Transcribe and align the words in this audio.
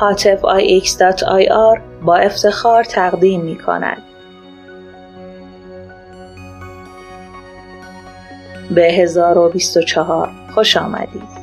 هاتف 0.00 0.40
ix.ir 0.42 1.80
با 2.02 2.16
افتخار 2.16 2.84
تقدیم 2.84 3.40
می 3.40 3.58
کند. 3.58 4.02
به 8.70 8.92
1024 8.92 10.30
خوش 10.54 10.76
آمدید. 10.76 11.37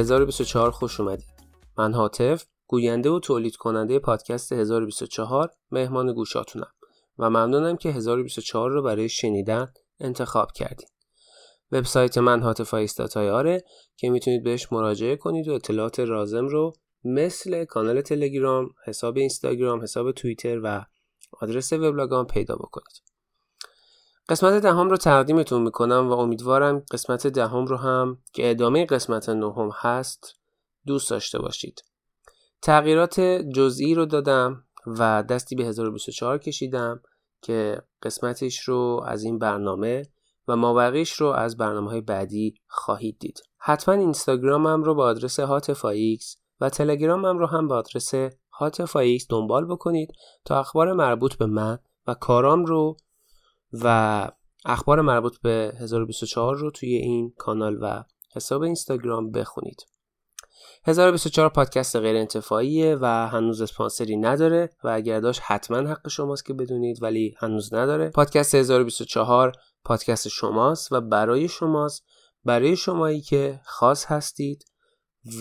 1024 0.00 0.70
خوش 0.70 1.00
اومدید 1.00 1.26
من 1.78 1.94
حاطف 1.94 2.44
گوینده 2.66 3.10
و 3.10 3.20
تولید 3.20 3.56
کننده 3.56 3.98
پادکست 3.98 4.52
1024 4.52 5.50
مهمان 5.70 6.12
گوشاتونم 6.12 6.72
و 7.18 7.30
ممنونم 7.30 7.76
که 7.76 7.88
1024 7.88 8.70
رو 8.70 8.82
برای 8.82 9.08
شنیدن 9.08 9.72
انتخاب 10.00 10.52
کردید 10.52 10.88
وبسایت 11.72 12.18
من 12.18 12.42
هاتف 12.42 12.74
آره 13.16 13.64
که 13.96 14.10
می‌تونید 14.10 14.44
بهش 14.44 14.72
مراجعه 14.72 15.16
کنید 15.16 15.48
و 15.48 15.52
اطلاعات 15.52 16.00
رازم 16.00 16.46
رو 16.46 16.72
مثل 17.04 17.64
کانال 17.64 18.00
تلگرام، 18.00 18.70
حساب 18.86 19.16
اینستاگرام، 19.16 19.82
حساب 19.82 20.12
توییتر 20.12 20.60
و 20.64 20.84
آدرس 21.32 21.72
وبلاگام 21.72 22.26
پیدا 22.26 22.56
بکنید. 22.56 23.09
قسمت 24.28 24.62
دهم 24.62 24.90
رو 24.90 24.96
تقدیمتون 24.96 25.62
می‌کنم 25.62 26.08
و 26.08 26.12
امیدوارم 26.12 26.84
قسمت 26.90 27.26
دهم 27.26 27.66
رو 27.66 27.76
هم 27.76 28.18
که 28.32 28.50
ادامه 28.50 28.86
قسمت 28.86 29.28
نهم 29.28 29.70
هست 29.74 30.34
دوست 30.86 31.10
داشته 31.10 31.38
باشید. 31.38 31.84
تغییرات 32.62 33.20
جزئی 33.54 33.94
رو 33.94 34.06
دادم 34.06 34.64
و 34.86 35.22
دستی 35.22 35.56
به 35.56 35.64
1024 35.64 36.38
کشیدم 36.38 37.02
که 37.42 37.82
قسمتش 38.02 38.60
رو 38.60 39.04
از 39.06 39.24
این 39.24 39.38
برنامه 39.38 40.02
و 40.48 40.56
مابقیش 40.56 41.12
رو 41.12 41.26
از 41.26 41.56
برنامه 41.56 41.90
های 41.90 42.00
بعدی 42.00 42.54
خواهید 42.66 43.18
دید. 43.18 43.42
حتما 43.58 43.94
اینستاگرامم 43.94 44.82
رو 44.82 44.94
با 44.94 45.04
آدرس 45.04 45.40
هاتفایکس 45.40 46.36
و 46.60 46.68
تلگرامم 46.68 47.38
رو 47.38 47.46
هم 47.46 47.68
با 47.68 47.76
آدرس 47.76 48.14
هاتفایکس 48.52 49.26
دنبال 49.30 49.66
بکنید 49.66 50.12
تا 50.44 50.60
اخبار 50.60 50.92
مربوط 50.92 51.34
به 51.34 51.46
من 51.46 51.78
و 52.06 52.14
کارام 52.14 52.64
رو 52.64 52.96
و 53.72 54.28
اخبار 54.64 55.00
مربوط 55.00 55.38
به 55.42 55.72
1024 55.80 56.56
رو 56.56 56.70
توی 56.70 56.94
این 56.94 57.32
کانال 57.38 57.78
و 57.80 58.04
حساب 58.34 58.62
اینستاگرام 58.62 59.30
بخونید. 59.30 59.86
1024 60.84 61.48
پادکست 61.48 61.96
غیر 61.96 62.16
انتفاعیه 62.16 62.96
و 63.00 63.28
هنوز 63.28 63.60
اسپانسری 63.60 64.16
نداره 64.16 64.70
و 64.84 64.88
اگر 64.88 65.20
داشت 65.20 65.40
حتما 65.44 65.76
حق 65.76 66.08
شماست 66.08 66.44
که 66.44 66.54
بدونید 66.54 67.02
ولی 67.02 67.34
هنوز 67.38 67.74
نداره. 67.74 68.08
پادکست 68.08 68.54
1024 68.54 69.52
پادکست 69.84 70.28
شماست 70.28 70.92
و 70.92 71.00
برای 71.00 71.48
شماست. 71.48 72.04
برای 72.44 72.76
شمایی 72.76 73.20
که 73.20 73.60
خاص 73.64 74.06
هستید 74.06 74.64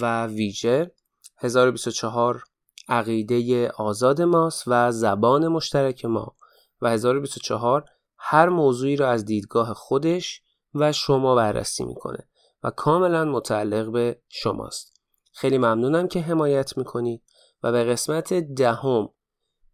و 0.02 0.28
ویژه 0.28 0.92
1024 1.38 2.44
عقیده 2.90 3.70
آزاد 3.70 4.22
ماست 4.22 4.64
و 4.68 4.92
زبان 4.92 5.48
مشترک 5.48 6.06
ما 6.06 6.36
و 6.82 6.90
1024 6.90 7.86
هر 8.19 8.50
موضوعی 8.50 8.96
را 8.96 9.09
از 9.09 9.25
دیدگاه 9.25 9.74
خودش 9.74 10.41
و 10.74 10.91
شما 10.91 11.35
بررسی 11.35 11.85
می‌کنه 11.85 12.30
و 12.63 12.69
کاملا 12.69 13.25
متعلق 13.25 13.91
به 13.91 14.22
شماست. 14.30 15.02
خیلی 15.34 15.57
ممنونم 15.57 16.07
که 16.07 16.22
حمایت 16.22 16.78
می‌کنید 16.78 17.24
و 17.63 17.72
به 17.72 17.84
قسمت 17.84 18.34
دهم 18.34 19.09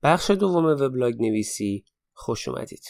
بخش 0.04 0.32
دوم 0.32 0.66
وبلاگ 0.66 1.22
نویسی 1.22 1.86
خوش 2.14 2.48
اومدید. 2.48 2.84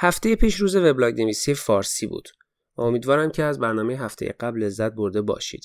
هفته 0.00 0.36
پیش 0.36 0.54
روز 0.54 0.76
وبلاگ 0.76 1.20
نویسی 1.20 1.54
فارسی 1.54 2.06
بود. 2.06 2.28
امیدوارم 2.76 3.30
که 3.30 3.42
از 3.42 3.58
برنامه 3.58 3.96
هفته 3.96 4.34
قبل 4.40 4.62
لذت 4.62 4.92
برده 4.92 5.22
باشید. 5.22 5.64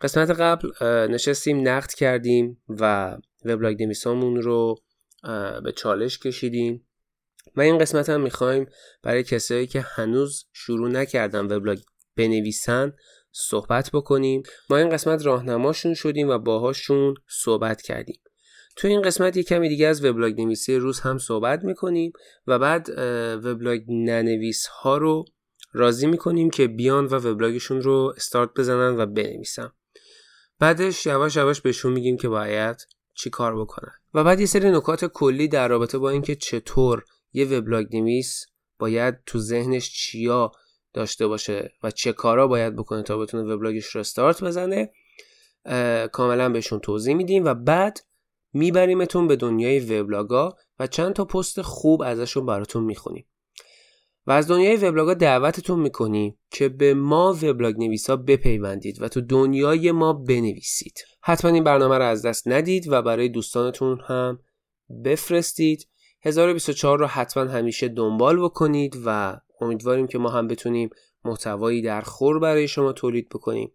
قسمت 0.00 0.30
قبل 0.30 0.70
نشستیم 1.10 1.68
نقد 1.68 1.90
کردیم 1.90 2.62
و 2.68 3.16
وبلاگ 3.44 3.82
نویسامون 3.82 4.42
رو 4.42 4.76
به 5.64 5.72
چالش 5.76 6.18
کشیدیم. 6.18 6.86
و 7.56 7.60
این 7.60 7.78
قسمت 7.78 8.08
هم 8.08 8.20
می‌خوایم 8.20 8.66
برای 9.02 9.22
کسایی 9.22 9.66
که 9.66 9.80
هنوز 9.80 10.46
شروع 10.52 10.88
نکردن 10.88 11.46
وبلاگ 11.46 11.78
بنویسن 12.16 12.92
صحبت 13.32 13.90
بکنیم. 13.92 14.42
ما 14.70 14.76
این 14.76 14.88
قسمت 14.88 15.26
راهنماشون 15.26 15.94
شدیم 15.94 16.28
و 16.28 16.38
باهاشون 16.38 17.14
صحبت 17.28 17.82
کردیم. 17.82 18.20
تو 18.78 18.88
این 18.88 19.02
قسمت 19.02 19.36
یک 19.36 19.48
کمی 19.48 19.68
دیگه 19.68 19.86
از 19.86 20.04
وبلاگ 20.04 20.40
نویسی 20.40 20.76
روز 20.76 21.00
هم 21.00 21.18
صحبت 21.18 21.64
می‌کنیم 21.64 22.12
و 22.46 22.58
بعد 22.58 22.88
وبلاگ 23.44 23.80
ننویس 23.88 24.66
ها 24.66 24.96
رو 24.96 25.24
راضی 25.72 26.06
می‌کنیم 26.06 26.50
که 26.50 26.66
بیان 26.66 27.06
و 27.06 27.14
وبلاگشون 27.14 27.82
رو 27.82 28.14
استارت 28.16 28.50
بزنن 28.56 29.00
و 29.00 29.06
بنویسن. 29.06 29.72
بعدش 30.58 31.06
یواش 31.06 31.36
یواش 31.36 31.60
بهشون 31.60 31.92
میگیم 31.92 32.16
که 32.16 32.28
باید 32.28 32.76
چی 33.14 33.30
کار 33.30 33.60
بکنن. 33.60 33.92
و 34.14 34.24
بعد 34.24 34.40
یه 34.40 34.46
سری 34.46 34.70
نکات 34.70 35.04
کلی 35.04 35.48
در 35.48 35.68
رابطه 35.68 35.98
با 35.98 36.10
اینکه 36.10 36.34
چطور 36.34 37.04
یه 37.32 37.58
وبلاگ 37.58 37.96
نویس 37.96 38.46
باید 38.78 39.14
تو 39.26 39.38
ذهنش 39.38 39.90
چیا 39.90 40.52
داشته 40.92 41.26
باشه 41.26 41.72
و 41.82 41.90
چه 41.90 42.12
کارا 42.12 42.46
باید 42.46 42.76
بکنه 42.76 43.02
تا 43.02 43.18
بتونه 43.18 43.54
وبلاگش 43.54 43.86
رو 43.86 44.00
استارت 44.00 44.44
بزنه 44.44 44.92
کاملا 46.12 46.48
بهشون 46.48 46.80
توضیح 46.80 47.14
میدیم 47.14 47.44
و 47.44 47.54
بعد 47.54 48.00
میبریمتون 48.52 49.26
به 49.26 49.36
دنیای 49.36 49.80
وبلاگا 49.80 50.56
و 50.78 50.86
چند 50.86 51.12
تا 51.12 51.24
پست 51.24 51.62
خوب 51.62 52.02
ازشون 52.02 52.46
براتون 52.46 52.84
می‌خونیم. 52.84 53.26
و 54.26 54.30
از 54.32 54.48
دنیای 54.48 54.76
وبلاگا 54.76 55.14
دعوتتون 55.14 55.80
می‌کنیم 55.80 56.38
که 56.50 56.68
به 56.68 56.94
ما 56.94 57.36
وبلاگ 57.42 57.78
نویسا 57.78 58.16
بپیوندید 58.16 59.02
و 59.02 59.08
تو 59.08 59.20
دنیای 59.20 59.92
ما 59.92 60.12
بنویسید. 60.12 60.98
حتما 61.22 61.50
این 61.50 61.64
برنامه 61.64 61.98
رو 61.98 62.04
از 62.04 62.26
دست 62.26 62.48
ندید 62.48 62.88
و 62.88 63.02
برای 63.02 63.28
دوستانتون 63.28 64.00
هم 64.06 64.38
بفرستید. 65.04 65.88
1024 66.22 66.98
رو 66.98 67.06
حتما 67.06 67.44
همیشه 67.44 67.88
دنبال 67.88 68.42
بکنید 68.42 68.96
و 69.04 69.40
امیدواریم 69.60 70.06
که 70.06 70.18
ما 70.18 70.30
هم 70.30 70.48
بتونیم 70.48 70.90
محتوایی 71.24 71.82
در 71.82 72.00
خور 72.00 72.38
برای 72.38 72.68
شما 72.68 72.92
تولید 72.92 73.28
بکنیم. 73.28 73.72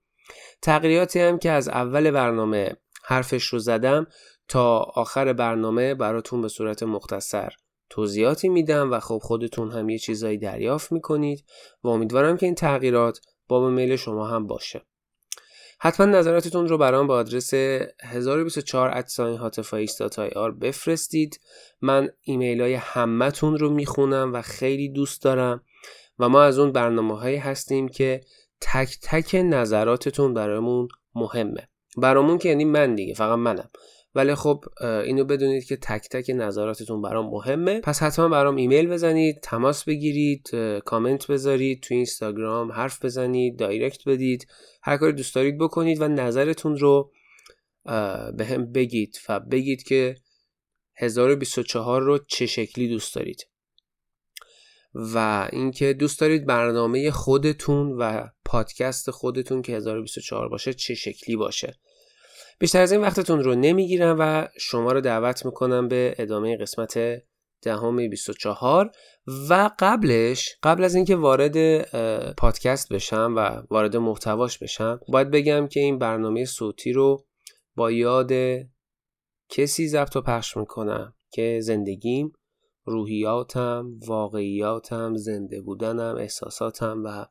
تغییراتی 0.61 1.19
هم 1.19 1.39
که 1.39 1.51
از 1.51 1.69
اول 1.69 2.11
برنامه 2.11 2.75
حرفش 3.05 3.45
رو 3.45 3.59
زدم 3.59 4.07
تا 4.47 4.77
آخر 4.77 5.33
برنامه 5.33 5.95
براتون 5.95 6.41
به 6.41 6.47
صورت 6.47 6.83
مختصر 6.83 7.53
توضیحاتی 7.89 8.49
میدم 8.49 8.91
و 8.91 8.99
خب 8.99 9.17
خودتون 9.23 9.71
هم 9.71 9.89
یه 9.89 9.99
چیزایی 9.99 10.37
دریافت 10.37 10.91
می‌کنید 10.91 11.43
و 11.83 11.87
امیدوارم 11.87 12.37
که 12.37 12.45
این 12.45 12.55
تغییرات 12.55 13.19
با 13.47 13.69
میل 13.69 13.95
شما 13.95 14.27
هم 14.27 14.47
باشه. 14.47 14.81
حتما 15.79 16.05
نظراتتون 16.05 16.67
رو 16.67 16.77
برام 16.77 17.07
به 17.07 17.13
آدرس 17.13 17.53
1024 18.03 19.03
آر 20.35 20.51
بفرستید. 20.51 21.39
من 21.81 22.09
ایمیل 22.21 22.61
های 22.61 22.73
همتون 22.73 23.57
رو 23.57 23.69
می‌خونم 23.69 24.33
و 24.33 24.41
خیلی 24.41 24.89
دوست 24.89 25.23
دارم 25.23 25.63
و 26.19 26.29
ما 26.29 26.43
از 26.43 26.59
اون 26.59 26.71
برنامه 26.71 27.17
هایی 27.19 27.37
هستیم 27.37 27.87
که 27.87 28.21
تک 28.61 28.97
تک 29.01 29.35
نظراتتون 29.35 30.33
برامون 30.33 30.87
مهمه. 31.15 31.69
برامون 31.97 32.37
که 32.37 32.49
یعنی 32.49 32.65
من 32.65 32.95
دیگه 32.95 33.13
فقط 33.13 33.37
منم. 33.37 33.69
ولی 34.15 34.35
خب 34.35 34.63
اینو 34.81 35.23
بدونید 35.23 35.65
که 35.65 35.77
تک 35.77 36.09
تک 36.09 36.29
نظراتتون 36.29 37.01
برام 37.01 37.29
مهمه. 37.29 37.79
پس 37.79 38.03
حتما 38.03 38.29
برام 38.29 38.55
ایمیل 38.55 38.87
بزنید 38.87 39.39
تماس 39.43 39.83
بگیرید 39.83 40.49
کامنت 40.85 41.27
بذارید 41.27 41.81
تو 41.81 41.93
اینستاگرام 41.93 42.71
حرف 42.71 43.05
بزنید 43.05 43.59
دایرکت 43.59 44.07
بدید. 44.07 44.47
هر 44.83 44.97
کاری 44.97 45.13
دوست 45.13 45.35
دارید 45.35 45.57
بکنید 45.57 46.01
و 46.01 46.07
نظرتون 46.07 46.77
رو 46.77 47.11
به 48.37 48.45
هم 48.49 48.71
بگید 48.71 49.17
و 49.29 49.39
بگید 49.39 49.83
که 49.83 50.15
1024 50.95 52.01
رو 52.01 52.17
چه 52.27 52.45
شکلی 52.45 52.87
دوست 52.87 53.15
دارید. 53.15 53.47
و 54.95 55.49
اینکه 55.51 55.93
دوست 55.93 56.19
دارید 56.19 56.45
برنامه 56.45 57.11
خودتون 57.11 57.91
و 57.91 58.27
پادکست 58.45 59.11
خودتون 59.11 59.61
که 59.61 59.75
1024 59.75 60.49
باشه 60.49 60.73
چه 60.73 60.95
شکلی 60.95 61.35
باشه. 61.35 61.75
بیشتر 62.59 62.81
از 62.81 62.91
این 62.91 63.01
وقتتون 63.01 63.43
رو 63.43 63.55
نمی‌گیرم 63.55 64.15
و 64.19 64.47
شما 64.59 64.91
رو 64.91 65.01
دعوت 65.01 65.45
می‌کنم 65.45 65.87
به 65.87 66.15
ادامه 66.17 66.57
قسمت 66.57 67.23
دهم 67.61 68.09
24 68.09 68.91
و 69.49 69.69
قبلش 69.79 70.57
قبل 70.63 70.83
از 70.83 70.95
اینکه 70.95 71.15
وارد 71.15 71.81
پادکست 72.35 72.93
بشم 72.93 73.33
و 73.37 73.63
وارد 73.69 73.97
محتواش 73.97 74.57
بشم 74.57 74.99
باید 75.07 75.31
بگم 75.31 75.67
که 75.67 75.79
این 75.79 75.99
برنامه 75.99 76.45
صوتی 76.45 76.93
رو 76.93 77.25
با 77.75 77.91
یاد 77.91 78.31
کسی 79.49 79.87
ضبط 79.87 80.15
و 80.15 80.21
پخش 80.21 80.57
می‌کنم 80.57 81.13
که 81.31 81.59
زندگیم 81.61 82.33
روحیاتم 82.85 83.99
واقعیاتم 84.07 85.15
زنده 85.15 85.61
بودنم 85.61 86.15
احساساتم 86.15 87.03
و 87.03 87.25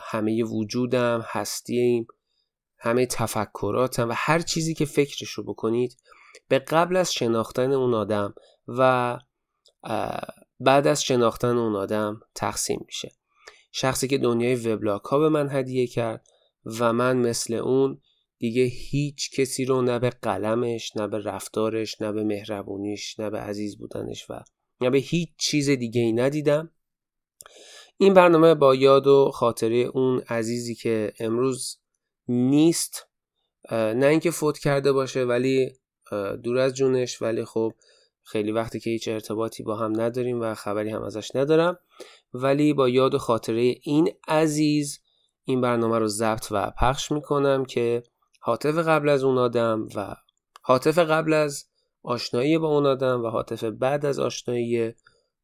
همه 0.00 0.44
وجودم 0.44 1.24
هستیم. 1.26 2.06
همه 2.82 3.06
تفکراتم 3.06 4.08
و 4.08 4.12
هر 4.16 4.38
چیزی 4.38 4.74
که 4.74 4.84
فکرش 4.84 5.30
رو 5.30 5.44
بکنید 5.44 5.96
به 6.48 6.58
قبل 6.58 6.96
از 6.96 7.12
شناختن 7.12 7.72
اون 7.72 7.94
آدم 7.94 8.34
و 8.68 9.18
بعد 10.60 10.86
از 10.86 11.02
شناختن 11.02 11.56
اون 11.56 11.76
آدم 11.76 12.20
تقسیم 12.34 12.84
میشه. 12.86 13.12
شخصی 13.72 14.08
که 14.08 14.18
دنیای 14.18 14.54
وبلاگ 14.54 15.00
ها 15.00 15.18
به 15.18 15.28
من 15.28 15.48
هدیه 15.50 15.86
کرد 15.86 16.26
و 16.80 16.92
من 16.92 17.16
مثل 17.16 17.54
اون 17.54 18.00
دیگه 18.38 18.62
هیچ 18.62 19.30
کسی 19.30 19.64
رو 19.64 19.82
نه 19.82 19.98
به 19.98 20.10
قلمش 20.10 20.96
نه 20.96 21.08
به 21.08 21.18
رفتارش 21.18 22.00
نه 22.00 22.12
به 22.12 22.24
مهربونیش 22.24 23.20
نه 23.20 23.30
به 23.30 23.38
عزیز 23.38 23.78
بودنش 23.78 24.30
و 24.30 24.40
نه 24.80 24.90
به 24.90 24.98
هیچ 24.98 25.28
چیز 25.38 25.70
دیگه 25.70 26.00
ای 26.00 26.12
ندیدم. 26.12 26.70
این 27.96 28.14
برنامه 28.14 28.54
با 28.54 28.74
یاد 28.74 29.06
و 29.06 29.30
خاطره 29.34 29.76
اون 29.76 30.20
عزیزی 30.28 30.74
که 30.74 31.12
امروز 31.20 31.81
نیست 32.28 33.08
نه 33.70 34.06
اینکه 34.06 34.30
فوت 34.30 34.58
کرده 34.58 34.92
باشه 34.92 35.24
ولی 35.24 35.72
دور 36.42 36.58
از 36.58 36.74
جونش 36.74 37.22
ولی 37.22 37.44
خب 37.44 37.72
خیلی 38.22 38.52
وقتی 38.52 38.80
که 38.80 38.90
هیچ 38.90 39.08
ارتباطی 39.08 39.62
با 39.62 39.76
هم 39.76 40.00
نداریم 40.00 40.40
و 40.40 40.54
خبری 40.54 40.90
هم 40.90 41.02
ازش 41.02 41.36
ندارم. 41.36 41.78
ولی 42.34 42.72
با 42.72 42.88
یاد 42.88 43.14
و 43.14 43.18
خاطره 43.18 43.74
این 43.82 44.10
عزیز 44.28 45.00
این 45.44 45.60
برنامه 45.60 45.98
رو 45.98 46.08
ضبط 46.08 46.46
و 46.50 46.70
پخش 46.80 47.12
می‌کنم 47.12 47.64
که 47.64 48.02
حاطف 48.40 48.78
قبل 48.78 49.08
از 49.08 49.24
اون 49.24 49.38
آدم 49.38 49.88
و 49.96 50.16
حاطف 50.62 50.98
قبل 50.98 51.32
از 51.32 51.64
آشنایی 52.02 52.58
با 52.58 52.68
اون 52.68 52.86
آدم 52.86 53.22
و 53.22 53.28
حاطف 53.28 53.64
بعد 53.64 54.06
از 54.06 54.18
آشنایی 54.18 54.94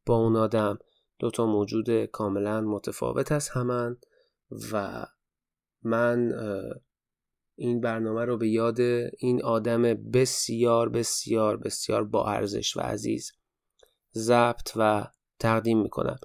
با 0.05 0.15
اون 0.15 0.35
آدم 0.35 0.79
دوتا 1.19 1.45
موجود 1.45 2.05
کاملا 2.05 2.61
متفاوت 2.61 3.31
از 3.31 3.49
همن 3.49 3.97
و 4.71 5.05
من 5.83 6.33
این 7.55 7.81
برنامه 7.81 8.25
رو 8.25 8.37
به 8.37 8.49
یاد 8.49 8.79
این 9.19 9.43
آدم 9.43 9.81
بسیار 9.93 10.89
بسیار 10.89 11.57
بسیار 11.57 12.03
با 12.03 12.27
ارزش 12.27 12.77
و 12.77 12.79
عزیز 12.79 13.31
ضبط 14.15 14.71
و 14.75 15.07
تقدیم 15.39 15.81
می‌کنم. 15.81 16.17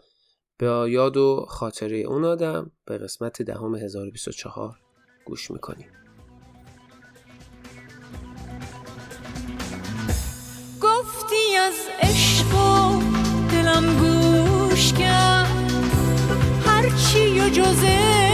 به 0.58 0.66
یاد 0.90 1.16
و 1.16 1.46
خاطره 1.48 1.96
اون 1.96 2.24
آدم 2.24 2.70
به 2.84 2.98
قسمت 2.98 3.42
دهم 3.42 3.74
1024 3.74 4.78
گوش 5.24 5.50
می‌کنیم. 5.50 5.88
گفتی 10.82 11.56
از 11.56 11.74
عشق 12.02 12.54
و 12.54 13.00
دلم 13.50 13.98
گوش 13.98 14.92
کرد 14.92 15.72
هرچی 16.66 17.40
و 17.40 17.48
جزش 17.48 18.33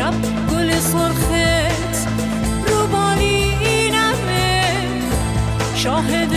شب 0.00 0.14
گل 0.50 0.70
سرخت 0.80 2.06
رو 2.66 2.86
بالینمه 2.86 4.62
شاهد 5.74 6.29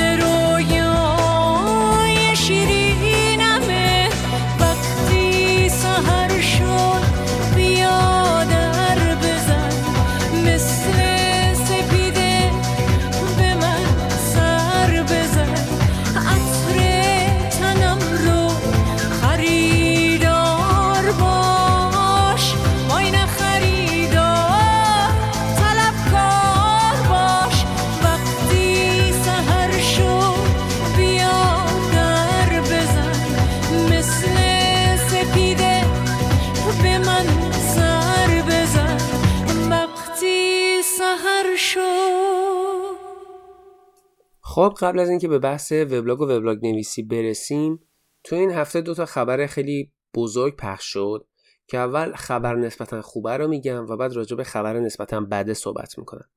خب 44.54 44.74
قبل 44.80 45.00
از 45.00 45.10
اینکه 45.10 45.28
به 45.28 45.40
بحث 45.40 45.72
وبلاگ 45.72 46.22
و 46.22 46.24
وبلاگ 46.24 46.66
نویسی 46.66 47.04
برسیم 47.04 47.80
تو 48.24 48.36
این 48.36 48.52
هفته 48.52 48.82
دو 48.82 48.94
تا 48.94 49.06
خبر 49.06 49.48
خیلی 49.48 49.92
بزرگ 50.16 50.56
پخش 50.56 50.86
شد 50.86 51.28
که 51.68 51.78
اول 51.78 52.14
خبر 52.16 52.56
نسبتا 52.56 53.02
خوبه 53.02 53.38
رو 53.38 53.48
میگم 53.48 53.86
و 53.86 53.98
بعد 53.98 54.14
راجع 54.14 54.38
به 54.38 54.44
خبر 54.44 54.80
نسبتا 54.80 55.22
بده 55.22 55.54
صحبت 55.54 55.98
می‌کنم. 55.98 56.30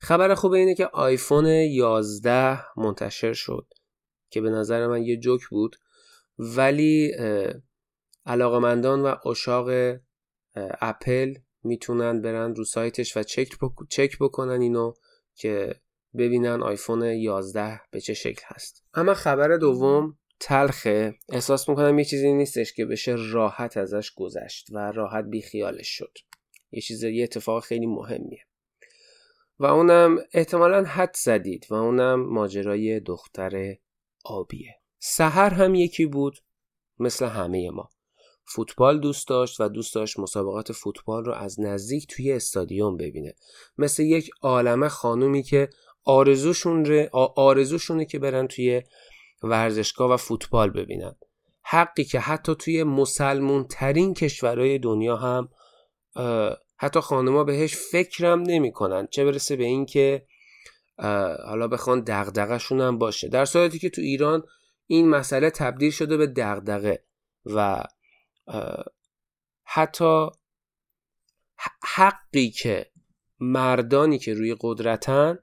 خبر 0.00 0.34
خوب 0.34 0.52
اینه 0.52 0.74
که 0.74 0.86
آیفون 0.86 1.46
11 1.46 2.60
منتشر 2.76 3.32
شد 3.32 3.66
که 4.30 4.40
به 4.40 4.50
نظر 4.50 4.86
من 4.86 5.02
یه 5.02 5.16
جوک 5.16 5.40
بود 5.50 5.76
ولی 6.38 7.12
علاقمندان 8.26 9.02
و 9.02 9.28
اشاق 9.28 9.96
اپل 10.80 11.34
می‌تونن 11.62 12.22
برن 12.22 12.54
رو 12.54 12.64
سایتش 12.64 13.16
و 13.16 13.22
چک, 13.22 13.58
بک- 13.58 13.88
چک 13.90 14.18
بکنن 14.20 14.60
اینو 14.60 14.92
که 15.34 15.80
ببینن 16.18 16.62
آیفون 16.62 17.02
11 17.02 17.80
به 17.90 18.00
چه 18.00 18.14
شکل 18.14 18.42
هست. 18.44 18.84
اما 18.94 19.14
خبر 19.14 19.56
دوم 19.56 20.18
تلخه. 20.40 21.14
احساس 21.28 21.68
می‌کنم 21.68 21.98
یه 21.98 22.04
چیزی 22.04 22.32
نیستش 22.32 22.72
که 22.72 22.86
بشه 22.86 23.14
راحت 23.32 23.76
ازش 23.76 24.12
گذشت 24.16 24.66
و 24.72 24.78
راحت 24.78 25.24
بیخیالش 25.24 25.88
شد. 25.88 26.18
یه 26.70 26.80
چیز 26.80 27.02
یه 27.02 27.22
اتفاق 27.22 27.64
خیلی 27.64 27.86
مهمیه. 27.86 28.46
و 29.58 29.66
اونم 29.66 30.18
احتمالا 30.32 30.84
حد 30.84 31.16
زدید 31.16 31.66
و 31.70 31.74
اونم 31.74 32.20
ماجرای 32.20 33.00
دختر 33.00 33.76
آبیه. 34.24 34.74
سهر 34.98 35.54
هم 35.54 35.74
یکی 35.74 36.06
بود 36.06 36.38
مثل 36.98 37.26
همه 37.26 37.70
ما. 37.70 37.88
فوتبال 38.48 39.00
دوست 39.00 39.28
داشت 39.28 39.60
و 39.60 39.68
دوست 39.68 39.94
داشت 39.94 40.18
مسابقات 40.18 40.72
فوتبال 40.72 41.24
رو 41.24 41.32
از 41.32 41.60
نزدیک 41.60 42.06
توی 42.06 42.32
استادیوم 42.32 42.96
ببینه. 42.96 43.34
مثل 43.78 44.02
یک 44.02 44.30
عالمه 44.42 44.88
خانومی 44.88 45.42
که 45.42 45.68
آرزوشون 46.06 47.08
آرزوشونه 47.36 48.04
که 48.04 48.18
برن 48.18 48.46
توی 48.46 48.82
ورزشگاه 49.42 50.10
و 50.12 50.16
فوتبال 50.16 50.70
ببینن. 50.70 51.16
حقی 51.62 52.04
که 52.04 52.20
حتی 52.20 52.54
توی 52.54 52.84
مسلمون 52.84 53.64
ترین 53.64 54.14
کشورهای 54.14 54.78
دنیا 54.78 55.16
هم 55.16 55.48
حتی 56.76 57.00
خانوما 57.00 57.44
بهش 57.44 57.76
فکرم 57.76 58.42
نمی‌کنن. 58.42 59.06
چه 59.10 59.24
برسه 59.24 59.56
به 59.56 59.64
اینکه 59.64 60.26
حالا 61.46 61.68
بخوان 61.68 62.00
دغدغه‌شون 62.00 62.80
هم 62.80 62.98
باشه. 62.98 63.28
در 63.28 63.44
صورتی 63.44 63.78
که 63.78 63.90
تو 63.90 64.00
ایران 64.00 64.42
این 64.86 65.08
مسئله 65.08 65.50
تبدیل 65.50 65.90
شده 65.90 66.16
به 66.16 66.26
دغدغه 66.26 67.04
و 67.46 67.84
حتی 69.64 70.26
حقی 71.82 72.50
که 72.50 72.90
مردانی 73.40 74.18
که 74.18 74.34
روی 74.34 74.56
قدرتن 74.60 75.38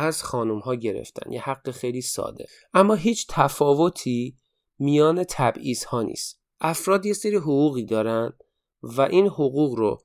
از 0.00 0.22
خانم 0.22 0.58
ها 0.58 0.74
گرفتن. 0.74 1.32
یه 1.32 1.40
حق 1.40 1.70
خیلی 1.70 2.00
ساده. 2.00 2.46
اما 2.74 2.94
هیچ 2.94 3.26
تفاوتی 3.28 4.38
میان 4.78 5.24
تبعیض 5.24 5.84
ها 5.84 6.02
نیست. 6.02 6.40
افراد 6.60 7.06
یه 7.06 7.12
سری 7.12 7.36
حقوقی 7.36 7.84
دارن 7.84 8.32
و 8.82 9.00
این 9.00 9.26
حقوق 9.26 9.74
رو 9.74 9.98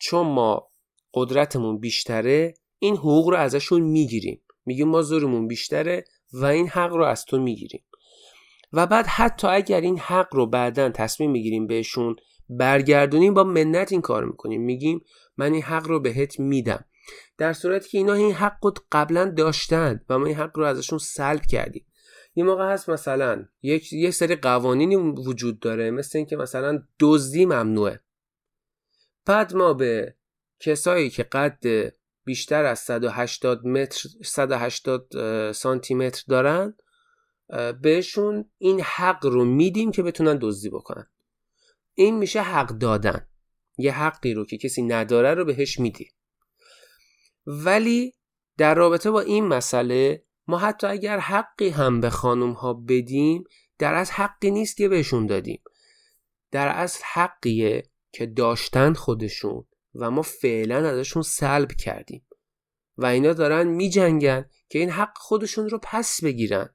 چون 0.00 0.26
ما 0.26 0.70
قدرتمون 1.14 1.78
بیشتره 1.78 2.54
این 2.78 2.96
حقوق 2.96 3.28
رو 3.28 3.36
ازشون 3.36 3.80
می‌گیریم. 3.80 4.42
میگیم 4.66 4.88
ما 4.88 5.02
زورمون 5.02 5.48
بیشتره 5.48 6.04
و 6.32 6.44
این 6.44 6.68
حق 6.68 6.92
رو 6.92 7.04
از 7.04 7.24
تو 7.24 7.38
می‌گیریم. 7.38 7.84
و 8.72 8.86
بعد 8.86 9.06
حتی 9.06 9.46
اگر 9.46 9.80
این 9.80 9.98
حق 9.98 10.34
رو 10.34 10.46
بعدا 10.46 10.90
تصمیم 10.90 11.30
می‌گیریم 11.30 11.66
بهشون 11.66 12.16
برگردونیم 12.48 13.34
با 13.34 13.44
منت 13.44 13.92
این 13.92 14.00
کار 14.00 14.24
می‌کنیم. 14.24 14.62
میگیم 14.62 15.00
من 15.36 15.52
این 15.52 15.62
حق 15.62 15.86
رو 15.86 16.00
بهت 16.00 16.40
میدم. 16.40 16.84
در 17.38 17.52
صورتی 17.52 17.88
که 17.88 17.98
اینا 17.98 18.12
این 18.12 18.32
حق 18.32 18.58
رو 18.64 18.72
قبلا 18.92 19.24
داشتن 19.24 20.00
و 20.08 20.18
ما 20.18 20.26
این 20.26 20.36
حق 20.36 20.58
رو 20.58 20.64
ازشون 20.64 20.98
سلب 20.98 21.42
کردیم. 21.46 21.86
یه 22.34 22.44
موقع 22.44 22.72
هست 22.72 22.88
مثلا 22.88 23.44
یک 23.62 23.92
یه 23.92 24.10
سری 24.10 24.36
قوانینی 24.36 24.96
وجود 24.96 25.60
داره 25.60 25.90
مثل 25.90 26.18
اینکه 26.18 26.36
مثلا 26.36 26.82
دزدی 27.00 27.46
ممنوعه. 27.46 28.00
بعد 29.26 29.54
ما 29.56 29.74
به 29.74 30.14
کسایی 30.60 31.10
که 31.10 31.22
قد 31.22 31.92
بیشتر 32.24 32.64
از 32.64 32.78
180 32.78 33.66
متر 33.66 34.08
180 34.24 35.52
سانتی 35.52 35.94
متر 35.94 36.24
دارن 36.28 36.74
بهشون 37.82 38.50
این 38.58 38.80
حق 38.80 39.26
رو 39.26 39.44
میدیم 39.44 39.92
که 39.92 40.02
بتونن 40.02 40.38
دزدی 40.42 40.68
بکنن. 40.70 41.06
این 41.94 42.18
میشه 42.18 42.42
حق 42.42 42.68
دادن. 42.68 43.26
یه 43.78 43.92
حقی 43.92 44.34
رو 44.34 44.44
که 44.44 44.58
کسی 44.58 44.82
نداره 44.82 45.34
رو 45.34 45.44
بهش 45.44 45.80
میدی 45.80 46.10
ولی 47.50 48.14
در 48.58 48.74
رابطه 48.74 49.10
با 49.10 49.20
این 49.20 49.44
مسئله 49.44 50.24
ما 50.46 50.58
حتی 50.58 50.86
اگر 50.86 51.18
حقی 51.18 51.68
هم 51.68 52.00
به 52.00 52.10
خانم 52.10 52.52
ها 52.52 52.74
بدیم 52.74 53.44
در 53.78 53.94
از 53.94 54.10
حقی 54.10 54.50
نیست 54.50 54.76
که 54.76 54.88
بهشون 54.88 55.26
دادیم. 55.26 55.62
در 56.50 56.68
از 56.68 57.00
حقیه 57.12 57.82
که 58.12 58.26
داشتن 58.26 58.92
خودشون 58.92 59.64
و 59.94 60.10
ما 60.10 60.22
فعلا 60.22 60.88
ازشون 60.88 61.22
سلب 61.22 61.72
کردیم. 61.72 62.26
و 62.96 63.06
اینا 63.06 63.32
دارن 63.32 63.66
میجنگن 63.66 64.50
که 64.68 64.78
این 64.78 64.90
حق 64.90 65.18
خودشون 65.18 65.68
رو 65.68 65.80
پس 65.82 66.24
بگیرن. 66.24 66.74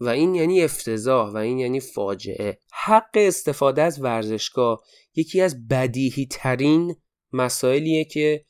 و 0.00 0.08
این 0.08 0.34
یعنی 0.34 0.64
افتضاح 0.64 1.32
و 1.32 1.36
این 1.36 1.58
یعنی 1.58 1.80
فاجعه. 1.80 2.58
حق 2.72 3.10
استفاده 3.14 3.82
از 3.82 4.02
ورزشگاه 4.02 4.82
یکی 5.14 5.40
از 5.40 5.68
بدیهی 5.68 6.26
ترین 6.26 6.96
مسائلیه 7.32 8.04
که 8.04 8.44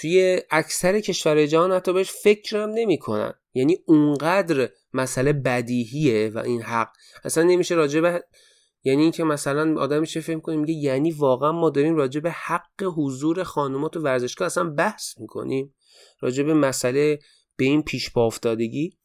توی 0.00 0.40
اکثر 0.50 1.00
کشورهای 1.00 1.48
جهان 1.48 1.72
حتی 1.72 1.92
بهش 1.92 2.10
فکرم 2.10 2.70
نمی‌کنن. 2.70 3.32
یعنی 3.54 3.78
اونقدر 3.86 4.68
مسئله 4.92 5.32
بدیهیه 5.32 6.30
و 6.34 6.38
این 6.38 6.62
حق. 6.62 6.92
اصلا 7.24 7.44
نمیشه 7.44 7.74
راجع 7.74 8.00
به 8.00 8.24
یعنی 8.84 9.02
اینکه 9.02 9.24
مثلا 9.24 9.80
آدم 9.80 10.00
میشه 10.00 10.20
فکر 10.20 10.40
کنه 10.40 10.56
میگه 10.56 10.74
یعنی 10.74 11.10
واقعا 11.10 11.52
ما 11.52 11.70
داریم 11.70 11.96
راجع 11.96 12.20
به 12.20 12.30
حق 12.30 12.82
حضور 12.96 13.42
خانوما 13.42 13.88
تو 13.88 14.00
ورزشگاه 14.00 14.46
اصلا 14.46 14.70
بحث 14.70 15.18
می‌کنیم. 15.18 15.74
راجع 16.20 16.42
به 16.42 16.54
مسئله 16.54 17.18
به 17.56 17.64
این 17.64 17.82
پیش 17.82 18.12
پا 18.12 18.26
افتادگی. 18.26 18.98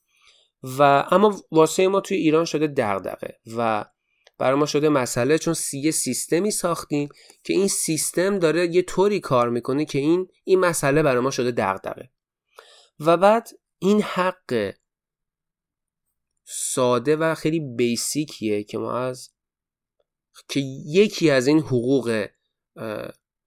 و 0.63 1.07
اما 1.11 1.41
واسه 1.51 1.87
ما 1.87 2.01
توی 2.01 2.17
ایران 2.17 2.45
شده 2.45 2.67
دغدغه 2.67 3.39
و 3.57 3.85
برای 4.43 4.59
ما 4.59 4.65
شده 4.65 4.89
مسئله 4.89 5.37
چون 5.37 5.55
یه 5.73 5.91
سیستمی 5.91 6.51
ساختیم 6.51 7.09
که 7.43 7.53
این 7.53 7.67
سیستم 7.67 8.39
داره 8.39 8.75
یه 8.75 8.81
طوری 8.81 9.19
کار 9.19 9.49
می‌کنه 9.49 9.85
که 9.85 9.99
این 9.99 10.27
این 10.43 10.59
مسئله 10.59 11.03
برای 11.03 11.21
ما 11.21 11.31
شده 11.31 11.51
دغدغه. 11.51 12.09
و 12.99 13.17
بعد 13.17 13.47
این 13.79 14.01
حق 14.01 14.73
ساده 16.43 17.15
و 17.15 17.35
خیلی 17.35 17.59
بیسیکیه 17.59 18.63
که 18.63 18.77
ما 18.77 18.97
از 18.97 19.29
که 20.47 20.59
یکی 20.85 21.29
از 21.29 21.47
این 21.47 21.59
حقوق 21.59 22.27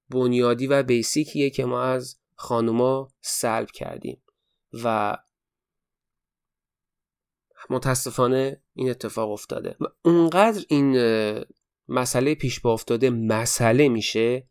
بنیادی 0.09 0.67
و 0.67 0.83
بیسیکیه 0.83 1.51
که 1.51 1.65
ما 1.65 1.83
از 1.83 2.21
خانوما 2.35 3.09
سلب 3.21 3.71
کردیم. 3.71 4.23
و 4.85 5.17
متاسفانه 7.71 8.63
این 8.77 8.91
اتفاق 8.91 9.31
افتاده. 9.31 9.77
و 9.81 9.85
اونقدر 10.05 10.65
این 10.69 10.97
مسئله 11.89 12.35
پیش 12.35 12.61
با 12.61 12.73
افتاده 12.73 13.11
مسئله 13.11 13.89
میشه 13.89 14.49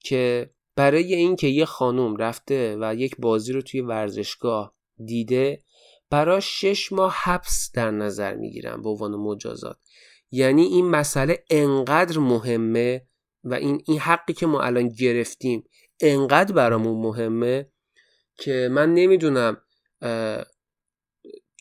که 0.00 0.50
برای 0.76 1.14
اینکه 1.14 1.46
یه 1.46 1.64
خانوم 1.64 2.16
رفته 2.16 2.76
و 2.80 2.94
یک 2.94 3.16
بازی 3.18 3.52
رو 3.52 3.62
توی 3.62 3.80
ورزشگاه 3.80 4.74
دیده 5.06 5.62
برای 6.10 6.40
شش 6.40 6.92
ماه 6.92 7.14
حبس 7.22 7.70
در 7.74 7.90
نظر 7.90 8.34
می‌گیرن 8.34 8.82
به 8.82 8.88
عنوان 8.88 9.14
مجازات. 9.14 9.76
یعنی 10.30 10.62
این 10.62 10.90
مسئله 10.90 11.44
انقدر 11.50 12.18
مهمه 12.18 13.06
و 13.44 13.54
این 13.54 13.82
این 13.86 13.98
حقی 13.98 14.32
که 14.32 14.46
ما 14.46 14.60
الان 14.60 14.88
گرفتیم 14.88 15.64
انقدر 16.00 16.54
برامون 16.54 17.02
مهمه 17.02 17.70
که 18.38 18.68
من 18.72 18.94
نمی‌دونم 18.94 19.56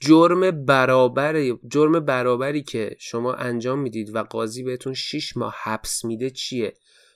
جرم 0.06 0.66
برابر 0.66 1.52
جرم 1.68 2.00
برابری 2.00 2.64
که 2.64 2.96
شما 3.00 3.34
انجام 3.34 3.80
می‌دید 3.80 4.16
و 4.16 4.24
قاضی 4.24 4.64
بهتون 4.64 4.94
6 4.94 5.38
ماه 5.38 5.56
حبس 5.64 6.06
میده 6.06 6.30
چیه؟ 6.30 6.74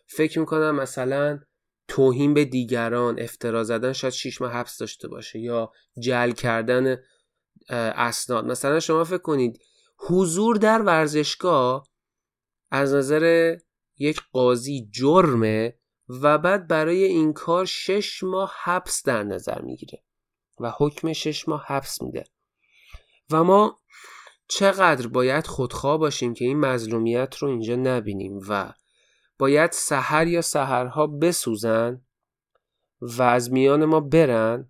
فکر 0.07 0.39
می‌کنم 0.39 0.75
مثلا 0.75 1.39
توهین 1.87 2.33
به 2.33 2.45
دیگران 2.45 3.19
افترا 3.19 3.63
زدن 3.63 3.93
شاید 3.93 4.13
6 4.13 4.41
ماه 4.41 4.51
حبس 4.51 4.77
داشته 4.77 5.07
باشه 5.07 5.39
یا 5.39 5.71
جل 5.99 6.31
کردن 6.31 6.97
اسناد. 7.69 8.45
مثلا 8.45 8.79
شما 8.79 9.03
فکر 9.03 9.17
کنید 9.17 9.59
حضور 9.97 10.55
در 10.55 10.81
ورزشگاه 10.81 11.87
از 12.71 12.93
نظر 12.93 13.55
یک 13.97 14.21
قاضی 14.31 14.89
جرمه 14.91 15.79
و 16.09 16.37
بعد 16.37 16.67
برای 16.67 17.03
این 17.03 17.33
کار 17.33 17.65
شش 17.65 18.23
ماه 18.23 18.53
حبس 18.63 19.03
در 19.03 19.23
نظر 19.23 19.61
می‌گیره 19.61 20.03
و 20.59 20.73
حکم 20.77 21.13
شش 21.13 21.47
ماه 21.47 21.63
حبس 21.67 22.01
میده. 22.01 22.23
و 23.31 23.43
ما 23.43 23.79
چقدر 24.47 25.07
باید 25.07 25.47
خودخواه 25.47 25.97
باشیم 25.97 26.33
که 26.33 26.45
این 26.45 26.59
مظلومیت 26.59 27.37
رو 27.37 27.49
اینجا 27.49 27.75
نبینیم 27.75 28.39
و 28.49 28.73
باید 29.39 29.71
سحر 29.71 30.27
یا 30.27 30.41
سحرها 30.41 31.07
بسوزن 31.07 32.01
و 33.01 33.21
از 33.23 33.51
میان 33.51 33.85
ما 33.85 33.99
برن 33.99 34.69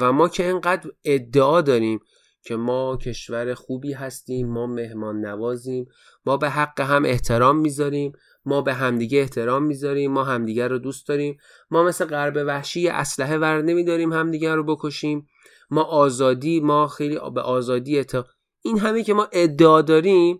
و 0.00 0.12
ما 0.12 0.28
که 0.28 0.46
اینقدر 0.46 0.90
ادعا 1.04 1.60
داریم 1.60 2.00
که 2.42 2.56
ما 2.56 2.96
کشور 2.96 3.54
خوبی 3.54 3.92
هستیم 3.92 4.48
ما 4.48 4.66
مهمان 4.66 5.20
نوازیم 5.20 5.86
ما 6.26 6.36
به 6.36 6.50
حق 6.50 6.80
هم 6.80 7.04
احترام 7.04 7.56
می‌ذاریم 7.58 8.12
ما 8.44 8.62
به 8.62 8.74
همدیگه 8.74 9.18
احترام 9.18 9.62
می‌ذاریم 9.62 10.12
ما 10.12 10.24
همدیگه 10.24 10.68
رو 10.68 10.78
دوست 10.78 11.08
داریم 11.08 11.36
ما 11.70 11.84
مثل 11.84 12.04
غرب 12.04 12.36
وحشی 12.46 12.88
اسلحه 12.88 13.38
ور 13.38 13.62
نمیداریم 13.62 14.12
همدیگه 14.12 14.54
رو 14.54 14.64
بکشیم. 14.64 15.28
ما 15.74 15.82
آزادی 15.82 16.60
ما 16.60 16.88
خیلی 16.88 17.18
به 17.34 17.40
آزادی 17.40 18.04
تا 18.04 18.26
این 18.62 18.78
همه 18.78 19.02
که 19.02 19.14
ما 19.14 19.28
ادعا 19.32 19.82
داریم 19.82 20.38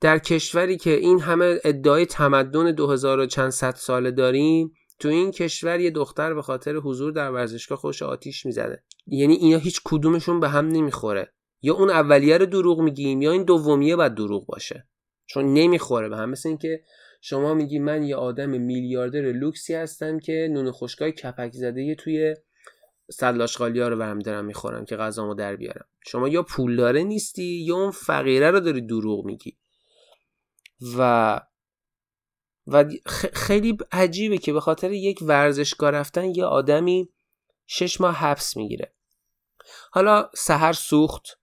در 0.00 0.18
کشوری 0.18 0.76
که 0.76 0.90
این 0.90 1.20
همه 1.20 1.58
ادعای 1.64 2.06
تمدن 2.06 2.72
2000 2.72 3.26
چند 3.26 3.50
صد 3.50 3.74
ساله 3.74 4.10
داریم 4.10 4.72
تو 4.98 5.08
این 5.08 5.30
کشور 5.30 5.80
یه 5.80 5.90
دختر 5.90 6.34
به 6.34 6.42
خاطر 6.42 6.76
حضور 6.76 7.12
در 7.12 7.30
ورزشگاه 7.30 7.78
خوش 7.78 8.02
آتیش 8.02 8.46
می‌زنه 8.46 8.82
یعنی 9.06 9.34
اینا 9.34 9.58
هیچ 9.58 9.80
کدومشون 9.84 10.40
به 10.40 10.48
هم 10.48 10.68
نمی‌خوره. 10.68 11.32
یا 11.62 11.74
اون 11.74 11.90
اولیه 11.90 12.38
رو 12.38 12.46
دروغ 12.46 12.80
میگیم 12.80 13.22
یا 13.22 13.32
این 13.32 13.44
دومیه 13.44 13.96
باید 13.96 14.14
دروغ 14.14 14.46
باشه. 14.46 14.86
چون 15.26 15.54
نمی‌خوره 15.54 16.08
به 16.08 16.16
هم. 16.16 16.30
مثل 16.30 16.48
اینکه 16.48 16.80
شما 17.20 17.54
میگی 17.54 17.78
من 17.78 18.02
یه 18.02 18.16
آدم 18.16 18.50
میلیاردر 18.50 19.32
لوکسی 19.32 19.74
هستم 19.74 20.18
که 20.18 20.48
نون 20.50 20.70
خشکای 20.70 21.12
کپک 21.12 21.52
زده 21.52 21.94
توی 21.94 22.34
سلاشقالی 23.10 23.80
ها 23.80 23.88
رو 23.88 23.96
برم 23.96 24.18
دارم 24.18 24.44
می‌خورم 24.44 24.84
که 24.84 24.96
غذامو 24.96 25.34
در 25.34 25.56
بیارم. 25.56 25.86
شما 26.06 26.28
یا 26.28 26.42
پولداره 26.42 27.02
نیستی 27.02 27.44
یا 27.44 27.76
اون 27.76 27.90
فقیره 27.90 28.50
رو 28.50 28.60
داری 28.60 28.80
دروغ 28.80 29.24
میگی. 29.24 29.56
و 30.96 31.40
و 32.66 32.84
خیلی 33.32 33.78
عجیبه 33.92 34.38
که 34.38 34.52
به 34.52 34.60
خاطر 34.60 34.92
یک 34.92 35.18
ورزشگاه 35.22 35.90
رفتن 35.90 36.24
یه 36.24 36.44
آدمی 36.44 37.08
شش 37.66 38.00
ماه 38.00 38.14
حبس 38.14 38.56
می‌گیره. 38.56 38.94
حالا 39.90 40.30
سهر 40.34 40.72
سوخت 40.72 41.38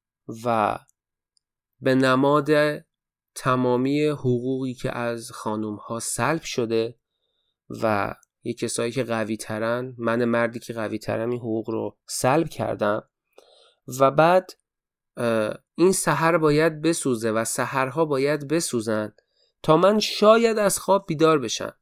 و 0.46 0.80
به 1.82 1.96
نماد 1.96 2.50
تمامی 3.36 4.06
حقوقی 4.06 4.74
که 4.74 4.98
از 4.98 5.32
خانوم 5.32 5.76
ها 5.76 6.00
سلب 6.00 6.42
شده 6.42 6.96
و 7.70 8.16
یه 8.44 8.54
کسایی 8.54 8.92
که 8.92 9.04
قوی 9.04 9.38
ترن 9.38 9.96
من 9.98 10.26
مردی 10.26 10.60
که 10.60 10.74
قوی 10.74 11.00
ترم 11.00 11.30
این 11.30 11.40
حقوق 11.40 11.70
رو 11.70 11.98
سلب 12.08 12.50
کردم 12.50 13.04
و 14.00 14.12
بعد 14.12 14.52
این 15.76 15.92
سحر 15.92 16.38
باید 16.38 16.82
بسوزه 16.82 17.32
و 17.32 17.46
سحرها 17.46 18.06
باید 18.06 18.48
بسوزن 18.48 19.14
تا 19.64 19.78
من 19.78 20.00
شاید 20.00 20.58
از 20.58 20.80
خواب 20.80 21.06
بیدار 21.08 21.40
بشم. 21.40 21.74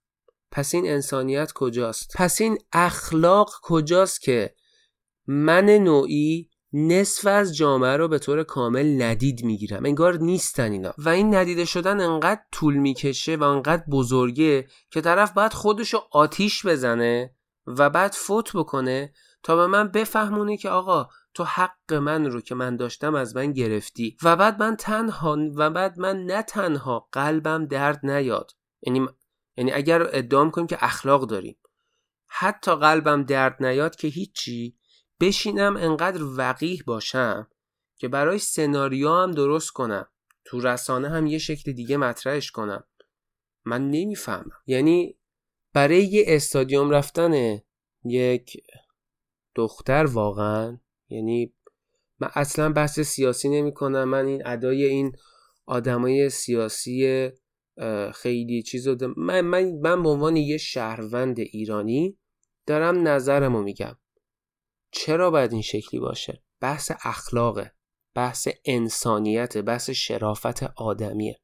پس 0.52 0.76
این 0.76 0.88
انسانیت 0.88 1.52
کجاست؟ 1.52 2.12
پس 2.16 2.42
این 2.42 2.58
اخلاق 2.72 3.50
کجاست 3.62 4.22
که 4.22 4.56
من 5.28 5.66
نوعی 5.66 6.50
نصف 6.80 7.26
از 7.28 7.56
جامعه 7.56 7.98
رو 7.98 8.08
به 8.08 8.20
طور 8.20 8.44
کامل 8.44 9.02
ندید 9.02 9.44
می‌گیرم. 9.46 9.86
انگار 9.86 10.18
نیستن 10.18 10.72
اینا. 10.72 10.94
و 10.98 11.10
این 11.10 11.36
ندیده 11.36 11.66
شدن 11.66 12.02
انقدر 12.02 12.42
طول 12.52 12.74
می‌کشه 12.74 13.36
و 13.36 13.44
انقدر 13.44 13.84
بزرگه 13.92 14.68
که 14.92 15.02
طرف 15.02 15.32
باید 15.32 15.54
خودشو 15.54 16.00
آتیش 16.12 16.66
بزنه 16.66 17.36
و 17.68 17.90
بعد 17.90 18.12
فوت 18.12 18.52
بکنه 18.56 19.14
تا 19.44 19.56
به 19.56 19.68
من 19.68 19.88
بفهمونه 19.88 20.58
که 20.58 20.70
آقا 20.70 21.08
تو 21.34 21.44
حق 21.44 21.94
من 21.94 22.26
رو 22.26 22.42
که 22.42 22.56
من 22.56 22.76
داشتم 22.76 23.16
از 23.16 23.36
من 23.36 23.54
گرفتی. 23.54 24.18
و 24.24 24.36
بعد 24.36 24.60
من 24.60 24.76
تنها 24.76 25.38
و 25.56 25.70
بعد 25.70 26.00
من 26.00 26.26
نه 26.26 26.42
تنها 26.44 27.10
قلبم 27.12 27.66
درد 27.66 28.00
نیاد. 28.04 28.52
یعنی 28.82 29.08
یعنی 29.58 29.72
اگر 29.72 30.02
ادعام 30.02 30.52
کنیم 30.52 30.68
که 30.68 30.78
اخلاق 30.82 31.28
داریم. 31.28 31.58
حتی 32.28 32.76
قلبم 32.76 33.24
درد 33.24 33.64
نیاد 33.64 33.96
که 33.96 34.08
هیچی. 34.08 34.77
بشینم 35.22 35.78
انقدر 35.78 36.24
وقیح 36.24 36.84
باشم 36.86 37.48
که 37.98 38.08
برای 38.08 38.40
سناریو 38.40 39.10
هم 39.10 39.32
درست 39.32 39.72
کنم. 39.72 40.08
تو 40.46 40.60
رسانه 40.60 41.10
هم 41.10 41.26
یه 41.26 41.38
شکل 41.38 41.72
دیگه 41.72 41.98
مطرحش 41.98 42.52
کنم. 42.52 42.84
من 43.66 43.90
نمی‌فهمم. 43.90 44.52
یعنی 44.68 45.18
برای 45.74 46.04
یه 46.04 46.24
استادیوم 46.28 46.90
رفتن 46.90 47.62
یک 48.06 48.58
دختر 49.56 50.06
واقعا 50.06 50.80
یعنی 51.10 51.54
من 52.20 52.30
اصلا 52.34 52.70
بحث 52.70 53.00
سیاسی 53.00 53.50
نمی 53.50 53.74
کنم 53.74 54.04
من 54.04 54.26
این 54.26 54.48
ادای 54.48 54.84
این 54.84 55.12
آدمای 55.66 56.30
سیاسی 56.30 57.30
خیلی 58.14 58.64
چیز 58.64 58.88
رو 58.88 59.14
من, 59.18 59.42
من, 59.42 59.72
من 59.72 60.04
به 60.04 60.10
عنوان 60.10 60.36
یه 60.36 60.58
شهروند 60.58 61.40
ایرانی 61.40 62.18
دارم 62.66 63.08
نظرمو 63.08 63.62
میگم. 63.62 63.96
چرا 64.98 65.32
باید 65.32 65.54
این 65.54 65.62
شکلی 65.62 66.00
باشه؟ 66.00 66.44
بحث 66.62 66.92
اخلاقه 67.04 67.72
بحث 68.16 68.48
انسانیت 68.66 69.58
بحث 69.58 69.90
شرافت 69.90 70.64
آدمیه. 70.64 71.40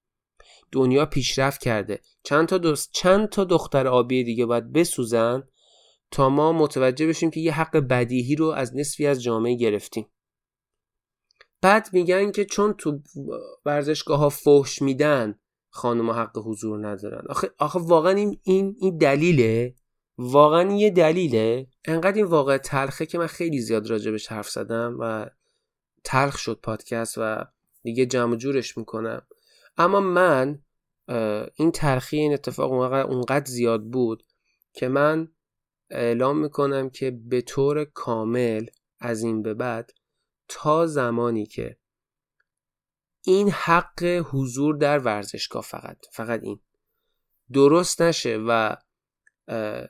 دنیا 0.71 1.05
پیشرفت 1.05 1.61
کرده. 1.61 2.01
چند 2.23 2.47
تا, 2.47 2.57
دوست، 2.57 2.91
چند 2.91 3.29
تا 3.29 3.43
دختر 3.43 3.87
آبی 3.87 4.23
دیگه 4.23 4.45
باید 4.45 4.71
بسوزن 4.71 5.43
تا 6.11 6.29
ما 6.29 6.51
متوجه 6.53 7.07
بشیم 7.07 7.31
که 7.31 7.39
یه 7.39 7.53
حق 7.53 7.77
بدیهی 7.77 8.35
رو 8.35 8.45
از 8.45 8.75
نصفی 8.75 9.07
از 9.07 9.23
جامعه 9.23 9.55
گرفتیم. 9.55 10.07
بعد 11.61 11.89
میگن 11.93 12.31
که 12.31 12.45
چون 12.45 12.73
تو 12.73 12.99
ورزشگاه 13.65 14.19
ها 14.19 14.29
فحش 14.29 14.81
میدن 14.81 15.39
خانم 15.69 16.09
حق 16.09 16.37
حضور 16.37 16.87
ندارن. 16.87 17.25
آخه, 17.29 17.51
آخه 17.59 17.79
واقعا 17.79 18.11
این, 18.11 18.39
این, 18.43 18.75
این 18.79 18.97
دلیله؟ 18.97 19.75
واقعا 20.17 20.71
یه 20.71 20.89
دلیله. 20.89 21.67
انقدر 21.85 22.15
این 22.15 22.25
واقع 22.25 22.57
تلخه 22.57 23.05
که 23.05 23.17
من 23.17 23.27
خیلی 23.27 23.61
زیاد 23.61 23.89
راجبش 23.89 24.27
حرف 24.27 24.49
زدم 24.49 24.97
و 24.99 25.25
تلخ 26.03 26.37
شد 26.37 26.59
پادکست 26.63 27.17
و 27.17 27.45
دیگه 27.83 28.05
جمع 28.05 28.35
جورش 28.35 28.77
می‌کنم. 28.77 29.21
اما 29.77 29.99
من 29.99 30.59
این 31.55 31.71
تلخی 31.71 32.17
این 32.17 32.33
اتفاق 32.33 32.71
اونقدر 32.71 33.45
زیاد 33.45 33.83
بود 33.83 34.23
که 34.73 34.87
من 34.87 35.27
اعلام 35.89 36.39
می‌کنم 36.39 36.89
که 36.89 37.11
به 37.11 37.41
طور 37.41 37.85
کامل 37.85 38.65
از 38.99 39.23
این 39.23 39.41
به 39.41 39.53
بعد 39.53 39.91
تا 40.47 40.87
زمانی 40.87 41.45
که 41.45 41.77
این 43.25 43.49
حق 43.49 44.03
حضور 44.03 44.77
در 44.77 44.99
ورزشگاه 44.99 45.63
فقط 45.63 45.97
فقط 46.11 46.43
این. 46.43 46.59
درست 47.53 48.01
نشه 48.01 48.37
و 48.47 48.75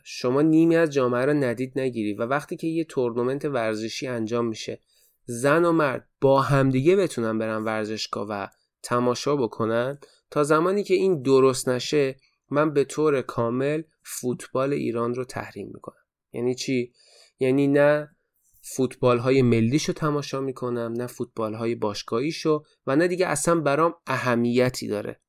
شما 0.04 0.42
نیمی 0.42 0.76
از 0.76 0.90
جامعه 0.90 1.26
رو 1.26 1.34
ندید 1.34 1.80
نگیری. 1.80 2.14
و 2.14 2.22
وقتی 2.22 2.56
که 2.56 2.68
یه 2.68 2.84
تورنمنت 2.84 3.46
ورزشی 3.46 4.08
انجام 4.08 4.46
میشه 4.46 4.80
زن 5.26 5.66
و 5.66 5.72
مرد 5.72 6.10
با 6.22 6.42
همدیگه 6.42 6.96
بتونن 6.96 7.38
برن 7.38 7.64
ورزشگاه 7.64 8.28
و 8.30 8.48
تماشا 8.84 9.36
بکنن 9.36 10.00
تا 10.32 10.44
زمانی 10.44 10.84
که 10.84 10.94
این 10.94 11.22
درست 11.22 11.70
نشه 11.70 12.16
من 12.50 12.74
به 12.74 12.84
طور 12.84 13.22
کامل 13.22 13.82
فوتبال 14.04 14.74
ایران 14.74 15.14
رو 15.14 15.26
تحریم 15.26 15.72
می‌کنم. 15.74 16.04
یعنی 16.34 16.56
چی؟ 16.56 16.94
یعنی 17.40 17.68
نه 17.68 18.16
فوتبال 18.62 19.18
های 19.20 19.42
ملیشو 19.42 19.94
تماشا 19.94 20.42
می‌کنم 20.42 20.94
نه 20.98 21.08
فوتبال 21.08 21.54
های 21.54 21.76
باشگاهیشو 21.76 22.64
و 22.88 22.96
نه 22.96 23.08
دیگه 23.08 23.28
اصلا 23.28 23.60
برام 23.60 23.96
اهمیتی 24.08 24.88
داره. 24.88 25.22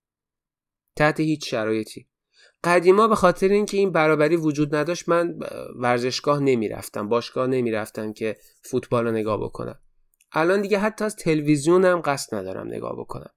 تحت 0.96 1.20
هیچ 1.20 1.50
شرایطی. 1.50 2.08
قدیما 2.64 3.08
به 3.08 3.14
خاطر 3.14 3.48
اینکه 3.48 3.76
این 3.76 3.92
برابری 3.92 4.36
وجود 4.36 4.74
نداشت 4.74 5.08
من 5.08 5.38
ورزشگاه 5.76 6.40
نمی‌رفتم 6.40 7.08
باشگاه 7.08 7.46
نمی‌رفتم 7.46 8.12
که 8.12 8.36
فوتبال 8.62 9.04
رو 9.04 9.12
نگاه 9.12 9.40
بکنم. 9.44 9.78
الان 10.32 10.60
دیگه 10.60 10.78
حتی 10.78 11.04
از 11.04 11.16
تلویزیون 11.16 11.84
هم 11.84 12.00
قصد 12.00 12.34
ندارم 12.34 12.66
نگاه 12.66 12.96
بکنم. 12.98 13.30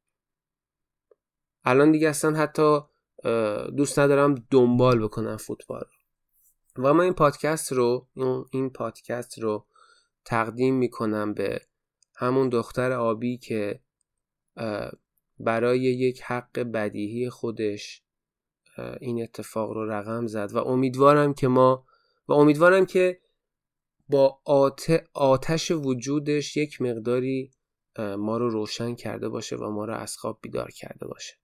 الان 1.65 1.91
دیگه 1.91 2.09
اصلا 2.09 2.37
حتی 2.37 2.79
دوست 3.77 3.99
ندارم 3.99 4.35
دنبال 4.51 5.03
بکنم 5.03 5.37
فوتبال 5.37 5.85
و 6.77 6.93
من 6.93 7.03
این 7.03 7.13
پادکست 7.13 7.71
رو 7.71 8.07
این 8.51 8.69
پادکست 8.69 9.39
رو 9.39 9.65
تقدیم 10.25 10.75
می‌کنم 10.75 11.33
به 11.33 11.61
همون 12.15 12.49
دختر 12.49 12.91
آبی 12.91 13.37
که 13.37 13.79
برای 15.39 15.79
یک 15.79 16.21
حق 16.21 16.59
بدیهی 16.59 17.29
خودش 17.29 18.03
این 19.01 19.23
اتفاق 19.23 19.71
رو 19.71 19.91
رقم 19.91 20.27
زد 20.27 20.51
و 20.53 20.57
امیدوارم 20.57 21.33
که 21.33 21.47
ما 21.47 21.85
و 22.27 22.33
امیدوارم 22.33 22.85
که 22.85 23.19
با 24.09 24.39
آتش 25.13 25.71
وجودش 25.71 26.57
یک 26.57 26.81
مقداری 26.81 27.51
ما 27.99 28.37
رو 28.37 28.49
روشن 28.49 28.95
کرده 28.95 29.29
باشه 29.29 29.55
و 29.55 29.69
ما 29.69 29.85
رو 29.85 29.93
از 29.93 30.17
خواب 30.17 30.39
بیدار 30.41 30.71
کرده 30.71 31.07
باشه. 31.07 31.35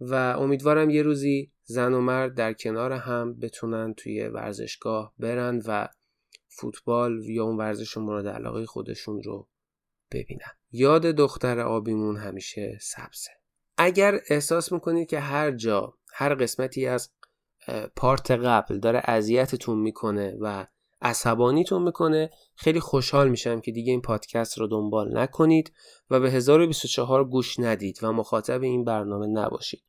و 0.00 0.14
امیدوارم 0.14 0.90
یه 0.90 1.02
روزی 1.02 1.52
زن 1.64 1.94
و 1.94 2.00
مرد 2.00 2.34
در 2.34 2.52
کنار 2.52 2.92
هم 2.92 3.38
بتونن 3.38 3.94
توی 3.94 4.28
ورزشگاه 4.28 5.14
برن 5.18 5.62
و 5.66 5.88
فوتبال 6.48 7.24
یا 7.28 7.44
اون 7.44 7.56
ورزش 7.56 7.96
مورد 7.96 8.26
علاقه 8.26 8.66
خودشون 8.66 9.22
رو 9.22 9.48
ببینن. 10.12 10.52
یاد 10.72 11.02
دختر 11.02 11.60
آبیمون 11.60 12.16
همیشه 12.16 12.78
سبزه. 12.80 13.30
اگر 13.76 14.20
احساس 14.28 14.72
می‌کنید 14.72 15.08
که 15.08 15.20
هر 15.20 15.50
جا 15.50 15.94
هر 16.16 16.34
قسمتی 16.34 16.86
از 16.86 17.10
پارت 17.96 18.30
قبل 18.30 18.78
داره 18.78 19.00
اذیتتون 19.04 19.78
می‌کنه 19.78 20.36
و 20.40 20.66
عصبانیتون 21.02 21.82
می‌کنه. 21.82 22.30
خیلی 22.54 22.80
خوشحال 22.80 23.28
میشم 23.28 23.60
که 23.60 23.72
دیگه 23.72 23.90
این 23.90 24.00
پادکست 24.00 24.58
رو 24.58 24.66
دنبال 24.66 25.18
نکنید 25.18 25.72
و 26.10 26.20
به 26.20 26.30
1024 26.30 27.24
گوش 27.24 27.58
ندید 27.58 27.98
و 28.02 28.12
مخاطب 28.12 28.62
این 28.62 28.84
برنامه 28.84 29.26
نباشید. 29.26 29.82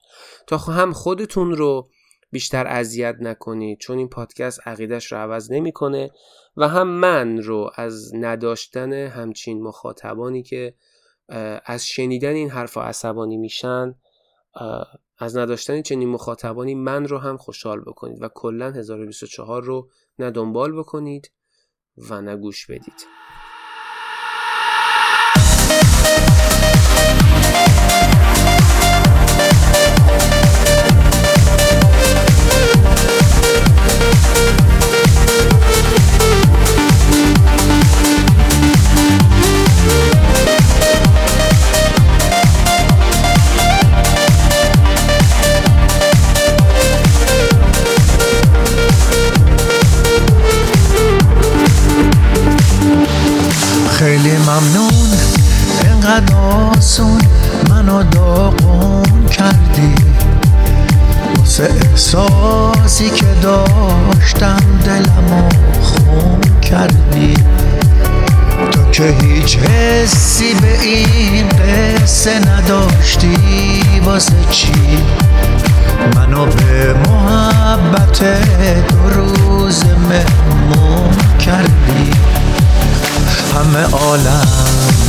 تا 0.47 0.57
هم 0.57 0.93
خودتون 0.93 1.51
رو 1.51 1.89
بیشتر 2.31 2.67
اذیت 2.67 3.15
نکنید 3.19 3.79
چون 3.79 3.97
این 3.97 4.09
پادکست 4.09 4.67
عقیدش 4.67 5.11
رو 5.11 5.17
عوض 5.17 5.51
نمی‌کنه 5.51 6.11
و 6.57 6.67
هم 6.67 6.87
من 6.87 7.37
رو 7.37 7.71
از 7.75 8.15
نداشتن 8.15 8.93
همچین 8.93 9.63
مخاطبانی 9.63 10.43
که 10.43 10.75
از 11.65 11.87
شنیدن 11.87 12.33
این 12.33 12.49
حرف 12.49 12.77
عصبانی 12.77 13.37
میشن 13.37 13.95
از 15.17 15.37
نداشتن 15.37 15.81
چنین 15.81 16.09
مخاطبانی 16.09 16.75
من 16.75 17.07
رو 17.07 17.17
هم 17.17 17.37
خوشحال 17.37 17.81
بکنید 17.81 18.21
و 18.21 18.29
کلا 18.35 18.71
1024 18.71 19.63
رو 19.63 19.89
نه 20.19 20.31
دنبال 20.31 20.79
بکنید 20.79 21.31
و 21.97 22.21
نه 22.21 22.35
گوش 22.35 22.65
بدید. 22.65 23.05
خیلی 54.05 54.37
ممنون. 54.37 55.17
اینقدر 55.83 56.35
آسون 56.35 57.21
منو 57.69 58.03
داغون 58.03 59.25
کردی. 59.31 59.95
واسه 61.37 61.69
احساسی 61.91 63.09
که 63.09 63.25
داشتم 63.41 64.57
دلمو 64.85 65.49
خون 65.81 66.59
کردی. 66.61 67.33
تو 68.71 68.91
که 68.91 69.15
هیچ 69.21 69.57
حسی 69.57 70.53
به 70.53 70.81
این 70.81 71.49
قصه 71.49 72.39
نداشتی 72.39 73.37
واسه 74.05 74.33
چی؟ 74.51 74.71
منو 76.15 76.45
به 76.45 76.93
محبت 76.93 78.23
دو 78.87 79.09
روز 79.09 79.83
مهمون 79.85 81.37
کردی. 81.39 82.34
همه 83.55 83.83
عالم 83.91 84.47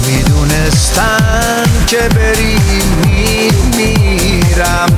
می‌دونستن 0.07 1.65
که 1.87 2.09
بری 2.15 2.59
میمیرم. 3.07 4.89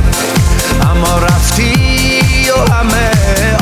اما 0.83 1.19
رفتی 1.19 2.51
و 2.51 2.73
همه 2.73 3.11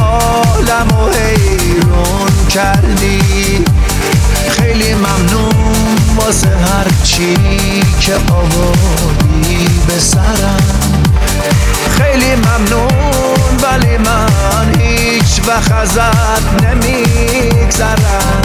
عالم 0.00 0.88
و 0.98 1.08
حیرون 1.10 2.46
کردی. 2.48 3.64
خیلی 4.48 4.94
ممنون 4.94 5.96
واسه 6.16 6.48
هرچی 6.48 7.36
که 8.00 8.14
آوردی 8.14 9.68
به 9.86 9.98
سرم. 9.98 10.62
خیلی 11.98 12.34
ممنون 12.36 13.56
ولی 13.62 13.96
من 13.98 14.80
هیچ 14.80 15.40
وقت 15.48 15.72
ازت 15.72 16.64
نمیگذرم. 16.64 18.42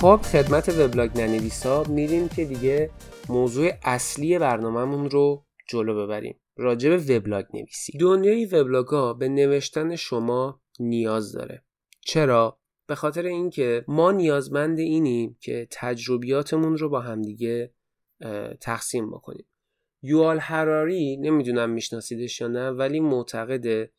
خب 0.00 0.20
خدمت 0.32 0.68
وبلاگ 0.68 1.18
ننویسا 1.18 1.82
میریم 1.82 2.28
که 2.28 2.44
دیگه 2.44 2.90
موضوع 3.28 3.70
اصلی 3.82 4.38
برنامهمون 4.38 5.10
رو 5.10 5.46
جلو 5.68 6.06
ببریم. 6.06 6.40
راجع 6.56 6.96
به 6.96 7.16
وبلاگ 7.16 7.44
نویسی. 7.54 7.98
دنیای 7.98 8.44
وبلاگ 8.44 8.86
ها 8.86 9.14
به 9.14 9.28
نوشتن 9.28 9.96
شما 9.96 10.62
نیاز 10.78 11.32
داره. 11.32 11.64
چرا؟ 12.00 12.58
به 12.86 12.94
خاطر 12.94 13.26
اینکه 13.26 13.84
ما 13.88 14.12
نیازمند 14.12 14.78
اینیم 14.78 15.36
که 15.40 15.68
تجربیاتمون 15.70 16.76
رو 16.76 16.88
با 16.88 17.00
همدیگه 17.00 17.74
تقسیم 18.60 19.10
بکنیم. 19.10 19.46
یوال 20.02 20.38
هراری 20.38 21.16
نمی‌دونم 21.16 21.70
میشناسیدش 21.70 22.40
یا 22.40 22.48
نه 22.48 22.70
ولی 22.70 23.00
معتقده 23.00 23.92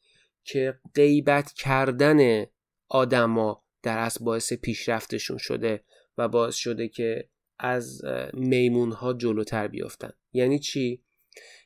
که 0.44 0.80
غیبت 0.96 1.52
کردن 1.52 2.46
آدما 2.90 3.64
در 3.84 3.98
اصل 3.98 4.26
باعث 4.26 4.54
پیشرفتشون 4.54 5.38
شده. 5.38 5.84
و 6.18 6.28
باعث 6.28 6.56
شده 6.56 6.88
که 6.88 7.30
از 7.60 8.02
میمون 8.34 8.92
ها 8.92 9.14
جلوتر 9.14 9.68
بیافتن. 9.68 10.12
یعنی 10.34 10.60
چی؟ 10.60 11.04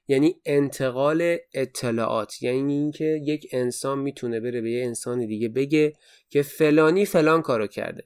یعنی 0.08 0.36
انتقال 0.46 1.38
اطلاعات. 1.54 2.44
یعنی 2.44 2.74
اینکه 2.74 3.22
یک 3.24 3.48
انسان 3.52 4.00
می‌تونه 4.00 4.40
بره 4.40 4.62
به 4.62 4.72
یه 4.72 4.86
انسان 4.86 5.26
دیگه 5.26 5.50
بگه 5.50 5.94
که 6.30 6.42
فلانی 6.42 7.06
فلان 7.06 7.42
کارو 7.42 7.68
کرده. 7.68 8.04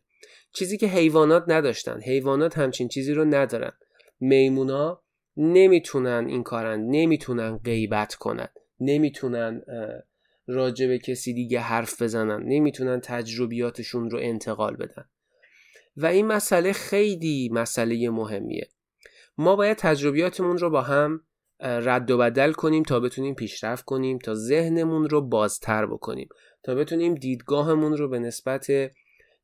چیزی 0.53 0.77
که 0.77 0.87
حیوانات 0.87 1.43
نداشتن. 1.47 2.01
حیوانات 2.01 2.57
همچین 2.57 2.87
چیزی 2.87 3.13
رو 3.13 3.25
ندارن. 3.25 3.71
میمونا 4.19 5.03
نمی‌تونن 5.37 6.25
این 6.27 6.43
کارن. 6.43 6.79
نمی‌تونن 6.79 7.57
غیبت 7.57 8.15
کنن. 8.15 8.49
نمی‌تونن 8.79 9.61
راجع 10.47 10.87
به 10.87 10.99
کسی 10.99 11.33
دیگه 11.33 11.59
حرف 11.59 12.01
بزنن. 12.01 12.43
نمی‌تونن 12.43 12.99
تجربیاتشون 12.99 14.09
رو 14.09 14.19
انتقال 14.21 14.75
بدن. 14.75 15.09
و 16.01 16.05
این 16.05 16.27
مسئله 16.27 16.73
خیلی 16.73 17.49
مسئله 17.53 18.09
مهمیه. 18.09 18.69
ما 19.37 19.55
باید 19.55 19.77
تجربیاتمون 19.77 20.57
رو 20.57 20.69
با 20.69 20.81
هم 20.81 21.21
رد 21.59 22.11
و 22.11 22.17
بدل 22.17 22.51
کنیم 22.51 22.83
تا 22.83 22.99
بتونیم 22.99 23.35
پیشرفت 23.35 23.85
کنیم 23.85 24.17
تا 24.17 24.35
ذهنمون 24.35 25.09
رو 25.09 25.21
بازتر 25.21 25.85
بکنیم 25.85 26.29
تا 26.63 26.75
بتونیم 26.75 27.15
دیدگاهمون 27.15 27.97
رو 27.97 28.09
به 28.09 28.19
نسبت 28.19 28.67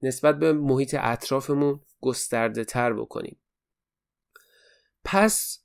نسبت 0.01 0.39
به 0.39 0.53
محیط 0.53 0.95
اطرافمون 0.99 1.79
گسترده 2.01 2.63
تر 2.63 2.93
بکنیم. 2.93 3.39
پس 5.03 5.63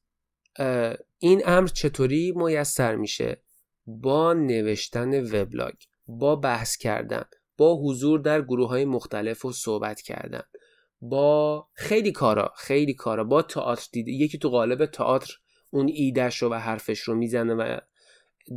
این 1.18 1.42
امر 1.46 1.68
چطوری 1.68 2.32
میسر 2.36 2.96
میشه؟ 2.96 3.42
با 3.86 4.32
نوشتن 4.32 5.20
وبلاگ 5.20 5.74
با 6.06 6.36
بحث 6.36 6.76
کردن 6.76 7.24
با 7.56 7.76
حضور 7.76 8.20
در 8.20 8.42
گروه 8.42 8.68
های 8.68 8.84
مختلف 8.84 9.44
و 9.44 9.52
صحبت 9.52 10.00
کردن. 10.00 10.42
با 11.00 11.66
خیلی 11.72 12.12
کارا 12.12 12.52
خیلی 12.56 12.94
کارا 12.94 13.24
با 13.24 13.42
تئاتر 13.42 13.88
دیده 13.92 14.12
یکی 14.12 14.38
تو 14.38 14.48
قالب 14.48 14.86
تئاتر 14.86 15.34
اون 15.70 15.88
ایدهش 15.88 16.42
رو 16.42 16.48
و 16.48 16.54
حرفش 16.54 17.00
رو 17.00 17.14
می‌زنه 17.14 17.54
و 17.54 17.78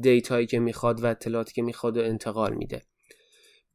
دیتایی 0.01 0.47
که 0.47 0.59
می‌خواد 0.59 1.03
و 1.03 1.05
اطلاعاتی 1.05 1.53
که 1.53 1.61
می‌خواد 1.61 1.97
و 1.97 2.01
انتقال 2.01 2.53
میده. 2.53 2.81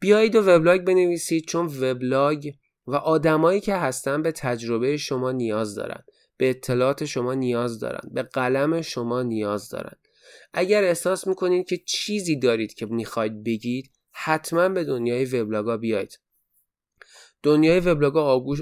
بیایید 0.00 0.36
و 0.36 0.42
وبلاگ 0.42 0.80
بنویسید 0.80 1.44
چون 1.44 1.66
وبلاگ 1.66 2.50
و 2.86 2.94
آدمایی 2.94 3.60
که 3.60 3.74
هستن 3.74 4.22
به 4.22 4.32
تجربه 4.32 4.96
شما 4.96 5.32
نیاز 5.32 5.74
دارن 5.74 6.04
به 6.36 6.50
اطلاعات 6.50 7.04
شما 7.04 7.34
نیاز 7.34 7.80
دارن 7.80 8.00
به 8.12 8.22
قلم 8.22 8.82
شما 8.82 9.22
نیاز 9.22 9.68
دارن. 9.68 9.96
اگر 10.52 10.84
احساس 10.84 11.26
می‌کنید 11.26 11.68
که 11.68 11.76
چیزی 11.76 12.36
دارید 12.36 12.74
که 12.74 12.86
می‌خواید 12.86 13.44
بگید 13.44 13.90
حتما 14.12 14.68
به 14.68 14.84
دنیای 14.84 15.24
وبلاگا 15.24 15.76
بیاید 15.76 16.18
دنیای 17.42 17.80
وبلاگا 17.80 18.24
آگوش 18.24 18.58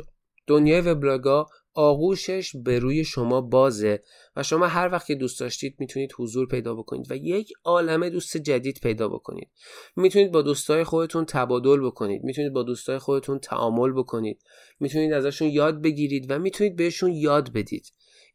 دنیای 0.47 0.81
وبلاگا 0.81 1.47
آغوشش 1.75 2.57
به 2.65 2.79
روی 2.79 3.05
شما 3.05 3.41
بازه 3.41 4.03
و 4.37 4.43
شما 4.43 4.67
هر 4.67 4.89
وقت 4.93 5.07
که 5.07 5.15
دوست 5.15 5.41
داشتید 5.41 5.77
می‌تونید 5.79 6.13
حضور 6.19 6.47
پیدا 6.47 6.75
بکنید 6.75 7.11
و 7.11 7.17
یک 7.17 7.53
عالمه 7.65 8.11
دوست 8.11 8.37
جدید 8.37 8.79
پیدا 8.83 9.09
بکنید. 9.09 9.51
می‌تونید 9.97 10.33
با 10.33 10.43
دوستای 10.43 10.85
خودتون 10.85 11.25
تبادل 11.25 11.81
بکنید. 11.81 12.25
می‌تونید 12.25 12.53
با 12.53 12.63
دوستای 12.63 12.99
خودتون 12.99 13.39
تعامل 13.39 13.93
بکنید. 13.93 14.43
می‌تونید 14.81 15.13
ازشون 15.13 15.49
یاد 15.49 15.83
بگیرید 15.83 16.31
و 16.31 16.39
می‌تونید 16.39 16.77
بهشون 16.77 17.13
یاد 17.13 17.53
بدید. 17.53 17.93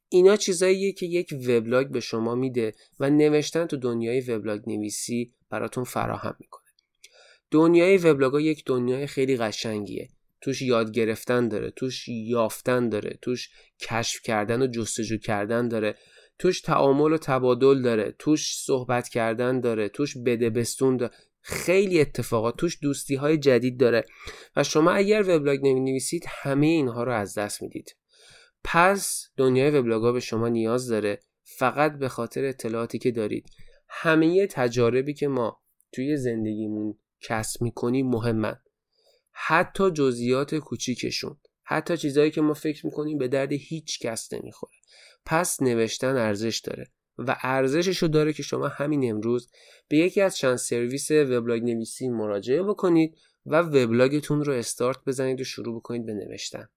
اینا 0.09 0.35
چیزاییه 0.35 0.91
که 0.91 1.05
یک 1.05 1.33
وبلاگ 1.47 1.87
به 1.87 1.99
شما 1.99 2.35
میده 2.35 2.73
و 2.99 3.09
نوشتن 3.09 3.65
تو 3.65 3.77
دنیای 3.77 4.21
وبلاگ 4.21 4.61
نویسی 4.67 5.33
براتون 5.49 5.83
فراهم 5.83 6.35
می‌کنه. 6.39 6.69
دنیای 7.51 7.97
وبلاگ 7.97 8.33
یک 8.33 8.63
دنیای 8.65 9.07
خیلی 9.07 9.37
قشنگیه. 9.37 10.09
توش 10.41 10.61
یاد 10.61 10.91
گرفتن 10.91 11.47
داره 11.47 11.71
توش 11.71 12.07
یافتن 12.07 12.89
داره 12.89 13.19
توش 13.21 13.49
کشف 13.79 14.21
کردن 14.21 14.61
و 14.61 14.67
جستجو 14.67 15.17
کردن 15.17 15.67
داره 15.67 15.95
توش 16.39 16.61
تعامل 16.61 17.13
و 17.13 17.17
تبادل 17.17 17.81
داره 17.81 18.15
توش 18.19 18.55
صحبت 18.57 19.09
کردن 19.09 19.59
داره 19.59 19.89
توش 19.89 20.17
بده 20.25 20.49
بستون 20.49 20.97
داره. 20.97 21.11
خیلی 21.41 22.01
اتفاقات 22.01 22.57
توش 22.57 22.77
دوستی 22.81 23.15
های 23.15 23.37
جدید 23.37 23.79
داره. 23.79 24.05
و 24.55 24.63
شما 24.63 24.91
اگر 24.91 25.23
وبلاگ 25.27 25.59
نمی 25.67 25.79
نویسید 25.79 26.23
همه 26.27 26.67
اینها 26.67 27.03
رو 27.03 27.13
از 27.13 27.37
دست 27.37 27.61
می‌دید. 27.61 27.95
پس 28.63 29.27
دنیای 29.37 29.71
وبلاگ 29.71 30.13
به 30.13 30.19
شما 30.19 30.47
نیاز 30.47 30.87
داره. 30.87 31.19
فقط 31.43 31.97
به 31.97 32.09
خاطر 32.09 32.45
اطلاعاتی 32.45 32.99
که 32.99 33.11
دارید. 33.11 33.45
همه 33.87 34.47
تجاربی 34.47 35.13
که 35.13 35.27
ما 35.27 35.61
توی 35.91 36.17
زندگیمون 36.17 36.97
کسب 37.21 37.61
می‌کنیم 37.61 38.07
مهمن. 38.07 38.59
حتی 39.45 39.91
جزئیات 39.91 40.55
کوچیکشون 40.55 41.37
حتی 41.63 41.97
چیزهایی 41.97 42.31
که 42.31 42.41
ما 42.41 42.53
فکر 42.53 42.85
می‌کنیم 42.85 43.17
به 43.17 43.27
درد 43.27 43.51
هیچ 43.51 43.99
کس 43.99 44.33
نمی‌خوره. 44.33 44.73
پس 45.25 45.61
نوشتن 45.61 46.15
ارزش 46.15 46.59
داره 46.59 46.91
و 47.17 47.37
ارزشش 47.41 47.97
رو 47.97 48.07
داره 48.07 48.33
که 48.33 48.43
شما 48.43 48.67
همین 48.67 49.09
امروز 49.09 49.51
به 49.87 49.97
یکی 49.97 50.21
از 50.21 50.37
چند 50.37 50.55
سرویس 50.55 51.11
وبلاگ 51.11 51.63
نویسی 51.63 52.09
مراجعه 52.09 52.63
بکنید 52.63 53.17
و 53.45 53.61
وبلاگتون 53.61 54.43
رو 54.43 54.53
استارت 54.53 54.97
بزنید 55.07 55.41
و 55.41 55.43
شروع 55.43 55.75
بکنید 55.75 56.05
به 56.05 56.13
نوشتن. 56.13 56.67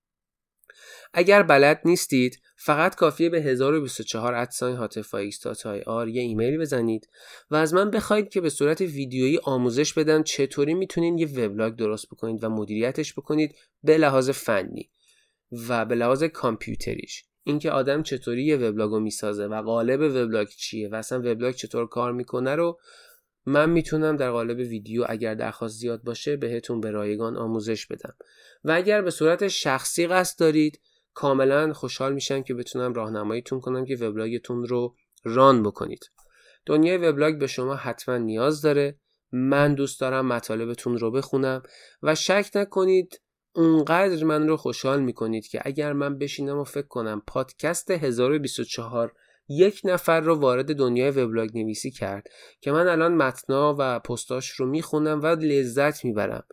اگر 1.15 1.43
بلد 1.43 1.81
نیستید 1.85 2.41
فقط 2.57 2.95
کافیه 2.95 3.29
به 3.29 3.43
1024 3.43 4.35
ادساین 4.35 4.77
آر 5.87 6.09
یه 6.09 6.23
ایمیل 6.23 6.59
بزنید 6.59 7.09
و 7.51 7.57
از 7.57 7.75
من 7.75 7.91
بخواید 7.91 8.29
که 8.29 8.41
به 8.41 8.51
صورت 8.51 8.81
ویدیویی 8.81 9.41
آموزش 9.43 9.93
بدم 9.93 10.23
چطوری 10.23 10.75
می‌تونید 10.75 11.21
یه 11.21 11.45
وبلاگ 11.45 11.77
درست 11.77 12.07
بکنید 12.07 12.45
و 12.45 12.49
مدیریتش 12.49 13.13
بکنید 13.13 13.55
به 13.83 13.99
لحاظ 13.99 14.31
فنی 14.31 14.91
و 15.69 15.85
به 15.85 15.95
لحاظ 15.95 16.23
کامپیوتریش. 16.25 17.25
اینکه 17.45 17.71
آدم 17.71 18.03
چطوری 18.03 18.45
یه 18.45 18.57
وبلاگو 18.57 19.01
می‌سازه 19.01 19.47
و 19.47 19.63
قالب 19.63 20.01
وبلاگ 20.01 20.49
چیه 20.49 20.89
و 20.89 20.95
اصلا 20.95 21.19
وبلاگ 21.19 21.55
چطور 21.55 21.89
کار 21.89 22.13
می‌کنه 22.13 22.55
رو 22.55 22.79
من 23.47 23.71
می‌تونم 23.71 24.17
در 24.17 24.31
قالب 24.31 24.59
ویدیو 24.59 25.05
اگر 25.09 25.35
درخواست 25.35 25.79
زیاد 25.79 26.03
باشه 26.03 26.37
بهتون 26.37 26.81
به 26.81 26.91
رایگان 26.91 27.37
آموزش 27.37 27.87
بدم. 27.87 28.15
و 28.65 28.73
اگر 28.73 29.03
به 29.03 29.11
صورت 29.11 29.49
شخصی 29.49 30.07
قصد 30.07 30.39
دارید 30.39 30.81
کاملا 31.15 31.73
خوشحال 31.73 32.15
میشم 32.15 32.43
که 32.43 32.55
بتونم 32.55 32.95
راهنماییتون 32.95 33.61
کنم 33.61 33.85
که 33.85 33.97
وبلاگتون 33.97 34.67
رو 34.67 34.95
ران 35.25 35.63
بکنید. 35.63 36.11
دنیای 36.67 36.97
وبلاگ 36.97 37.39
به 37.39 37.47
شما 37.47 37.75
حتما 37.75 38.17
نیاز 38.17 38.63
داره. 38.63 38.99
من 39.33 39.75
دوست 39.75 40.01
دارم 40.01 40.27
مطالبتون 40.27 40.99
رو 40.99 41.11
بخونم 41.11 41.63
و 42.03 42.15
شک 42.15 42.51
نکنید 42.55 43.21
اونقدر 43.53 44.25
من 44.25 44.49
رو 44.49 44.57
خوشحال 44.57 45.03
می‌کنید 45.03 45.47
که 45.47 45.61
اگر 45.65 45.93
من 45.93 46.19
بشینم 46.19 46.59
و 46.59 46.65
فکر 46.65 46.87
کنم 46.87 47.23
پادکست 47.27 47.91
1024 47.91 49.13
یک 49.49 49.81
نفر 49.85 50.21
رو 50.21 50.35
وارد 50.35 50.77
دنیای 50.77 51.11
وبلاگ 51.11 51.59
نویسی 51.59 51.91
کرد 51.91 52.27
که 52.61 52.73
من 52.73 52.89
الان 52.89 53.15
متنا 53.15 53.77
و 53.79 53.99
پستاش 53.99 54.51
رو 54.51 54.67
می‌خونم 54.67 55.23
و 55.23 55.27
لذت 55.27 56.05
می‌برم 56.05 56.45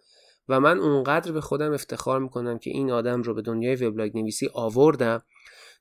و 0.47 0.59
من 0.59 0.79
اونقدر 0.79 1.31
به 1.31 1.41
خودم 1.41 1.73
افتخار 1.73 2.19
می‌کنم 2.19 2.59
که 2.59 2.69
این 2.69 2.91
آدم 2.91 3.21
رو 3.21 3.33
به 3.33 3.41
دنیای 3.41 3.75
وبلاگ 3.75 4.17
نویسی 4.17 4.49
آوردم 4.53 5.23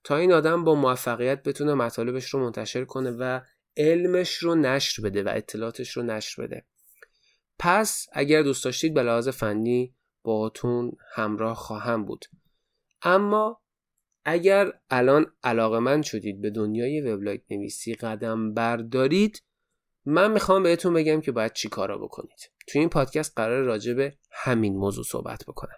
تا 0.05 0.17
این 0.17 0.33
آدم 0.33 0.65
با 0.65 0.75
موفقیت 0.75 1.43
بتونه 1.43 1.75
مطالبش 1.75 2.29
رو 2.29 2.41
منتشر 2.41 2.85
کنه 2.85 3.11
و 3.11 3.41
علمش 3.77 4.35
رو 4.37 4.55
نشر 4.55 5.03
بده 5.03 5.23
و 5.23 5.29
اطلاعاتش 5.35 5.97
رو 5.97 6.03
نشر 6.03 6.43
بده. 6.43 6.65
پس 7.59 8.07
اگر 8.13 8.43
دوست 8.43 8.65
داشتید 8.65 8.95
به 8.95 9.03
لحاظ 9.03 9.29
فنی 9.29 9.95
باهاتون 10.23 10.93
همراه 11.15 11.57
خواهم 11.57 12.05
بود. 12.05 12.25
اما 13.03 13.63
اگر 14.25 14.73
الان 14.91 15.27
علاقمند 15.43 16.03
شدید 16.03 16.41
به 16.41 16.51
دنیای 16.51 17.01
وبلاگ 17.01 17.41
نویسی 17.51 17.95
قدم 17.95 18.55
بردارید 18.55 19.43
من 20.05 20.33
می‌خوام 20.33 20.63
بهتون 20.63 20.95
بگم 20.95 21.21
که 21.21 21.33
باید 21.33 21.53
چی 21.53 21.69
کارا 21.69 21.99
بکنید. 21.99 22.51
تو 22.69 22.79
این 22.79 22.89
پادکست 22.89 23.33
قرار 23.37 23.63
راجع 23.63 23.95
به 23.95 24.15
همین 24.33 24.77
موضوع 24.77 25.05
صحبت 25.05 25.45
بکنم. 25.49 25.77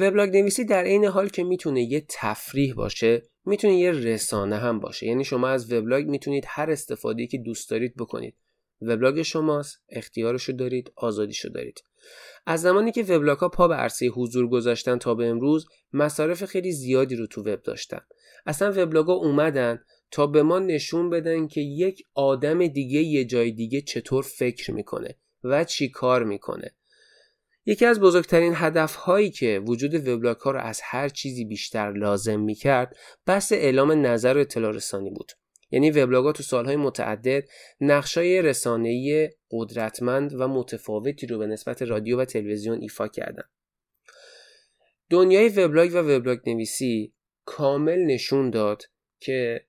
وبلاگ 0.00 0.36
نویسی 0.36 0.64
در 0.64 0.84
عین 0.84 1.04
حال 1.04 1.28
که 1.28 1.44
می‌تونه 1.44 1.82
یه 1.82 2.04
تفریح 2.08 2.74
باشه 2.74 3.22
می‌تونه 3.44 3.74
یه 3.74 3.90
رسانه 3.90 4.56
هم 4.56 4.80
باشه. 4.80 5.06
یعنی 5.06 5.24
شما 5.24 5.48
از 5.48 5.72
وبلاگ 5.72 6.06
می‌تونید 6.06 6.44
هر 6.46 6.70
استفاده 6.70 7.26
که 7.26 7.38
دوست 7.38 7.70
دارید 7.70 7.96
بکنید. 7.96 8.34
وبلاگ 8.82 9.22
شماست 9.22 9.82
اختیارشو 9.88 10.52
دارید 10.52 10.92
آزادیشو 10.96 11.48
دارید. 11.48 11.82
از 12.46 12.60
زمانی 12.62 12.92
که 12.92 13.02
وبلاگ 13.02 13.38
ها 13.38 13.48
پا 13.48 13.68
به 13.68 13.74
عرصه 13.74 14.06
حضور 14.06 14.48
گذاشتن 14.48 14.98
تا 14.98 15.14
به 15.14 15.26
امروز 15.26 15.66
مصارف 15.92 16.44
خیلی 16.44 16.72
زیادی 16.72 17.16
رو 17.16 17.26
تو 17.26 17.40
وب 17.42 17.62
داشتن. 17.62 18.00
اصلا 18.46 18.72
وبلاگ 18.76 19.06
ها 19.06 19.12
اومدن 19.12 19.84
تا 20.10 20.26
به 20.26 20.42
ما 20.42 20.58
نشون 20.58 21.10
بدن 21.10 21.46
که 21.46 21.60
یک 21.60 22.02
آدم 22.14 22.66
دیگه 22.66 23.00
یه 23.00 23.24
جای 23.24 23.52
دیگه 23.52 23.80
چطور 23.80 24.22
فکر 24.22 24.72
می‌کنه 24.72 25.18
و 25.44 25.64
چی 25.64 25.88
کار 25.88 26.24
می‌کنه. 26.24 26.74
یکی 27.66 27.86
از 27.86 28.00
بزرگترین 28.00 28.52
هدف 28.56 28.94
هایی 28.94 29.30
که 29.30 29.62
وجود 29.66 30.08
وبلاگ 30.08 30.36
ها 30.36 30.50
رو 30.50 30.60
از 30.60 30.80
هر 30.84 31.08
چیزی 31.08 31.44
بیشتر 31.44 31.92
لازم 31.92 32.40
می 32.40 32.54
کرد 32.54 32.96
بحث 33.26 33.52
اعلام 33.52 34.06
نظر 34.06 34.36
و 34.36 34.40
اطلاع 34.40 34.72
رسانی 34.72 35.10
بود. 35.10 35.32
یعنی 35.70 35.90
وبلاگ 35.90 36.24
ها 36.24 36.32
تو 36.32 36.42
سالهای 36.42 36.76
متعدد 36.76 37.44
نقشای 37.80 38.42
رسانه‌ای 38.42 39.30
قدرتمند 39.50 40.34
و 40.34 40.48
متفاوتی 40.48 41.26
رو 41.26 41.38
به 41.38 41.46
نسبت 41.46 41.82
رادیو 41.82 42.20
و 42.20 42.24
تلویزیون 42.24 42.80
ایفا 42.80 43.08
کردن. 43.08 43.44
دنیای 45.10 45.48
وبلاگ 45.48 45.94
و 45.94 45.96
وبلاگ 45.96 46.38
نویسی 46.46 47.14
کامل 47.44 47.98
نشون 47.98 48.50
داد 48.50 48.82
که 49.20 49.66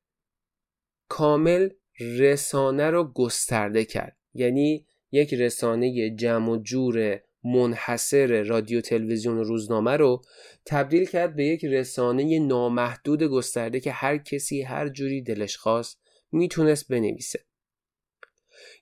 کامل 1.08 1.70
رسانه 2.00 2.90
رو 2.90 3.04
گسترده 3.04 3.86
کرد. 3.86 4.18
یعنی 4.34 4.88
یک 5.12 5.34
رسانه 5.34 6.16
جمع 6.16 6.50
و 6.50 6.58
جور 6.58 7.22
منحصر 7.44 8.44
رادیو 8.44 8.82
تلویزیون 8.82 9.38
و 9.38 9.44
روزنامه 9.44 9.98
رو 9.98 10.22
تبدیل 10.66 11.06
کرد 11.06 11.36
به 11.36 11.46
یک 11.46 11.66
رسانه 11.66 12.40
نامحدود 12.40 13.24
گسترده 13.24 13.80
که 13.80 13.92
هر 13.92 14.18
کسی 14.18 14.62
هر 14.62 14.90
جوری 14.90 15.22
دلش 15.22 15.58
خواست 15.58 16.02
می‌تونست 16.32 16.88
بنویسه. 16.88 17.40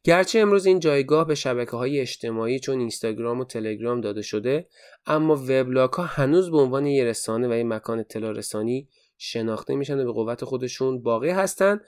گرچه 0.03 0.39
امروز 0.39 0.65
این 0.65 0.79
جایگاه 0.79 1.27
به 1.27 1.35
شبکه 1.35 1.71
های 1.71 1.99
اجتماعی 1.99 2.59
چون 2.59 2.79
اینستاگرام 2.79 3.39
و 3.39 3.45
تلگرام 3.45 4.01
داده 4.01 4.21
شده 4.21 4.67
اما 5.05 5.35
وبلاگ 5.35 5.93
ها 5.93 6.03
هنوز 6.03 6.51
به 6.51 6.57
عنوان 6.57 6.85
یه 6.85 7.03
رسانه 7.03 7.47
و 7.47 7.53
یه 7.53 7.63
مکان 7.63 7.99
اطلاع 7.99 8.31
رسانی 8.31 8.89
شناخته 9.17 9.75
میشن 9.75 9.99
و 9.99 10.05
به 10.05 10.11
قوت 10.11 10.45
خودشون 10.45 11.01
باقی 11.01 11.29
هستن. 11.29 11.79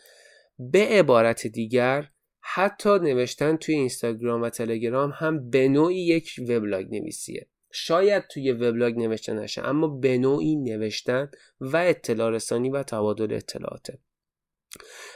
به 0.60 0.80
عبارت 0.80 1.48
دیگر 1.48 2.10
حتی 2.46 2.90
نوشتن 2.90 3.56
توی 3.56 3.76
اینستاگرام 3.76 4.42
و 4.42 4.50
تلگرام 4.50 5.12
هم 5.16 5.50
به 5.50 5.68
نوعی 5.68 6.06
یک 6.06 6.36
وبلاگ 6.50 6.86
نویسیه. 6.96 7.48
شاید 7.72 8.24
توی 8.28 8.52
وبلاگ 8.52 8.98
نوشته 8.98 9.34
نشه 9.34 9.62
اما 9.62 9.88
به 9.88 10.18
نوعی 10.18 10.56
نوشتن 10.56 11.32
و 11.60 11.78
اطلاع 11.78 12.30
رسانی 12.30 12.70
و 12.70 12.84
تبادل 12.84 13.34
اطلاعاته. 13.34 14.00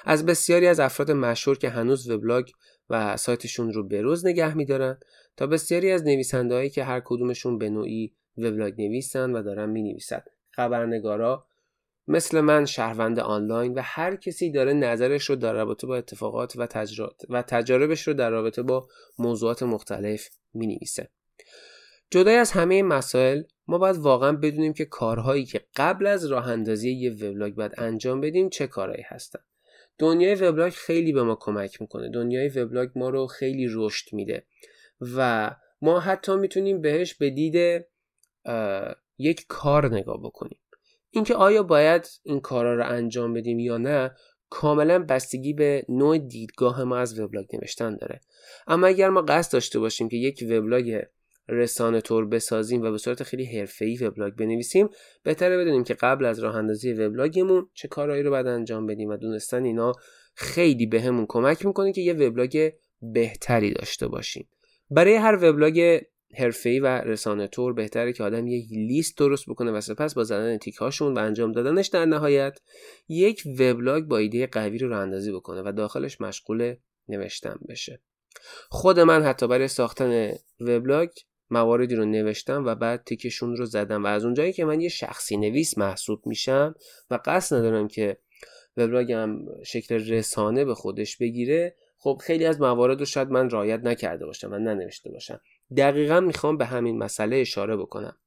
از 0.06 0.26
بسیاری 0.26 0.68
از 0.68 0.80
افراد 0.80 1.12
مشهور 1.12 1.58
که 1.58 1.70
هنوز 1.70 2.10
وبلاگ 2.10 2.50
و 2.90 3.18
سایتشون 3.18 3.74
رو 3.74 3.88
بروز 3.88 4.26
نگه 4.26 4.58
میدارن 4.58 5.00
تا 5.38 5.48
بسیاری 5.48 5.92
از 5.92 6.04
نویسندهایی 6.04 6.70
که 6.70 6.84
هر 6.84 7.02
کدومشون 7.06 7.58
به 7.58 7.70
نوعی 7.70 8.13
وبلاگ 8.38 8.82
نویسن 8.82 9.32
و 9.32 9.44
دارن 9.44 9.70
می 9.70 9.84
نویسن 9.84 10.22
خبرنگارا 10.52 11.46
مثل 12.08 12.41
من 12.41 12.65
شهروند 12.65 13.20
آنلاین 13.20 13.74
و 13.74 13.82
هر 13.84 14.15
کسی 14.15 14.52
داره 14.52 14.74
نظرش 14.74 15.26
رو 15.26 15.36
در 15.36 15.54
رابطه 15.54 15.88
با 15.88 15.98
اتفاقات 15.98 16.54
و, 16.56 16.67
و 17.30 17.41
تجاربش 17.41 18.08
رو 18.08 18.13
در 18.13 18.30
رابطه 18.30 18.62
با 18.62 18.88
موضوعات 19.20 19.63
مختلف 19.63 20.30
می 20.54 20.67
نویسه. 20.67 21.10
جدای 22.12 22.36
از 22.36 22.52
همه 22.52 22.84
مسائل 22.84 23.43
ما 23.67 23.78
باید 23.78 23.98
واقعا 23.98 24.32
بدونیم 24.32 24.74
که 24.74 24.86
کارهایی 24.86 25.46
که 25.46 25.62
قبل 25.76 26.08
از 26.08 26.26
راه 26.26 26.48
اندازی 26.48 26.91
یه 26.91 27.12
وبلاگ 27.12 27.54
باید 27.54 27.74
انجام 27.78 28.22
بدیم 28.22 28.50
چه 28.50 28.67
کارهایی 28.67 29.04
هستن. 29.08 29.39
دنیای 30.00 30.36
وبلاگ 30.36 30.74
خیلی 30.74 31.13
به 31.13 31.24
ما 31.24 31.38
کمک 31.39 31.82
می‌کنه. 31.82 32.10
دنیای 32.10 32.48
وبلاگ 32.48 32.89
ما 32.96 33.10
رو 33.10 33.28
خیلی 33.28 33.67
رشد 33.70 34.13
میده 34.13 34.46
و 35.15 35.52
ما 35.82 36.00
حتی 36.00 36.36
می‌تونیم 36.36 36.82
بهش 36.82 37.13
به 37.13 37.30
دید 37.30 37.86
یک 39.17 39.46
کار 39.48 39.93
نگاه 39.93 40.22
بکنیم. 40.24 40.60
اینکه 41.18 41.36
آیا 41.36 41.64
باید 41.64 42.08
این 42.24 42.40
کارا 42.40 42.76
رو 42.76 42.90
انجام 42.90 43.34
بدیم 43.34 43.60
یا 43.60 43.78
نه 43.78 44.12
کاملا 44.50 45.00
بستگی 45.00 45.54
به 45.54 45.86
نوع 45.90 46.18
دیدگاه 46.18 46.84
ما 46.84 46.98
از 46.98 47.20
وبلاگ 47.20 47.56
نوشتن 47.56 47.96
داره. 47.96 48.22
اما 48.68 48.88
اگر 48.88 49.10
ما 49.10 49.22
قصد 49.22 49.54
داشته 49.54 49.80
باشیم 49.80 50.10
که 50.10 50.18
یک 50.18 50.44
وبلاگ 50.50 51.02
رسانه 51.50 52.02
تور 52.02 52.26
بسازیم 52.26 52.82
و 52.82 52.92
به 52.92 52.98
صورت 52.98 53.24
خیلی 53.24 53.46
حرفه‌ای 53.46 53.98
وبلاگ 53.98 54.34
بنویسیم 54.34 54.90
بهتره 55.24 55.58
بدونیم 55.58 55.84
که 55.84 55.94
قبل 55.94 56.26
از 56.26 56.40
راه 56.40 56.56
اندازی 56.56 56.94
وبلاگمون 56.94 57.70
چه 57.74 57.88
کارهایی 57.88 58.24
رو 58.24 58.30
باید 58.30 58.48
انجام 58.48 58.86
بدیم 58.86 59.10
و 59.10 59.18
دونستن 59.18 59.64
اینا 59.64 59.94
خیلی 60.36 60.86
بهمون 60.86 61.22
به 61.22 61.28
کمک 61.30 61.66
می‌کنه 61.66 61.92
که 61.92 62.02
یه 62.02 62.14
وبلاگ 62.14 62.72
بهتری 63.02 63.74
داشته 63.74 64.08
باشیم. 64.08 64.48
برای 64.90 65.16
هر 65.16 65.36
وبلاگ 65.42 66.02
حرفه‌ای 66.36 66.80
و 66.80 66.88
رسانه 66.88 67.48
تور 67.48 67.74
بهتره 67.74 68.13
که 68.13 68.24
آدم 68.24 68.48
یک 68.48 68.66
لیست 68.72 69.18
درست 69.18 69.50
بکنه 69.50 69.72
و 69.72 69.82
سپس 69.82 70.13
با 70.13 70.24
زدن 70.24 70.58
تیک 70.58 70.76
هاشون 70.76 71.13
و 71.13 71.20
انجام 71.20 71.52
دادنش 71.52 71.88
در 71.88 72.06
نهایت 72.06 72.60
یک 73.08 73.44
وبلاگ 73.60 74.04
با 74.04 74.18
ایده 74.18 74.48
قوی 74.48 74.78
رو 74.78 75.00
اندازی 75.00 75.32
بکنه 75.32 75.62
و 75.66 75.72
داخلش 75.72 76.22
مشغول 76.22 76.76
نوشتن 77.08 77.60
بشه. 77.70 78.02
خود 78.70 79.00
من 79.00 79.24
حتی 79.24 79.48
برای 79.48 79.68
ساختن 79.68 80.32
وبلاگ 80.60 81.10
مواردی 81.50 81.96
رو 81.96 82.06
نوشتم 82.06 82.66
و 82.66 82.76
بعد 82.76 83.04
تیکشون 83.04 83.56
رو 83.56 83.66
زدم 83.66 84.04
و 84.04 84.08
از 84.08 84.26
اونجایی 84.26 84.54
که 84.54 84.66
من 84.66 84.82
یه 84.82 84.90
شخصی 84.90 85.38
نویس 85.38 85.78
محسوب 85.78 86.28
میشم 86.28 86.76
و 87.12 87.20
قصد 87.26 87.56
ندارم 87.56 87.88
که 87.88 88.18
وبلاگم 88.78 89.38
شکل 89.63 89.96
رسانه 89.96 90.66
به 90.66 90.76
خودش 90.76 91.18
بگیره 91.18 91.76
خب 91.98 92.22
خیلی 92.24 92.46
از 92.46 92.62
موارد 92.62 93.00
رو 93.00 93.06
شاید 93.06 93.30
من 93.30 93.50
رعایت 93.50 93.80
نکرده 93.80 94.26
باشم 94.26 94.52
و 94.52 94.58
ننوشته 94.58 95.12
باشم. 95.12 95.42
دقیقا 95.78 96.20
می‌خوام 96.20 96.58
به 96.58 96.66
همین 96.66 96.98
مسئله 96.98 97.36
اشاره 97.36 97.78
بکنم. 97.78 98.18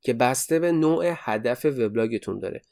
که 0.00 0.12
بسته 0.12 0.58
به 0.58 0.72
نوع 0.72 1.04
هدف 1.16 1.64
وبلاگتون 1.64 2.38
داره. 2.38 2.62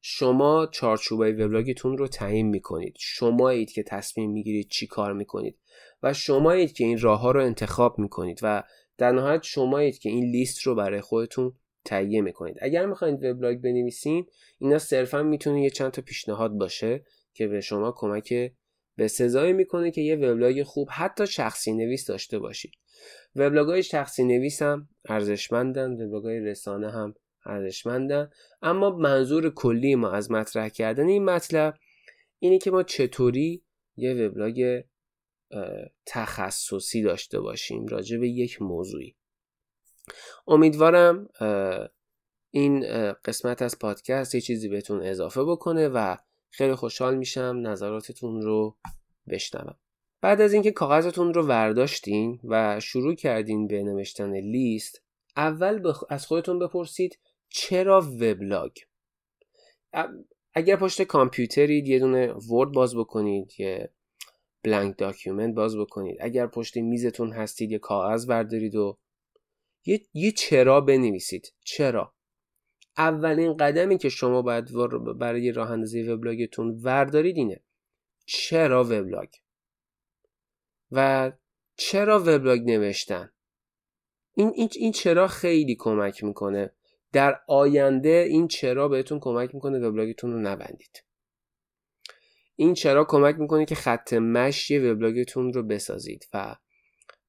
شما 0.00 0.66
چارچوبای 0.66 1.32
وبلاگتون 1.32 1.98
رو 1.98 2.08
تعیین 2.08 2.48
می‌کنید. 2.48 2.96
شمایید 2.98 3.72
که 3.72 3.82
تصمیم 3.82 4.30
می‌گیرید 4.30 4.68
چی 4.68 4.86
کار 4.86 5.12
می‌کنید 5.12 5.58
و 6.02 6.12
شمایید 6.12 6.72
که 6.72 6.84
این 6.84 7.00
راه 7.00 7.20
ها 7.20 7.30
رو 7.30 7.44
انتخاب 7.44 7.98
می‌کنید 7.98 8.40
و 8.42 8.62
در 8.98 9.12
نهایت 9.12 9.42
شمایید 9.42 9.98
که 9.98 10.08
این 10.08 10.24
لیست 10.24 10.60
رو 10.60 10.74
برای 10.74 11.00
خودتون 11.00 11.52
تهیه 11.84 12.20
می‌کنید. 12.20 12.56
اگر 12.60 12.86
می‌خواید 12.86 13.24
وبلاگ 13.24 13.58
بنویسین 13.58 14.26
اینا 14.58 14.78
صرفا 14.78 15.22
می‌تونه 15.22 15.62
یه 15.62 15.70
چند 15.70 15.90
تا 15.90 16.02
پیشنهاد 16.02 16.52
باشه 16.52 17.04
که 17.34 17.48
به 17.48 17.60
شما 17.60 17.92
کمک 17.96 18.52
به 18.96 19.08
سزایی 19.08 19.52
می‌کنه 19.52 19.90
که 19.90 20.00
یه 20.00 20.16
وبلاگ 20.16 20.62
خوب 20.62 20.88
حتی 20.90 21.26
شخصی 21.26 21.72
نویس 21.72 22.06
داشته 22.06 22.38
باشید 22.38 22.72
وبلاگ 23.36 23.68
های 23.68 23.82
شخصی 23.82 24.24
نویس 24.24 24.62
هم 24.62 24.88
ارزشمندن 25.08 25.92
وبلاگ 25.92 26.24
های 26.24 26.40
رسانه 26.40 26.90
هم 26.90 27.14
ارزشمندن. 27.46 28.30
اما 28.62 28.90
منظور 28.90 29.50
کلی 29.50 29.94
ما 29.94 30.10
از 30.10 30.30
مطرح 30.30 30.68
کردن 30.68 31.06
این 31.06 31.24
مطلب 31.24 31.74
اینه 32.38 32.58
که 32.58 32.70
ما 32.70 32.82
چطوری 32.82 33.64
یه 33.96 34.14
وبلاگ 34.14 34.82
تخصصی 36.06 37.02
داشته 37.02 37.40
باشیم 37.40 37.86
راجع 37.86 38.18
به 38.18 38.28
یک 38.28 38.62
موضوعی. 38.62 39.16
امیدوارم 40.46 41.28
این 42.50 42.82
قسمت 43.12 43.62
از 43.62 43.78
پادکست 43.78 44.34
یه 44.34 44.40
چیزی 44.40 44.68
بهتون 44.68 45.02
اضافه 45.02 45.44
بکنه 45.44 45.88
و 45.88 46.16
خیلی 46.52 46.74
خوشحال 46.74 47.16
میشم 47.16 47.60
نظراتتون 47.62 48.42
رو 48.42 48.76
بشنوم. 49.28 49.76
بعد 50.20 50.40
از 50.40 50.52
اینکه 50.52 50.70
کاغذتون 50.70 51.34
رو 51.34 51.46
ورداشتین 51.46 52.40
و 52.44 52.80
شروع 52.80 53.14
کردین 53.14 53.66
به 53.66 53.82
نوشتن 53.82 54.32
لیست 54.32 55.02
اول 55.36 55.92
از 56.08 56.26
خودتون 56.26 56.58
بپرسید 56.58 57.18
چرا 57.48 58.00
وبلاگ؟ 58.00 58.72
اگر 60.54 60.76
پشت 60.76 61.02
کامپیوترید 61.02 61.88
یه 61.88 61.98
دونه 61.98 62.32
Word 62.32 62.72
باز 62.72 62.96
بکنید 62.96 63.60
یه 63.60 63.90
blank 64.62 64.98
document 64.98 65.54
باز 65.54 65.76
بکنید. 65.76 66.16
اگر 66.20 66.46
پشت 66.46 66.76
میزتون 66.76 67.32
هستید 67.32 67.70
یه 67.70 67.78
کاغذ 67.78 68.26
بردارید 68.26 68.74
و 68.74 68.98
یه, 69.84 70.00
یه 70.14 70.32
چرا 70.32 70.80
بنویسید. 70.80 71.52
چرا؟ 71.64 72.14
اولین 72.96 73.56
قدمی 73.56 73.98
که 73.98 74.08
شما 74.08 74.42
باید 74.42 74.68
برای 75.18 75.52
راه 75.52 75.70
اندازی 75.70 76.02
وبلاگتون 76.02 76.80
وردارید 76.82 77.36
اینه. 77.36 77.60
چرا 78.26 78.84
وبلاگ؟ 78.84 79.28
و 80.92 81.32
چرا 81.76 82.18
وبلاگ 82.18 82.60
نوشتن؟ 82.60 83.32
این, 84.34 84.52
این, 84.54 84.68
این 84.76 84.92
چرا 84.92 85.28
خیلی 85.28 85.76
کمک 85.78 86.24
می‌کنه؟ 86.24 86.72
در 87.12 87.40
آینده 87.46 88.26
این 88.28 88.48
چرا 88.48 88.88
بهتون 88.88 89.20
کمک 89.20 89.54
می‌کنه 89.54 89.78
وبلاگتون 89.78 90.32
رو 90.32 90.38
نبندید. 90.38 91.04
این 92.56 92.74
چرا 92.74 93.04
کمک 93.04 93.38
می‌کنه 93.38 93.64
که 93.64 93.74
خط 93.74 94.12
مشی 94.12 94.78
وبلاگتون 94.78 95.52
رو 95.52 95.62
بسازید 95.62 96.28
و 96.34 96.56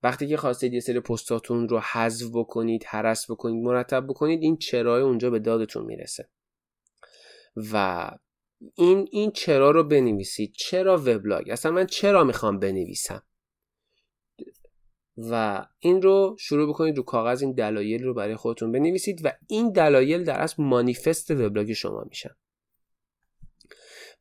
وقتی 0.03 0.27
که 0.27 0.37
خواستید 0.37 0.73
یه 0.73 0.79
سری 0.79 0.99
پستاتون 0.99 1.69
رو 1.69 1.79
حذف 1.79 2.25
بکنید 2.33 2.83
حرس 2.83 3.31
بکنید 3.31 3.63
مرتب 3.63 4.07
بکنید 4.07 4.41
این 4.41 4.57
چرای 4.57 5.01
اونجا 5.01 5.29
به 5.29 5.39
دادتون 5.39 5.85
می‌رسه. 5.85 6.29
و 7.73 8.09
این 8.75 9.07
این 9.11 9.31
چرا 9.31 9.71
رو 9.71 9.83
بنویسید. 9.83 10.53
چرا 10.57 10.97
وبلاگ؟ 10.97 11.49
اصلا 11.49 11.71
من 11.71 11.85
چرا 11.85 12.23
می‌خوام 12.23 12.59
بنویسم؟ 12.59 13.23
و 15.17 15.65
این 15.79 16.01
رو 16.01 16.35
شروع 16.39 16.69
بکنید 16.69 16.97
رو 16.97 17.03
کاغذ 17.03 17.41
این 17.41 17.53
دلایل 17.53 18.03
رو 18.03 18.13
برای 18.13 18.35
خودتون 18.35 18.71
بنویسید 18.71 19.25
و 19.25 19.31
این 19.47 19.71
دلایل 19.71 20.23
در 20.23 20.39
اصل 20.39 20.63
مانیفست 20.63 21.31
وبلاگ 21.31 21.73
شما 21.73 22.05
میشن. 22.09 22.35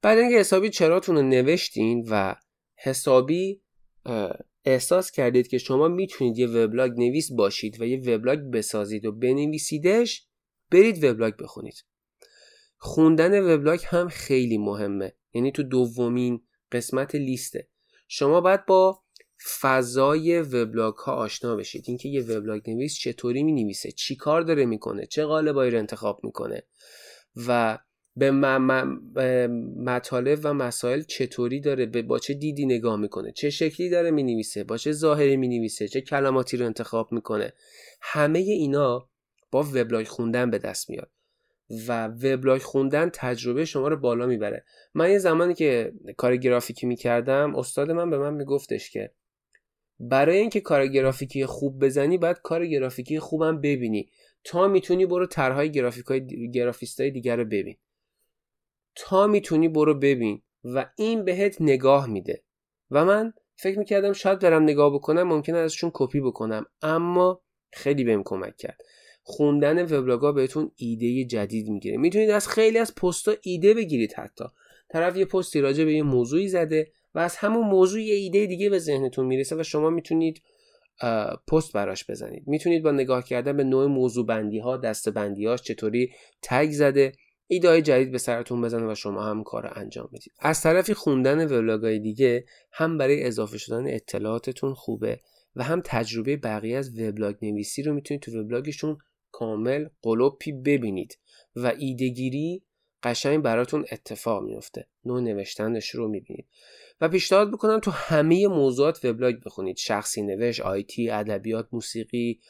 بعد 0.02 0.18
اینکه 0.18 0.38
حسابی 0.38 0.70
چراتون 0.70 1.16
رو 1.16 1.22
نوشتین 1.22 2.08
و 2.10 2.36
حسابی 2.76 3.62
احساس 4.64 5.10
کردید 5.10 5.48
که 5.48 5.58
شما 5.58 5.88
می‌تونید 5.88 6.38
یه 6.38 6.46
وبلاگ 6.46 6.92
نویس 6.92 7.32
باشید 7.32 7.80
و 7.80 7.84
یه 7.84 7.96
وبلاگ 7.98 8.38
بسازید 8.38 9.04
و 9.04 9.12
بنویسیدش 9.12 10.26
برید 10.70 11.04
وبلاگ 11.04 11.36
بخونید. 11.36 11.84
خوندن 12.78 13.54
وبلاگ 13.54 13.80
هم 13.84 14.08
خیلی 14.08 14.58
مهمه. 14.58 15.12
یعنی 15.32 15.52
تو 15.52 15.62
دومین 15.62 16.40
قسمت 16.72 17.14
لیسته. 17.14 17.68
شما 18.08 18.40
باید 18.40 18.66
با 18.66 19.02
فضای 19.60 20.40
وبلاگ 20.40 20.94
ها 20.94 21.12
آشنا 21.12 21.56
بشید. 21.56 21.84
اینکه 21.88 22.08
یه 22.08 22.22
وبلاگ 22.22 22.70
نویس 22.70 22.94
چطوری 22.98 23.42
می 23.42 23.52
نویسه 23.52 23.92
چی 23.92 24.16
کار 24.16 24.42
داره 24.42 24.66
می‌کنه 24.66 25.06
چه 25.06 25.24
قالبایی 25.24 25.70
رو 25.70 25.78
انتخاب 25.78 26.20
می‌کنه 26.24 26.62
و 27.46 27.78
به 28.16 28.30
مطالب 29.76 30.38
و 30.44 30.54
مسائل 30.54 31.02
چطوری 31.02 31.60
داره 31.60 31.86
به 31.86 32.02
با 32.02 32.18
چه 32.18 32.34
دیدی 32.34 32.66
نگاه 32.66 32.96
می‌کنه؟ 32.96 33.32
چه 33.32 33.50
شکلی 33.50 33.88
داره 33.90 34.10
می‌نویسه؟ 34.10 34.64
با 34.64 34.76
چه 34.76 34.92
ظاهری 34.92 35.36
می‌نویسه؟ 35.36 35.88
چه 35.88 36.00
کلماتی 36.00 36.56
رو 36.56 36.66
انتخاب 36.66 37.12
می‌کنه؟ 37.12 37.52
همه 38.02 38.38
اینا 38.38 39.08
با 39.50 39.62
وبلاگ 39.62 40.06
خوندن 40.06 40.50
به 40.50 40.58
دست 40.58 40.90
میاد 40.90 41.10
و 41.88 42.06
وبلاگ 42.06 42.62
خوندن 42.62 43.10
تجربه 43.14 43.64
شما 43.64 43.88
رو 43.88 43.96
بالا 43.96 44.26
می‌بره. 44.26 44.64
من 44.94 45.10
یه 45.10 45.18
زمانی 45.18 45.54
که 45.54 45.92
کار 46.16 46.36
گرافیکی 46.36 46.86
می‌کردم 46.86 47.56
استاد 47.56 47.90
من 47.90 48.10
به 48.10 48.18
من 48.18 48.34
میگفتش 48.34 48.90
که 48.90 49.10
برای 50.00 50.38
اینکه 50.38 50.60
کار 50.60 50.86
گرافیکی 50.86 51.46
خوب 51.46 51.84
بزنی 51.84 52.18
باید 52.18 52.36
کار 52.42 52.66
گرافیکی 52.66 53.18
خوبم 53.18 53.60
ببینی. 53.60 54.10
تا 54.44 54.68
می‌تونی 54.68 55.06
برو 55.06 55.26
طرحهای 55.26 55.72
گرافیکای 55.72 56.50
گرافیستای 56.50 57.10
دیگر 57.10 57.36
رو 57.36 57.44
ببین. 57.44 57.76
تا 58.94 59.26
می‌تونی 59.26 59.68
برو 59.68 59.94
ببین. 59.94 60.42
و 60.64 60.90
این 60.96 61.24
بهت 61.24 61.56
نگاه 61.60 62.06
میده. 62.06 62.42
و 62.90 63.04
من 63.04 63.32
فکر 63.56 63.78
می‌کردم 63.78 64.12
شاید 64.12 64.38
برم 64.38 64.62
نگاه 64.62 64.94
بکنم 64.94 65.22
ممکنه 65.22 65.58
ازشون 65.58 65.90
کپی 65.94 66.20
بکنم. 66.20 66.66
اما 66.82 67.42
خیلی 67.72 68.04
بهم 68.04 68.22
کمک 68.24 68.56
کرد. 68.56 68.80
خوندن 69.22 69.82
وبلاگا 69.82 70.32
بهتون 70.32 70.70
ایده 70.76 71.24
جدید 71.24 71.68
می‌گیره. 71.68 71.96
می‌تونید 71.96 72.30
از 72.30 72.48
خیلی 72.48 72.78
از 72.78 72.94
پستا 72.94 73.32
ایده 73.42 73.74
بگیرید 73.74 74.12
حتی. 74.12 74.44
طرف 74.88 75.16
یه 75.16 75.24
پستی 75.24 75.60
راجع 75.60 75.84
به 75.84 75.94
یه 75.94 76.02
موضوعی 76.02 76.48
زده 76.48 76.92
و 77.14 77.18
از 77.18 77.36
همون 77.36 77.66
موضوع 77.66 78.00
یه 78.00 78.14
ایده 78.14 78.46
دیگه 78.46 78.70
به 78.70 78.78
ذهنتون 78.78 79.26
می‌رسه 79.26 79.56
و 79.56 79.62
شما 79.62 79.90
می‌تونید 79.90 80.42
پست 81.48 81.72
براش 81.72 82.10
بزنید. 82.10 82.42
می‌تونید 82.46 82.82
با 82.82 82.90
نگاه 82.90 83.24
کردن 83.24 83.56
به 83.56 83.64
نوع 83.64 83.86
موضوع 83.86 84.26
بندی 84.26 84.58
ها 84.58 84.76
دست 84.76 85.08
بندی 85.08 85.46
هاش 85.46 85.62
چطوری 85.62 86.12
تگ 86.42 86.70
زده 86.70 87.12
ایده 87.52 87.82
جدید 87.82 88.12
به 88.12 88.18
سرتون 88.18 88.62
بزنه 88.62 88.92
و 88.92 88.94
شما 88.94 89.22
هم 89.22 89.42
کار 89.42 89.72
انجام 89.74 90.08
بدید. 90.12 90.32
از 90.38 90.60
طرفی 90.60 90.94
خوندن 90.94 91.44
وبلاگای 91.44 91.98
دیگه 91.98 92.44
هم 92.72 92.98
برای 92.98 93.24
اضافه 93.24 93.58
شدن 93.58 93.94
اطلاعاتتون 93.94 94.74
خوبه 94.74 95.20
و 95.56 95.62
هم 95.62 95.82
تجربه 95.84 96.36
بقیه 96.36 96.78
از 96.78 96.98
وبلاگ 96.98 97.36
نویسی 97.42 97.82
رو 97.82 97.94
می‌تونید 97.94 98.22
تو 98.22 98.40
وبلاگشون 98.40 98.98
کامل 99.30 99.88
قلوپی 100.02 100.52
ببینید 100.52 101.18
و 101.56 101.72
ایدهگیری 101.78 102.62
قشنگ 103.02 103.42
براتون 103.42 103.84
اتفاق 103.92 104.42
میفته 104.42 104.88
نوع 105.04 105.20
نوشتنش 105.20 105.90
رو 105.90 106.08
می‌بینید. 106.08 106.46
و 107.00 107.08
پیشنهاد 107.08 107.50
بکنم 107.50 107.80
تو 107.80 107.90
همه 107.90 108.46
موضوعات 108.46 109.04
وبلاگ 109.04 109.34
بخونید. 109.44 109.76
شخصی 109.76 110.22
نوشت 110.22 110.60
آیتی 110.60 111.10
ادبیات 111.10 111.68
موسیقی 111.72 112.40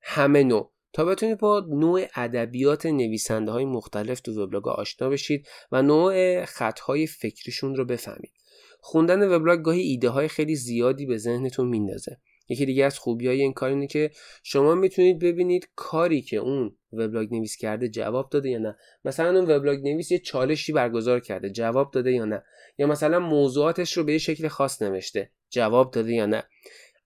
همه 0.00 0.44
نوع. 0.44 0.72
تا 0.96 1.04
بتونید 1.04 1.38
با 1.38 1.66
نوع 1.68 2.06
ادبیات 2.14 2.86
نویسنده 2.86 3.52
های 3.52 3.64
مختلف 3.64 4.20
تو 4.20 4.42
وبلاگ 4.42 4.68
آشنا 4.68 5.08
بشید 5.08 5.46
و 5.72 5.82
نوع 5.82 6.44
خطهای 6.44 7.06
فکریشون 7.06 7.76
رو 7.76 7.84
بفهمید. 7.84 8.32
خوندن 8.80 9.28
وبلاگ 9.28 9.62
گاهی 9.62 9.80
ایده 9.80 10.08
های 10.08 10.28
خیلی 10.28 10.54
زیادی 10.54 11.06
به 11.06 11.16
ذهنتون 11.16 11.68
میندازه. 11.68 12.20
یکی 12.48 12.66
دیگه 12.66 12.84
از 12.84 12.98
خوبی 12.98 13.26
های 13.26 13.42
این 13.42 13.52
کار 13.52 13.70
اینه 13.70 13.86
که 13.86 14.10
شما 14.42 14.74
می‌تونید 14.74 15.18
ببینید 15.18 15.68
کاری 15.74 16.22
که 16.22 16.36
اون 16.36 16.76
وبلاگ 16.92 17.34
نویس 17.34 17.56
کرده 17.56 17.88
جواب 17.88 18.30
داده 18.30 18.50
یا 18.50 18.58
نه. 18.58 18.76
مثلا 19.04 19.38
اون 19.38 19.50
وبلاگ 19.50 19.88
نویس 19.88 20.10
یه 20.10 20.18
چالشی 20.18 20.72
برگزار 20.72 21.20
کرده 21.20 21.50
جواب 21.50 21.90
داده 21.90 22.12
یا 22.12 22.24
نه. 22.24 22.42
یا 22.78 22.86
مثلا 22.86 23.20
موضوعاتش 23.20 23.96
رو 23.96 24.04
به 24.04 24.12
یه 24.12 24.18
شکل 24.18 24.48
خاص 24.48 24.82
نوشته 24.82 25.30
جواب 25.50 25.90
داده 25.90 26.12
یا 26.12 26.26
نه. 26.26 26.42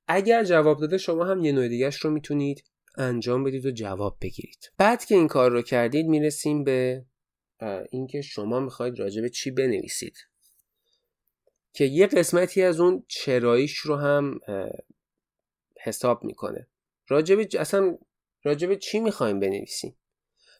اگر 0.09 0.45
جواب 0.45 0.81
داده 0.81 0.99
شما 0.99 1.25
هم 1.25 1.45
یه 1.45 1.53
نوع 1.53 1.69
دیگهش 1.69 1.97
رو 1.97 2.11
می‌تونید 2.11 2.65
انجام 2.97 3.45
بدید 3.45 3.67
و 3.67 3.71
جواب 3.71 4.17
بگیرید. 4.21 4.73
بعد 4.79 5.05
که 5.05 5.15
این 5.15 5.29
کار 5.29 5.51
رو 5.51 5.63
کردید 5.63 6.07
می‌رسیم 6.07 6.65
به 6.65 7.05
اینکه 7.91 8.23
شما 8.23 8.61
می‌خواید 8.61 8.99
راجع 8.99 9.23
به 9.23 9.29
چی 9.29 9.51
بنویسید. 9.51 10.17
که 11.73 11.85
یه 11.85 12.07
قسمتی 12.07 12.63
از 12.63 12.81
اون 12.81 13.05
چراییش 13.09 13.77
رو 13.77 13.97
هم 13.97 14.41
حساب 15.81 16.25
می‌کنه. 16.25 16.67
راجب 17.09 17.39
اصلا 17.59 17.99
راجب 18.43 18.75
چی 18.75 19.01
می‌خوایم 19.01 19.41
بنویسین 19.41 19.95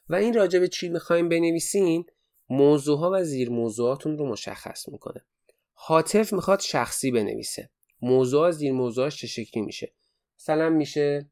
و 0.09 0.15
این 0.15 0.33
راجب 0.33 0.65
چی 0.65 0.89
می‌خوایم 0.89 1.29
بنویسین 1.29 2.05
موضوع 2.49 2.99
ها 2.99 3.11
و 3.13 3.23
زیر 3.23 3.49
موضوعاتون 3.49 4.17
رو 4.17 4.27
مشخص 4.27 4.89
می‌کنه. 4.89 5.25
حاطف 5.73 6.33
می‌خواد 6.33 6.59
شخصی 6.59 7.11
بنویسه. 7.11 7.69
موضوع 8.01 8.51
زیر 8.51 8.71
موضوعاش 8.71 9.17
چه 9.17 9.27
شکلی 9.27 9.63
میشه؟ 9.63 9.93
مثلا 10.39 10.69
میشه 10.69 11.29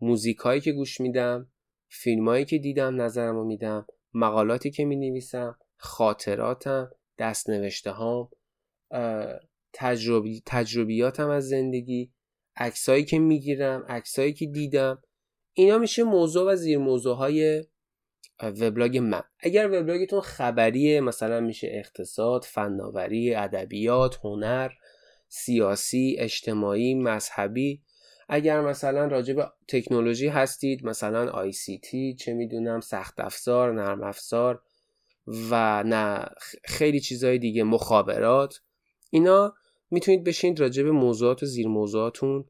موزیک 0.00 0.38
هایی 0.38 0.60
که 0.60 0.72
گوش 0.72 1.00
میدم 1.00 1.52
فیلم 1.88 2.28
هایی 2.28 2.44
که 2.44 2.58
دیدم 2.58 3.02
نظرم 3.02 3.34
رو 3.34 3.44
میدم 3.44 3.86
مقالاتی 4.14 4.70
که 4.70 4.84
می 4.84 4.96
نویسم 4.96 5.58
خاطراتم 5.76 6.90
دست 7.18 7.50
نوشته 7.50 7.90
هام 7.90 8.28
تجربی، 9.72 10.42
تجربیاتم 10.46 11.30
از 11.30 11.48
زندگی 11.48 12.12
عکسایی 12.56 13.04
که 13.04 13.18
می‌گیرم 13.18 13.84
عکسایی 13.88 14.32
که 14.32 14.46
دیدم. 14.46 15.02
اینا 15.52 15.78
میشه 15.78 16.02
موضوع 16.02 16.52
و 16.52 16.56
زیر 16.56 16.78
موضوع 16.78 17.16
های 17.16 17.64
وبلاگ 18.42 18.98
من. 18.98 19.22
اگر 19.40 19.66
وبلاگتون 19.66 20.20
خبریه 20.20 21.00
مثلا 21.00 21.40
میشه 21.40 21.68
اقتصاد 21.70 22.44
فناوری 22.44 23.34
ادبیات 23.34 24.18
هنر 24.24 24.70
سیاسی 25.28 26.16
اجتماعی 26.18 26.94
مذهبی 26.94 27.82
اگر 28.32 28.60
مثلا 28.60 29.06
راجع 29.06 29.34
به 29.34 29.52
تکنولوژی 29.68 30.28
هستید 30.28 30.86
مثلا 30.86 31.30
آی 31.30 31.52
سی 31.52 31.78
تی 31.78 32.14
چه 32.14 32.32
می‌دونم 32.32 32.80
سخت 32.80 33.20
افزار 33.20 33.72
نرم 33.72 34.02
افزار 34.02 34.62
و 35.50 35.82
نه 35.86 36.24
خیلی 36.64 37.00
چیزهای 37.00 37.38
دیگه 37.38 37.64
مخابرات 37.64 38.60
اینا 39.10 39.54
می‌تونید 39.90 40.24
بشینید 40.24 40.60
راجع 40.60 40.82
به 40.82 40.90
موضوعات 40.90 41.42
و 41.42 41.46
زیر 41.46 41.68
موضوعاتون 41.68 42.44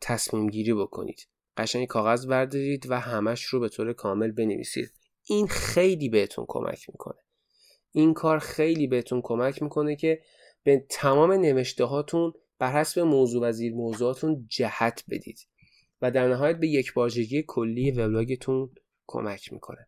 تصمیم 0.00 0.46
گیری 0.50 0.74
بکنید. 0.74 1.28
قشنگ 1.56 1.86
کاغذ 1.86 2.26
بردارید 2.26 2.90
و 2.90 3.00
همش 3.00 3.44
رو 3.44 3.60
به 3.60 3.68
طور 3.68 3.92
کامل 3.92 4.30
بنویسید. 4.30 4.92
این 5.28 5.46
خیلی 5.46 6.08
بهتون 6.08 6.44
کمک 6.48 6.90
می‌کنه. 6.90 7.18
این 7.92 8.14
کار 8.14 8.38
خیلی 8.38 8.86
بهتون 8.86 9.20
کمک 9.22 9.62
می‌کنه 9.62 9.96
که 9.96 10.22
به 10.62 10.86
تمام 10.88 11.32
نوشته 11.32 11.84
هاتون 11.84 12.32
بر 12.58 12.72
حسب 12.72 13.00
موضوع 13.00 13.48
و 13.48 13.52
زیر 13.52 13.74
موضوعاتون 13.74 14.46
جهت 14.48 15.04
بدید 15.10 15.38
و 16.02 16.10
در 16.10 16.28
نهایت 16.28 16.56
به 16.56 16.68
یک 16.68 16.94
بارجگی 16.94 17.44
کلی 17.46 17.90
وبلاگتون 17.90 18.70
کمک 19.06 19.52
می‌کنه. 19.52 19.86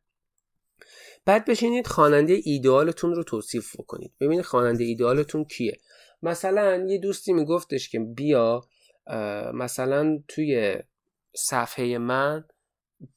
بعد 1.24 1.44
بشینید 1.44 1.86
خواننده 1.86 2.38
ایدئالتون 2.44 3.14
رو 3.14 3.22
توصیف 3.22 3.76
بکنید. 3.80 4.12
ببینید 4.20 4.44
خواننده 4.44 4.84
ایدئالتون 4.84 5.44
کیه. 5.44 5.78
مثلا 6.22 6.86
یه 6.88 6.98
دوستی 6.98 7.32
میگفتش 7.32 7.88
که 7.88 7.98
بیا 7.98 8.60
مثلا 9.54 10.22
توی 10.28 10.76
صفحه 11.36 11.98
من 11.98 12.44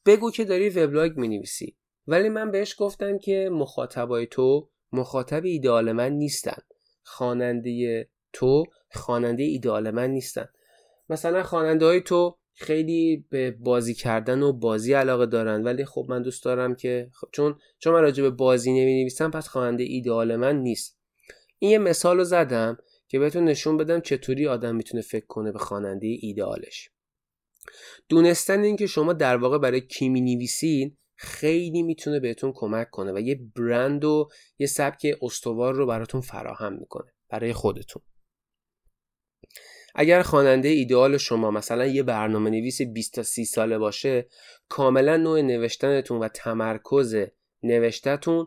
بگو 0.06 0.30
که 0.30 0.44
داری 0.44 0.68
وبلاگ 0.68 1.16
می‌نویسی. 1.16 1.76
ولی 2.06 2.28
من 2.28 2.50
بهش 2.50 2.74
گفتم 2.78 3.18
که 3.18 3.50
مخاطبای 3.52 4.26
تو 4.26 4.68
مخاطب 4.92 5.44
ایدئال 5.44 5.92
من 5.92 6.12
نیستن. 6.12 6.58
خواننده 7.02 8.08
تو 8.32 8.64
خواننده 8.94 9.42
ایدئال 9.42 9.90
من 9.90 10.10
نیستن. 10.10 10.48
مثلا 11.08 11.42
خواننده 11.42 11.86
های 11.86 12.00
تو 12.00 12.38
خیلی 12.54 13.26
به 13.30 13.50
بازی 13.50 13.94
کردن 13.94 14.42
و 14.42 14.52
بازی 14.52 14.92
علاقه 14.92 15.26
دارن 15.26 15.62
ولی 15.62 15.84
خب 15.84 16.06
من 16.08 16.22
دوست 16.22 16.44
دارم 16.44 16.74
که 16.74 17.10
خب 17.12 17.28
چون 17.32 17.58
چون 17.78 17.94
من 17.94 18.00
راجع 18.00 18.22
به 18.22 18.30
بازی 18.30 18.72
نمی 18.72 19.00
نویسم 19.00 19.30
پس 19.30 19.48
خواننده 19.48 19.82
ایدئال 19.82 20.36
من 20.36 20.56
نیست. 20.56 20.98
این 21.58 21.70
یه 21.70 21.78
مثال 21.78 22.16
رو 22.16 22.24
زدم 22.24 22.78
که 23.08 23.18
بهتون 23.18 23.44
نشون 23.44 23.76
بدم 23.76 24.00
چطوری 24.00 24.48
آدم 24.48 24.76
می‌تونه 24.76 25.02
فکر 25.02 25.26
کنه 25.26 25.52
به 25.52 25.58
خواننده 25.58 26.06
ایدئالش. 26.20 26.90
دونستن 28.08 28.62
اینکه 28.62 28.86
شما 28.86 29.12
در 29.12 29.36
واقع 29.36 29.58
برای 29.58 29.80
کی 29.80 30.08
می 30.08 30.20
نویسین 30.20 30.96
خیلی 31.14 31.82
می‌تونه 31.82 32.20
بهتون 32.20 32.52
کمک 32.54 32.90
کنه 32.90 33.12
و 33.12 33.20
یه 33.20 33.40
برند 33.56 34.04
و 34.04 34.28
یه 34.58 34.66
سبک 34.66 35.06
استوار 35.22 35.74
رو 35.74 35.86
براتون 35.86 36.20
فراهم 36.20 36.72
می‌کنه 36.72 37.12
برای 37.28 37.52
خودتون. 37.52 38.02
اگر 39.94 40.22
خواننده 40.22 40.68
ایدئال 40.68 41.16
شما 41.16 41.50
مثلا 41.50 41.86
یه 41.86 42.02
برنامه 42.02 42.50
نویس 42.50 42.82
20 42.82 43.14
تا 43.14 43.22
30 43.22 43.44
ساله 43.44 43.78
باشه 43.78 44.26
کاملا 44.68 45.16
نوع 45.16 45.40
نوشتنتون 45.40 46.18
و 46.18 46.28
تمرکز 46.28 47.16
نوشتتون 47.62 48.46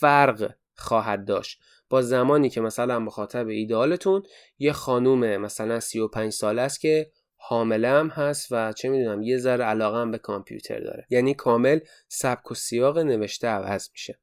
فرق 0.00 0.54
خواهد 0.74 1.24
داشت. 1.24 1.60
با 1.90 2.02
زمانی 2.02 2.50
که 2.50 2.60
مثلا 2.60 2.98
مخاطب 2.98 3.48
ایدئالتون 3.48 4.22
یه 4.58 4.72
خانوم 4.72 5.36
مثلا 5.36 5.80
35 5.80 6.32
ساله 6.32 6.62
است 6.62 6.80
که 6.80 7.10
حامله 7.36 7.88
هم 7.88 8.08
هست 8.08 8.48
و 8.50 8.72
چه 8.72 8.88
می‌دونم 8.88 9.22
یه 9.22 9.38
ذره 9.38 9.64
علاقه 9.64 9.98
هم 9.98 10.10
به 10.10 10.18
کامپیوتر 10.18 10.80
داره. 10.80 11.06
یعنی 11.10 11.34
کامل 11.34 11.78
سبک 12.08 12.50
و 12.50 12.54
سیاق 12.54 12.98
نوشته 12.98 13.48
عوض 13.48 13.88
میشه. 13.92 14.18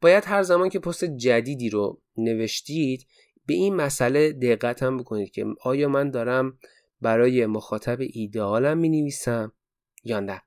باید 0.00 0.24
هر 0.26 0.42
زمان 0.42 0.68
که 0.68 0.78
پست 0.78 1.04
جدیدی 1.04 1.70
رو 1.70 2.00
نوشتید 2.16 3.06
به 3.50 3.56
این 3.56 3.74
مسئله 3.74 4.32
دقت 4.32 4.82
هم 4.82 4.96
بکنید 4.96 5.30
که 5.30 5.44
آیا 5.60 5.88
من 5.88 6.10
دارم 6.10 6.58
برای 7.00 7.46
مخاطب 7.46 7.98
ایدئالم 8.00 8.78
می 8.78 8.88
نویسم 8.88 9.52
یا 10.04 10.20
نه؟ 10.20 10.42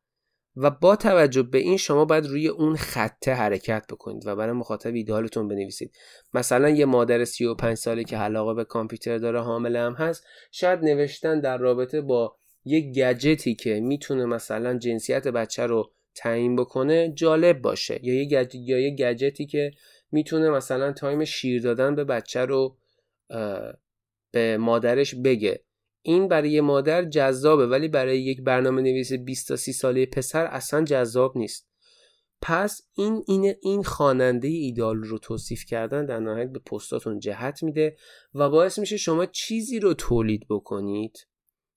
و 0.56 0.70
با 0.70 0.96
توجه 0.96 1.44
به 1.44 1.58
این 1.58 1.78
شما 1.78 2.06
باید 2.06 2.26
روی 2.26 2.48
اون 2.48 2.76
خطه 2.76 3.34
حرکت 3.34 3.86
بکنید 3.90 4.28
و 4.28 4.36
برای 4.36 4.54
مخاطب 4.54 4.94
ایدئالتون 4.94 5.48
بنویسید. 5.48 5.96
مثلا 6.34 6.70
یه 6.70 6.86
مادر 6.86 7.26
35 7.26 7.78
ساله 7.78 8.04
که 8.04 8.18
علاقه 8.18 8.54
به 8.54 8.64
کامپیوتر 8.64 9.18
داره 9.18 9.42
حامله 9.42 9.80
هم 9.80 9.94
هست 9.94 10.24
شاید 10.52 10.80
نوشتن 10.80 11.40
در 11.40 11.58
رابطه 11.58 12.02
با 12.02 12.36
یه 12.66 12.92
گجتی 12.92 13.56
که 13.56 13.80
می‌تونه 13.80 14.26
مثلا 14.26 14.78
جنسیت 14.78 15.28
بچه 15.28 15.66
رو 15.66 15.92
تعیین 16.16 16.56
بکنه 16.56 17.14
جالب 17.16 17.62
باشه. 17.62 18.00
یا 18.04 18.14
یه 18.14 18.26
گجت 18.26 18.56
یا 18.56 18.80
یه 18.80 18.96
گجتی 18.96 19.46
که 19.46 19.72
می‌تونه 20.12 20.50
مثلا 20.50 20.92
تایم 20.92 21.26
شیر 21.26 21.62
دادن 21.62 21.96
به 21.96 22.04
بچه 22.04 22.46
رو 22.46 22.78
به 24.32 24.58
مادرش 24.58 25.16
بگه. 25.16 25.64
این 26.06 26.28
برای 26.28 26.62
مادر 26.62 27.06
جذابه 27.06 27.68
ولی 27.68 27.88
برای 27.88 28.22
یک 28.22 28.42
برنامه 28.42 28.82
نویس 28.82 29.14
20 29.14 29.48
تا 29.48 29.56
30 29.56 29.74
ساله 29.74 30.06
پسر 30.06 30.46
اصلا 30.46 30.84
جذاب 30.84 31.38
نیست. 31.38 31.68
پس 32.42 32.82
این 32.94 33.24
این 33.28 33.56
این 33.62 33.84
خواننده 33.84 34.48
ایدال 34.48 34.98
رو 34.98 35.18
توصیف 35.18 35.66
کردن 35.66 36.06
در 36.06 36.20
نهایت 36.20 36.50
به 36.50 36.60
پستاتون 36.60 37.20
جهت 37.20 37.64
میده 37.64 37.96
و 38.34 38.50
باعث 38.50 38.80
میشه 38.80 38.98
شما 38.98 39.26
چیزی 39.26 39.80
رو 39.80 39.94
تولید 39.94 40.46
بکنید 40.50 41.28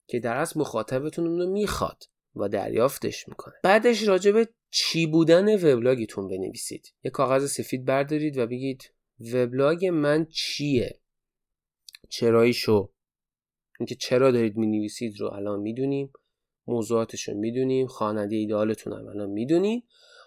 که 0.07 0.19
در 0.19 0.37
اصل 0.37 0.59
مخاطبتون 0.59 1.27
اون 1.27 1.39
رو 1.39 1.51
می‌خواد 1.51 2.03
و 2.35 2.49
دریافتش 2.49 3.27
می‌کنه. 3.27 3.53
بعدش 3.63 4.07
راجع 4.07 4.31
به 4.31 4.47
چی 4.71 5.07
بودن 5.07 5.55
وبلاگتون 5.55 6.27
بنویسید. 6.27 6.93
یه 7.03 7.11
کاغذ 7.11 7.51
سفید 7.51 7.85
بردارید 7.85 8.37
و 8.37 8.47
بگید 8.47 8.93
وبلاگ 9.33 9.85
من 9.85 10.25
چیه؟ 10.25 10.99
چراییشو 12.09 12.91
اینکه 13.79 13.95
چرا 13.95 14.31
دارید 14.31 14.57
می 14.57 14.67
نویسید 14.67 15.19
رو 15.19 15.27
الان 15.27 15.59
می‌دونیم 15.59 16.11
موضوعاتش 16.67 17.27
رو 17.27 17.37
می‌دونیم 17.37 17.87
خواننده 17.87 18.35
ایدئالتون 18.35 18.93
هم 18.93 19.07
الان 19.07 19.29
می‌دونیم. 19.29 19.83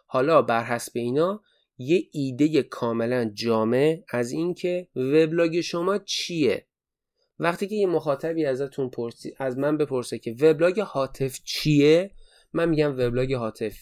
حالا 0.06 0.42
بر 0.42 0.64
حسب 0.64 0.92
اینا 0.94 1.42
یه 1.78 2.02
ایده 2.12 2.62
کاملا 2.62 3.30
جامع 3.34 4.02
از 4.08 4.32
اینکه 4.32 4.88
وبلاگ 4.96 5.60
شما 5.60 5.98
چیه؟ 5.98 6.66
وقتی 7.38 7.68
که 7.68 7.74
یه 7.74 7.86
مخاطبی 7.86 8.44
ازتون 8.44 8.90
پرسی 8.90 9.34
از 9.38 9.58
من 9.58 9.76
بپرسه 9.76 10.18
که 10.18 10.36
وبلاگ 10.40 10.80
حاطف 10.80 11.40
چیه 11.44 12.10
من 12.52 12.68
میگم 12.68 12.92
وبلاگ 12.92 13.34
حاطف. 13.34 13.78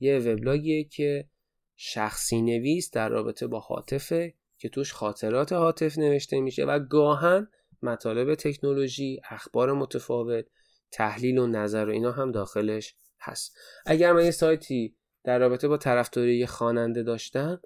یه 0.00 0.18
وبلاگیه 0.18 0.84
که 0.84 1.28
شخصی 1.76 2.42
نویس 2.42 2.90
در 2.90 3.08
رابطه 3.08 3.46
با 3.46 3.60
حاطفه. 3.60 4.34
که 4.62 4.68
توش 4.68 4.92
خاطرات 4.92 5.52
حاطف 5.52 5.98
نوشته 5.98 6.40
میشه 6.40 6.64
و 6.64 6.78
گاهن 6.78 7.48
مطالب 7.82 8.34
تکنولوژی 8.34 9.20
اخبار 9.30 9.72
متفاوت 9.72 10.46
تحلیل 10.92 11.38
و 11.38 11.46
نظر 11.46 11.86
و 11.88 11.90
اینا 11.90 12.12
هم 12.12 12.32
داخلش 12.32 12.94
هست. 13.20 13.56
اگر 13.86 14.12
من 14.12 14.24
یه 14.24 14.30
سایتی 14.30 14.96
در 15.24 15.38
رابطه 15.38 15.68
با 15.68 15.76
طرفداری 15.76 16.38
یه 16.38 16.46
خواننده 16.46 17.02
داشتم 17.02 17.60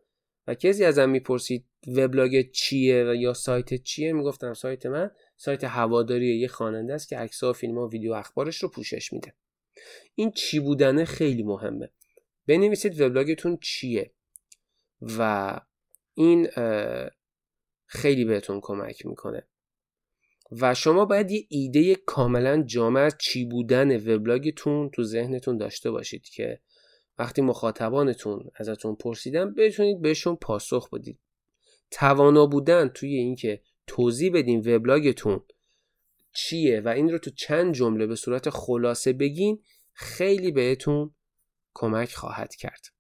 و 0.47 0.55
کسی 0.55 0.85
ازم 0.85 1.11
می‌پرسید 1.11 1.67
وبلاگ 1.87 2.51
چیه 2.51 3.05
و 3.05 3.15
یا 3.15 3.35
سایت 3.35 3.75
چیه 3.75 4.13
می‌گفتم 4.13 4.55
سایت 4.55 4.87
من 4.87 5.11
سایت 5.37 5.65
هواداری 5.65 6.39
یه 6.39 6.49
خواننده 6.49 6.95
است 6.95 7.09
که 7.09 7.19
عکس 7.19 7.43
و 7.43 7.53
فیلم 7.53 7.79
و 7.79 7.91
ویدیو 7.91 8.13
اخبارش 8.13 8.63
رو 8.63 8.69
پوشش 8.69 9.13
میده. 9.13 9.35
این 10.15 10.31
چی 10.31 10.61
بودنه 10.61 11.05
خیلی 11.05 11.43
مهمه. 11.43 11.91
بنویسید 12.47 13.01
وبلاگتون 13.01 13.59
چیه 13.63 14.13
و 15.19 15.61
این 16.17 16.49
خیلی 17.87 18.25
بهتون 18.25 18.61
کمک 18.63 19.07
می‌کنه. 19.07 19.47
و 20.61 20.75
شما 20.75 21.05
باید 21.05 21.31
یه 21.31 21.47
ایده 21.49 21.95
کاملا 21.95 22.63
جامع 22.63 23.01
از 23.01 23.17
چی 23.21 23.45
بودن 23.45 23.97
وبلاگتون 23.97 24.91
تو 24.91 25.05
ذهنتون 25.05 25.59
داشته 25.59 25.91
باشید 25.91 26.29
که 26.29 26.61
وقتی 27.19 27.43
مخاطبانتون 27.43 28.51
ازتون 28.57 28.95
پرسیدن 28.95 29.55
بتونید 29.55 30.03
بهشون 30.03 30.37
پاسخ 30.37 30.91
بدید. 30.91 31.21
توانا 31.91 32.47
بودن 32.47 32.89
توی 32.89 33.15
اینکه 33.15 33.63
توضیح 33.87 34.33
بدین 34.33 34.75
وبلاگتون 34.75 35.43
چیه 36.33 36.81
و 36.81 36.89
این 36.89 37.11
رو 37.11 37.19
تو 37.19 37.31
چند 37.31 37.75
جمله 37.75 38.07
به 38.07 38.17
صورت 38.17 38.51
خلاصه 38.51 39.13
بگین 39.13 39.63
خیلی 39.93 40.53
بهتون 40.53 41.15
کمک 41.75 42.13
خواهد 42.13 42.55
کرد. 42.55 42.96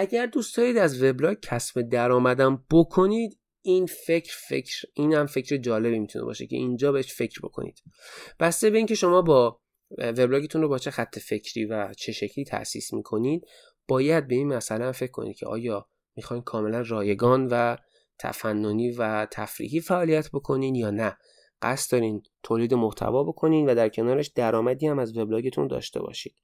اگر 0.00 0.26
دوست 0.26 0.56
دارید 0.56 0.76
از 0.76 1.02
وبلاگ 1.02 1.36
کسب 1.42 1.80
درآمدم 1.80 2.64
بکنید 2.70 3.38
این 3.62 3.86
فکر 3.86 4.36
فکر 4.48 4.72
این 4.94 5.12
هم 5.12 5.26
فکر 5.26 5.56
جالبی 5.56 5.98
می‌تونه 5.98 6.24
باشه 6.24 6.46
که 6.46 6.56
اینجا 6.56 6.92
بهش 6.92 7.14
فکر 7.14 7.40
بکنید. 7.42 7.82
بسته 8.40 8.70
به 8.70 8.78
اینکه 8.78 8.94
شما 8.94 9.22
با 9.22 9.60
وبلاگتون 9.98 10.62
رو 10.62 10.68
با 10.68 10.78
چه 10.78 10.90
خط 10.90 11.18
فکری 11.18 11.64
و 11.64 11.94
چه 11.94 12.12
شکلی 12.12 12.44
تاسیس 12.44 12.92
می‌کنید 12.92 13.46
باید 13.88 14.28
به 14.28 14.34
این 14.34 14.48
مسئله 14.48 14.92
فکر 14.92 15.10
کنید 15.10 15.36
که 15.36 15.46
آیا 15.46 15.88
می‌خواین 16.16 16.42
کاملا 16.42 16.84
رایگان 16.86 17.48
و 17.50 17.76
تفننی 18.18 18.90
و 18.90 19.26
تفریحی 19.30 19.80
فعالیت 19.80 20.30
بکنین 20.32 20.74
یا 20.74 20.90
نه. 20.90 21.16
قصد 21.62 21.92
دارین 21.92 22.22
تولید 22.42 22.74
محتوا 22.74 23.24
بکنین 23.24 23.70
و 23.70 23.74
در 23.74 23.88
کنارش 23.88 24.28
درآمدی 24.28 24.86
هم 24.86 24.98
از 24.98 25.16
وبلاگتون 25.16 25.66
داشته 25.66 26.00
باشید. 26.00 26.34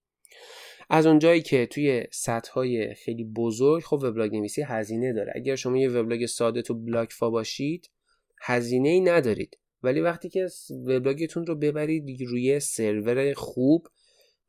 از 0.90 1.06
اونجایی 1.06 1.42
که 1.42 1.66
توی 1.66 2.04
سطح 2.12 2.52
های 2.52 2.94
خیلی 2.94 3.24
بزرگ 3.24 3.82
خب 3.82 4.00
وبلاگ 4.02 4.34
نویسی 4.34 4.62
هزینه 4.62 5.12
داره. 5.12 5.32
اگر 5.34 5.56
شما 5.56 5.76
یه 5.76 5.88
وبلاگ 5.90 6.26
ساده 6.26 6.62
تو 6.62 6.74
بلاک 6.74 7.12
فا 7.12 7.30
باشید 7.30 7.90
هزینه 8.42 8.88
ای 8.88 9.00
ندارید. 9.00 9.58
ولی 9.82 10.00
وقتی 10.00 10.28
که 10.28 10.48
وبلاگتون 10.70 11.46
رو 11.46 11.54
ببرید 11.54 12.22
روی 12.22 12.60
سرور 12.60 13.34
خوب 13.34 13.88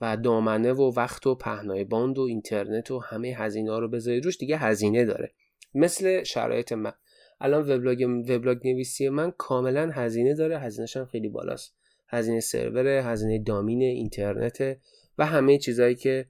و 0.02 0.18
دامنه 0.18 0.74
و 0.74 0.92
وقت 0.96 1.28
و 1.28 1.36
پهنای 1.36 1.84
باند 1.84 2.18
و 2.18 2.22
اینترنت 2.22 2.92
و 2.92 3.00
همه 3.00 3.28
هزینه 3.28 3.72
ها 3.72 3.80
رو 3.80 3.88
بذارید 3.88 4.26
روش 4.26 4.38
دیگه 4.38 4.58
هزینه 4.58 5.06
داره. 5.06 5.34
مثل 5.74 6.24
شرایط 6.24 6.72
من. 6.72 6.94
الان 7.42 7.62
وبلاگ 7.70 8.02
وبلاگ 8.30 8.68
نویسی 8.68 9.10
من 9.10 9.32
کاملا 9.38 9.90
هزینه 9.94 10.34
داره. 10.34 10.60
هزینهش 10.60 10.98
هم 10.98 11.06
خیلی 11.06 11.30
بالاست. 11.30 11.76
هزینه 12.08 12.40
سرور 12.40 12.88
هزینه 12.88 13.44
دامین 13.44 13.82
اینترنت 13.82 14.78
و 15.18 15.26
همه 15.26 15.58
چیزهایی 15.58 15.96
که 15.96 16.26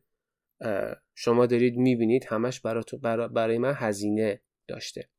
شما 1.16 1.46
دارید 1.46 1.78
می‌بینید 1.78 2.26
همش 2.26 2.62
برای 3.34 3.58
من 3.58 3.74
هزینه 3.76 4.42
داشته. 4.68 5.10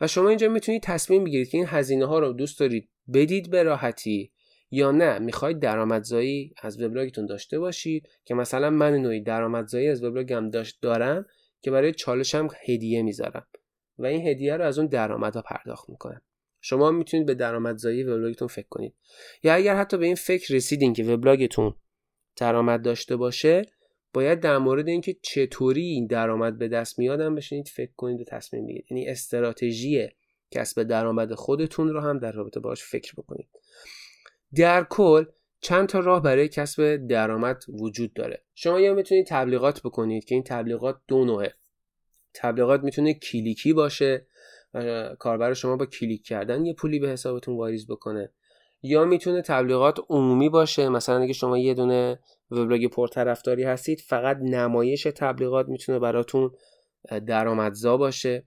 و 0.00 0.06
شما 0.06 0.28
اینجا 0.28 0.48
می‌تونید 0.48 0.82
تصمیم 0.82 1.24
بگیرید 1.24 1.48
که 1.48 1.58
این 1.58 1.66
هزینه 1.68 2.06
ها 2.06 2.18
رو 2.18 2.32
دوست 2.32 2.60
دارید 2.60 2.88
بدید 3.14 3.50
به 3.50 3.62
راحتی 3.62 4.32
یا 4.70 4.90
نه. 4.90 5.18
می‌خواید 5.18 5.60
درآمدزایی 5.60 6.54
از 6.62 6.82
وبلاگتون 6.82 7.26
داشته 7.26 7.58
باشید 7.58 8.08
که 8.24 8.34
مثلا 8.34 8.70
من 8.70 8.94
نوعی 8.94 9.20
درآمدزایی 9.20 9.88
از 9.88 10.04
وبلاگم 10.04 10.50
داشت 10.50 10.78
دارم 10.82 11.26
که 11.60 11.70
برای 11.70 11.92
چالشم 11.92 12.48
هدیه 12.66 13.02
می‌ذارم. 13.02 13.46
و 13.98 14.06
این 14.06 14.28
هدیه 14.28 14.56
رو 14.56 14.64
از 14.64 14.78
اون 14.78 14.88
درآمدها 14.88 15.42
پرداخت 15.42 15.88
می‌کنم. 15.88 16.22
شما 16.60 16.90
می‌تونید 16.90 17.26
به 17.26 17.34
درآمدزایی 17.34 18.02
وبلاگتون 18.02 18.48
فکر 18.48 18.68
کنید. 18.68 18.94
یا 19.42 19.54
اگر 19.54 19.76
حتی 19.76 19.96
به 19.96 20.06
این 20.06 20.14
فکر 20.14 20.54
رسیدین 20.54 20.92
که 20.92 21.04
وبلاگتون 21.04 21.74
درآمد 22.38 22.82
داشته 22.82 23.16
باشه 23.16 23.62
باید 24.12 24.40
در 24.40 24.58
مورد 24.58 24.88
اینکه 24.88 25.16
چطوری 25.22 25.84
این 25.84 26.06
درآمد 26.06 26.58
به 26.58 26.68
دست 26.68 26.98
میادم 26.98 27.34
بشینید 27.34 27.68
فکر 27.68 27.92
کنید 27.96 28.20
و 28.20 28.24
تصمیم 28.24 28.66
بگیرید. 28.66 28.86
یعنی 28.90 29.08
استراتژی 29.08 30.08
کسب 30.50 30.82
درآمد 30.82 31.34
خودتون 31.34 31.88
رو 31.88 32.00
هم 32.00 32.18
در 32.18 32.32
رابطه 32.32 32.60
باش 32.60 32.84
فکر 32.84 33.12
بکنید. 33.16 33.48
در 34.54 34.84
کل 34.84 35.24
چند 35.60 35.88
تا 35.88 35.98
راه 35.98 36.22
برای 36.22 36.48
کسب 36.48 36.96
درآمد 36.96 37.64
وجود 37.68 38.12
داره. 38.12 38.42
شما 38.54 38.80
یا 38.80 38.94
می‌تونید 38.94 39.26
تبلیغات 39.26 39.82
بکنید 39.82 40.24
که 40.24 40.34
این 40.34 40.44
تبلیغات 40.44 41.00
دو 41.08 41.24
نوعه. 41.24 41.54
تبلیغات 42.34 42.82
می‌تونه 42.82 43.14
کلیکی 43.14 43.72
باشه 43.72 44.26
کاربر 45.18 45.54
شما 45.54 45.76
با 45.76 45.86
کلیک 45.86 46.24
کردن 46.24 46.66
یه 46.66 46.74
پولی 46.74 46.98
به 46.98 47.08
حسابتون 47.08 47.56
واریز 47.56 47.86
بکنه. 47.86 48.32
یا 48.82 49.04
می‌تونه 49.04 49.42
تبلیغات 49.42 49.98
عمومی 50.08 50.48
باشه؟ 50.48 50.88
مثلا 50.88 51.18
اگه 51.18 51.32
شما 51.32 51.58
یه 51.58 51.74
دونه 51.74 52.18
وبلاگ 52.50 52.86
پرطرفداری 52.86 53.62
هستید 53.62 54.00
فقط 54.00 54.36
نمایش 54.42 55.02
تبلیغات 55.02 55.68
می‌تونه 55.68 55.98
براتون 55.98 56.50
درآمدزا 57.26 57.96
باشه؟ 57.96 58.44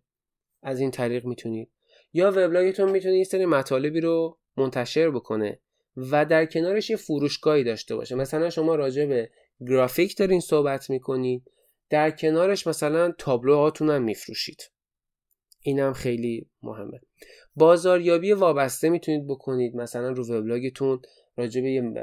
از 0.63 0.79
این 0.79 0.91
طریق 0.91 1.25
می‌تونید. 1.25 1.71
یا 2.13 2.31
وبلاگتون 2.31 2.91
می‌تونه 2.91 3.17
یه 3.17 3.23
سری 3.23 3.45
مطالبی 3.45 4.01
رو 4.01 4.37
منتشر 4.57 5.09
بکنه 5.09 5.59
و 5.97 6.25
در 6.25 6.45
کنارش 6.45 6.89
یه 6.89 6.95
فروشگاهی 6.95 7.63
داشته 7.63 7.95
باشه. 7.95 8.15
مثلا 8.15 8.49
شما 8.49 8.75
راجع 8.75 9.05
به 9.05 9.29
گرافیک 9.67 10.17
دارین 10.17 10.39
صحبت 10.39 10.89
می‌کنید 10.89 11.51
در 11.89 12.11
کنارش 12.11 12.67
مثلا 12.67 13.11
تابلوهاتون 13.17 13.89
هم 13.89 14.01
میفروشید. 14.03 14.61
اینم 15.61 15.93
خیلی 15.93 16.49
مهمه. 16.63 16.99
بازاریابی 17.55 18.31
وابسته 18.33 18.89
می‌تونید 18.89 19.27
بکنید. 19.27 19.75
مثلا 19.75 20.09
رو 20.09 20.23
وبلاگتون 20.33 21.01
راجع 21.37 21.61
به 21.61 21.71
یه 21.71 21.93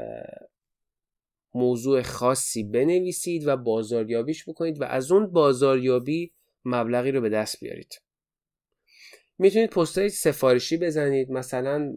موضوع 1.53 2.01
خاصی 2.01 2.63
بنویسید 2.63 3.47
و 3.47 3.57
بازاریابیش 3.57 4.49
بکنید 4.49 4.81
و 4.81 4.83
از 4.83 5.11
اون 5.11 5.27
بازاریابی 5.31 6.33
مبلغی 6.65 7.11
رو 7.11 7.21
به 7.21 7.29
دست 7.29 7.59
بیارید. 7.59 7.93
می‌تونید 9.37 9.69
پستای 9.69 10.09
سفارشی 10.09 10.77
بزنید. 10.77 11.31
مثلا 11.31 11.95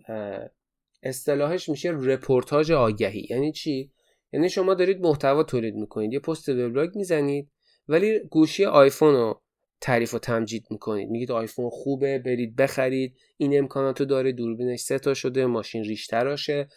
اصطلاحش 1.02 1.68
میشه 1.68 1.90
رپورتاج 1.90 2.72
آگهی. 2.72 3.26
یعنی 3.30 3.52
چی؟ 3.52 3.92
یعنی 4.32 4.48
شما 4.48 4.74
دارید 4.74 5.00
محتوا 5.00 5.42
تولید 5.42 5.74
می‌کنید. 5.74 6.12
یه 6.12 6.18
پست 6.18 6.48
وبلاگ 6.48 6.96
می‌زنید 6.96 7.50
ولی 7.88 8.18
گوشی 8.18 8.64
آیفون 8.64 9.14
رو 9.14 9.42
تعریف 9.82 10.14
و 10.14 10.18
تمجید 10.18 10.66
می‌کنید. 10.70 11.10
میگید 11.10 11.32
آیفون 11.32 11.70
خوبه 11.70 12.18
برید 12.18 12.56
بخرید. 12.56 13.16
این 13.36 13.58
امکاناتو 13.58 14.04
داره 14.04 14.32
دوربینش 14.32 14.80
سه 14.80 15.14
شده 15.14 15.46
ماشین 15.46 15.84
ریش 15.84 16.06
تراشه 16.06 16.68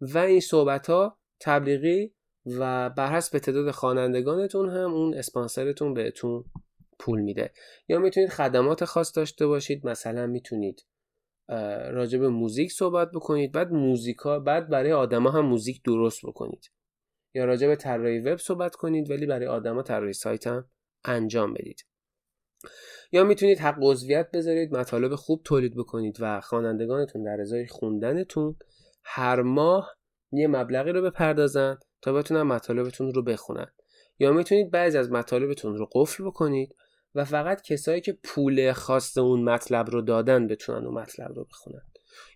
و 0.00 0.18
این 0.18 0.40
صحبت 0.40 0.86
ها 0.86 1.18
تبلیغی 1.40 2.14
و 2.46 2.90
بر 2.90 3.12
حسب 3.12 3.38
تعداد 3.38 3.70
خوانندگانتون 3.70 4.68
هم 4.68 4.94
اون 4.94 5.14
اسپانسرتون 5.14 5.94
بهتون 5.94 6.44
پول 6.98 7.20
میده. 7.20 7.52
یا 7.88 7.98
می‌تونید 7.98 8.30
خدمات 8.30 8.84
خاص 8.84 9.16
داشته 9.16 9.46
باشید. 9.46 9.86
مثلا 9.86 10.26
می‌تونید 10.26 10.86
راجع 11.90 12.18
به 12.18 12.28
موزیک 12.28 12.72
صحبت 12.72 13.10
بکنید. 13.10 13.52
بعد 13.52 13.72
موزیکا 13.72 14.38
بعد 14.38 14.68
برای 14.68 14.92
آدما 14.92 15.30
هم 15.30 15.46
موزیک 15.46 15.82
درست 15.82 16.26
بکنید. 16.26 16.70
یا 17.34 17.44
راجع 17.44 17.66
به 17.66 17.76
طراحی 17.76 18.18
وب 18.18 18.38
صحبت 18.38 18.74
کنید 18.74 19.10
ولی 19.10 19.26
برای 19.26 19.46
آدما 19.46 19.82
طراحی 19.82 20.12
سایت 20.12 20.46
هم 20.46 20.70
انجام 21.04 21.54
بدید. 21.54 21.89
یا 23.12 23.24
می‌تونید 23.24 23.58
حق 23.58 23.76
عضویت 23.82 24.30
بذارید 24.30 24.76
مطالب 24.76 25.14
خوب 25.14 25.40
تولید 25.44 25.76
بکنید 25.76 26.16
و 26.20 26.40
خوانندگانتون 26.40 27.22
در 27.22 27.40
ازای 27.40 27.66
خوندنتون 27.66 28.56
هر 29.04 29.42
ماه 29.42 29.96
یه 30.32 30.46
مبلغی 30.46 30.92
رو 30.92 31.02
بپردازن 31.02 31.78
تا 32.02 32.12
بتونن 32.12 32.42
مطالبتون 32.42 33.14
رو 33.14 33.22
بخونن. 33.22 33.66
یا 34.18 34.32
می‌تونید 34.32 34.70
بعضی 34.70 34.98
از 34.98 35.10
مطالبتون 35.10 35.76
رو 35.76 35.88
قفل 35.92 36.24
بکنید 36.24 36.74
و 37.14 37.24
فقط 37.24 37.62
کسایی 37.62 38.00
که 38.00 38.18
پول 38.24 38.72
خواست 38.72 39.18
اون 39.18 39.42
مطلب 39.42 39.90
رو 39.90 40.02
دادن 40.02 40.46
بتونن 40.46 40.86
اون 40.86 40.94
مطلب 40.94 41.32
رو 41.34 41.44
بخونن. 41.44 41.82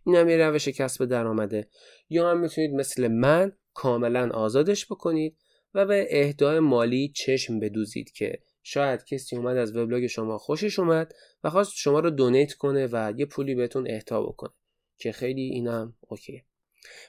این 0.04 0.16
هم 0.16 0.28
یه 0.28 0.36
روش 0.36 0.68
کسب 0.68 1.04
درآمده. 1.04 1.68
یا 2.08 2.30
هم 2.30 2.40
می‌تونید 2.40 2.74
مثل 2.74 3.08
من 3.08 3.52
کاملا 3.74 4.30
آزادش 4.30 4.86
بکنید 4.86 5.36
و 5.74 5.86
به 5.86 6.06
اهدای 6.10 6.58
مالی 6.58 7.08
چشم 7.08 7.60
بدوزید 7.60 8.10
که 8.10 8.38
شاید 8.66 9.04
کسی 9.04 9.36
اومد 9.36 9.56
از 9.56 9.76
وبلاگ 9.76 10.06
شما 10.06 10.38
خوشش 10.38 10.78
اومد 10.78 11.12
و 11.44 11.50
خواست 11.50 11.72
شما 11.74 12.00
رو 12.00 12.10
دونیت 12.10 12.52
کنه 12.52 12.88
و 12.92 13.12
یه 13.16 13.26
پولی 13.26 13.54
بهتون 13.54 13.90
اهدا 13.90 14.22
بکنه 14.22 14.50
که 14.98 15.12
خیلی 15.12 15.42
اینم 15.42 15.94
اوکی 16.00 16.42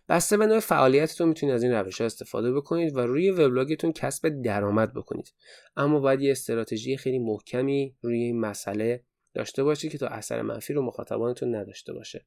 بسته 0.10 0.38
به 0.38 0.46
نوع 0.46 0.60
فعالیتتون 0.60 1.28
می‌تونید 1.28 1.56
از 1.56 1.64
این 1.64 1.72
روش 1.72 2.02
استفاده 2.02 2.54
بکنید 2.54 2.96
و 2.96 3.00
روی 3.00 3.32
وبلاگتون 3.32 3.92
کسب 3.92 4.42
درآمد 4.42 4.94
بکنید. 4.94 5.34
اما 5.76 6.00
باید 6.00 6.22
یه 6.22 6.32
استراتژی 6.32 6.98
خیلی 6.98 7.20
محکمی 7.20 7.96
روی 8.02 8.18
این 8.18 8.40
مسئله 8.40 9.04
داشته 9.34 9.64
باشید 9.64 9.92
که 9.92 9.98
تا 9.98 10.08
اثر 10.08 10.42
منفی 10.42 10.74
رو 10.74 10.82
مخاطبانتون 10.82 11.56
نداشته 11.56 11.94
باشه. 11.94 12.26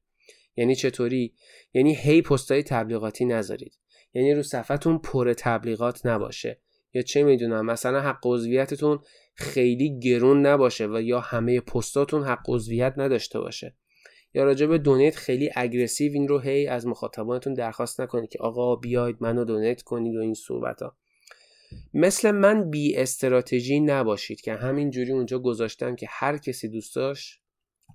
یعنی 0.55 0.75
چطوری؟ 0.75 1.33
یعنی 1.73 1.95
هی 1.95 2.21
پستای 2.21 2.63
تبلیغاتی 2.63 3.25
نذارید. 3.25 3.77
یعنی 4.13 4.33
رو 4.33 4.43
صفحتون 4.43 4.97
پر 4.97 5.33
تبلیغات 5.33 6.05
نباشه. 6.05 6.61
یا 6.93 7.01
چه 7.01 7.23
می‌دونم 7.23 7.65
مثلا 7.65 8.01
حق 8.01 8.19
عضویتتون 8.25 8.99
خیلی 9.35 9.99
گرون 9.99 10.45
نباشه 10.45 10.87
و 10.87 11.01
یا 11.01 11.19
همه 11.19 11.59
پستاتون 11.59 12.23
حق 12.23 12.43
عضویت 12.47 12.93
نداشته 12.97 13.39
باشه. 13.39 13.75
یا 14.33 14.43
راجع 14.43 14.65
به 14.65 14.77
دونیت 14.77 15.15
خیلی 15.15 15.49
اگریسیو 15.55 16.13
این 16.13 16.27
رو 16.27 16.39
هی 16.39 16.67
از 16.67 16.87
مخاطبانتون 16.87 17.53
درخواست 17.53 18.01
نکنید 18.01 18.29
که 18.29 18.39
آقا 18.39 18.75
بیاید 18.75 19.17
منو 19.19 19.45
دونیت 19.45 19.81
کنید 19.81 20.15
و 20.15 20.19
این 20.19 20.33
صحبت 20.33 20.81
ها 20.81 20.97
مثل 21.93 22.31
من 22.31 22.69
بی 22.69 22.97
استراتژی 22.97 23.79
نباشید 23.79 24.41
که 24.41 24.53
همینجوری 24.53 25.11
اونجا 25.11 25.39
گذاشتم 25.39 25.95
که 25.95 26.07
هر 26.09 26.37
کسی 26.37 26.67
دوست 26.67 26.95
داشت 26.95 27.41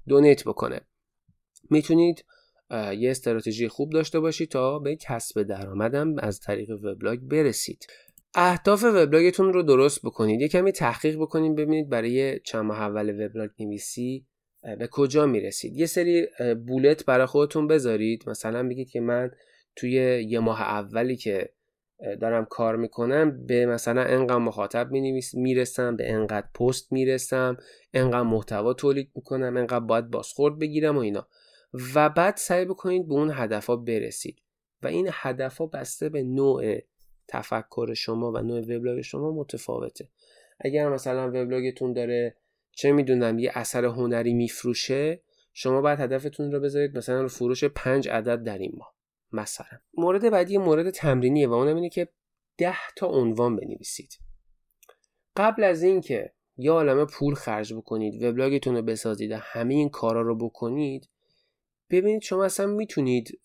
دونیت 0.09 0.45
بکنه. 0.45 0.81
می‌تونید 1.71 2.25
یه 2.71 3.11
استراتژی 3.11 3.69
خوب 3.69 3.93
داشته 3.93 4.21
باشید 4.21 4.49
تا 4.49 4.79
به 4.79 4.97
کسب 4.97 5.43
درآمدم 5.43 6.19
از 6.19 6.41
طریق 6.41 6.71
وبلاگ 6.71 7.21
برسید. 7.21 7.87
اهداف 8.35 8.85
وبلاگتون 8.85 9.53
رو 9.53 9.63
درست 9.63 10.03
بکنید. 10.03 10.41
یه 10.41 10.49
کمی 10.49 10.73
تحقیق 10.73 11.17
بکنید 11.17 11.55
ببینید 11.57 11.89
برای 11.89 12.41
چند 12.41 12.65
ماه 12.65 12.81
اول 12.81 13.25
وبلاگ 13.25 13.51
نویسی 13.61 14.27
به 14.79 14.89
کجا 14.91 15.27
می‌رسید. 15.27 15.77
یه 15.77 15.87
سری 15.87 16.27
بولت 16.67 17.05
برای 17.05 17.27
خودتون 17.27 17.67
بذارید. 17.67 18.29
مثلا 18.29 18.69
بگید 18.69 18.91
که 18.91 19.01
من 19.01 19.31
توی 19.77 19.93
یه 20.29 20.41
ماه 20.41 20.63
اولی 20.63 21.17
که 21.17 21.49
دارم 22.21 22.45
کار 22.45 22.77
می‌کنم 22.77 23.47
به 23.47 23.67
مثلا 23.67 24.03
انقدر 24.03 24.39
مخاطب 24.39 24.91
می‌رسم 25.35 25.97
به 25.97 26.13
انقدر 26.13 26.47
پست 26.61 26.93
می‌رسم 26.93 27.57
انقدر 27.95 28.23
محتوا 28.23 28.75
تولید 28.75 29.11
می‌کنم 29.15 29.57
انقدر 29.57 29.81
باید 29.81 30.11
بازخورد 30.11 30.59
بگیرم 30.59 30.97
و 30.97 31.01
اینا. 31.01 31.29
و 31.95 32.09
بعد 32.09 32.37
سعی 32.37 32.65
بکنید 32.65 33.09
به 33.09 33.15
اون 33.15 33.31
هدفها 33.35 33.77
برسید. 33.77 34.39
و 34.83 34.87
این 34.87 35.09
هدفها 35.13 35.67
بسته 35.67 36.09
به 36.09 36.23
نوع 36.23 36.79
تفکر 37.29 37.95
شما 37.95 38.33
و 38.33 38.39
نوع 38.39 38.61
وبلاگ 38.61 39.01
شما 39.01 39.31
متفاوته. 39.31 40.09
اگر 40.61 40.89
مثلا 40.89 41.29
وبلاگتون 41.29 41.93
داره 41.93 42.37
چه 42.73 42.93
می‌دونم 42.93 43.39
یه 43.39 43.51
اثر 43.55 43.85
هنری 43.85 44.35
میفروشه 44.35 45.21
شما 45.53 45.81
باید 45.81 46.01
هدفتون 46.01 46.53
رو 46.53 46.61
بذارید 46.61 46.99
مثلا 46.99 47.23
رو 47.23 47.29
فروش 47.29 47.65
پنج 47.65 48.09
عدد 48.09 48.43
در 48.43 48.59
این 48.59 48.73
ماه 48.77 48.95
مثلا. 49.33 49.79
مورد 49.95 50.31
بعدی 50.31 50.59
مورد 50.59 50.91
تمرینیه 50.91 51.49
و 51.49 51.53
اونم 51.53 51.77
اینه 51.77 51.89
که 51.89 52.09
ده 52.59 52.77
تا 52.97 53.07
عنوان 53.07 53.57
بنویسید. 53.57 54.19
قبل 55.37 55.65
از 55.65 55.83
اینکه 55.83 56.33
یه 56.57 56.71
عالمه 56.71 57.05
پول 57.05 57.35
خرج 57.35 57.75
بکنید 57.75 58.23
وبلاگتون 58.23 58.77
رو 58.77 58.83
بسازید 58.83 59.33
و 59.33 59.37
همه 59.37 59.75
این 59.75 59.89
کارا 59.89 60.23
رو 60.23 60.37
بکنید 60.37 61.09
ببینید 61.91 62.23
شما 62.23 62.45
اصلا 62.45 62.67
می‌تونید 62.67 63.41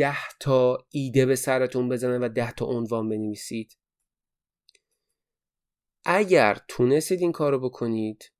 ده 0.00 0.16
تا 0.40 0.86
ایده 0.90 1.26
به 1.26 1.36
سرتون 1.36 1.88
بزنه 1.88 2.18
و 2.18 2.28
ده 2.28 2.52
تا 2.52 2.66
عنوان 2.66 3.08
بنویسید. 3.08 3.78
اگر 6.04 6.58
تونستید 6.68 7.20
این 7.20 7.32
کار 7.32 7.52
رو 7.52 7.60
بکنید 7.60 8.32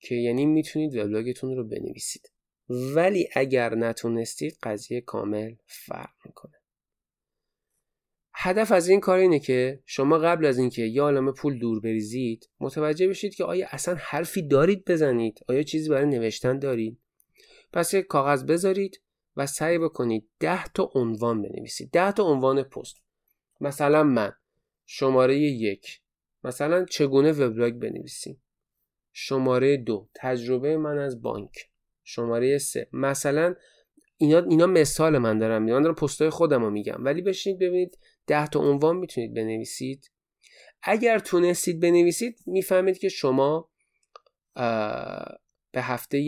که 0.00 0.14
یعنی 0.14 0.46
می‌تونید 0.46 0.96
وبلاگتون 0.96 1.56
رو 1.56 1.68
بنویسید. 1.68 2.32
ولی 2.68 3.28
اگر 3.34 3.74
نتونستید 3.74 4.58
قضیه 4.62 5.00
کامل 5.00 5.54
فرق 5.66 6.14
می‌کنه. 6.24 6.60
هدف 8.34 8.72
از 8.72 8.88
این 8.88 9.00
کار 9.00 9.18
اینه 9.18 9.38
که 9.38 9.82
شما 9.86 10.18
قبل 10.18 10.44
از 10.44 10.58
اینکه 10.58 10.82
یه 10.82 11.02
عالمه 11.02 11.32
پول 11.32 11.58
دور 11.58 11.80
بریزید 11.80 12.50
متوجه 12.60 13.08
بشید 13.08 13.34
که 13.34 13.44
آیا 13.44 13.66
اصلا 13.70 13.94
حرفی 13.98 14.48
دارید 14.48 14.84
بزنید؟ 14.84 15.40
آیا 15.48 15.62
چیزی 15.62 15.88
برای 15.88 16.06
نوشتن 16.06 16.58
دارید؟ 16.58 17.00
پس 17.72 17.94
یک 17.94 18.06
کاغذ 18.06 18.44
بذارید 18.44 19.03
و 19.36 19.46
سعی 19.46 19.78
بکنید 19.78 20.30
ده 20.40 20.64
تا 20.64 20.90
عنوان 20.94 21.42
بنویسید. 21.42 21.90
ده 21.90 22.12
تا 22.12 22.22
عنوان 22.22 22.62
پست. 22.62 22.96
مثلا 23.60 24.02
من. 24.02 24.32
شماره 24.86 25.38
یک. 25.38 26.00
مثلا 26.44 26.84
چگونه 26.84 27.32
وبلاگ 27.32 27.74
بنویسیم؟ 27.74 28.42
شماره 29.12 29.76
دو. 29.76 30.08
تجربه 30.14 30.76
من 30.76 30.98
از 30.98 31.22
بانک. 31.22 31.70
شماره 32.04 32.58
سه. 32.58 32.88
مثلا 32.92 33.54
اینا 34.16 34.38
اینا 34.38 34.66
مثال 34.66 35.18
من 35.18 35.38
دارم 35.38 35.62
من 35.62 35.82
دارم 35.82 35.94
پستای 35.94 36.30
خودم 36.30 36.62
رو 36.62 36.70
میگم. 36.70 36.96
ولی 36.98 37.22
بشینید 37.22 37.58
ببینید 37.58 37.98
ده 38.26 38.46
تا 38.46 38.60
عنوان 38.60 38.96
می‌تونید 38.96 39.34
بنویسید. 39.34 40.10
اگر 40.82 41.18
تونستید 41.18 41.80
بنویسید 41.80 42.38
می‌فهمید 42.46 42.98
که 42.98 43.08
شما 43.08 43.70
به 45.72 45.82
هفته 45.82 46.18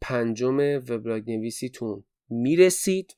پنجم 0.00 0.58
وبلاگ 0.88 1.30
نویسیتون 1.30 2.04
می‌رسید 2.28 3.16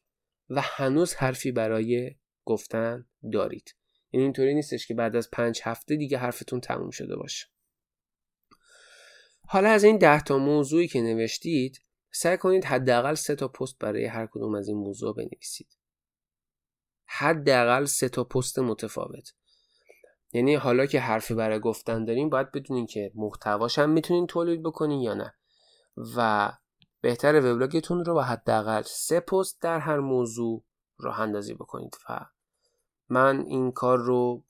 و 0.51 0.61
هنوز 0.65 1.15
حرفی 1.15 1.53
برای 1.53 2.17
گفتن 2.45 3.07
دارید. 3.33 3.75
یعنی 4.13 4.25
اینطوری 4.25 4.55
نیستش 4.55 4.87
که 4.87 4.95
بعد 4.95 5.17
از 5.17 5.31
پنج 5.31 5.61
هفته 5.65 5.97
دیگه 5.97 6.19
حرفتون 6.19 6.61
تموم 6.61 6.91
شده 6.91 7.17
باشه. 7.17 7.47
حالا 9.47 9.69
از 9.69 9.85
این 9.85 9.99
ده 9.99 10.21
تا 10.21 10.39
موضوعی 10.39 10.89
که 10.89 11.01
نوشتید 11.01 11.81
سعی 12.11 12.37
کنید 12.37 12.65
حداقل 12.65 13.15
سه 13.15 13.35
تا 13.35 13.49
پست 13.49 13.79
برای 13.79 14.05
هر 14.05 14.27
کدوم 14.27 14.55
از 14.55 14.69
این 14.69 14.77
موضوع 14.77 15.15
بنویسید. 15.15 15.77
حداقل 17.05 17.85
سه 17.85 18.09
تا 18.09 18.25
پست 18.25 18.59
متفاوت. 18.59 19.33
یعنی 20.33 20.55
حالا 20.55 20.87
که 20.87 21.01
حرفی 21.01 21.35
برای 21.35 21.61
گفتن 21.61 22.05
داریم 22.05 22.29
باید 22.29 22.53
بدونین 22.53 22.87
که 22.87 23.13
محتواش 23.15 23.79
هم 23.79 23.91
می‌تونین 23.91 24.27
تولید 24.27 24.63
بکنین 24.63 25.01
یا 25.01 25.15
نه. 25.15 25.35
و 26.17 26.53
بهتر 27.01 27.37
وبلاگتون 27.37 28.05
رو 28.05 28.15
با 28.15 28.23
حداقل 28.23 28.83
سه 28.83 29.21
پست 29.21 29.63
در 29.63 29.79
هر 29.79 29.99
موضوع 29.99 30.65
راه 30.99 31.21
اندازی 31.21 31.55
بکنید 31.55 31.97
و 32.09 32.27
من 33.09 33.41
این 33.41 33.73
کار 33.73 33.99
رو 33.99 34.45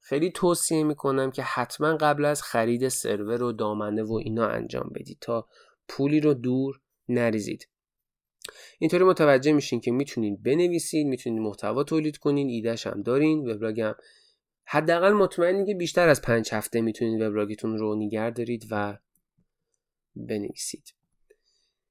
خیلی 0.00 0.30
توصیه 0.30 0.84
می‌کنم 0.84 1.30
که 1.30 1.42
حتما 1.42 1.96
قبل 1.96 2.24
از 2.24 2.42
خرید 2.42 2.88
سرور 2.88 3.42
و 3.42 3.52
دامنه 3.52 4.02
و 4.02 4.12
اینا 4.12 4.48
انجام 4.48 4.90
بدید 4.94 5.18
تا 5.20 5.48
پولی 5.88 6.20
رو 6.20 6.34
دور 6.34 6.80
نریزید. 7.08 7.68
اینطوری 8.78 9.04
متوجه 9.04 9.52
میشین 9.52 9.80
که 9.80 9.90
می‌تونین 9.90 10.42
بنویسید 10.42 11.06
می‌تونین 11.06 11.42
محتوا 11.42 11.84
تولید 11.84 12.16
کنین 12.16 12.48
ایدهش 12.48 12.86
هم 12.86 13.02
دارین 13.02 13.50
وبلاگم 13.50 13.94
حداقل 14.64 15.12
مطمئنی 15.12 15.66
که 15.66 15.74
بیشتر 15.74 16.08
از 16.08 16.22
پنج 16.22 16.54
هفته 16.54 16.80
می‌تونید 16.80 17.22
وبلاگتون 17.22 17.78
رو 17.78 17.94
نگه 17.94 18.30
دارید 18.30 18.66
و 18.70 18.98
بنویسید. 20.16 20.94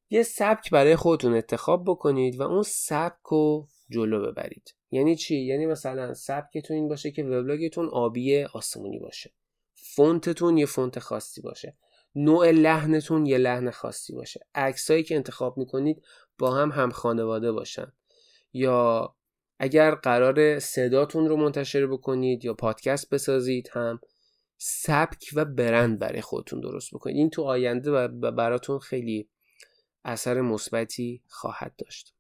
یه 0.09 0.23
سبک 0.23 0.69
برای 0.69 0.95
خودتون 0.95 1.33
انتخاب 1.33 1.83
بکنید 1.87 2.39
و 2.39 2.43
اون 2.43 2.63
سبک 2.63 3.23
رو 3.25 3.67
جلو 3.89 4.31
ببرید. 4.31 4.75
یعنی 4.91 5.15
چی؟ 5.15 5.35
یعنی 5.35 5.65
مثلا 5.65 6.13
سبکتون 6.13 6.77
این 6.77 6.87
باشه 6.87 7.11
که 7.11 7.23
وبلاگتون 7.23 7.89
آبی 7.89 8.43
آسمونی 8.43 8.99
باشه. 8.99 9.33
فونتتون 9.73 10.57
یه 10.57 10.65
فونت 10.65 10.99
خاصی 10.99 11.41
باشه. 11.41 11.77
نوع 12.15 12.51
لحنتون 12.51 13.25
یه 13.25 13.37
لحن 13.37 13.71
خاصی 13.71 14.13
باشه. 14.13 14.39
عکسایی 14.55 15.03
که 15.03 15.15
انتخاب 15.15 15.57
می‌کنید 15.57 16.03
با 16.39 16.51
هم 16.51 16.71
هم 16.71 16.91
خانواده 16.91 17.51
باشن. 17.51 17.91
یا 18.53 19.15
اگر 19.59 19.95
قرار 19.95 20.59
صداتون 20.59 21.27
رو 21.27 21.37
منتشر 21.37 21.87
بکنید 21.87 22.45
یا 22.45 22.53
پادکست 22.53 23.09
بسازید 23.09 23.69
هم 23.73 23.99
سبک 24.57 25.29
و 25.33 25.45
برند 25.45 25.99
برای 25.99 26.21
خودتون 26.21 26.59
درست 26.59 26.93
بکنید. 26.93 27.17
این 27.17 27.29
تو 27.29 27.43
آینده 27.43 27.91
و 27.91 28.31
براتون 28.31 28.79
خیلی 28.79 29.29
اثر 30.03 30.41
مثبتی 30.41 31.21
خواهد 31.27 31.75
داشت. 31.77 32.13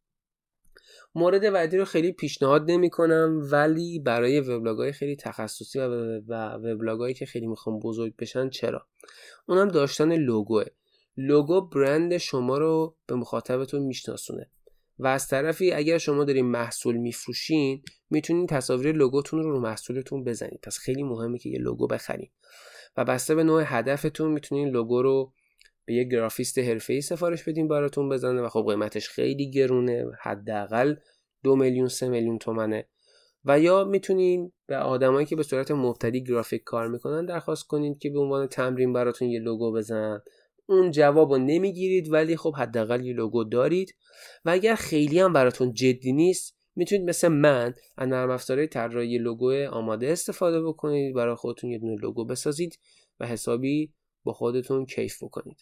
مورد 1.15 1.49
بعدی 1.53 1.77
رو 1.77 1.85
خیلی 1.85 2.11
پیشنهاد 2.11 2.71
نمی 2.71 2.89
کنم 2.89 3.39
ولی 3.51 3.99
برای 3.99 4.39
وبلاگ 4.39 4.91
خیلی 4.91 5.15
تخصصی 5.15 5.79
و, 5.79 6.19
و 6.27 6.33
وبلاگ 6.33 7.11
که 7.11 7.25
خیلی 7.25 7.47
می‌خوام 7.47 7.79
بزرگ 7.79 8.15
بشن 8.15 8.49
چرا؟ 8.49 8.87
اونم 9.45 9.67
داشتن 9.67 10.15
لوگوه. 10.15 10.65
لوگو 11.17 11.61
برند 11.61 12.17
شما 12.17 12.57
رو 12.57 12.95
به 13.07 13.15
مخاطبتون 13.15 13.81
میشناسونه 13.81 14.49
و 14.99 15.07
از 15.07 15.27
طرفی 15.27 15.71
اگر 15.71 15.97
شما 15.97 16.23
دارین 16.23 16.45
محصول 16.45 16.97
میفروشین 16.97 17.83
می‌تونین 18.09 18.47
تصاویر 18.47 18.95
لوگوتون 18.95 19.43
رو 19.43 19.51
رو 19.51 19.59
محصولتون 19.59 20.23
بزنید. 20.23 20.59
پس 20.63 20.77
خیلی 20.77 21.03
مهمه 21.03 21.37
که 21.37 21.49
یه 21.49 21.59
لوگو 21.59 21.87
بخرین. 21.87 22.29
و 22.97 23.05
بسته 23.05 23.35
به 23.35 23.43
نوع 23.43 23.63
هدفتون 23.65 24.31
می‌تونین 24.31 24.69
لوگو 24.69 25.01
رو 25.01 25.33
به 25.85 25.93
یه 25.93 26.03
گرافیست 26.03 26.59
حرفه‌ای 26.59 27.01
سفارش 27.01 27.43
بدین 27.43 27.67
براتون 27.67 28.09
بزنه 28.09 28.41
و 28.41 28.49
خب 28.49 28.65
قیمتش 28.69 29.09
خیلی 29.09 29.51
گرونه 29.51 30.05
حداقل 30.21 30.95
دو 31.43 31.55
میلیون 31.55 31.87
سه 31.87 32.09
میلیون 32.09 32.37
تومنه. 32.37 32.87
و 33.45 33.59
یا 33.59 33.83
می‌تونین 33.83 34.51
به 34.67 34.77
آدمایی 34.77 35.25
که 35.25 35.35
به 35.35 35.43
صورت 35.43 35.71
مبتدی 35.71 36.23
گرافیک 36.23 36.63
کار 36.63 36.87
می‌کنن 36.87 37.25
درخواست 37.25 37.67
کنید 37.67 37.97
که 37.97 38.09
به 38.09 38.19
عنوان 38.19 38.47
تمرین 38.47 38.93
براتون 38.93 39.27
یه 39.27 39.39
لوگو 39.39 39.71
بزنن. 39.71 40.21
اون 40.65 40.91
جواب 40.91 41.31
رو 41.31 41.37
نمی‌گیرید 41.37 42.11
ولی 42.11 42.37
خب 42.37 42.55
حداقل 42.55 43.05
یه 43.05 43.13
لوگو 43.13 43.43
دارید. 43.43 43.95
و 44.45 44.49
اگر 44.49 44.75
خیلی 44.75 45.19
هم 45.19 45.33
براتون 45.33 45.73
جدی 45.73 46.11
نیست 46.11 46.57
می‌تونید 46.75 47.09
مثل 47.09 47.27
من 47.27 47.73
از 47.97 48.07
نرم 48.07 48.29
افزارهای 48.29 48.67
طراحی 48.67 49.17
لوگو 49.17 49.53
آماده 49.71 50.07
استفاده 50.07 50.61
بکنید 50.61 51.15
برای 51.15 51.35
خودتون 51.35 51.69
یه 51.69 51.79
دونه 51.79 51.95
لوگو 52.01 52.25
بسازید 52.25 52.79
و 53.19 53.27
حسابی 53.27 53.93
با 54.23 54.33
خودتون 54.33 54.85
کیف 54.85 55.23
بکنید. 55.23 55.57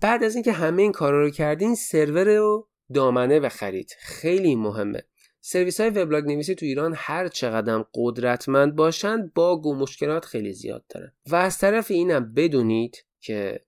بعد 0.00 0.24
از 0.24 0.34
اینکه 0.34 0.52
همه 0.52 0.82
این 0.82 0.92
کارا 0.92 1.20
رو 1.20 1.30
کردین 1.30 1.74
سرور 1.74 2.36
رو 2.36 2.68
دامنه 2.94 3.40
بخرید 3.40 3.96
خیلی 3.98 4.56
مهمه. 4.56 5.02
سرویس 5.40 5.80
های 5.80 5.90
وبلاگ 5.90 6.24
نویسی 6.24 6.54
تو 6.54 6.66
ایران 6.66 6.94
هر 6.96 7.28
چقدر 7.28 7.84
قدرتمند 7.94 8.76
باشند 8.76 9.34
باگ 9.34 9.66
و 9.66 9.74
مشکلات 9.74 10.24
خیلی 10.24 10.52
زیاد 10.52 10.84
دارن. 10.88 11.12
و 11.30 11.36
از 11.36 11.58
طرف 11.58 11.90
اینم 11.90 12.34
بدونید 12.34 13.04
که 13.20 13.64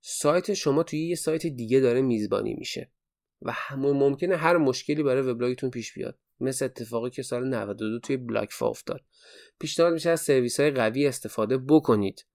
سایت 0.00 0.54
شما 0.54 0.82
توی 0.82 1.08
یه 1.08 1.14
سایت 1.14 1.46
دیگه 1.46 1.80
داره 1.80 2.02
میزبانی 2.02 2.54
میشه. 2.54 2.92
و 3.42 3.54
ممکنه 3.76 4.36
هر 4.36 4.56
مشکلی 4.56 5.02
برای 5.02 5.22
وبلاگتون 5.22 5.70
پیش 5.70 5.92
بیاد. 5.92 6.18
مثل 6.40 6.64
اتفاقی 6.64 7.10
که 7.10 7.22
سال 7.22 7.48
92 7.48 7.98
توی 7.98 8.16
بلاک 8.16 8.62
افتاد. 8.62 9.00
پیشنهاد 9.58 9.92
میشه 9.92 10.10
از 10.10 10.20
سرویس 10.20 10.60
های 10.60 10.70
قوی 10.70 11.06
استفاده 11.06 11.58
بکنید. 11.58 12.26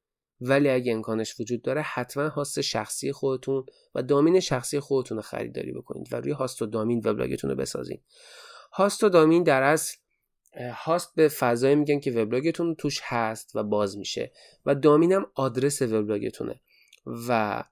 ولی 0.42 0.70
اگه 0.70 0.94
امکانش 0.94 1.40
وجود 1.40 1.62
داره 1.62 1.82
حتما 1.82 2.28
هاست 2.28 2.62
شخصی 2.62 3.12
خودتون 3.12 3.66
و 3.96 4.04
دامین 4.04 4.40
شخصی 4.40 4.80
خودتون 4.80 5.18
رو 5.18 5.22
خریداری 5.22 5.72
بکنید 5.72 6.14
و 6.14 6.16
روی 6.16 6.32
هاست 6.32 6.62
و 6.62 6.66
دامین 6.66 7.02
وبلاگتون 7.06 7.50
رو 7.50 7.56
بسازید. 7.56 8.02
هاست 8.72 9.04
و 9.04 9.10
دامین 9.10 9.44
در 9.44 9.64
اصل 9.64 9.98
هاست 10.58 11.16
به 11.16 11.28
فضایی 11.28 11.76
میگن 11.76 12.00
که 12.00 12.12
وبلاگتون 12.12 12.76
توش 12.76 13.02
هست 13.04 13.56
و 13.56 13.64
باز 13.64 13.98
میشه 13.98 14.32
و 14.66 14.76
domain 14.76 15.12
هم 15.12 15.26
آدرس 15.36 15.82
وبلاگتونه 15.82 16.62
و 17.28 17.64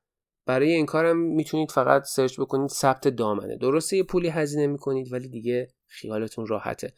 برای 0.45 0.71
این 0.71 0.85
کارم 0.85 1.17
می‌تونید 1.17 1.71
فقط 1.71 2.03
سرچ 2.03 2.39
بکنید 2.39 2.69
ثبت 2.69 3.07
دامنه. 3.07 3.57
درسته 3.57 3.97
یه 3.97 4.03
پولی 4.03 4.29
هزینه 4.29 4.67
می‌کنید 4.67 5.13
ولی 5.13 5.27
دیگه 5.27 5.67
خیالتون 5.87 6.47
راحته. 6.47 6.93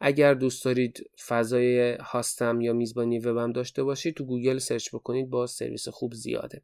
اگر 0.00 0.34
دوست 0.34 0.64
دارید 0.64 1.10
فضای 1.26 1.92
host 1.92 2.46
م 2.46 2.60
یا 2.60 2.72
میزبانی 2.72 3.18
وبم 3.18 3.52
داشته 3.52 3.82
باشید 3.82 4.14
تو 4.14 4.24
گوگل 4.24 4.58
سرچ 4.58 4.94
بکنید 4.94 5.30
با 5.30 5.46
سرویس 5.46 5.88
خوب 5.88 6.14
زیاده. 6.14 6.62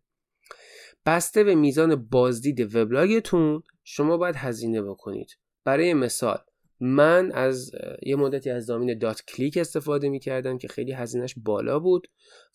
بسته 1.07 1.45
به 1.45 1.55
میزان 1.55 1.95
بازدید 2.11 2.76
وبلاگتون 2.76 3.62
شما 3.84 4.16
باید 4.16 4.37
هزینه 4.37 4.82
بکنید. 4.82 5.37
برای 5.64 5.95
مثال 5.95 6.39
من 6.80 7.32
از 7.32 7.70
یه 8.02 8.16
مدتی 8.16 8.50
از 8.50 8.66
domain 8.66 8.98
dot 8.98 9.22
click 9.28 9.57
استفاده 9.56 10.08
می 10.08 10.20
کردم 10.20 10.58
که 10.58 10.68
خیلی 10.68 10.92
هزینهش 10.92 11.34
بالا 11.36 11.78
بود 11.78 12.08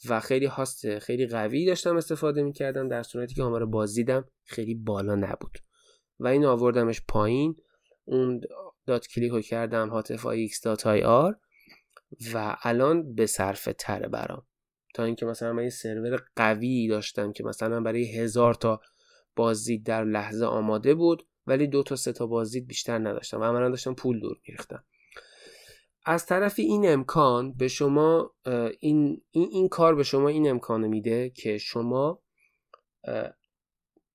و 0.09 0.19
خیلی 0.19 0.45
host 0.45 0.99
خیلی 0.99 1.27
قوی 1.27 1.65
داشتم 1.65 1.97
استفاده 1.97 2.43
می 2.43 2.53
کردم 2.53 2.87
در 2.87 3.03
صورتی 3.03 3.35
که 3.35 3.43
آمار 3.43 3.65
بازدیدم 3.65 4.25
خیلی 4.43 4.75
بالا 4.75 5.15
نبود. 5.15 5.57
و 6.19 6.27
این 6.27 6.45
آوردمش 6.45 7.01
پایین. 7.07 7.55
اون 8.05 8.41
dot 8.85 9.07
click 9.07 9.31
رو 9.31 9.41
کردم 9.41 9.89
هاتف 9.89 10.25
ایکس 10.25 10.61
dot 10.61 10.87
ir 10.87 11.35
و 12.33 12.57
الان 12.63 13.15
به 13.15 13.25
صرف 13.25 13.69
تره 13.77 14.07
برام. 14.07 14.45
تا 14.93 15.03
اینکه 15.03 15.25
مثلا 15.25 15.53
من 15.53 15.63
یه 15.63 15.69
سرور 15.69 16.23
قوی 16.35 16.87
داشتم 16.87 17.31
که 17.31 17.43
مثلا 17.43 17.81
برای 17.81 18.17
هزار 18.17 18.53
تا 18.53 18.81
بازدید 19.35 19.85
در 19.85 20.03
لحظه 20.03 20.45
آماده 20.45 20.95
بود 20.95 21.27
ولی 21.47 21.67
دو 21.67 21.83
تا 21.83 21.95
سه 21.95 22.13
تا 22.13 22.27
بازدید 22.27 22.67
بیشتر 22.67 22.97
نداشتم 22.97 23.41
و 23.41 23.43
عملا 23.43 23.69
داشتم 23.69 23.93
پول 23.93 24.19
دور 24.19 24.37
میریختم. 24.47 24.83
از 26.05 26.25
طرفی 26.25 26.61
این 26.61 26.93
امکان 26.93 27.53
به 27.53 27.67
شما 27.67 28.35
این, 28.79 29.21
این, 29.31 29.49
این 29.51 29.69
کار 29.69 29.95
به 29.95 30.03
شما 30.03 30.27
این 30.27 30.49
امکان 30.49 30.87
میده 30.87 31.29
که 31.29 31.57
شما 31.57 32.21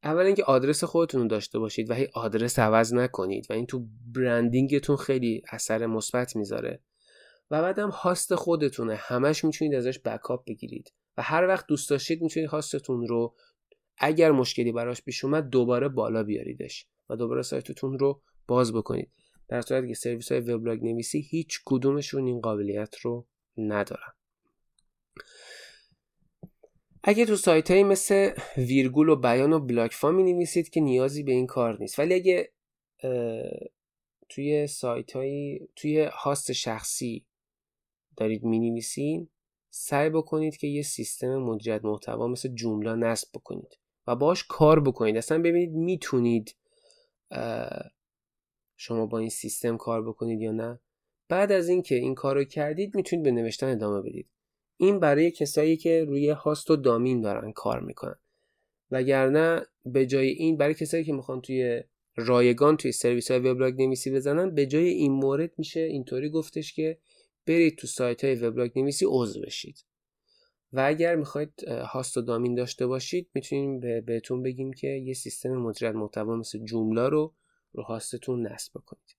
اولا 0.03 0.27
اینکه 0.27 0.45
آدرس 0.45 0.85
خودتون 0.85 1.23
رو 1.23 1.29
داشته 1.29 1.59
باشید 1.59 1.91
و 1.91 1.95
هی 1.95 2.09
آدرس 2.15 2.59
عوض 2.59 2.95
نکنید 2.95 3.47
و 3.51 3.53
این 3.53 3.67
تو 3.67 3.87
برندینگتون 4.15 4.97
خیلی 4.97 5.43
اثر 5.51 5.87
مثبت 5.87 6.37
می‌ذاره 6.37 6.83
و 7.51 7.63
بعدم 7.63 7.91
هاست 7.91 8.35
خودتونه 8.35 8.95
همش 8.95 9.45
می‌تونید 9.45 9.75
ازش 9.75 9.99
بکاپ 10.05 10.45
بگیرید 10.47 10.93
و 11.17 11.23
هر 11.23 11.47
وقت 11.47 11.67
دوست 11.67 11.91
داشتید 11.91 12.23
می‌تونید 12.23 12.49
هاستتون 12.49 13.07
رو 13.07 13.35
اگر 13.99 14.33
مشکلی 14.33 14.73
براش 14.73 15.03
پیش 15.03 15.25
اومد 15.25 15.49
دوباره 15.49 15.89
بالا 15.89 16.23
بیاریدش 16.23 16.87
و 17.09 17.17
دوباره 17.17 17.43
سایتتون 17.43 17.99
رو 17.99 18.23
باز 18.47 18.73
بکنید. 18.73 19.11
در 19.49 19.61
صورتی 19.61 19.89
که 19.89 19.95
سرویس 19.95 20.33
های 20.33 20.41
وبلاگ 20.41 20.85
نویسی 20.85 21.21
هیچ 21.21 21.61
کدومشون 21.65 22.27
این 22.27 22.41
قابلیت 22.41 22.97
رو 22.97 23.27
ندارن. 23.57 24.13
اگه 27.03 27.27
تو 27.27 27.37
سایت 27.37 27.71
های 27.71 27.85
مثل 27.85 28.31
ویرگول 28.57 29.09
و 29.09 29.17
بیان 29.17 29.53
و 29.53 29.61
بلاکفا 29.61 30.11
می 30.11 30.33
نویسید 30.33 30.69
که 30.69 30.81
نیازی 30.81 31.23
به 31.23 31.33
این 31.33 31.47
کار 31.47 31.79
نیست. 31.81 31.99
ولی 31.99 32.15
اگه 32.15 32.53
توی 34.29 34.67
سایت 34.67 35.13
های 35.13 35.61
توی 35.77 36.01
هاست 36.13 36.53
شخصی 36.53 37.27
دارید 38.17 38.45
می 38.45 38.59
نویسین 38.59 39.29
سعی 39.71 40.11
بکنید 40.11 40.57
که 40.57 40.67
یه 40.67 40.83
سیستم 40.83 41.37
مدیریت 41.37 41.85
محتوا 41.85 42.29
مثل 42.29 42.55
جمله 42.55 42.95
نصب 42.95 43.29
بکنید. 43.35 43.79
و 44.07 44.17
باش 44.17 44.45
کار 44.49 44.81
بکنید. 44.81 45.17
اصلا 45.17 45.39
ببینید 45.39 45.73
می‌تونید 45.73 46.55
شما 48.77 49.07
با 49.07 49.19
این 49.19 49.29
سیستم 49.29 49.77
کار 49.77 50.09
بکنید 50.09 50.41
یا 50.41 50.53
نه. 50.53 50.81
بعد 51.29 51.53
از 51.53 51.69
اینکه 51.69 51.95
این 51.95 52.15
کار 52.15 52.37
رو 52.37 52.45
کردید 52.45 52.97
می‌تونید 52.97 53.25
به 53.25 53.31
نوشتن 53.31 53.67
ادامه 53.67 54.01
بدید. 54.01 54.29
این 54.77 55.01
برای 55.01 55.31
کسایی 55.31 55.77
که 55.77 56.05
روی 56.05 56.31
هاست 56.31 56.71
و 56.71 56.77
دامین 56.77 57.21
دارن 57.21 57.53
کار 57.53 57.81
می‌کنن. 57.81 58.19
وگرنه 58.91 59.67
به 59.85 60.07
جای 60.07 60.29
این 60.29 60.57
برای 60.57 60.75
کسایی 60.75 61.05
که 61.05 61.13
می‌خوان 61.13 61.41
توی 61.41 61.83
رایگان 62.17 62.77
توی 62.77 62.93
سرویس 62.93 63.31
های 63.31 63.41
وبلاگ 63.41 63.83
نویسی 63.83 64.11
بزنن 64.11 64.55
به 64.55 64.67
جای 64.67 64.89
این 64.89 65.13
مورد 65.13 65.53
میشه 65.59 65.81
اینطوری 65.81 66.31
گفتش 66.31 66.73
که 66.75 66.99
برید 67.47 67.79
تو 67.79 67.87
سایت 67.87 68.25
های 68.25 68.35
وبلاگ 68.35 68.79
نویسی 68.79 69.07
عضو 69.09 69.41
بشید. 69.41 69.85
و 70.77 70.81
اگر 70.87 71.17
می‌خواید 71.17 71.65
هاست 71.69 72.17
و 72.17 72.21
دامین 72.21 72.55
داشته 72.55 72.87
باشید 72.87 73.31
می‌تونیم 73.35 73.81
بهتون 74.01 74.43
بگیم 74.43 74.73
که 74.73 74.87
یه 74.89 75.15
سیستم 75.15 75.57
مدیریت 75.57 75.95
محتوا 75.95 76.37
مثل 76.37 76.59
جوملا 76.59 77.09
رو 77.09 77.35
رو 77.73 77.83
هاستتون 77.83 78.47
نصب 78.47 78.73
کنید 78.87 79.17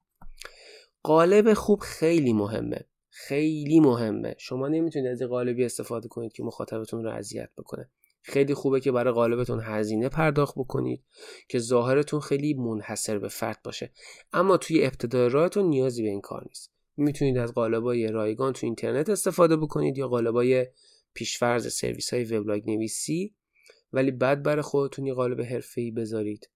قالب 1.03 1.53
خوب 1.53 1.79
خیلی 1.79 2.33
مهمه. 2.33 2.85
خیلی 3.09 3.79
مهمه. 3.79 4.35
شما 4.37 4.67
نمی‌تونید 4.67 5.07
از 5.07 5.21
قالبی 5.21 5.65
استفاده 5.65 6.07
کنید 6.07 6.33
که 6.33 6.43
مخاطبتون 6.43 7.03
رو 7.03 7.09
اذیت 7.09 7.49
بکنه. 7.57 7.89
خیلی 8.21 8.53
خوبه 8.53 8.79
که 8.79 8.91
برای 8.91 9.13
قالبتون 9.13 9.59
هزینه 9.63 10.09
پرداخت 10.09 10.55
بکنید 10.55 11.03
که 11.49 11.59
ظاهرتون 11.59 12.19
خیلی 12.19 12.53
منحصر 12.53 13.19
به 13.19 13.27
فرد 13.27 13.59
باشه. 13.63 13.91
اما 14.33 14.57
توی 14.57 14.85
ابتدای 14.85 15.29
راهتون 15.29 15.65
نیازی 15.65 16.03
به 16.03 16.09
این 16.09 16.21
کار 16.21 16.43
نیست. 16.47 16.71
می‌تونید 16.97 17.37
از 17.37 17.53
قالبای 17.53 18.07
رایگان 18.07 18.53
تو 18.53 18.65
اینترنت 18.65 19.09
استفاده 19.09 19.57
بکنید 19.57 19.97
یا 19.97 20.07
قالبای 20.07 20.65
پیشفرز 21.17 21.73
سرویس 21.73 22.13
های 22.13 22.23
وبلاگ 22.23 22.69
نویسی 22.69 23.35
ولی 23.93 24.11
بعد 24.11 24.43
برای 24.43 24.61
خودتون 24.61 25.05
یه 25.05 25.13
قالب 25.13 25.41
حرفه‌ای 25.41 25.91
بذارید. 25.91 26.49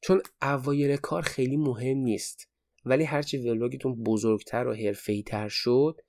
چون 0.00 0.22
اوایل 0.42 0.96
کار 0.96 1.22
خیلی 1.22 1.56
مهم 1.56 1.98
نیست 1.98 2.48
ولی 2.84 3.04
هرچی 3.04 3.38
وبلاگتون 3.38 4.02
بزرگتر 4.02 4.66
و 4.66 4.74
حرفه‌ای 4.74 5.22
تر 5.22 5.48
شد 5.48 6.00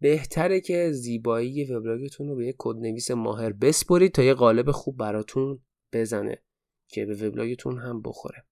بهتره 0.00 0.60
که 0.60 0.92
زیبایی 0.92 1.64
وبلاگتون 1.64 2.28
رو 2.28 2.36
به 2.36 2.46
یک 2.46 2.56
کدنویس 2.58 3.10
ماهر 3.10 3.52
بسپرید 3.52 4.12
تا 4.12 4.22
یه 4.22 4.34
قالب 4.34 4.70
خوب 4.70 4.96
براتون 4.96 5.62
بزنه 5.92 6.42
که 6.88 7.06
به 7.06 7.28
وبلاگتون 7.28 7.78
هم 7.78 8.02
بخوره. 8.02 8.44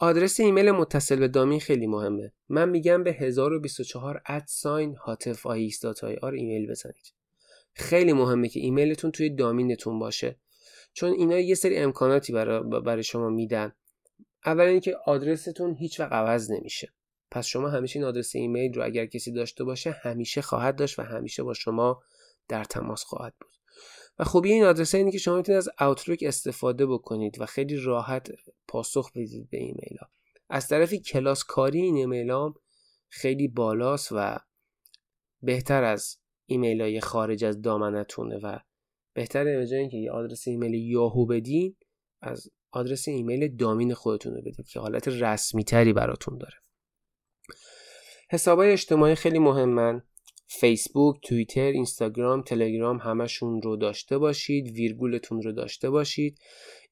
آدرس 0.00 0.40
ایمیل 0.40 0.70
متصل 0.70 1.16
به 1.16 1.28
domain 1.28 1.60
خیلی 1.60 1.86
مهمه. 1.86 2.32
من 2.48 2.68
میگم 2.68 3.04
به 3.04 3.12
1024 3.12 4.22
at 4.26 4.49
sign 4.49 4.96
هاتف 4.96 5.46
آر 5.46 6.32
ایمیل 6.32 6.70
بزنید. 6.70 7.14
خیلی 7.72 8.12
مهمه 8.12 8.48
که 8.48 8.60
ایمیلتون 8.60 9.10
توی 9.10 9.30
domain 9.30 9.75
تون 9.75 9.98
باشه. 9.98 10.38
چون 10.92 11.12
اینا 11.12 11.38
یه 11.38 11.54
سری 11.54 11.76
امکاناتی 11.76 12.32
برای, 12.32 12.80
برای 12.80 13.02
شما 13.02 13.28
میدن. 13.28 13.72
اولا 14.46 14.68
اینکه 14.68 14.96
آدرستون 15.06 15.74
هیچ 15.74 16.00
وقت 16.00 16.12
عوض 16.12 16.50
نمیشه. 16.50 16.92
پس 17.30 17.46
شما 17.46 17.68
همیشه 17.68 17.98
این 17.98 18.08
آدرس 18.08 18.36
ایمیل 18.36 18.74
رو 18.74 18.84
اگر 18.84 19.06
کسی 19.06 19.32
داشته 19.32 19.64
باشه 19.64 19.90
همیشه 19.90 20.42
خواهد 20.42 20.76
داشت 20.76 20.98
و 20.98 21.02
همیشه 21.02 21.42
با 21.42 21.54
شما 21.54 22.02
در 22.48 22.64
تماس 22.64 23.04
خواهد 23.04 23.34
بود. 23.40 23.57
و 24.18 24.24
خوبی 24.24 24.52
این 24.52 24.64
آدرس 24.64 24.94
اینه 24.94 25.12
که 25.12 25.18
شما 25.18 25.36
می‌تونید 25.36 25.58
از 25.58 25.68
Outlook 25.80 26.24
استفاده 26.26 26.86
بکنید 26.86 27.40
و 27.40 27.46
خیلی 27.46 27.76
راحت 27.76 28.30
پاسخ 28.68 29.10
بدید 29.10 29.50
به 29.50 29.58
ایمیل 29.58 29.96
ها 30.00 30.08
از 30.50 30.68
طرفی 30.68 31.00
کلاس 31.00 31.44
کاری 31.44 31.80
این 31.80 31.96
ایمیل 31.96 32.30
ها 32.30 32.54
خیلی 33.08 33.48
بالاست 33.48 34.08
و 34.12 34.38
بهتر 35.42 35.84
از 35.84 36.16
ایمیل 36.46 36.80
های 36.82 37.00
خارج 37.00 37.44
از 37.44 37.62
دامنتونه 37.62 38.38
و 38.38 38.58
بهتره 39.12 39.58
به 39.58 39.66
جای 39.66 39.78
اینکه 39.78 39.96
یه 39.96 40.10
آدرس 40.10 40.48
ایمیل 40.48 40.74
یاهو 40.74 41.26
بدین 41.26 41.76
از 42.20 42.50
آدرس 42.70 43.08
ایمیل 43.08 43.56
domain 43.56 43.94
خودتون 43.94 44.34
رو 44.34 44.40
بدید 44.40 44.68
که 44.68 44.80
حالت 44.80 45.08
رسمی 45.08 45.64
تری 45.64 45.92
براتون 45.92 46.38
داره. 46.38 46.54
حسابای 48.30 48.72
اجتماعی 48.72 49.14
خیلی 49.14 49.38
مهمن. 49.38 50.02
فیسبوک، 50.50 51.16
توییتر، 51.22 51.60
اینستاگرام، 51.60 52.42
تلگرام 52.42 52.96
همشون 52.96 53.62
رو 53.62 53.76
داشته 53.76 54.18
باشید 54.18 54.70
ویرگولتون 54.70 55.42
رو 55.42 55.52
داشته 55.52 55.90
باشید. 55.90 56.38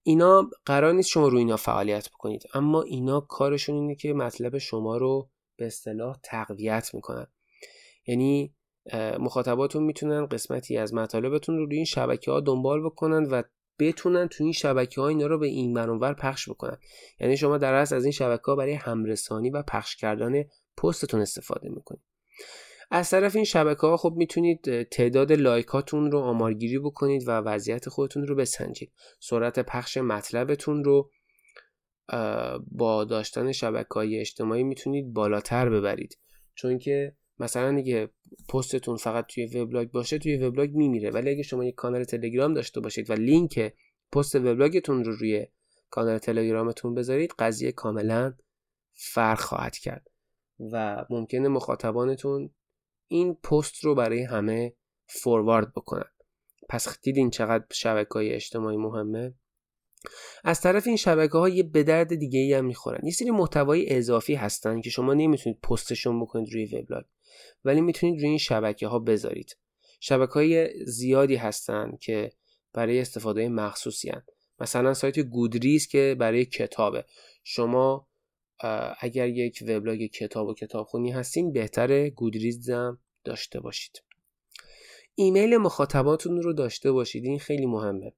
اینا 0.02 0.50
قرار 0.64 0.92
نیست 0.92 1.08
شما 1.08 1.28
رو 1.28 1.38
اینا 1.38 1.56
فعالیت 1.56 2.08
بکنید 2.08 2.42
اما 2.54 2.82
اینا 2.82 3.20
کارشون 3.20 3.74
اینه 3.74 3.94
که 3.94 4.12
مطلب 4.12 4.58
شما 4.58 4.96
رو 4.96 5.30
به 5.56 5.66
اصطلاح 5.66 6.16
تقویت 6.22 6.90
می‌کنن. 6.94 7.26
یعنی 8.06 8.54
مخاطباتون 9.18 9.82
می‌تونن 9.82 10.26
قسمتی 10.26 10.76
از 10.76 10.94
مطالبتون 10.94 11.56
رو 11.56 11.66
روی 11.66 11.76
این 11.76 11.84
شبکه 11.84 12.30
ها 12.30 12.40
دنبال 12.40 12.84
بکنن 12.84 13.24
و 13.30 13.42
بتونن 13.78 14.28
تو 14.28 14.44
این 14.44 14.52
شبکه 14.52 15.00
ها 15.00 15.08
اینا 15.08 15.26
رو 15.26 15.38
به 15.38 15.46
این 15.46 15.72
منور 15.72 16.14
پخش 16.14 16.48
بکنن. 16.48 16.78
یعنی 17.20 17.36
شما 17.36 17.58
در 17.58 17.74
از 17.74 17.92
این 17.92 18.12
شبکه 18.12 18.42
ها 18.46 18.56
برای 18.56 18.72
همرسانی 18.72 19.50
و 19.50 19.62
پخش 19.62 19.96
کردن 19.96 20.44
پستتون 20.76 21.20
استفاده 21.20 21.68
می‌کنید. 21.68 22.02
از 22.90 23.10
طرف 23.10 23.36
این 23.36 23.44
شبکه 23.44 23.80
ها 23.80 23.96
خب 23.96 24.14
می‌تونید 24.16 24.82
تعداد 24.82 25.32
لایکاتون 25.32 26.10
رو 26.10 26.18
آمارگیری 26.18 26.78
بکنید 26.78 27.28
و 27.28 27.30
وضعیت 27.30 27.88
خودتون 27.88 28.26
رو 28.26 28.34
بسنجید. 28.34 28.92
سرعت 29.20 29.58
پخش 29.58 29.96
مطلبتون 29.96 30.84
رو 30.84 31.10
با 32.70 33.04
داشتن 33.04 33.52
شبکه 33.52 33.94
های 33.94 34.20
اجتماعی 34.20 34.62
می‌تونید 34.62 35.12
بالاتر 35.12 35.68
ببرید. 35.68 36.18
چون 36.54 36.78
که 36.78 37.16
مثلا 37.38 37.76
اگه 37.76 38.10
پستتون 38.48 38.96
فقط 38.96 39.26
توی 39.26 39.46
وبلاگ 39.46 39.90
باشه 39.90 40.18
توی 40.18 40.36
وبلاگ 40.36 40.70
میمیره. 40.74 41.10
ولی 41.10 41.30
اگه 41.30 41.42
شما 41.42 41.64
یک 41.64 41.74
کانال 41.74 42.04
تلگرام 42.04 42.54
داشته 42.54 42.80
باشید 42.80 43.10
و 43.10 43.12
لینک 43.12 43.74
پست 44.12 44.34
وبلاگتون 44.34 45.04
رو 45.04 45.12
روی 45.12 45.46
کانال 45.90 46.18
تلگرامتون 46.18 46.94
بذارید 46.94 47.32
قضیه 47.38 47.72
کاملا 47.72 48.34
فرق 48.94 49.40
خواهد 49.40 49.76
کرد. 49.76 50.10
و 50.72 51.04
ممکنه 51.10 51.48
مخاطبانتون 51.48 52.50
این 53.08 53.34
پست 53.34 53.84
رو 53.84 53.94
برای 53.94 54.22
همه 54.22 54.72
فوروارد 55.06 55.72
بکنن. 55.72 56.10
پس 56.68 57.00
دیدین 57.02 57.30
چقدر 57.30 57.64
شبکه 57.72 58.14
های 58.14 58.32
اجتماعی 58.32 58.76
مهمه؟ 58.76 59.34
از 60.44 60.60
طرف 60.60 60.86
این 60.86 60.96
شبکه 60.96 61.38
ها 61.38 61.48
یه 61.48 61.62
به 61.62 61.82
درد 61.82 62.14
دیگه 62.14 62.40
ای 62.40 62.54
هم 62.54 62.64
می‌خورن. 62.64 63.06
یه 63.06 63.12
سری 63.12 63.30
محتوای 63.30 63.96
اضافی 63.96 64.34
هستن 64.34 64.80
که 64.80 64.90
شما 64.90 65.14
نمی‌تونید 65.14 65.60
پستشون 65.60 66.20
بکنید 66.20 66.52
روی 66.52 66.64
وبلاگ 66.64 67.04
ولی 67.64 67.80
می‌تونید 67.80 68.20
روی 68.20 68.28
این 68.28 68.38
شبکه 68.38 68.86
ها 68.86 68.98
بذارید. 68.98 69.56
شبکه 70.00 70.32
های 70.32 70.84
زیادی 70.84 71.36
هستن 71.36 71.96
که 72.00 72.32
برای 72.72 73.00
استفاده 73.00 73.48
مخصوصی 73.48 74.10
هن. 74.10 74.22
مثلا 74.60 74.94
سایت 74.94 75.18
گودریز 75.18 75.88
که 75.88 76.16
برای 76.18 76.44
کتابه. 76.44 77.04
شما 77.44 78.08
اگر 79.00 79.28
یک 79.28 79.64
وبلاگ 79.68 80.06
کتاب 80.06 80.48
و 80.48 80.54
کتابخونی 80.54 81.10
هستین 81.10 81.52
بهتره 81.52 82.10
گودریز 82.10 82.70
هم 82.70 82.98
داشته 83.24 83.60
باشید. 83.60 84.02
ایمیل 85.14 85.56
مخاطباتون 85.56 86.42
رو 86.42 86.52
داشته 86.52 86.92
باشید 86.92 87.24
این 87.24 87.38
خیلی 87.38 87.66
مهمه. 87.66 88.12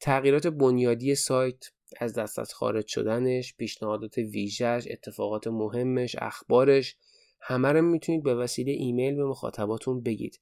تغییرات 0.00 0.46
بنیادی 0.46 1.14
سایت 1.14 1.64
از 2.00 2.14
دست 2.14 2.38
از 2.38 2.54
خارج 2.54 2.86
شدنش 2.86 3.54
پیشنهادات 3.54 4.18
ویژهش 4.18 4.88
اتفاقات 4.90 5.46
مهمش 5.46 6.16
اخبارش 6.18 6.96
همه 7.40 7.72
رو 7.72 7.82
می‌تونید 7.82 8.22
به 8.22 8.34
وسیله 8.34 8.72
ایمیل 8.72 9.14
به 9.14 9.24
مخاطباتون 9.24 10.02
بگید. 10.02 10.40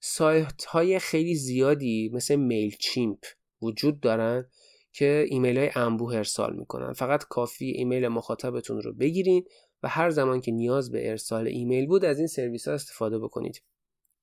سایت 0.00 0.64
های 0.64 0.98
خیلی 0.98 1.34
زیادی 1.34 2.10
مثل 2.12 2.36
Mailchimp 2.36 3.18
وجود 3.62 4.00
دارن. 4.00 4.50
که 4.92 5.26
ایمیل 5.28 5.58
های 5.58 5.70
انبوه 5.74 6.16
ارسال 6.16 6.56
می‌کنن. 6.56 6.92
فقط 6.92 7.24
کافی 7.24 7.66
ایمیل 7.66 8.08
مخاطبتون 8.08 8.82
رو 8.82 8.92
بگیرین 8.92 9.44
و 9.82 9.88
هر 9.88 10.10
زمان 10.10 10.40
که 10.40 10.52
نیاز 10.52 10.90
به 10.90 11.10
ارسال 11.10 11.46
ایمیل 11.46 11.86
بود 11.86 12.04
از 12.04 12.18
این 12.18 12.26
سرویس 12.26 12.68
ها 12.68 12.74
استفاده 12.74 13.18
بکنید. 13.18 13.62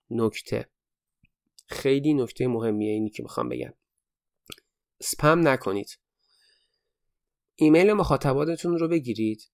نکته. 0.09 0.70
خیلی 1.68 2.13
نکته 2.13 2.47
مهمیه 2.47 2.91
اینی 2.91 3.09
که 3.09 3.24
می‌خوام 3.24 3.49
بگم. 3.49 3.74
سپم 5.01 5.47
نکنید. 5.47 5.99
ایمیل 7.55 7.93
مخاطباتون 7.93 8.78
رو 8.78 8.88
بگیرید 8.88 9.51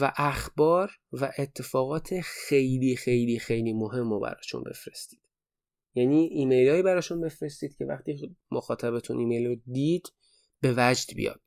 و 0.00 0.12
اخبار 0.16 0.90
و 1.12 1.32
اتفاقات 1.38 2.20
خیلی 2.20 2.96
خیلی 2.96 3.38
خیلی 3.38 3.72
مهم 3.72 4.10
رو 4.10 4.20
براشون 4.20 4.62
بفرستید. 4.62 5.20
یعنی 5.94 6.28
ایمیل 6.32 6.68
هایی 6.68 6.82
براشون 6.82 7.20
بفرستید 7.20 7.76
که 7.76 7.84
وقتی 7.84 8.36
مخاطبتون 8.50 9.18
ایمیل 9.18 9.46
رو 9.46 9.56
دید 9.72 10.12
به 10.60 10.74
وجد 10.76 11.14
بیاد. 11.16 11.40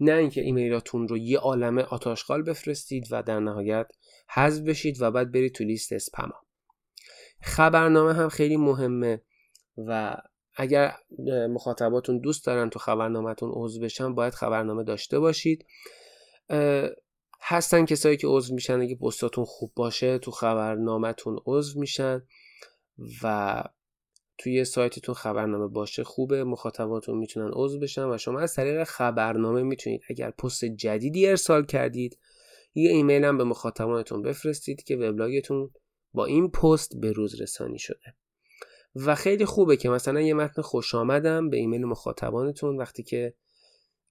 نه 0.00 0.12
اینکه 0.12 0.40
ایمیلاتون 0.40 1.08
رو 1.08 1.18
یه 1.18 1.38
عالمه 1.38 1.82
آت 1.82 1.99
آشغال 1.99 2.42
بفرستید 2.42 3.08
و 3.10 3.22
در 3.22 3.40
نهایت 3.40 3.86
حذف 4.30 4.62
بشید 4.62 5.02
و 5.02 5.10
بعد 5.10 5.32
برید 5.32 5.54
تو 5.54 5.64
لیست 5.64 5.92
اسپما 5.92 6.34
خبرنامه 7.40 8.14
هم 8.14 8.28
خیلی 8.28 8.56
مهمه 8.56 9.22
و 9.76 10.16
اگر 10.56 10.94
مخاطباتون 11.50 12.18
دوست 12.18 12.46
دارن 12.46 12.70
تو 12.70 12.78
خبرنامهتون 12.78 13.50
عضو 13.54 13.80
بشن 13.80 14.14
باید 14.14 14.34
خبرنامه 14.34 14.84
داشته 14.84 15.18
باشید. 15.18 15.66
هستن 17.40 17.84
کسایی 17.84 18.16
که 18.16 18.26
عضو 18.26 18.54
میشن 18.54 18.80
اگه 18.80 18.94
پستاتون 18.94 19.44
خوب 19.44 19.72
باشه 19.76 20.18
تو 20.18 20.30
خبرنامهتون 20.30 21.38
عضو 21.46 21.80
میشن 21.80 22.22
و 23.22 23.62
توی 24.38 24.64
سایتتون 24.64 25.14
خبرنامه 25.14 25.66
باشه 25.66 26.04
خوبه. 26.04 26.44
مخاطباتون 26.44 27.18
می‌تونن 27.18 27.50
عضو 27.52 27.78
بشن 27.78 28.04
و 28.10 28.18
شما 28.18 28.40
از 28.40 28.54
طریق 28.54 28.84
خبرنامه 28.84 29.62
می‌تونید. 29.62 30.02
اگر 30.08 30.30
پست 30.30 30.64
جدیدی 30.64 31.26
ارسال 31.26 31.64
کردید 31.64 32.18
یه 32.74 32.90
ایمیل 32.90 33.24
هم 33.24 33.38
به 33.38 33.44
مخاطبانتون 33.44 34.22
بفرستید 34.22 34.82
که 34.82 34.96
وبلاگتون 34.96 35.70
با 36.12 36.24
این 36.24 36.50
پست 36.50 36.96
به 37.00 37.12
روز 37.12 37.40
رسانی 37.40 37.78
شده. 37.78 38.14
و 38.94 39.14
خیلی 39.14 39.44
خوبه 39.44 39.76
که 39.76 39.88
مثلا 39.88 40.20
یه 40.20 40.34
متن 40.34 40.62
خوش 40.62 40.94
آمد 40.94 41.28
هم 41.28 41.50
به 41.50 41.56
ایمیل 41.56 41.84
مخاطبانتون. 41.84 42.76
وقتی 42.76 43.02
که 43.02 43.34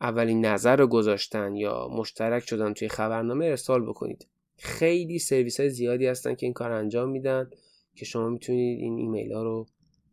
اولین 0.02 0.46
نظر 0.46 0.76
رو 0.76 0.88
گذاشتن 0.88 1.56
یا 1.56 1.88
مشترک 1.88 2.48
شدن 2.48 2.74
توی 2.74 2.88
خبرنامه 2.88 3.46
ارسال 3.46 3.86
بکنید. 3.86 4.28
خیلی 4.58 5.20
سرویس 5.20 5.60
های 5.60 5.70
زیادی 5.70 6.06
هستن 6.06 6.36
که 6.36 6.46
این 6.46 6.54
کار 6.54 6.72
انجام 6.72 7.10
میدن 7.10 7.50
که 7.96 8.06
شما 8.06 8.30
می‌تونید 8.30 8.80
این 8.80 8.98
ایمیل 8.98 9.34
ها 9.34 9.44
رو 9.44 9.68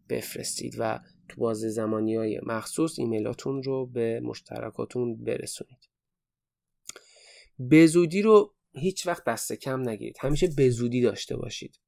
بفرستید 0.08 0.74
و 0.78 1.00
تو 1.28 1.40
بازه 1.40 1.68
زمانی 1.68 2.16
های 2.16 2.40
مخصوص 2.42 2.98
ایمیلاتون 2.98 3.62
رو 3.62 3.86
به 3.86 4.20
مشترکاتون 4.20 5.24
برسونید. 5.24 5.88
بزودی 7.70 8.22
رو 8.22 8.54
هیچ 8.72 9.06
وقت 9.06 9.24
دست 9.24 9.52
کم 9.52 9.88
نگیرید. 9.88 10.16
همیشه 10.20 10.48
بزودی 10.58 11.02
داشته 11.02 11.36
باشید. 11.36 11.80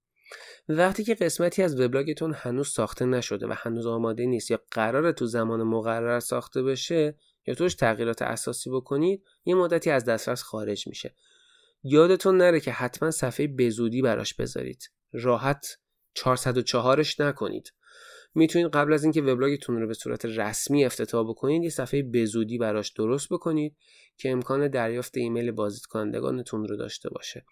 وقتی 0.69 1.05
که 1.05 1.14
قسمتی 1.14 1.62
از 1.62 1.81
وبلاگتون 1.81 2.35
هنوز 2.35 2.69
ساخته 2.69 3.05
نشده 3.05 3.47
و 3.47 3.55
هنوز 3.57 3.87
آماده 3.87 4.27
نیست 4.27 4.51
یا 4.51 4.61
قرار 4.71 5.12
تو 5.12 5.27
زمان 5.27 5.62
مقرر 5.62 6.21
ساخته 6.21 6.62
بشه 6.62 7.19
یا 7.47 7.55
توش 7.55 7.75
تغییرات 7.75 8.23
اساسی 8.23 8.71
بکنید 8.71 9.25
یه 9.45 9.55
مدتی 9.55 9.91
از 9.91 10.05
دسترس 10.05 10.43
خارج 10.43 10.89
میشه. 10.89 11.14
یادتون 11.83 12.37
نره 12.37 12.61
که 12.61 12.73
حتما 12.73 13.11
صفحه 13.11 13.47
بزودی 13.47 14.03
براش 14.03 14.35
بذارید. 14.35 14.91
راحت 15.12 15.79
404ش 16.19 17.21
نکنید. 17.21 17.73
می‌تونید 18.37 18.68
قبل 18.68 18.93
از 18.93 19.03
اینکه 19.03 19.22
وبلاگتون 19.22 19.80
رو 19.80 19.87
به 19.87 19.95
صورت 19.95 20.24
رسمی 20.24 20.84
افتتاح 20.84 21.28
بکنید 21.28 21.62
یه 21.62 21.70
صفحه 21.70 22.03
بزودی 22.03 22.59
براش 22.59 22.91
درست 22.91 23.28
بکنید 23.28 23.76
که 24.16 24.30
امکان 24.30 24.68
دریافت 24.68 25.16
ایمیل 25.16 25.51
بازدیدکنندگانتون 25.51 26.68
رو 26.68 26.76
داشته 26.76 27.11
باشه. 27.11 27.45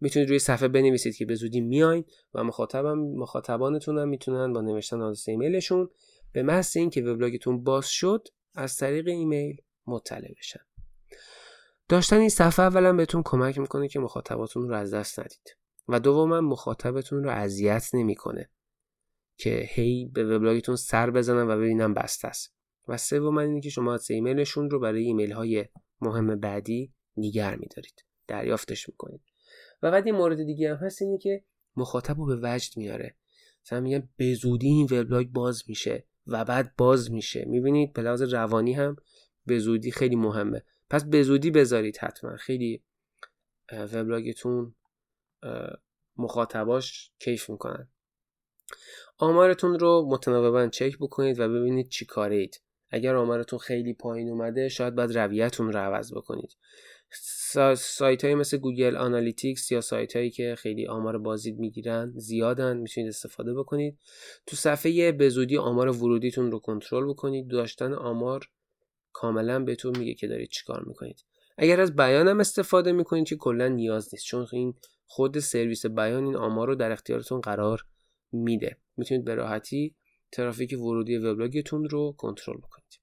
می‌تونید 0.00 0.28
روی 0.28 0.38
صفحه 0.38 0.68
بنویسید 0.68 1.16
که 1.16 1.26
به 1.26 1.34
زودی 1.34 1.60
میاین 1.60 2.04
و 2.34 2.44
مخاطبم 2.44 2.98
مخاطبانتون 2.98 3.98
هم 3.98 4.08
می‌تونن 4.08 4.52
با 4.52 4.60
نوشتن 4.60 5.00
آدرس 5.00 5.28
ایمیلشون 5.28 5.90
به 6.32 6.42
محض 6.42 6.76
اینکه 6.76 7.02
وبلاگتون 7.02 7.64
باز 7.64 7.88
شد 7.88 8.28
از 8.54 8.76
طریق 8.76 9.08
ایمیل 9.08 9.56
مطلع 9.86 10.34
بشن. 10.38 10.60
داشتن 11.88 12.16
این 12.16 12.28
صفحه 12.28 12.64
اولا 12.64 12.92
بهتون 12.92 13.22
کمک 13.24 13.58
می‌کنه 13.58 13.88
که 13.88 14.00
مخاطباتون 14.00 14.68
رو 14.68 14.74
از 14.74 14.94
دست 14.94 15.20
ندید 15.20 15.56
و 15.88 16.00
دوما 16.00 16.40
مخاطبتون 16.40 17.24
رو 17.24 17.30
اذیت 17.30 17.90
نمی‌کنه. 17.94 18.50
که 19.36 19.68
هی 19.68 20.10
به 20.14 20.24
وبلاگتون 20.24 20.76
سر 20.76 21.10
بزنن 21.10 21.48
و 21.48 21.56
ببینن 21.56 21.94
بسته 21.94 22.28
است. 22.28 22.54
و 22.88 22.96
سوم 22.96 23.38
اینه 23.38 23.60
که 23.60 23.70
شما 23.70 23.94
از 23.94 24.10
ایمیلشون 24.10 24.70
رو 24.70 24.80
برای 24.80 25.04
ایمیل 25.04 25.32
های 25.32 25.64
مهم 26.00 26.40
بعدی 26.40 26.92
نگر 27.16 27.56
میدارید. 27.56 28.04
دریافتش 28.26 28.88
می‌کنید. 28.88 29.20
و 29.82 29.90
بعد 29.90 30.06
یه 30.06 30.12
مورد 30.12 30.44
دیگه 30.44 30.74
هم 30.74 30.86
هست 30.86 31.02
اینه 31.02 31.18
که 31.18 31.44
مخاطب 31.76 32.18
رو 32.18 32.26
به 32.26 32.40
وجد 32.42 32.76
میاره. 32.76 33.16
مثلا 33.64 33.80
میگن 33.80 34.08
به 34.16 34.34
زودی 34.34 34.66
این 34.66 34.88
وبلاگ 34.90 35.26
باز 35.26 35.62
میشه 35.68 36.06
و 36.26 36.44
بعد 36.44 36.76
باز 36.76 37.10
میشه. 37.10 37.44
می‌بینید 37.44 37.92
به 37.92 38.02
لحاظ 38.02 38.22
روانی 38.22 38.72
هم 38.72 38.96
به 39.46 39.58
زودی 39.58 39.90
خیلی 39.90 40.16
مهمه. 40.16 40.62
پس 40.90 41.04
به 41.04 41.22
زودی 41.22 41.50
بذارید 41.50 41.96
حتما. 41.96 42.36
خیلی 42.36 42.84
وبلاگتون 43.72 44.74
مخاطباش 46.16 47.12
کیف 47.18 47.50
می‌کنن. 47.50 47.88
آمارتون 49.18 49.78
رو 49.78 50.08
متناوبا 50.10 50.66
چک 50.66 50.98
بکنید 51.00 51.40
و 51.40 51.48
ببینید 51.48 51.88
چی 51.88 52.04
کاره 52.04 52.36
اید 52.36 52.60
اگر 52.90 53.14
آمارتون 53.14 53.58
خیلی 53.58 53.92
پایین 53.92 54.28
اومده 54.28 54.68
شاید 54.68 54.94
باید 54.94 55.18
رویه‌تون 55.18 55.72
رو 55.72 55.78
عوض 55.78 56.12
بکنید. 56.12 56.56
سایت 57.76 58.24
های 58.24 58.34
مثل 58.34 58.56
Google 58.56 58.96
Analytics 58.96 59.72
یا 59.72 59.80
سایت 59.80 60.16
هایی 60.16 60.30
که 60.30 60.54
خیلی 60.58 60.86
آمار 60.86 61.18
بازدید 61.18 61.58
می‌گیرن 61.58 62.12
زیادن 62.16 62.76
می‌تونید 62.76 63.08
استفاده 63.08 63.54
بکنید. 63.54 63.98
تو 64.46 64.56
صفحه 64.56 65.12
به 65.12 65.28
زودی 65.28 65.56
آمار 65.56 65.88
ورودیتون 65.88 66.50
رو 66.50 66.58
کنترل 66.58 67.08
بکنید. 67.08 67.48
داشتن 67.48 67.92
آمار 67.92 68.48
کاملا 69.12 69.64
بهتون 69.64 69.98
میگه 69.98 70.14
که 70.14 70.26
دارید 70.26 70.48
چیکار 70.48 70.84
می‌کنید. 70.86 71.24
اگر 71.58 71.80
از 71.80 71.96
بیانم 71.96 72.40
استفاده 72.40 72.92
می‌کنید 72.92 73.26
که 73.26 73.36
کلا 73.36 73.68
نیاز 73.68 74.08
نیست 74.12 74.26
چون 74.26 74.46
این 74.52 74.74
خود 75.06 75.38
سرویس 75.38 75.86
بیان 75.86 76.24
این 76.24 76.36
آمار 76.36 76.68
رو 76.68 76.74
در 76.74 76.92
اختیارتون 76.92 77.40
قرار 77.40 77.84
میده. 78.36 78.76
می‌تونید 78.96 79.24
به 79.24 79.34
راحتی 79.34 79.94
ترافیک 80.32 80.78
ورودی 80.78 81.18
وبلاگتون 81.18 81.88
رو 81.88 82.14
کنترل 82.18 82.56
بکنید. 82.56 83.00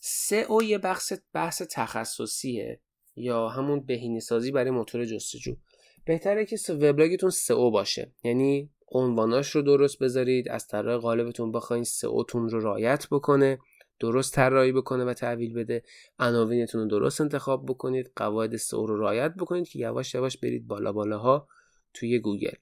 سه 0.00 0.36
او 0.36 0.62
یه 0.62 0.78
بحث 0.78 1.12
بحث 1.32 1.62
تخصصیه 1.70 2.80
یا 3.16 3.48
همون 3.48 3.80
بهینه 3.80 4.20
سازی 4.20 4.50
برای 4.50 4.70
موتور 4.70 5.04
جستجو. 5.04 5.56
بهتره 6.04 6.46
که 6.46 6.56
وبلاگتون 6.72 7.30
سئو 7.30 7.70
باشه. 7.70 8.12
یعنی 8.24 8.70
عنواناش 8.88 9.50
رو 9.50 9.62
درست 9.62 9.98
بذارید 9.98 10.48
از 10.48 10.66
طراح 10.66 11.00
قالبتون 11.00 11.52
بخواین 11.52 11.84
سئوتون 11.84 12.48
رو 12.48 12.60
رایت 12.60 13.06
بکنه 13.10 13.58
درست 14.00 14.34
طراحی 14.34 14.72
بکنه 14.72 15.04
و 15.04 15.14
تحویل 15.14 15.54
بده. 15.54 15.82
عناوینتون 16.18 16.80
رو 16.80 16.86
درست 16.86 17.20
انتخاب 17.20 17.66
بکنید 17.66 18.12
قواعد 18.16 18.56
سئو 18.56 18.86
رو 18.86 19.00
رعایت 19.00 19.34
بکنید 19.34 19.68
که 19.68 19.78
یواش 19.78 20.14
یواش 20.14 20.36
برید 20.36 20.66
بالا 20.66 20.92
بالاها 20.92 21.48
توی 21.94 22.18
گوگل. 22.18 22.54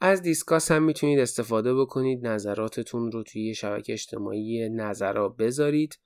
از 0.00 0.22
Disqus 0.22 0.70
هم 0.70 0.82
می‌تونید 0.82 1.18
استفاده 1.18 1.74
بکنید 1.74 2.26
نظراتتون 2.26 3.12
رو 3.12 3.22
توی 3.22 3.54
شبکه 3.54 3.92
اجتماعی 3.92 4.68
نظرها 4.68 5.28
بذارید 5.28 5.98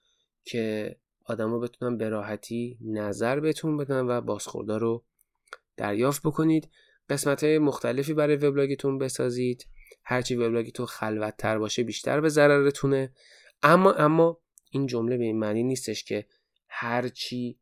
که 0.45 0.97
آدما 1.25 1.59
بتونن 1.59 1.99
به 1.99 2.09
راحتی 2.09 2.79
نظر 2.81 3.41
بهتون 3.41 3.77
بدن 3.77 4.07
و 4.07 4.21
بازخوردا 4.21 4.77
رو 4.77 5.05
دریافت 5.77 6.23
بکنید. 6.23 6.71
قسمت 7.09 7.45
های 7.45 7.59
مختلفی 7.59 8.15
برای 8.15 8.37
وبلاگتون 8.37 8.99
بسازید. 8.99 9.67
هرچی 10.05 10.37
وبلاگتون 10.37 10.87
خلوتتر 10.87 11.59
باشه 11.59 11.83
بیشتر 11.83 12.21
به 12.21 12.29
ضررتونه. 12.29 13.13
اما 13.63 13.93
اما 13.93 14.41
این 14.71 14.87
جمله 14.87 15.17
به 15.17 15.25
این 15.25 15.39
معنی 15.39 15.63
نیستش 15.63 16.05
که 16.05 16.27
هرچی 16.69 17.59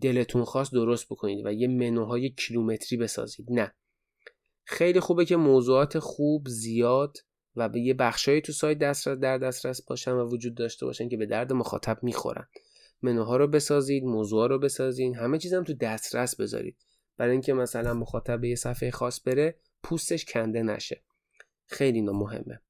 دلتون 0.00 0.44
خواست 0.44 0.72
درست 0.72 1.06
بکنید 1.06 1.46
و 1.46 1.52
یه 1.52 1.68
منوهای 1.68 2.30
کیلومتری 2.30 2.98
بسازید. 2.98 3.46
نه. 3.50 3.74
خیلی 4.70 5.00
خوبه 5.00 5.24
که 5.24 5.36
موضوعات 5.36 5.98
خوب 5.98 6.48
زیاد 6.48 7.18
و 7.56 7.68
به 7.68 7.80
یه 7.80 7.94
بخشایی 7.94 8.40
تو 8.40 8.52
سایت 8.52 8.78
دسترس 8.78 9.18
در 9.18 9.38
دسترس 9.38 9.82
باشن 9.82 10.12
و 10.12 10.28
وجود 10.28 10.54
داشته 10.54 10.86
باشن 10.86 11.08
که 11.08 11.16
به 11.16 11.26
درد 11.26 11.52
مخاطب 11.52 11.98
می‌خورن. 12.02 12.48
منوها 13.02 13.36
رو 13.36 13.46
بسازید 13.46 14.04
موضوع 14.04 14.48
رو 14.48 14.58
بسازید 14.58 15.16
همه 15.16 15.38
چیزم 15.38 15.64
تو 15.64 15.74
دسترس 15.74 16.36
بذارید. 16.36 16.76
برای 17.16 17.32
اینکه 17.32 17.52
مثلا 17.52 17.94
مخاطب 17.94 18.40
به 18.40 18.48
یه 18.48 18.54
صفحه 18.54 18.90
خاص 18.90 19.20
بره 19.20 19.54
پوستش 19.82 20.24
کنده 20.24 20.62
نشه. 20.62 21.02
خیلی 21.66 22.00
مهمه. 22.00 22.60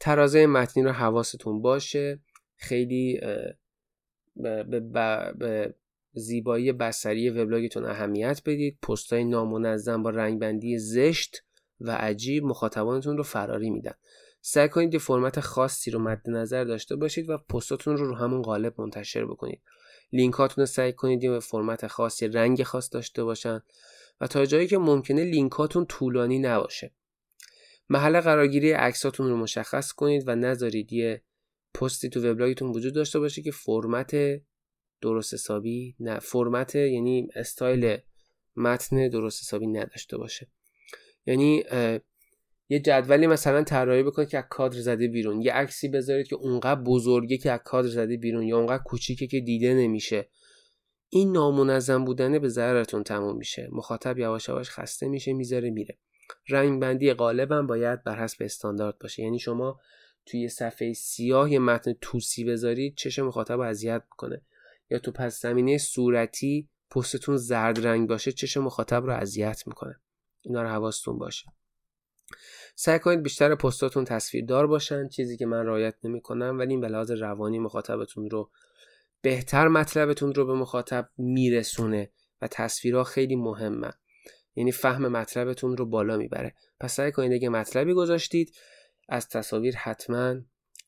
ترازه 0.00 0.46
متنی 0.46 0.82
رو 0.82 0.90
حواستون 0.90 1.62
باشه. 1.62 2.20
خیلی 2.56 3.20
به, 4.36 4.62
به 5.38 5.74
زیبایی 6.12 6.72
بسری 6.72 7.30
وبلاگتون 7.30 7.84
اهمیت 7.84 8.42
بدید. 8.46 8.78
پستای 8.82 9.24
نامنظم 9.24 10.02
با 10.02 10.10
رنگبندی 10.10 10.78
زشت 10.78 11.44
و 11.80 11.90
عجیب 11.90 12.44
مخاطبانتون 12.44 13.16
رو 13.16 13.22
فراری 13.22 13.70
میدن. 13.70 13.94
سعی 14.40 14.68
کنید 14.68 14.94
یه 14.94 15.00
فرمت 15.00 15.40
خاصی 15.40 15.90
رو 15.90 15.98
مد 15.98 16.22
نظر 16.26 16.64
داشته 16.64 16.96
باشید 16.96 17.30
و 17.30 17.38
پستاتون 17.38 17.96
رو 17.96 18.06
رو 18.06 18.14
همون 18.14 18.42
قالب 18.42 18.80
منتشر 18.80 19.24
بکنید. 19.24 19.62
لینکاتون 20.12 20.62
رو 20.62 20.66
سعی 20.66 20.92
کنید 20.92 21.24
یه 21.24 21.38
فرمت 21.38 21.86
خاصی 21.86 22.28
رنگ 22.28 22.62
خاص 22.62 22.88
داشته 22.92 23.24
باشن 23.24 23.62
و 24.20 24.26
تا 24.26 24.44
جایی 24.44 24.66
که 24.66 24.78
ممکنه 24.78 25.24
لینکاتون 25.24 25.86
طولانی 25.86 26.38
نباشه. 26.38 26.92
محل 27.88 28.20
قرارگیری 28.20 28.72
عکساتون 28.72 29.28
رو 29.28 29.36
مشخص 29.36 29.92
کنید 29.92 30.24
و 30.26 30.36
نذارید 30.36 30.92
یه 30.92 31.22
پستی 31.74 32.08
تو 32.08 32.30
وبلاگتون 32.30 32.70
وجود 32.70 32.94
داشته 32.94 33.18
باشه 33.18 33.42
که 33.42 33.50
فرمت 33.50 34.14
درست 35.02 35.34
حسابی 35.34 35.94
نه. 36.00 36.18
فرمت 36.18 36.74
یعنی 36.74 37.28
استایل 37.34 37.96
متن 38.56 39.08
درست 39.08 39.40
حسابی 39.42 39.66
نداشته 39.66 40.18
باشه. 40.18 40.46
یعنی 41.26 41.64
یه 42.68 42.80
جدولی 42.80 43.26
مثلا 43.26 43.62
طراحی 43.62 44.02
بکنید 44.02 44.28
که 44.28 44.38
از 44.38 44.44
کادر 44.50 44.78
زده 44.78 45.08
بیرون. 45.08 45.42
یه 45.42 45.52
عکسی 45.52 45.88
بذارید 45.88 46.26
که 46.26 46.36
اونقدر 46.36 46.80
بزرگه 46.80 47.36
که 47.38 47.50
از 47.50 47.60
کادر 47.64 47.88
زده 47.88 48.16
بیرون 48.16 48.42
یا 48.42 48.58
اونقدر 48.58 48.82
کوچیکه 48.82 49.26
که 49.26 49.40
دیده 49.40 49.74
نمیشه. 49.74 50.28
این 51.08 51.32
نامنظم 51.32 52.04
بودنه 52.04 52.38
به 52.38 52.48
ضررتون 52.48 53.02
تموم 53.02 53.36
میشه. 53.36 53.68
مخاطب 53.72 54.18
یواش 54.18 54.48
یواش 54.48 54.70
خسته 54.70 55.08
میشه 55.08 55.32
می‌ذاره 55.32 55.70
میره. 55.70 55.98
رنگ 56.48 56.80
بندی 56.80 57.12
غالبا 57.12 57.62
باید 57.62 58.04
بر 58.04 58.22
حسب 58.22 58.42
استاندارد 58.42 58.98
باشه. 58.98 59.22
یعنی 59.22 59.38
شما 59.38 59.80
توی 60.26 60.48
صفحه 60.48 60.92
سیاه 60.92 61.52
یه 61.52 61.58
متن 61.58 61.94
توسی 62.00 62.44
بذارید 62.44 62.94
چشم 62.96 63.26
مخاطب 63.26 63.60
اذیت 63.60 64.02
می‌کنه. 64.10 64.42
یا 64.92 64.98
تو 64.98 65.12
پس 65.12 65.40
زمینه 65.40 65.78
صورتی 65.78 66.68
پستتون 66.90 67.36
زرد 67.36 67.86
رنگ 67.86 68.08
باشه 68.08 68.32
چشم 68.32 68.60
مخاطب 68.60 69.06
رو 69.06 69.12
اذیت 69.12 69.62
می‌کنه. 69.66 70.00
اینا 70.42 70.62
رو 70.62 70.68
حواستون 70.68 71.18
باشه. 71.18 71.46
سعی 72.74 72.98
کنید 72.98 73.22
بیشتر 73.22 73.54
پستاتون 73.54 74.04
تصویردار 74.04 74.66
باشن 74.66 75.08
چیزی 75.08 75.36
که 75.36 75.46
من 75.46 75.66
رعایت 75.66 75.94
نمی‌کنم 76.04 76.58
ولی 76.58 76.70
این 76.70 76.80
به 76.80 76.88
لحاظ 76.88 77.10
روانی 77.10 77.58
مخاطبتون 77.58 78.30
رو 78.30 78.50
بهتر 79.22 79.68
مطلبتون 79.68 80.34
رو 80.34 80.46
به 80.46 80.54
مخاطب 80.54 81.08
میرسونه 81.18 82.10
و 82.42 82.48
تصویرها 82.48 83.04
خیلی 83.04 83.36
مهمه 83.36 83.92
یعنی 84.54 84.72
فهم 84.72 85.08
مطلبتون 85.08 85.76
رو 85.76 85.86
بالا 85.86 86.16
می‌بره. 86.16 86.54
پس 86.80 86.94
سعی 86.94 87.12
کنید 87.12 87.32
اگه 87.32 87.48
مطلبی 87.48 87.94
گذاشتید 87.94 88.54
از 89.08 89.28
تصاویر 89.28 89.76
حتما 89.76 90.36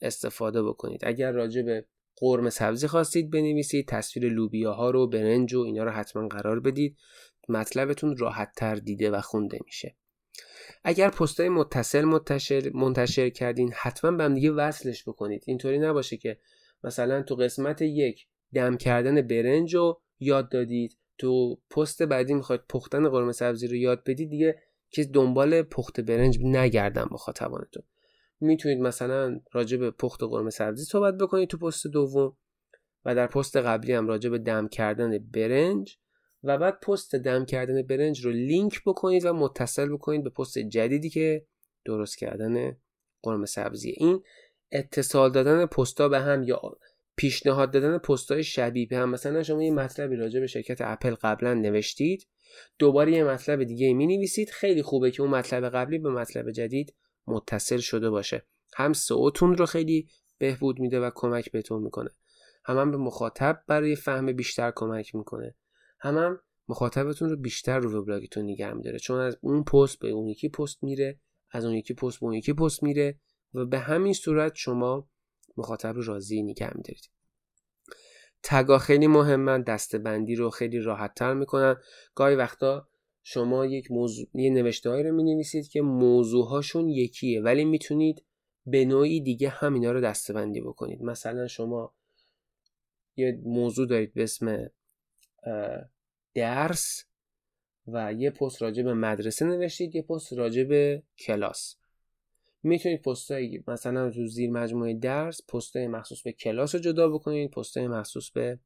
استفاده 0.02 0.62
بکنید. 0.62 1.00
اگر 1.04 1.32
راجع 1.32 1.62
به 1.62 1.86
قرمه 2.24 2.50
سبزی 2.50 2.86
خواستید 2.86 3.30
بنویسید 3.30 3.88
تصویر 3.88 4.32
لوبیاها 4.32 4.90
رو 4.90 5.06
برنج 5.06 5.54
و 5.54 5.60
اینا 5.60 5.84
رو 5.84 5.90
حتما 5.90 6.28
قرار 6.28 6.60
بدید. 6.60 6.96
مطلبتون 7.48 8.16
راحت 8.16 8.52
تر 8.56 8.74
دیده 8.74 9.10
و 9.10 9.20
خونده 9.20 9.58
میشه. 9.64 9.96
اگر 10.84 11.10
پستای 11.10 11.48
متصل 11.48 12.04
منتشر, 12.04 12.70
منتشر 12.74 13.30
کردین 13.30 13.72
حتما 13.76 14.10
به 14.10 14.24
هم 14.24 14.34
دیگه 14.34 14.50
وصلش 14.50 15.08
بکنید. 15.08 15.44
اینطوری 15.46 15.78
نباشه 15.78 16.16
که 16.16 16.38
مثلا 16.84 17.22
تو 17.22 17.34
قسمت 17.34 17.82
یک 17.82 18.26
دم 18.54 18.76
کردن 18.76 19.22
برنج 19.22 19.74
رو 19.74 20.00
یاد 20.20 20.48
دادید 20.48 20.98
تو 21.18 21.58
پست 21.70 22.02
بعدی 22.02 22.34
می‌خواید 22.34 22.60
پختن 22.68 23.08
قرمه 23.08 23.32
سبزی 23.32 23.66
رو 23.66 23.74
یاد 23.74 24.04
بدید 24.04 24.30
دیگه 24.30 24.62
که 24.90 25.04
دنبال 25.04 25.62
پخت 25.62 26.00
برنج 26.00 26.38
نگردن 26.42 27.04
مخاطبانتون 27.10 27.82
می‌تونید 28.44 28.80
مثلا 28.80 29.40
راجع 29.52 29.76
به 29.76 29.90
پخت 29.90 30.22
قرمه 30.22 30.50
سبزی 30.50 30.84
صحبت 30.84 31.14
بکنید 31.18 31.48
تو 31.48 31.58
پست 31.58 31.86
دوم 31.86 32.36
و 33.04 33.14
در 33.14 33.26
پست 33.26 33.56
قبلی 33.56 33.92
هم 33.92 34.08
راجع 34.08 34.30
به 34.30 34.38
دم 34.38 34.68
کردن 34.68 35.18
برنج 35.18 35.98
و 36.44 36.58
بعد 36.58 36.80
پست 36.80 37.14
دم 37.14 37.44
کردن 37.44 37.82
برنج 37.82 38.24
رو 38.24 38.30
لینک 38.30 38.82
بکنید 38.86 39.24
و 39.24 39.32
متصل 39.32 39.88
بکنید 39.88 40.24
به 40.24 40.30
پست 40.30 40.58
جدیدی 40.58 41.10
که 41.10 41.46
درست 41.84 42.18
کردن 42.18 42.76
قرمه 43.22 43.46
سبزی. 43.46 43.94
این 43.96 44.22
اتصال 44.72 45.32
دادن 45.32 45.66
پستا 45.66 46.08
به 46.08 46.20
هم 46.20 46.42
یا 46.42 46.60
پیشنهاد 47.16 47.70
دادن 47.70 47.98
پستای 47.98 48.44
شبیه 48.44 48.86
به 48.86 48.96
هم. 48.96 49.10
مثلا 49.10 49.42
شما 49.42 49.62
یه 49.62 49.72
مطلبی 49.72 50.16
راجع 50.16 50.40
به 50.40 50.46
شرکت 50.46 50.78
اپل 50.80 51.14
قبلا 51.14 51.54
نوشتید 51.54 52.26
دوباره 52.78 53.12
یه 53.12 53.24
مطلب 53.24 53.64
دیگه 53.64 53.92
می 53.92 54.06
نویسید 54.06 54.50
خیلی 54.50 54.82
خوبه 54.82 55.10
که 55.10 55.22
اون 55.22 55.30
مطلب 55.30 55.68
قبلی 55.68 55.98
به 55.98 56.10
مطلب 56.10 56.50
جدید 56.50 56.94
متصل 57.26 57.78
شده 57.78 58.10
باشه. 58.10 58.46
هم 58.76 58.92
سئوتون 58.92 59.56
رو 59.56 59.66
خیلی 59.66 60.08
بهبود 60.38 60.80
میده 60.80 61.00
و 61.00 61.10
کمک 61.14 61.52
بهتون 61.52 61.82
می‌کنه. 61.82 62.10
هم, 62.64 62.78
هم 62.78 62.90
به 62.90 62.96
مخاطب 62.96 63.62
برای 63.66 63.96
فهم 63.96 64.32
بیشتر 64.32 64.72
کمک 64.76 65.14
می‌کنه. 65.14 65.54
هم, 66.00 66.18
هم 66.18 66.40
مخاطبتون 66.68 67.30
رو 67.30 67.36
بیشتر 67.36 67.78
رو 67.78 68.00
وبلاگتون 68.00 68.44
نگه 68.44 68.72
میداره. 68.72 68.98
چون 68.98 69.20
از 69.20 69.38
اون 69.40 69.64
پست 69.64 69.98
به 69.98 70.10
اون 70.10 70.28
یکی 70.28 70.48
پست 70.48 70.84
میره 70.84 71.20
از 71.50 71.64
اون 71.64 71.74
یکی 71.74 71.94
پست 71.94 72.20
به 72.20 72.26
اون 72.26 72.34
یکی 72.34 72.52
پست 72.52 72.82
میره 72.82 73.20
و 73.54 73.64
به 73.64 73.78
همین 73.78 74.12
صورت 74.12 74.54
شما 74.54 75.08
مخاطب 75.56 75.94
رو 75.94 76.02
راضی 76.02 76.42
نگه 76.42 76.76
میدارید. 76.76 77.10
تگا 78.42 78.78
خیلی 78.78 79.06
مهمن 79.06 79.62
دستبندی 79.62 80.34
رو 80.34 80.50
خیلی 80.50 80.80
راحت 80.80 81.14
تر 81.14 81.34
می‌کنن. 81.34 81.76
گاهی 82.14 82.36
وقتا 82.36 82.88
شما 83.26 83.66
یک 83.66 83.90
موضوع 83.90 84.26
یه 84.34 84.50
نوشته 84.50 85.02
رو 85.02 85.12
می 85.16 85.22
نویسید 85.22 85.68
که 85.68 85.82
موضوعهاشون 85.82 86.88
یکیه 86.88 87.40
ولی 87.40 87.64
می‌تونید 87.64 88.24
به 88.66 88.84
نوعی 88.84 89.20
دیگه 89.20 89.48
همینا 89.48 89.92
رو 89.92 90.00
دستبندی 90.00 90.60
بکنید. 90.60 91.02
مثلا 91.02 91.46
شما 91.46 91.94
یه 93.16 93.40
موضوع 93.44 93.86
دارید 93.86 94.14
به 94.14 94.22
اسم 94.22 94.70
درس 96.34 97.04
و 97.86 98.12
یه 98.12 98.30
پست 98.30 98.62
راجع 98.62 98.82
به 98.82 98.94
مدرسه 98.94 99.44
نوشتید 99.44 99.94
یه 99.94 100.02
پست 100.02 100.32
راجع 100.32 100.64
به 100.64 101.02
کلاس. 101.18 101.76
می‌تونید 102.62 103.02
پستای 103.02 103.62
مثلا 103.68 104.10
تو 104.10 104.26
زیر 104.26 104.50
مجموعه 104.50 104.94
درس 104.94 105.40
پستای 105.48 105.86
مخصوص 105.86 106.22
به 106.22 106.32
کلاس 106.32 106.74
رو 106.74 106.80
جدا 106.80 107.08
بکنید 107.08 107.50
پستای 107.50 107.88
مخصوص 107.88 108.30
به 108.30 108.58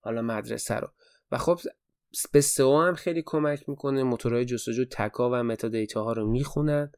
حالا 0.00 0.22
مدرسه 0.22 0.74
رو. 0.74 0.88
و 1.32 1.38
خب 1.38 1.58
به 2.32 2.40
سئو 2.40 2.80
هم 2.80 2.94
خیلی 2.94 3.22
کمک 3.26 3.68
می‌کنه. 3.68 4.02
موتورهای 4.02 4.44
جستجو 4.44 4.84
تکا 4.84 5.30
و 5.30 5.42
متا 5.42 5.68
دیتا 5.68 6.04
ها 6.04 6.12
رو 6.12 6.30
می‌خونن 6.30 6.92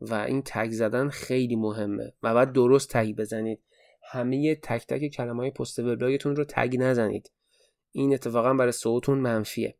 و 0.00 0.14
این 0.14 0.42
تگ 0.44 0.70
زدن 0.70 1.08
خیلی 1.08 1.56
مهمه 1.56 2.12
و 2.22 2.34
بعد 2.34 2.52
درست 2.52 2.90
تگ 2.90 3.16
بزنید. 3.16 3.62
همه 4.12 4.54
تک 4.54 4.86
تک 4.86 5.08
کلمه 5.08 5.40
های 5.40 5.50
پست 5.50 5.78
وبلاگتون 5.78 6.36
رو 6.36 6.44
تگ 6.44 6.76
نزنید. 6.78 7.32
این 7.92 8.14
اتفاقا 8.14 8.54
برای 8.54 8.72
سئوتون 8.72 9.18
منفیه. 9.18 9.78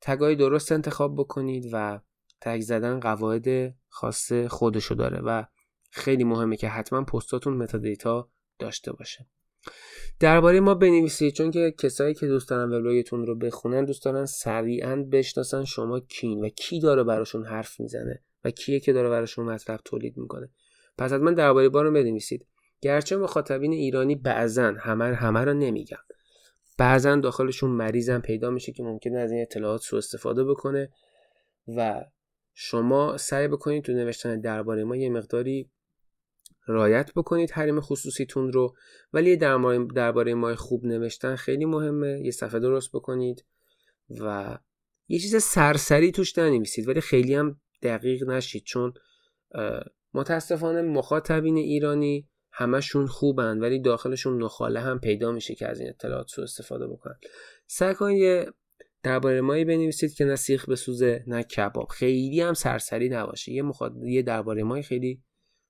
تگای 0.00 0.34
درست 0.34 0.72
انتخاب 0.72 1.16
بکنید 1.16 1.68
و 1.72 2.00
تگ 2.40 2.60
زدن 2.60 3.00
قواعد 3.00 3.74
خاص 3.88 4.32
خودشو 4.32 4.94
داره 4.94 5.20
و 5.20 5.44
خیلی 5.90 6.24
مهمه 6.24 6.56
که 6.56 6.68
حتما 6.68 7.04
پستاتون 7.04 7.56
متا 7.56 7.78
دیتا 7.78 8.30
داشته 8.58 8.92
باشه. 8.92 9.26
درباره 10.20 10.60
ما 10.60 10.74
بنویسید 10.74 11.34
چون 11.34 11.50
که 11.50 11.74
کسایی 11.78 12.14
که 12.14 12.26
دوست 12.26 12.48
دارن 12.48 12.72
وبلاگتون 12.72 13.26
رو 13.26 13.34
بخونن 13.34 13.84
دوست 13.84 14.04
دارن 14.04 14.24
سریعا 14.24 14.96
بشناسن 15.12 15.64
شما 15.64 16.00
کین 16.00 16.44
و 16.44 16.48
کی 16.48 16.80
داره 16.80 17.04
براشون 17.04 17.46
حرف 17.46 17.80
می‌زنه 17.80 18.22
و 18.44 18.50
کیه 18.50 18.80
که 18.80 18.92
داره 18.92 19.08
براشون 19.08 19.44
مطلب 19.44 19.80
تولید 19.84 20.16
می‌کنه. 20.16 20.50
پس 20.98 21.12
حتما 21.12 21.30
درباره 21.30 21.68
با 21.68 21.82
رو 21.82 21.92
بنویسید. 21.92 22.46
گرچه 22.80 23.16
مخاطبین 23.16 23.72
ایرانی 23.72 24.14
بعضا 24.14 24.74
همه 24.78 25.04
همه 25.04 25.40
رو 25.40 25.54
نمیگم 25.54 25.98
بعضا 26.78 27.16
داخلشون 27.16 27.70
مریضم 27.70 28.20
پیدا 28.20 28.50
میشه 28.50 28.72
که 28.72 28.82
ممکنه 28.82 29.18
از 29.18 29.32
این 29.32 29.42
اطلاعات 29.42 29.80
سوء 29.80 29.98
استفاده 29.98 30.44
بکنه 30.44 30.90
و 31.76 32.04
شما 32.54 33.16
سعی 33.16 33.48
بکنید 33.48 33.84
تو 33.84 33.92
نوشتن 33.92 34.40
درباره 34.40 34.84
ما 34.84 34.96
یه 34.96 35.10
مقداری 35.10 35.70
رایت 36.66 37.10
بکنید 37.16 37.50
حریم 37.50 37.80
خصوصیتون 37.80 38.52
رو. 38.52 38.74
ولی 39.12 39.36
درباره 39.94 40.34
ما 40.34 40.54
خوب 40.54 40.84
نوشتن 40.84 41.36
خیلی 41.36 41.64
مهمه. 41.64 42.20
یه 42.24 42.30
صفحه 42.30 42.60
درست 42.60 42.90
بکنید 42.92 43.44
و 44.20 44.58
یه 45.08 45.18
چیز 45.18 45.42
سرسری 45.42 46.12
توش 46.12 46.38
ننویسید. 46.38 46.88
ولی 46.88 47.00
خیلی 47.00 47.34
هم 47.34 47.60
دقیق 47.82 48.28
نشید 48.28 48.64
چون 48.64 48.92
متاسفانه 50.14 50.82
مخاطبین 50.82 51.56
ایرانی 51.56 52.28
همشون 52.52 53.06
خوبن 53.06 53.58
ولی 53.58 53.80
داخلشون 53.80 54.42
نخاله 54.42 54.80
هم 54.80 55.00
پیدا 55.00 55.32
میشه 55.32 55.54
که 55.54 55.68
از 55.68 55.80
این 55.80 55.88
اطلاعات 55.88 56.28
سو 56.28 56.42
استفاده 56.42 56.86
بکنن. 56.86 57.18
سعی 57.66 57.94
کنید 57.94 58.18
یه 58.18 58.46
درباره 59.02 59.40
مایی 59.40 59.64
بنویسید 59.64 60.14
که 60.14 60.24
نه 60.24 60.36
سیخ 60.36 60.68
بسوزه 60.68 61.24
نه 61.26 61.42
کباب. 61.42 61.88
خیلی 61.88 62.40
هم 62.40 62.54
سرسری 62.54 63.08
نباشه. 63.08 63.52
یه 63.52 63.62
مخاطب 63.62 64.04
یه 64.04 64.22
درباره 64.22 64.62
مای 64.62 64.82
خیلی 64.82 65.22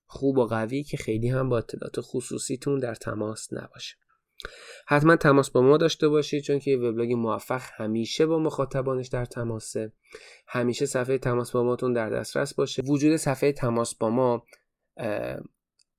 خوب 0.05 0.37
و 0.37 0.45
قوی 0.45 0.83
که 0.83 0.97
خیلی 0.97 1.29
هم 1.29 1.49
با 1.49 1.57
اطلاعات 1.57 1.95
خصوصیتون 1.99 2.79
در 2.79 2.95
تماس 2.95 3.53
نباشه. 3.53 3.95
حتما 4.87 5.15
تماس 5.15 5.49
با 5.49 5.61
ما 5.61 5.77
داشته 5.77 6.07
باشید 6.07 6.43
چون 6.43 6.59
که 6.59 6.77
وبلاگ 6.77 7.13
موفق 7.13 7.61
همیشه 7.73 8.25
با 8.25 8.39
مخاطبانش 8.39 9.07
در 9.07 9.25
تماسه. 9.25 9.91
همیشه 10.47 10.85
صفحه 10.85 11.17
تماس 11.17 11.51
با 11.51 11.63
ماتون 11.63 11.93
در 11.93 12.09
دسترس 12.09 12.53
باشه. 12.53 12.81
وجود 12.81 13.15
صفحه 13.15 13.51
تماس 13.51 13.95
با 13.95 14.09
ما 14.09 14.43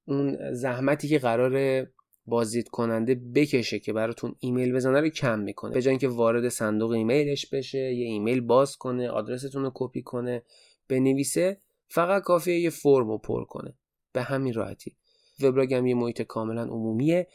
اون 0.05 0.53
زحمتی 0.53 1.09
که 1.09 1.19
قرار 1.19 1.87
بازدید 2.27 2.69
کننده 2.69 3.15
بکشه 3.15 3.79
که 3.79 3.93
براتون 3.93 4.35
ایمیل 4.39 4.73
بزنه 4.73 5.01
رو 5.01 5.09
کم 5.09 5.39
می‌کنه. 5.39 5.75
به 5.75 5.83
جای 5.83 5.91
اینکه 5.91 6.09
وارد 6.09 6.49
صندوق 6.49 6.91
ایمیلش 6.91 7.47
بشه 7.47 7.79
یه 7.79 8.07
ایمیل 8.07 8.41
باز 8.41 8.77
کنه 8.77 9.11
آدرستون 9.11 9.63
رو 9.63 9.73
کپی 9.75 10.03
کنه 10.03 10.43
بنویسه 10.89 11.61
فقط 11.89 12.23
کافیه 12.23 12.61
یه 12.61 12.71
فرم 12.71 13.09
رو 13.09 13.19
پر 13.19 13.45
کنه. 13.45 13.75
به 14.17 14.23
همین 14.23 14.55
راحتی. 14.55 14.97
وبلاگ 15.41 15.75
هم 15.75 15.87
یه 15.87 15.95
محیط 15.95 16.23
کاملا 16.23 16.63
عمومیه 16.63 17.29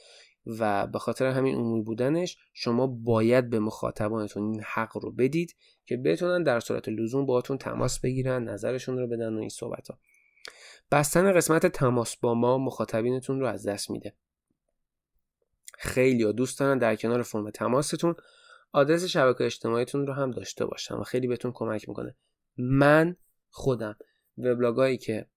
و 0.45 0.87
به 0.87 0.99
خاطر 0.99 1.25
همین 1.25 1.55
عمومی 1.55 1.83
بودنش 1.83 2.37
شما 2.53 2.87
باید 2.87 3.49
به 3.49 3.59
مخاطبانتون 3.59 4.43
این 4.43 4.61
حق 4.65 4.97
رو 4.97 5.11
بدید 5.11 5.55
که 5.85 5.97
بتونن 5.97 6.43
در 6.43 6.59
صورت 6.59 6.89
لزوم 6.89 7.25
باهاتون 7.25 7.57
تماس 7.57 7.99
بگیرن 7.99 8.43
نظرشون 8.43 8.97
رو 8.97 9.07
بدن 9.07 9.33
و 9.33 9.39
این 9.39 9.49
صحبت 9.49 9.87
ها 9.87 9.99
بستن 10.91 11.33
قسمت 11.33 11.65
تماس 11.65 12.17
با 12.17 12.33
ما 12.33 12.57
مخاطبینتون 12.57 13.39
رو 13.39 13.47
از 13.47 13.67
دست 13.67 13.91
میده. 13.91 14.13
خیلی 15.77 16.33
دوست 16.33 16.59
دارن 16.59 16.77
در 16.77 16.95
کنار 16.95 17.21
فرم 17.21 17.49
تماستون 17.49 18.15
آدرس 18.71 19.03
شبکه 19.03 19.43
اجتماعیتون 19.43 20.07
رو 20.07 20.13
هم 20.13 20.31
داشته 20.31 20.65
باشن 20.65 20.95
و 20.95 21.03
خیلی 21.03 21.27
بهتون 21.27 21.51
کمک 21.55 21.89
می‌کنه. 21.89 22.15
من 22.57 23.15
خودم. 23.49 23.95
وبلاگایی 24.37 24.97
که 24.97 25.27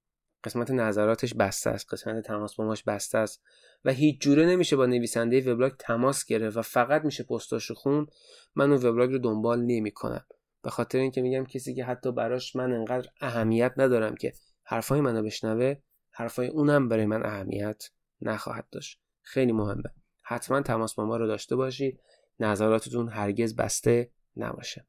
قسمت 0.45 0.71
نظراتش 0.71 1.35
بسته 1.35 1.71
است 1.71 1.93
قسمت 1.93 2.27
تماس 2.27 2.55
با 2.55 2.65
ماش 2.65 2.83
بسته 2.83 3.19
است 3.19 3.43
و 3.85 3.93
هیچ 3.93 4.21
جوره 4.21 4.47
نمیشه 4.47 4.77
با 4.77 4.87
نویسنده 4.87 5.53
وبلاگ 5.53 5.73
تماس 5.79 6.25
گرفت 6.25 6.57
و 6.57 6.63
فقط 6.63 7.05
میشه 7.05 7.25
پستاش 7.25 7.65
رو 7.65 7.75
خون 7.75 8.07
من 8.55 8.73
اون 8.73 8.87
وبلاگ 8.87 9.11
رو 9.13 9.19
دنبال 9.19 9.63
نمی‌کنم. 9.63 10.27
به 10.63 10.71
خاطر 10.71 10.99
اینکه 10.99 11.23
میگم 11.23 11.45
کسی 11.45 11.75
که 11.75 11.85
حتی 11.85 12.13
براش 12.13 12.57
من 12.57 12.73
انقدر 12.73 13.09
اهمیت 13.21 13.73
ندارم 13.77 14.15
که 14.15 14.33
حرفای 14.65 15.01
منو 15.01 15.23
بشنوه 15.23 15.75
حرفای 16.11 16.47
اونم 16.47 16.89
برای 16.89 17.07
من 17.07 17.27
اهمیت 17.27 17.91
نخواهد 18.21 18.67
داشت. 18.73 19.01
خیلی 19.23 19.53
مهمه. 19.53 19.91
حتما 20.23 20.63
تماس 20.63 20.95
با 20.95 21.05
ما 21.05 21.17
رو 21.17 21.27
داشته 21.27 21.57
باشید 21.57 22.01
نظراتتون 22.41 23.09
هرگز 23.09 23.57
بسته 23.57 24.11
نباشه. 24.37 24.87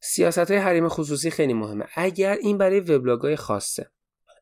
سیاست 0.00 0.50
های 0.50 0.56
حریم 0.56 0.88
خصوصی 0.88 1.30
خیلی 1.30 1.54
مهمه. 1.54 1.86
اگر 1.94 2.32
این 2.32 2.58
برای 2.58 2.80
وبلاگ 2.80 3.20
های 3.20 3.36
خاصه 3.36 3.90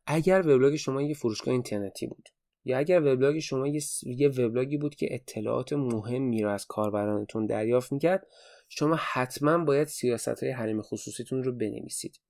اگر 0.07 0.41
وبلاگ 0.41 0.77
شما 0.77 1.03
یه 1.03 1.15
فروشگاه 1.15 1.53
اینترنتی 1.53 2.07
بود 2.07 2.29
یا 2.65 2.79
اگر 2.79 3.01
وبلاگ 3.01 3.39
شما 3.39 3.67
یه, 4.03 4.29
وبلاگی 4.29 4.77
بود 4.77 4.95
که 4.95 5.09
اطلاعات 5.11 5.73
مهمی 5.73 6.43
رو 6.43 6.51
از 6.51 6.67
کاربرانتون 6.67 7.47
دریافت 7.47 7.93
می‌کرد 7.93 8.27
شما 8.69 8.97
حتما 9.01 9.65
باید 9.65 9.89
سیاست 9.89 10.43
های 10.43 10.53
حریم 10.53 10.83
خصوصیتون 10.83 11.45
رو 11.45 11.53
بنویسید. 11.53 12.21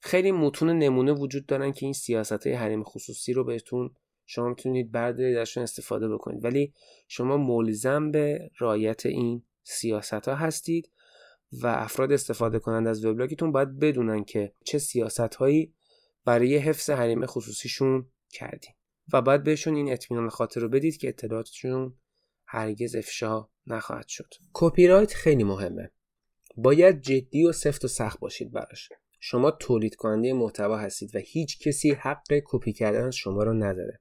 خیلی 0.00 0.32
متون 0.32 0.70
نمونه 0.70 1.12
وجود 1.12 1.46
دارن 1.46 1.72
که 1.72 1.86
این 1.86 1.92
سیاست 1.92 2.46
های 2.46 2.56
حریم 2.56 2.84
خصوصی 2.84 3.32
رو 3.32 3.44
بهتون 3.44 3.94
شما 4.26 4.48
می‌تونید 4.48 4.92
بردارید 4.92 5.36
ازشون 5.36 5.62
استفاده 5.62 6.08
بکنید. 6.08 6.44
ولی 6.44 6.72
شما 7.08 7.36
ملزم 7.36 8.10
به 8.10 8.50
رایت 8.58 9.06
این 9.06 9.42
سیاست 9.62 10.28
ها 10.28 10.34
هستید 10.34 10.90
و 11.52 11.66
افراد 11.66 12.12
استفاده 12.12 12.58
کنند 12.58 12.86
از 12.86 13.04
وبلاگتون 13.04 13.52
باید 13.52 13.78
بدونن 13.78 14.24
که 14.24 14.52
چه 14.64 14.78
سیاست 14.78 15.34
هایی 15.34 15.74
برای 16.24 16.56
حفظ 16.56 16.90
حریم 16.90 17.26
خصوصیشون 17.26 18.10
کردین 18.30 18.72
و 19.12 19.22
باید 19.22 19.42
بهشون 19.42 19.74
این 19.74 19.92
اطمینان 19.92 20.28
خاطر 20.28 20.60
رو 20.60 20.68
بدید 20.68 20.96
که 20.96 21.08
اطلاعاتشون 21.08 21.98
هرگز 22.46 22.94
افشا 22.96 23.48
نخواهد 23.66 24.08
شد. 24.08 24.34
کپی 24.52 24.86
رایت 24.86 25.14
خیلی 25.14 25.44
مهمه. 25.44 25.90
باید 26.56 27.00
جدی 27.00 27.44
و 27.44 27.52
سفت 27.52 27.84
و 27.84 27.88
سخت 27.88 28.20
باشید 28.20 28.52
براش. 28.52 28.88
شما 29.20 29.50
تولید 29.50 29.94
کننده 29.94 30.32
محتوا 30.32 30.76
هستید 30.76 31.16
و 31.16 31.18
هیچ 31.18 31.58
کسی 31.58 31.90
حق 31.90 32.40
کپی 32.44 32.72
کردن 32.72 33.04
از 33.06 33.14
شما 33.14 33.42
رو 33.42 33.52
نداره. 33.52 34.00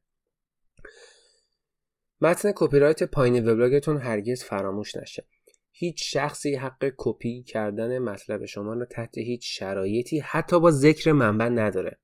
متن 2.21 2.51
کپی 2.55 2.79
رایت 2.79 3.03
پایین 3.03 3.49
وبلاگتون 3.49 3.97
هرگز 3.97 4.43
فراموش 4.43 4.95
نشه. 4.95 5.27
هیچ 5.71 6.13
شخصی 6.13 6.55
حق 6.55 6.93
کپی 6.97 7.43
کردن 7.43 7.99
مطلب 7.99 8.45
شما 8.45 8.73
رو 8.73 8.85
تحت 8.85 9.17
هیچ 9.17 9.59
شرایطی 9.59 10.19
حتی 10.19 10.59
با 10.59 10.71
ذکر 10.71 11.11
منبع 11.11 11.49
نداره. 11.49 11.99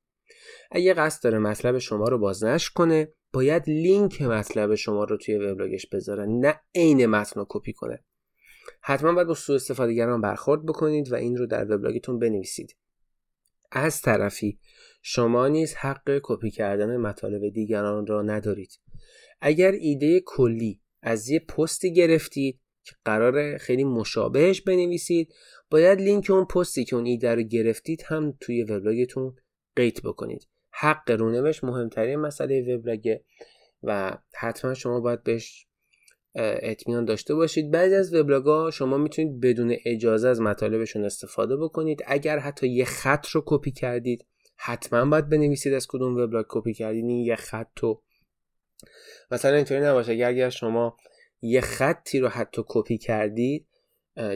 اگه 0.72 0.94
قصد 0.94 1.24
داره 1.24 1.40
مطلب 1.40 1.78
شما 1.78 2.08
رو 2.08 2.18
بازنشر 2.18 2.72
کنه 2.76 3.14
باید 3.34 3.64
لینک 3.70 4.22
مطلب 4.22 4.76
شما 4.76 5.04
رو 5.04 5.18
توی 5.18 5.38
وبلاگش 5.38 5.88
بذاره 5.88 6.26
نه 6.26 6.60
عین 6.76 7.06
متن 7.06 7.40
رو 7.40 7.46
کپی 7.50 7.74
کنه. 7.74 8.04
حتما 8.82 9.14
باید 9.14 9.28
با 9.28 9.34
سوء 9.34 9.56
استفادهگران 9.56 10.22
برخورد 10.22 10.66
بکنید 10.66 11.12
و 11.12 11.16
این 11.16 11.38
رو 11.38 11.46
در 11.46 11.76
وبلاگتون 11.76 12.20
بنویسید. 12.20 12.76
از 13.72 14.02
طرفی 14.02 14.60
شما 15.02 15.48
نیز 15.48 15.74
حق 15.74 16.20
کپی 16.24 16.52
کردن 16.52 16.98
مطالب 16.98 17.50
دیگران 17.50 18.08
را 18.08 18.22
ندارید. 18.22 18.80
اگر 19.42 19.72
ایده 19.72 20.20
کلی 20.26 20.82
از 21.02 21.30
یه 21.30 21.40
پستی 21.40 21.94
گرفتید 21.94 22.60
که 22.84 22.96
قرار 23.06 23.58
خیلی 23.58 23.84
مشابهش 23.84 24.62
بنویسید 24.62 25.34
باید 25.70 26.02
لینک 26.02 26.30
اون 26.30 26.46
پستی 26.46 26.86
که 26.86 26.96
اون 26.96 27.06
ایده 27.06 27.36
رو 27.36 27.42
گرفتید 27.42 28.04
هم 28.08 28.38
توی 28.40 28.64
وبلاگتون 28.64 29.36
قید 29.80 30.02
بکنید. 30.02 30.48
حق 30.72 31.12
رونوشت 31.12 31.64
مهمترین 31.64 32.20
مسئله 32.20 32.76
وبلاگه 32.76 33.24
و 33.84 34.18
حتما 34.36 34.74
شما 34.74 35.00
باید 35.00 35.24
بهش 35.24 35.68
اطمینان 36.36 37.06
داشته 37.06 37.36
باشید. 37.36 37.72
بعضی 37.72 37.96
از 37.96 38.14
وبلاگ‌ها 38.14 38.72
شما 38.72 38.98
می‌تونید 38.98 39.40
بدون 39.40 39.76
اجازه 39.86 40.28
از 40.28 40.42
مطالبشون 40.42 41.06
استفاده 41.06 41.58
بکنید. 41.58 42.04
اگر 42.08 42.40
حتی 42.40 42.68
یه 42.68 42.86
خط 42.86 43.28
رو 43.28 43.44
کپی 43.46 43.72
کردید 43.72 44.26
حتما 44.56 45.06
باید 45.06 45.30
بنویسید 45.30 45.74
از 45.74 45.88
کدوم 45.88 46.18
وبلاگ 46.18 46.46
کپی 46.50 46.74
کردید. 46.74 47.06
این 47.06 47.26
یه 47.26 47.36
خط 47.36 47.80
رو 47.80 48.02
مثلا 49.32 49.56
اینطوری 49.56 49.82
نباشه. 49.82 50.12
اگر 50.12 50.50
شما 50.50 50.98
یه 51.42 51.62
خطی 51.62 52.20
رو 52.20 52.28
حتی 52.28 52.64
کپی 52.68 52.98
کردید 52.98 53.68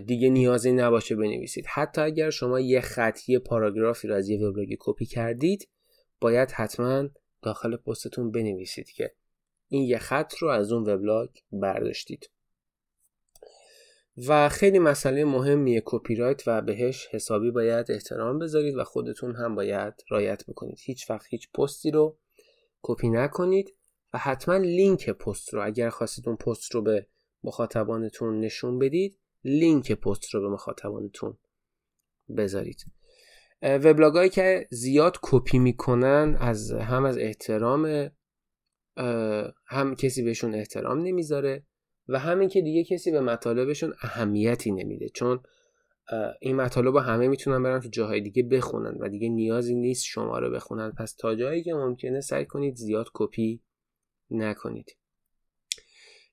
دیگه 0.06 0.30
نیازی 0.30 0.72
نباشه 0.72 1.16
بنویسید. 1.16 1.66
حتی 1.68 2.02
اگر 2.02 2.30
شما 2.30 2.60
یه 2.60 2.82
خط 2.82 3.30
یه 3.30 3.40
پاراگرافی 3.40 4.08
رو 4.08 4.16
از 4.16 4.30
یه 4.30 4.40
وبلاگی 4.40 4.78
کپی 4.80 5.06
کردید 5.06 5.70
باید 6.22 6.52
حتما 6.52 7.10
داخل 7.42 7.76
پستتون 7.76 8.32
بنویسید 8.32 8.90
که 8.90 9.12
این 9.68 9.84
یه 9.84 9.98
خط 9.98 10.34
رو 10.34 10.48
از 10.48 10.72
اون 10.72 10.90
وبلاگ 10.90 11.30
برداشتید. 11.52 12.30
و 14.28 14.50
خیلی 14.50 14.80
مسئله 14.80 15.26
مهمیه 15.26 15.82
کپی 15.86 16.16
رایت 16.16 16.44
و 16.48 16.62
بهش 16.62 17.08
حسابی 17.12 17.52
باید 17.52 17.92
احترام 17.92 18.40
بذارید 18.40 18.76
و 18.76 18.84
خودتون 18.84 19.36
هم 19.36 19.56
باید 19.56 19.94
رعایت 20.10 20.43
بکنید. 20.48 20.78
هیچ 20.82 21.10
وقت 21.10 21.26
هیچ 21.30 21.52
پستی 21.52 21.92
رو 21.92 22.18
کپی 22.82 23.10
نکنید 23.10 23.76
و 24.14 24.18
حتما 24.18 24.58
لینک 24.58 25.10
پست 25.10 25.54
رو 25.54 25.66
اگر 25.66 25.90
خواستید 25.90 26.28
اون 26.28 26.38
پست 26.38 26.76
رو 26.76 26.82
به 26.82 27.08
مخاطبانتون 27.44 28.40
نشون 28.40 28.80
بدید 28.80 29.20
لینک 29.44 29.91
پست 29.91 30.34
رو 30.34 30.41
به 30.41 30.50
مخاطبانتون 30.50 31.38
بذارید. 32.38 32.86
وبلاگایی 33.62 34.30
که 34.30 34.68
زیاد 34.72 35.18
کپی 35.22 35.60
می‌کنن 35.60 36.38
از 36.39 36.72
هم 36.72 37.06
از 37.06 37.18
احترام 37.18 38.10
هم 39.66 39.96
کسی 39.96 40.24
بهشون 40.24 40.56
احترام 40.56 41.00
نمی‌ذاره 41.00 41.66
و 42.08 42.20
همین 42.20 42.50
که 42.50 42.62
دیگه 42.62 42.84
کسی 42.84 43.12
به 43.12 43.22
مطالبشون 43.22 43.94
اهمیتی 44.02 44.72
نمیده. 44.72 45.10
چون 45.10 45.44
این 46.41 46.56
مطالب 46.56 46.96
همه 46.96 47.28
می‌تونن 47.28 47.64
برن 47.64 47.80
تو 47.80 47.89
جاهای 47.89 48.22
دیگه 48.22 48.44
بخونن 48.44 48.98
و 49.00 49.10
دیگه 49.10 49.30
نیازی 49.30 49.76
نیست 49.76 50.04
شما 50.04 50.39
رو 50.39 50.52
بخونن. 50.52 50.91
پس 50.91 51.16
تا 51.16 51.36
جایی 51.36 51.64
که 51.64 51.74
ممکنه 51.74 52.22
سعی 52.22 52.46
کنید 52.46 52.76
زیاد 52.76 53.08
کپی 53.14 53.64
نکنید. 54.30 54.98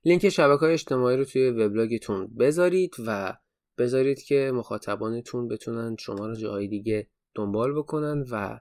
لینک 0.05 0.29
شبکه 0.29 0.59
های 0.59 0.73
اجتماعی 0.73 1.17
رو 1.17 1.25
توی 1.25 1.49
وبلاگتون 1.49 2.27
بذارید 2.39 2.95
و 3.07 3.37
بذارید 3.77 4.21
که 4.21 4.51
مخاطبانتون 4.53 5.47
بتونن 5.47 5.95
شما 5.99 6.27
رو 6.27 6.35
جاهای 6.35 6.67
دیگه 6.67 7.07
دنبال 7.35 7.73
بکنن 7.73 8.25
و 8.31 8.59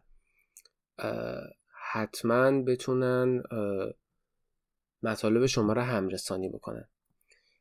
حتما 1.92 2.62
بتونن 2.62 3.42
مطالب 5.02 5.46
شما 5.46 5.72
رو 5.72 5.80
همرسانی 5.80 6.48
بکنن. 6.48 6.88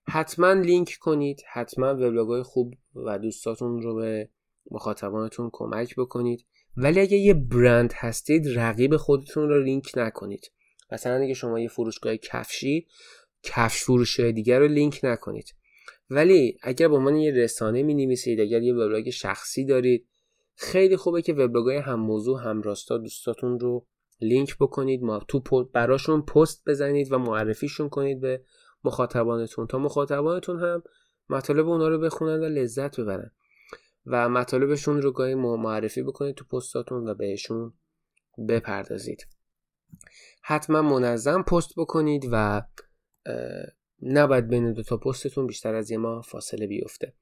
حتما 0.04 0.54
لینک 0.54 0.98
کنید 1.02 1.42
حتما 1.52 1.94
وبلاگ 1.94 2.42
خوب 2.42 2.74
و 2.96 3.20
دوستاتون 3.20 3.82
رو 3.82 3.96
به 3.96 4.30
مخاطبانتون 4.72 5.50
کمک 5.54 5.96
بکنید. 5.96 6.46
ولی 6.78 7.00
اگه 7.00 7.18
یه 7.18 7.34
برند 7.34 7.94
هستید 7.96 8.60
رقیب 8.60 8.98
خودتون 8.98 9.50
رو 9.50 9.64
لینک 9.64 9.92
نکنید. 9.96 10.52
مثلا 10.92 11.16
اگه 11.16 11.34
شما 11.34 11.60
یه 11.60 11.68
فروشگاه 11.68 12.18
کفشی 12.18 12.88
کفش 13.44 13.84
فروش 13.84 14.20
دیگر 14.20 14.60
رو 14.60 14.68
لینک 14.68 15.00
نکنید. 15.04 15.56
ولی 16.10 16.58
اگر 16.62 16.88
به 16.88 16.96
عنوان 16.96 17.16
یه 17.16 17.32
رسانه 17.32 17.84
می 17.84 17.94
نویسید 17.94 18.40
اگر 18.40 18.62
یه 18.62 18.74
وبلاگ 18.74 19.10
شخصی 19.10 19.66
دارید 19.66 20.08
خیلی 20.56 20.98
خوبه 20.98 21.22
که 21.22 21.34
وبلاگ‌های 21.34 21.78
هم 21.78 22.00
موضوع 22.00 22.44
هم 22.44 22.62
راستا 22.62 22.98
دوستاتون 22.98 23.60
رو 23.60 23.86
لینک 24.22 24.58
بکنید 24.60 25.04
ما 25.04 25.20
تو 25.28 25.64
براشون 25.74 26.22
پست 26.22 26.64
بزنید 26.68 27.12
و 27.12 27.18
معرفیشون 27.18 27.90
کنید 27.90 28.22
به 28.22 28.42
مخاطبانتون. 28.84 29.68
تا 29.68 29.78
مخاطبانتون 29.78 30.60
هم 30.60 30.84
مطالب 31.30 31.70
اونا 31.70 31.88
رو 31.88 32.00
بخونن 32.00 32.40
و 32.40 32.46
لذت 32.46 33.00
ببرن. 33.00 33.32
و 34.06 34.30
مطالبشون 34.30 35.02
رو 35.02 35.12
گاهی 35.12 35.36
معرفی 35.36 36.04
بکنید 36.04 36.36
تو 36.36 36.46
پستاتون 36.46 37.10
و 37.10 37.14
بهشون 37.14 37.74
بپردازید. 38.50 39.28
حتما 40.42 40.82
منظم 40.82 41.44
پست 41.44 41.70
بکنید 41.78 42.30
و 42.32 42.62
نباید 44.02 44.48
بین 44.48 44.74
دو 44.74 44.84
تا 44.84 44.98
پستتون 44.98 45.48
بیشتر 45.48 45.76
از 45.76 45.92
یه 45.92 45.98
ماه 45.98 46.22
فاصله 46.22 46.68
بیفته. 46.68 47.14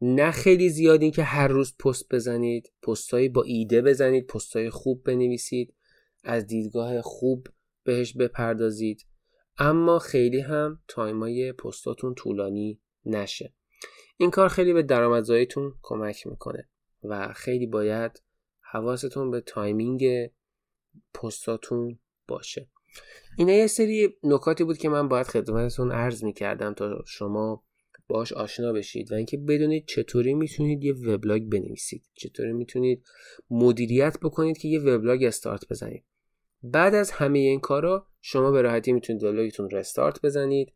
نه 0.00 0.30
خیلی 0.30 0.68
زیادی 0.68 1.10
که 1.10 1.22
هر 1.22 1.48
روز 1.48 1.76
پست 1.76 2.14
بزنید 2.14 2.72
پستهایی 2.82 3.28
با 3.28 3.42
ایده 3.42 3.82
بزنید 3.82 4.26
پستهای 4.26 4.70
خوب 4.70 5.04
بنویسید 5.04 5.74
از 6.24 6.46
دیدگاه 6.46 7.02
خوب 7.02 7.46
بهش 7.84 8.16
بپردازید. 8.16 9.06
اما 9.58 9.98
خیلی 9.98 10.40
هم 10.40 10.82
تایمای 10.88 11.52
پستاتون 11.52 12.14
طولانی 12.14 12.80
نشه. 13.04 13.54
این 14.16 14.30
کار 14.30 14.48
خیلی 14.48 14.72
به 14.72 14.82
درآمدزاییتون 14.82 15.74
کمک 15.82 16.26
می‌کنه 16.26 16.68
و 17.02 17.32
خیلی 17.32 17.66
باید 17.66 18.22
حواستون 18.60 19.30
به 19.30 19.40
timing 19.40 20.30
پستاتون 21.14 21.98
باشه. 22.28 22.68
اینا 23.38 23.52
یه 23.52 23.66
سری 23.66 24.16
نکاتی 24.22 24.64
بود 24.64 24.78
که 24.78 24.88
من 24.88 25.08
باید 25.08 25.26
خدمتتون 25.26 25.92
عرض 25.92 26.24
می‌کردم 26.24 26.74
تا 26.74 27.02
شما 27.06 27.64
باش 28.08 28.32
آشنا 28.32 28.72
بشید 28.72 29.12
و 29.12 29.14
اینکه 29.14 29.36
بدونید 29.36 29.86
چطوری 29.86 30.34
می‌تونید 30.34 30.84
یه 30.84 30.92
وبلاگ 30.92 31.42
بنویسید 31.42 32.04
چطوری 32.14 32.52
می‌تونید 32.52 33.04
مدیریت 33.50 34.18
بکنید 34.22 34.58
که 34.58 34.68
یه 34.68 34.80
وبلاگ 34.80 35.24
استارت 35.24 35.68
بزنید. 35.70 36.04
بعد 36.62 36.94
از 36.94 37.10
همه 37.10 37.38
این 37.38 37.60
کارا 37.60 38.06
شما 38.20 38.50
به 38.50 38.62
راحتی 38.62 38.92
می‌تونید 38.92 39.24
وبلاگتون 39.24 39.70
رستارت 39.70 40.22
بزنید 40.22 40.72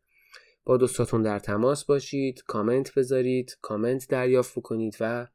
با 0.63 0.77
دوستاتون 0.77 1.21
در 1.21 1.39
تماس 1.39 1.85
باشید 1.85 2.43
کامنت 2.43 2.93
بذارید 2.93 3.57
کامنت 3.61 4.07
دریافت 4.09 4.55
بکنید 4.59 4.97
و 4.99 5.27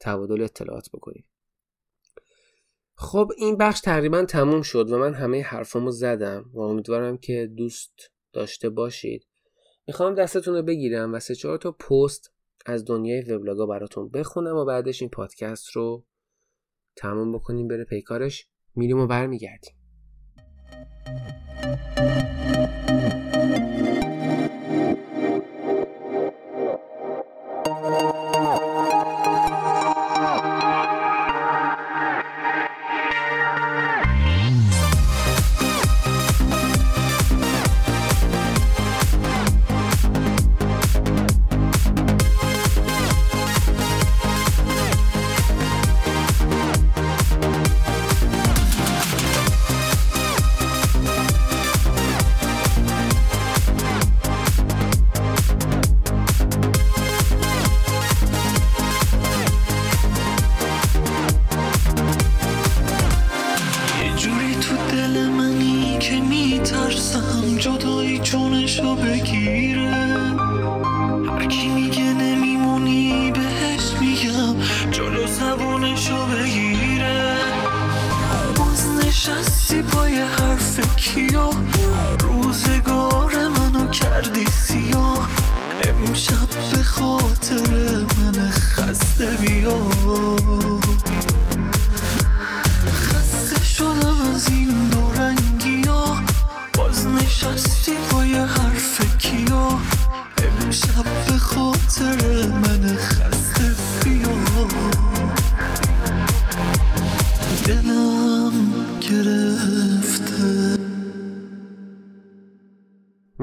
تبادل 0.00 0.42
اطلاعات 0.42 0.88
بکنید. 0.94 1.24
خب 2.94 3.32
این 3.36 3.56
بخش 3.56 3.80
تقریبا 3.80 4.24
تموم 4.24 4.62
شد 4.62 4.90
و 4.90 4.98
من 4.98 5.14
همه 5.14 5.42
حرفامو 5.42 5.90
زدم 5.90 6.50
و 6.54 6.60
امیدوارم 6.60 7.18
که 7.18 7.46
دوست 7.56 8.10
داشته 8.32 8.70
باشید. 8.70 9.26
می‌خوام 9.86 10.14
دستتون 10.14 10.54
رو 10.54 10.62
بگیرم 10.62 11.14
و 11.14 11.20
سه 11.20 11.34
چهار 11.34 11.58
تا 11.58 11.72
پست 11.72 12.32
از 12.66 12.84
دنیای 12.84 13.22
وبلاگا 13.22 13.66
براتون 13.66 14.08
بخونم 14.08 14.56
و 14.56 14.64
بعدش 14.64 15.02
این 15.02 15.10
پادکست 15.10 15.68
رو 15.70 16.04
تموم 16.96 17.32
بکنیم 17.32 17.68
بره 17.68 17.84
پیکارش. 17.84 18.46
میریم 18.74 18.98
و 18.98 19.06
برمیگردیم. 19.06 19.74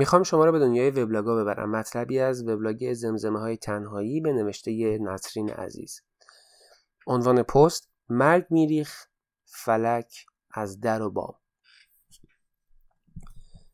می‌خوام 0.09 0.23
شما 0.23 0.45
رو 0.45 0.51
به 0.51 0.59
دنیای 0.59 0.91
وبلاگا 0.91 1.35
ببرم. 1.35 1.71
مطلبی 1.71 2.19
از 2.19 2.47
وبلاگ 2.47 2.93
زمزمه 2.93 3.39
های 3.39 3.57
تنهایی 3.57 4.21
به 4.21 4.33
نوشته 4.33 4.97
نسرین 5.01 5.49
عزیز. 5.49 6.01
عنوان 7.07 7.43
پست 7.43 7.91
مرگ 8.09 8.45
میریخ 8.49 9.05
فلک 9.45 10.25
از 10.51 10.79
در 10.79 11.01
و 11.01 11.11
بام. 11.11 11.35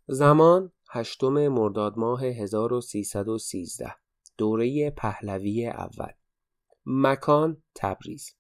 زمان 0.08 0.72
هشتم 0.90 1.48
مرداد 1.48 1.98
ماه 1.98 2.26
1313 2.26 3.96
دوره 4.38 4.90
پهلوی 4.90 5.68
اول. 5.68 6.12
مکان 6.86 7.64
تبریز. 7.76 8.36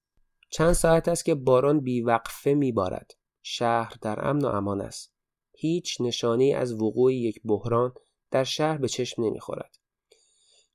چند 0.49 0.73
ساعت 0.73 1.07
است 1.07 1.25
که 1.25 1.35
باران 1.35 1.79
بیوقفه 1.79 2.53
میبارد. 2.53 3.11
شهر 3.41 3.93
در 4.01 4.27
امن 4.27 4.45
و 4.45 4.47
امان 4.47 4.81
است. 4.81 5.14
هیچ 5.57 6.01
نشانه 6.01 6.53
از 6.57 6.81
وقوع 6.81 7.13
یک 7.13 7.41
بحران 7.45 7.93
در 8.31 8.43
شهر 8.43 8.77
به 8.77 8.87
چشم 8.87 9.23
نمی‌خورد. 9.23 9.77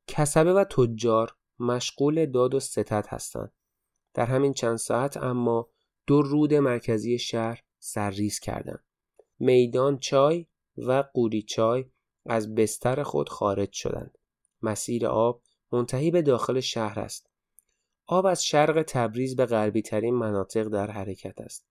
کسبه 0.07 0.53
و 0.53 0.65
تجار 0.65 1.37
مشغول 1.59 2.27
داد 2.27 2.55
و 2.55 2.61
ستد 2.61 3.07
هستند. 3.09 3.53
در 4.15 4.27
همین 4.27 4.53
چند 4.53 4.77
ساعت 4.77 5.17
اما 5.17 5.69
دو 6.07 6.23
رود 6.23 6.55
مرکزی 6.55 7.19
شهر 7.19 7.63
سرریز 7.79 8.39
کردند. 8.39 8.85
میدان 9.39 9.99
چای 9.99 10.47
و 10.77 11.05
قوری 11.15 11.43
چای 11.43 11.85
از 12.27 12.55
بستر 12.55 13.03
خود 13.03 13.29
خارج 13.29 13.73
شدند. 13.73 14.19
مسیر 14.63 15.07
آب 15.07 15.43
منتهی 15.73 16.11
به 16.11 16.23
داخل 16.23 16.61
شهر 16.61 17.01
است. 17.01 17.31
آب 18.07 18.27
از 18.27 18.45
شرق 18.45 18.85
تبریز 18.89 19.37
به 19.37 19.47
غربی 19.47 19.83
ترین 19.83 20.15
مناطق 20.15 20.69
در 20.69 20.91
حرکت 20.91 21.41
است. 21.41 21.67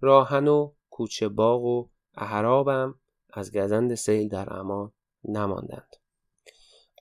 راهن 0.00 0.48
و 0.48 0.72
کوچه 0.90 1.28
باغ 1.28 1.64
و 1.64 1.88
احرابم 2.16 2.94
از 3.32 3.52
گزند 3.52 3.94
سیل 3.94 4.28
در 4.28 4.52
امان 4.52 4.92
نماندند. 5.24 5.96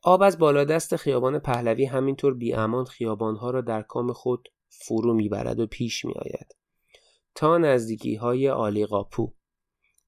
آب 0.04 0.22
از 0.22 0.38
بالادست 0.38 0.96
خیابان 0.96 1.40
پهلوی 1.40 1.86
همینطور 1.86 2.34
بی 2.34 2.54
امان 2.54 2.86
خیابانها 2.86 3.50
را 3.52 3.62
در 3.62 3.82
کام 3.82 4.14
خود 4.14 4.50
فرو 4.70 5.14
می‌برد 5.14 5.60
و 5.60 5.68
پیش 5.68 6.06
می 6.06 6.14
آید. 6.14 6.56
تا 7.36 7.58
نزدیکی 7.58 8.16
های 8.16 8.50
آلی 8.50 8.86
قاپو 8.86 9.34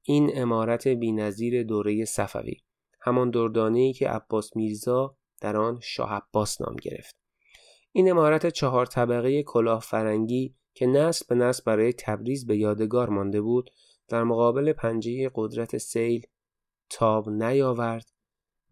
این 0.03 0.31
امارت 0.33 0.87
بینظیر 0.87 1.63
دوره 1.63 2.05
صفوی. 2.05 2.61
همان 3.01 3.29
دردانه‌ای 3.29 3.93
که 3.93 4.09
عباس 4.09 4.55
میرزا 4.55 5.17
در 5.41 5.57
آن 5.57 5.79
شاه 5.83 6.13
عباس 6.13 6.61
نام 6.61 6.75
گرفت. 6.75 7.15
این 7.91 8.11
امارت 8.11 8.47
چهار 8.47 8.85
طبقه 8.85 9.43
کلاه 9.43 9.81
فرنگی 9.81 10.55
که 10.73 10.87
نسل 10.87 11.25
به 11.29 11.35
نسل 11.35 11.63
برای 11.65 11.93
تبریز 11.93 12.47
به 12.47 12.57
یادگار 12.57 13.09
مانده 13.09 13.41
بود 13.41 13.69
در 14.11 14.23
مقابل 14.23 14.73
پنجه 14.73 15.31
قدرت 15.35 15.77
سیل 15.77 16.27
تاب 16.89 17.29
نیاورد 17.29 18.11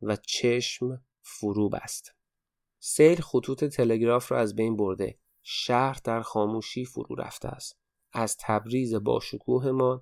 و 0.01 0.15
چشم 0.15 1.01
فرو 1.21 1.69
بست 1.69 2.15
سیل 2.79 3.21
خطوط 3.21 3.63
تلگراف 3.63 4.31
را 4.31 4.39
از 4.39 4.55
بین 4.55 4.77
برده. 4.77 5.19
شهر 5.41 5.99
در 6.03 6.21
خاموشی 6.21 6.85
فرو 6.85 7.15
رفته 7.15 7.47
است. 7.47 7.79
از 8.13 8.37
تبریز 8.39 8.93
با 8.93 9.19
شکوهمان 9.19 10.01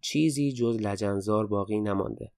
چیزی 0.00 0.52
جز 0.52 0.76
لجنزار 0.80 1.46
باقی 1.46 1.80
نمانده. 1.80 2.32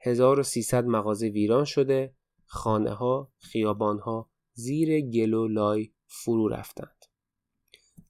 1300 0.00 0.84
مغازه 0.84 1.28
ویران 1.28 1.64
شده. 1.64 2.14
خانه 2.46 2.90
ها 2.90 3.32
خیابان 3.38 3.98
ها 3.98 4.30
زیر 4.52 5.00
گل 5.00 5.34
و 5.34 5.48
لای 5.48 5.92
فرو 6.06 6.48
رفتند. 6.48 7.04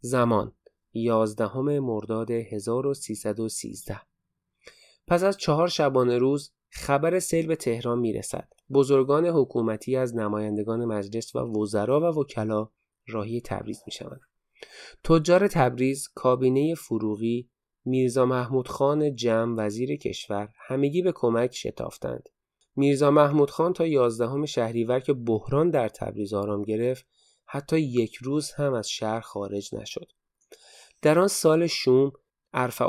زمان. 0.00 0.52
11 0.94 1.58
مرداد 1.80 2.30
1313 2.30 4.00
پس 5.06 5.22
از 5.22 5.36
چهار 5.36 5.68
شبانه 5.68 6.18
روز 6.18 6.52
خبر 6.70 7.18
سیل 7.18 7.46
به 7.46 7.56
تهران 7.56 7.98
می‌رسد. 7.98 8.48
بزرگان 8.72 9.26
حکومتی 9.26 9.96
از 9.96 10.16
نمایندگان 10.16 10.84
مجلس 10.84 11.36
و 11.36 11.38
وزرا 11.38 12.00
و 12.00 12.20
وکلا 12.20 12.68
راهی 13.06 13.40
تبریز 13.40 13.82
می‌شوند. 13.86 14.20
تجار 15.04 15.48
تبریز 15.48 16.08
کابینه 16.14 16.74
فروغی 16.74 17.50
میرزا 17.84 18.26
محمود 18.26 18.68
خان 18.68 19.16
جم 19.16 19.54
وزیر 19.58 19.96
کشور 19.96 20.48
همگی 20.68 21.02
به 21.02 21.12
کمک 21.12 21.54
شتافتند. 21.54 22.28
میرزا 22.76 23.10
محمود 23.10 23.50
خان 23.50 23.72
تا 23.72 23.86
یازدهم 23.86 24.46
شهریور 24.46 25.00
که 25.00 25.12
بحران 25.12 25.70
در 25.70 25.88
تبریز 25.88 26.34
آرام 26.34 26.62
گرفت 26.62 27.06
حتی 27.44 27.80
یک 27.80 28.14
روز 28.14 28.52
هم 28.52 28.74
از 28.74 28.88
شهر 28.88 29.20
خارج 29.20 29.74
نشد. 29.74 30.12
در 31.02 31.18
آن 31.18 31.28
سال 31.28 31.66
شوم 31.66 32.12
ارفع 32.52 32.84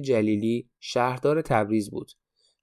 جلیلی 0.00 0.70
شهردار 0.80 1.42
تبریز 1.42 1.90
بود. 1.90 2.12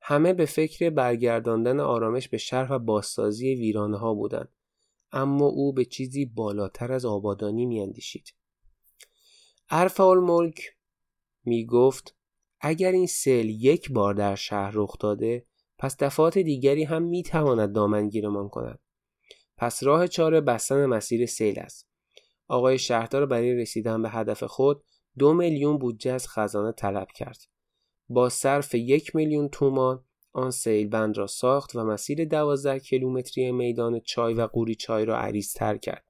همه 0.01 0.33
به 0.33 0.45
فکر 0.45 0.89
برگرداندن 0.89 1.79
آرامش 1.79 2.29
به 2.29 2.37
شهر 2.37 2.73
و 2.73 2.79
بازسازی 2.79 3.55
ویرانه 3.55 3.97
ها 3.97 4.13
بودند 4.13 4.49
اما 5.11 5.45
او 5.45 5.73
به 5.73 5.85
چیزی 5.85 6.25
بالاتر 6.25 6.91
از 6.91 7.05
آبادانی 7.05 7.65
میاندیشید. 7.65 8.33
ارفع 9.69 10.03
الملک 10.03 10.61
می 11.45 11.65
گفت 11.65 12.15
اگر 12.59 12.91
این 12.91 13.07
سیل 13.07 13.49
یک 13.49 13.91
بار 13.91 14.13
در 14.13 14.35
شهر 14.35 14.71
رخ 14.73 14.97
داده 14.99 15.45
پس 15.77 15.97
دفعات 15.97 16.37
دیگری 16.37 16.83
هم 16.83 17.03
می 17.03 17.23
تواند 17.23 17.75
دامنگیرمان 17.75 18.49
کند. 18.49 18.79
پس 19.57 19.83
راه 19.83 20.07
چاره 20.07 20.41
بستن 20.41 20.85
مسیر 20.85 21.25
سیل 21.25 21.59
است. 21.59 21.94
آقای 22.47 22.77
شهردار 22.77 23.25
برای 23.25 23.53
رسیدن 23.53 24.01
به 24.01 24.09
هدف 24.09 24.43
خود 24.43 24.83
دو 25.17 25.33
میلیون 25.33 25.77
بودجه 25.77 26.11
از 26.11 26.27
خزانه 26.27 26.71
طلب 26.71 27.07
کرد 27.15 27.37
با 28.09 28.29
صرف 28.29 28.75
یک 28.75 29.15
میلیون 29.15 29.49
تومان 29.49 30.03
آن 30.33 30.51
سیلبند 30.51 31.17
را 31.17 31.27
ساخت 31.27 31.75
و 31.75 31.83
مسیر 31.83 32.25
دوازده 32.25 32.79
کیلومتری 32.79 33.51
میدان 33.51 33.99
چای 33.99 34.33
و 34.33 34.47
قوری 34.47 34.75
چای 34.75 35.05
را 35.05 35.17
عریضتر 35.17 35.77
کرد. 35.77 36.05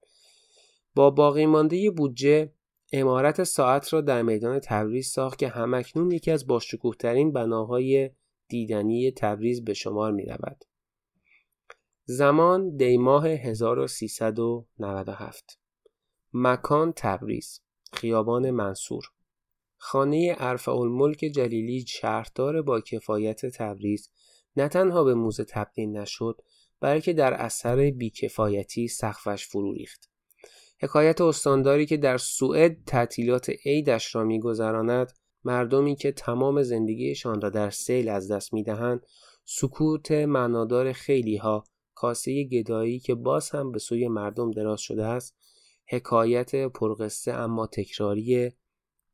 با 0.95 1.09
باقی 1.09 1.45
مانده 1.45 1.91
بودجه 1.91 2.53
امارت 2.91 3.43
ساعت 3.43 3.93
را 3.93 4.01
در 4.01 4.21
میدان 4.21 4.59
تبریز 4.59 5.07
ساخت 5.07 5.39
که 5.39 5.47
همکنون 5.47 6.11
یکی 6.11 6.31
از 6.31 6.47
باشکوهترین 6.47 7.33
بناهای 7.33 8.09
دیدنی 8.47 9.11
تبریز 9.11 9.63
به 9.63 9.73
شمار 9.73 10.11
می 10.11 10.25
رود. 10.25 10.63
زمان 12.05 12.75
دیماه 12.75 13.27
1397 13.27 15.64
مکان 16.37 16.93
تبریز 16.95 17.59
خیابان 17.93 18.51
منصور. 18.51 19.03
خانه 19.77 20.35
ارفع 20.39 20.71
الملک 20.71 21.17
جلیلی 21.17 21.85
شهردار 21.87 22.61
با 22.61 22.81
کفایت 22.81 23.45
تبریز 23.45 24.09
نه 24.55 24.67
تنها 24.67 25.03
به 25.03 25.13
موزه 25.13 25.43
تبدیل 25.43 25.89
نشد 25.89 26.41
بلکه 26.79 27.13
در 27.13 27.33
اثر 27.33 27.91
بیکفایتی 27.91 28.87
سقفش 28.87 29.45
فرو 29.47 29.73
ریخت. 29.73 30.09
حکایت 30.81 31.21
استانداری 31.21 31.85
که 31.85 31.97
در 31.97 32.17
سوئد 32.17 32.77
تعطیلات 32.85 33.49
عیدش 33.65 34.15
را 34.15 34.23
میگذراند 34.23 35.11
مردمی 35.43 35.95
که 35.95 36.11
تمام 36.11 36.63
زندگیشان 36.63 37.41
را 37.41 37.49
در 37.49 37.69
سیل 37.69 38.09
از 38.09 38.31
دست 38.31 38.53
می‌دهند 38.53 39.05
سکوت 39.45 40.11
معنادار 40.11 40.93
خیلی 40.93 41.37
ها 41.37 41.63
کاسه 41.93 42.43
گدایی 42.43 42.99
که 42.99 43.15
باز 43.15 43.49
هم 43.49 43.71
به 43.71 43.79
سوی 43.79 44.07
مردم 44.07 44.51
دراز 44.51 44.81
شده 44.81 45.05
است 45.05 45.44
حکایت 45.87 46.55
پرقصه 46.55 47.31
اما 47.31 47.67
تکراری 47.67 48.51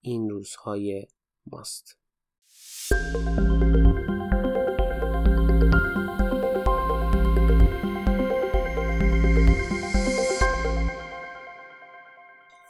این 0.02 0.30
روزهای 0.30 1.08
ماست. 1.46 1.98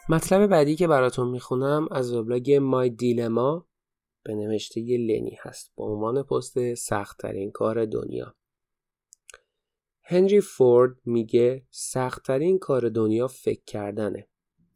مطلب 0.09 0.47
بعدی 0.47 0.75
که 0.75 0.87
براتون 0.87 1.27
می‌خونم 1.29 1.87
از 1.91 2.13
وبلاگ 2.13 2.51
مای 2.53 2.89
دیلما 2.89 3.67
به 4.23 4.35
نوشته 4.35 4.81
لنی 4.81 5.37
هست. 5.41 5.71
با 5.75 5.85
عنوان 5.85 6.23
پست 6.23 6.73
سختترین 6.73 7.51
کار 7.51 7.85
دنیا. 7.85 8.35
هنری 10.11 10.41
فورد 10.41 10.95
میگه 11.05 11.65
سختترین 11.69 12.59
کار 12.59 12.89
دنیا 12.89 13.27
فکر 13.27 13.61
کردنه. 13.65 14.27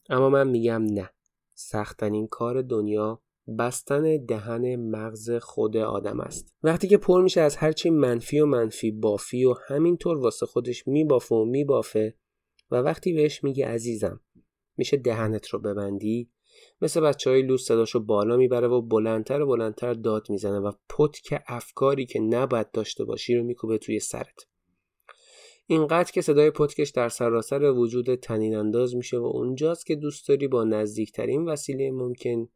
اما 0.10 0.30
من 0.30 0.48
میگم 0.48 0.84
نه. 0.84 1.10
سختترین 1.54 2.28
کار 2.28 2.62
دنیا 2.62 3.22
بستن 3.60 4.26
دهن 4.26 4.76
مغز 4.76 5.32
خود 5.32 5.78
آدم 5.78 6.20
است. 6.20 6.54
وقتی 6.64 6.88
که 6.88 6.98
پر 6.98 7.22
میشه 7.22 7.42
از 7.42 7.56
هرچی 7.56 7.90
منفی 7.90 8.40
و 8.40 8.46
منفی 8.46 8.92
بافی 8.92 9.46
و 9.46 9.56
همینطور 9.68 10.18
واسه 10.18 10.46
خودش 10.46 10.88
میبافه 10.88 11.36
و 11.36 11.46
میبافه 11.46 12.16
و 12.72 12.76
وقتی 12.76 13.14
بهش 13.14 13.44
میگه 13.44 13.68
عزیزم 13.68 14.20
میشه 14.78 14.98
دهنت 14.98 15.48
رو 15.48 15.60
ببندی 15.60 16.32
مثل 16.82 17.02
بچه 17.02 17.30
های 17.30 17.42
لوس 17.42 17.68
صداشو 17.68 18.00
بالا 18.00 18.38
می‌بره 18.38 18.68
و 18.68 18.82
بلندتر 18.82 19.42
و 19.42 19.48
بلندتر 19.48 19.94
داد 19.94 20.30
می‌زنه 20.30 20.60
و 20.60 20.72
پتک 20.90 21.44
افکاری 21.48 22.06
که 22.06 22.20
نباید 22.20 22.72
داشته 22.72 23.04
باشی 23.04 23.36
رو 23.36 23.44
میکوبه 23.44 23.78
توی 23.78 24.00
سرت. 24.00 24.55
اینقدر 25.68 26.12
که 26.12 26.22
صدای 26.22 26.52
پتکش 26.52 26.90
در 26.90 27.10
سراسر 27.10 27.64
وجود 27.64 28.16
تنین 28.16 28.56
انداز 28.56 28.96
میشه 28.96 29.18
و 29.18 29.26
اونجاست 29.26 29.86
که 29.86 29.96
دوست 29.96 30.28
داری 30.28 30.48
با 30.48 30.64
نزدیکترین 30.64 31.46
وسیله 31.46 31.92
ممکن 31.92 32.48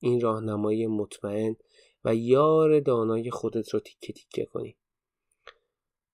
این 0.00 0.20
راهنمای 0.20 0.86
مطمئن 0.86 1.56
و 2.04 2.14
یار 2.14 2.80
دانای 2.80 3.30
خودت 3.30 3.74
رو 3.74 3.80
تیکه 3.80 4.12
تیکه 4.12 4.44
کنی. 4.44 4.76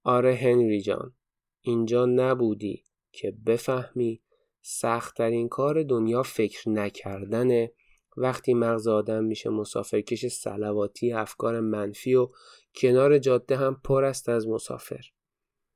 آره 0.05 0.35
هنری 0.35 0.81
جان 0.81 1.17
اینجا 1.61 2.07
نبودی 2.07 2.85
که 3.13 3.31
بفهمی 3.47 4.23
سختترین 4.63 5.49
کار 5.49 5.83
دنیا 5.83 6.23
فکر 6.23 6.69
نکردنه. 6.69 7.73
وقتی 8.17 8.55
مغز 8.55 8.89
آدم 8.89 9.25
میشه 9.25 9.51
مسافرکش 9.51 10.27
سلواتی 10.27 11.13
افکار 11.13 11.61
منفی 11.61 12.15
و 12.15 12.29
کنار 12.75 13.19
جاده 13.19 13.57
هم 13.57 13.81
پر 13.85 14.05
است 14.05 14.29
از 14.29 14.49
مسافر. 14.49 15.05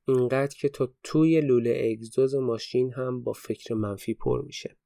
اینقدر 0.07 0.55
که 0.59 0.69
تا 0.69 0.93
توی 1.03 1.41
لوله 1.41 1.91
اگزوز 1.91 2.35
ماشین 2.35 2.93
هم 2.93 3.23
با 3.23 3.33
فکر 3.33 3.73
منفی 3.73 4.13
پر 4.13 4.41
میشه. 4.41 4.77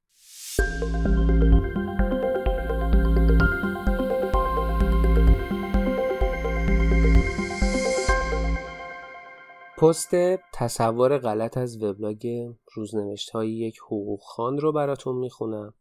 پست 9.77 10.11
تصور 10.53 11.17
غلط 11.17 11.57
از 11.57 11.83
وبلاگ 11.83 12.27
روزنوشت 12.73 13.29
های 13.29 13.51
یک 13.51 13.77
حقوق 13.77 14.19
خان 14.21 14.57
رو 14.57 14.71
براتون 14.71 15.15
می‌خونم 15.15 15.73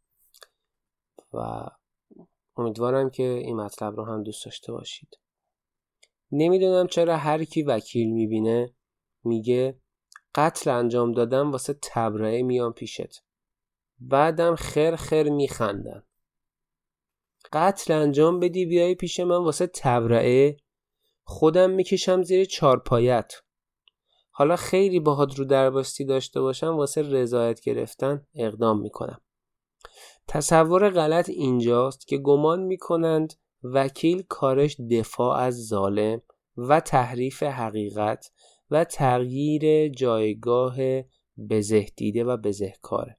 و 1.33 1.39
امیدوارم 2.57 3.09
که 3.09 3.23
این 3.23 3.55
مطلب 3.55 3.95
رو 3.95 4.05
هم 4.05 4.23
دوست 4.23 4.45
داشته 4.45 4.71
باشید. 4.71 5.19
نمی‌دونم 6.31 6.87
چرا 6.87 7.17
هر 7.17 7.43
کی 7.43 7.63
وکیل 7.63 8.11
می‌بینه 8.11 8.73
میگه 9.23 9.79
قتل 10.35 10.69
انجام 10.69 11.11
دادم 11.11 11.51
واسه 11.51 11.79
تبرئه 11.81 12.43
میان 12.43 12.73
پیشت. 12.73 13.23
بعدم 13.99 14.55
خر 14.55 14.95
خر 14.95 15.29
میخندن. 15.29 16.03
قتل 17.53 17.93
انجام 17.93 18.39
بدی 18.39 18.65
بیای 18.65 18.95
پیش 18.95 19.19
من 19.19 19.43
واسه 19.43 19.67
تبرئه 19.67 20.57
خودم 21.23 21.69
می‌کشم 21.69 22.23
زیر 22.23 22.45
چارپایت. 22.45 23.33
حالا 24.31 24.55
خیلی 24.55 24.99
باهات 24.99 25.35
رو 25.35 25.45
درباستی 25.45 26.05
داشته 26.05 26.41
باشم 26.41 26.77
واسه 26.77 27.01
رضایت 27.01 27.61
گرفتن 27.61 28.27
اقدام 28.35 28.81
می‌کنم. 28.81 29.21
تصور 30.27 30.89
غلط 30.89 31.29
اینجاست 31.29 32.07
که 32.07 32.17
گمان 32.17 32.59
می‌کنند 32.63 33.33
وکیل 33.63 34.23
کارش 34.29 34.77
دفاع 34.91 35.37
از 35.37 35.67
ظالم 35.67 36.21
و 36.57 36.79
تحریف 36.79 37.43
حقیقت 37.43 38.31
و 38.71 38.83
تغییر 38.83 39.89
جایگاه 39.89 40.77
بزه 41.49 41.85
دیده 41.95 42.23
و 42.23 42.37
بزهکاره. 42.37 43.17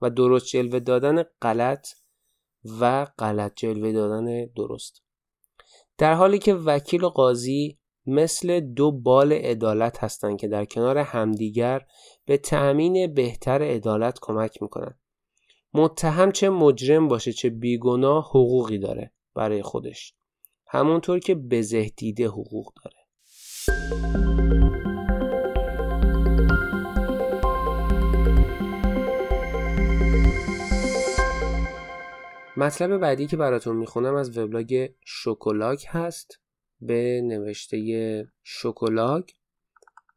و 0.00 0.10
درست 0.10 0.46
جلوه 0.46 0.80
دادن 0.80 1.22
غلط 1.42 1.88
و 2.80 3.04
غلط 3.04 3.52
جلوه 3.56 3.92
دادن 3.92 4.46
درست. 4.46 5.02
در 5.98 6.14
حالی 6.14 6.38
که 6.38 6.54
وکیل 6.54 7.04
و 7.04 7.08
قاضی 7.08 7.78
مثل 8.06 8.60
دو 8.60 8.92
بال 8.92 9.32
عدالت 9.32 10.04
هستند 10.04 10.38
که 10.38 10.48
در 10.48 10.64
کنار 10.64 10.98
همدیگر 10.98 11.86
به 12.24 12.36
تأمین 12.36 13.14
بهتر 13.14 13.62
عدالت 13.62 14.18
کمک 14.22 14.62
می‌کنند 14.62 14.98
متهم 15.74 16.32
چه 16.32 16.50
مجرم 16.50 17.08
باشه 17.08 17.32
چه 17.32 17.50
بیگناه 17.50 18.28
حقوقی 18.28 18.78
داره 18.78 19.12
برای 19.34 19.62
خودش. 19.62 20.14
همونطور 20.66 21.18
که 21.18 21.34
بزه 21.34 21.88
دیده 21.96 22.26
حقوق 22.26 22.72
داره. 22.84 22.96
مطلب 32.58 32.96
بعدی 32.96 33.26
که 33.26 33.36
براتون 33.36 33.76
می‌خونم 33.76 34.14
از 34.14 34.38
وبلاگ 34.38 34.88
شکلاک 35.04 35.86
هست. 35.88 36.40
به 36.80 37.20
نوشته 37.24 38.28
شکلاک 38.42 39.34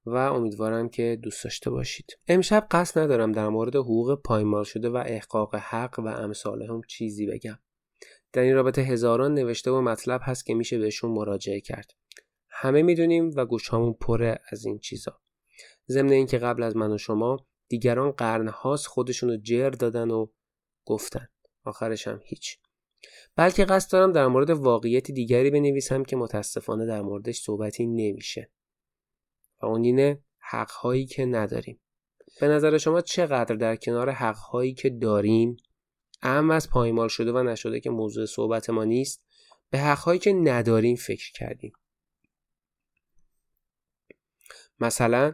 و 0.05 0.15
امیدوارم 0.15 0.89
که 0.89 1.19
دوست 1.23 1.43
داشته 1.43 1.69
باشید. 1.69 2.17
امشب 2.27 2.67
قصد 2.71 2.99
ندارم 2.99 3.31
در 3.31 3.49
مورد 3.49 3.75
حقوق 3.75 4.21
پایمال 4.21 4.63
شده 4.63 4.89
و 4.89 5.03
احقاق 5.05 5.55
حق 5.55 5.99
و 5.99 6.07
امثال 6.07 6.63
هم 6.63 6.81
چیزی 6.87 7.27
بگم. 7.27 7.59
در 8.33 8.41
این 8.41 8.55
رابطه 8.55 8.81
هزاران 8.81 9.33
نوشته 9.33 9.71
و 9.71 9.81
مطلب 9.81 10.21
هست 10.23 10.45
که 10.45 10.53
میشه 10.53 10.77
بهشون 10.77 11.11
مراجعه 11.11 11.61
کرد. 11.61 11.91
همه 12.49 12.81
می‌دونیم 12.81 13.31
و 13.35 13.45
گوشامون 13.45 13.93
پره 13.93 14.39
از 14.51 14.65
این 14.65 14.79
چیزا. 14.79 15.19
ضمن 15.89 16.11
اینکه 16.11 16.37
قبل 16.37 16.63
از 16.63 16.75
من 16.75 16.91
و 16.91 16.97
شما 16.97 17.47
دیگران 17.67 18.11
قرنهاست 18.11 18.87
خودشونو 18.87 19.37
جر 19.37 19.69
دادن 19.69 20.11
و 20.11 20.27
گفتن. 20.85 21.27
آخرش 21.69 22.07
هم 22.07 22.19
هیچ. 22.23 22.57
بلکه 23.35 23.65
قصد 23.65 23.91
دارم 23.91 24.11
در 24.11 24.27
مورد 24.27 24.49
واقعیت 24.49 25.11
دیگری 25.11 25.49
بنویسم 25.49 26.03
که 26.03 26.15
متاسفانه 26.15 26.85
در 26.85 27.01
موردش 27.01 27.41
صحبتی 27.41 27.87
نمیشه. 27.87 28.51
و 29.61 29.65
اون 29.65 29.83
اینه 29.83 30.23
حقهایی 30.39 31.05
که 31.05 31.25
نداریم. 31.25 31.79
به 32.41 32.47
نظر 32.47 32.77
شما 32.77 33.01
چقدر 33.01 33.55
در 33.55 33.75
کنار 33.75 34.09
حقهایی 34.09 34.73
که 34.73 34.89
داریم 34.89 35.57
ام 36.21 36.51
از 36.51 36.69
پایمال 36.69 37.07
شده 37.07 37.31
و 37.31 37.43
نشده 37.43 37.79
که 37.79 37.89
موضوع 37.89 38.25
صحبت 38.25 38.69
ما 38.69 38.83
نیست 38.83 39.23
به 39.69 39.79
حقهایی 39.79 40.19
که 40.19 40.33
نداریم 40.33 40.95
فکر 40.95 41.31
کردیم؟ 41.31 41.73
مثلا 44.79 45.33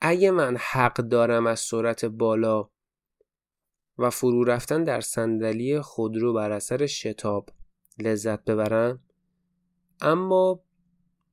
اگه 0.00 0.30
من 0.30 0.56
حق 0.56 0.96
دارم 0.96 1.46
از 1.46 1.60
سرعت 1.60 2.04
بالا 2.04 2.70
و 3.98 4.10
فرو 4.10 4.44
رفتن 4.44 4.84
در 4.84 5.00
صندلی 5.00 5.80
خودرو 5.80 6.32
بر 6.32 6.52
اثر 6.52 6.86
شتاب. 6.86 7.48
لذت 7.98 8.44
ببرم 8.44 9.00
اما 10.00 10.60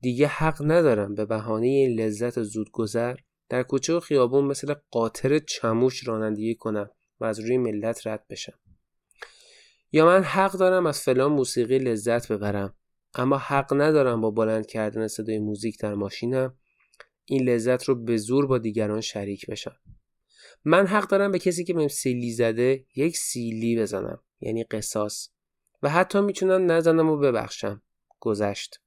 دیگه 0.00 0.26
حق 0.26 0.62
ندارم 0.62 1.14
به 1.14 1.24
بهانه 1.24 1.66
این 1.66 2.00
لذت 2.00 2.42
زودگذر 2.42 3.16
در 3.48 3.62
کوچه 3.62 3.94
و 3.94 4.00
خیابون 4.00 4.44
مثل 4.44 4.74
قاطر 4.90 5.38
چموش 5.38 6.08
رانندگی 6.08 6.54
کنم 6.54 6.90
و 7.20 7.24
از 7.24 7.40
روی 7.40 7.58
ملت 7.58 8.06
رد 8.06 8.26
بشم. 8.30 8.58
یا 9.92 10.06
من 10.06 10.22
حق 10.22 10.52
دارم 10.52 10.86
از 10.86 11.00
فلان 11.00 11.32
موسیقی 11.32 11.78
لذت 11.78 12.32
ببرم 12.32 12.74
اما 13.14 13.38
حق 13.38 13.74
ندارم 13.74 14.20
با 14.20 14.30
بلند 14.30 14.66
کردن 14.66 15.08
صدای 15.08 15.38
موزیک 15.38 15.78
در 15.78 15.94
ماشینم 15.94 16.54
این 17.24 17.48
لذت 17.48 17.84
رو 17.84 17.94
به 17.94 18.16
زور 18.16 18.46
با 18.46 18.58
دیگران 18.58 19.00
شریک 19.00 19.46
بشم. 19.46 19.76
من 20.68 20.86
حق 20.86 21.08
دارم 21.08 21.32
به 21.32 21.38
کسی 21.38 21.64
که 21.64 21.74
بهم 21.74 21.88
سیلی 21.88 22.32
زده 22.32 22.84
یک 22.96 23.16
سیلی 23.16 23.78
بزنم 23.78 24.20
یعنی 24.40 24.64
قصاص. 24.64 25.28
و 25.82 25.88
حتی 25.88 26.20
می‌تونم 26.20 26.72
نزنم 26.72 27.08
و 27.08 27.16
ببخشم. 27.16 27.82
گذشت. 28.20 28.80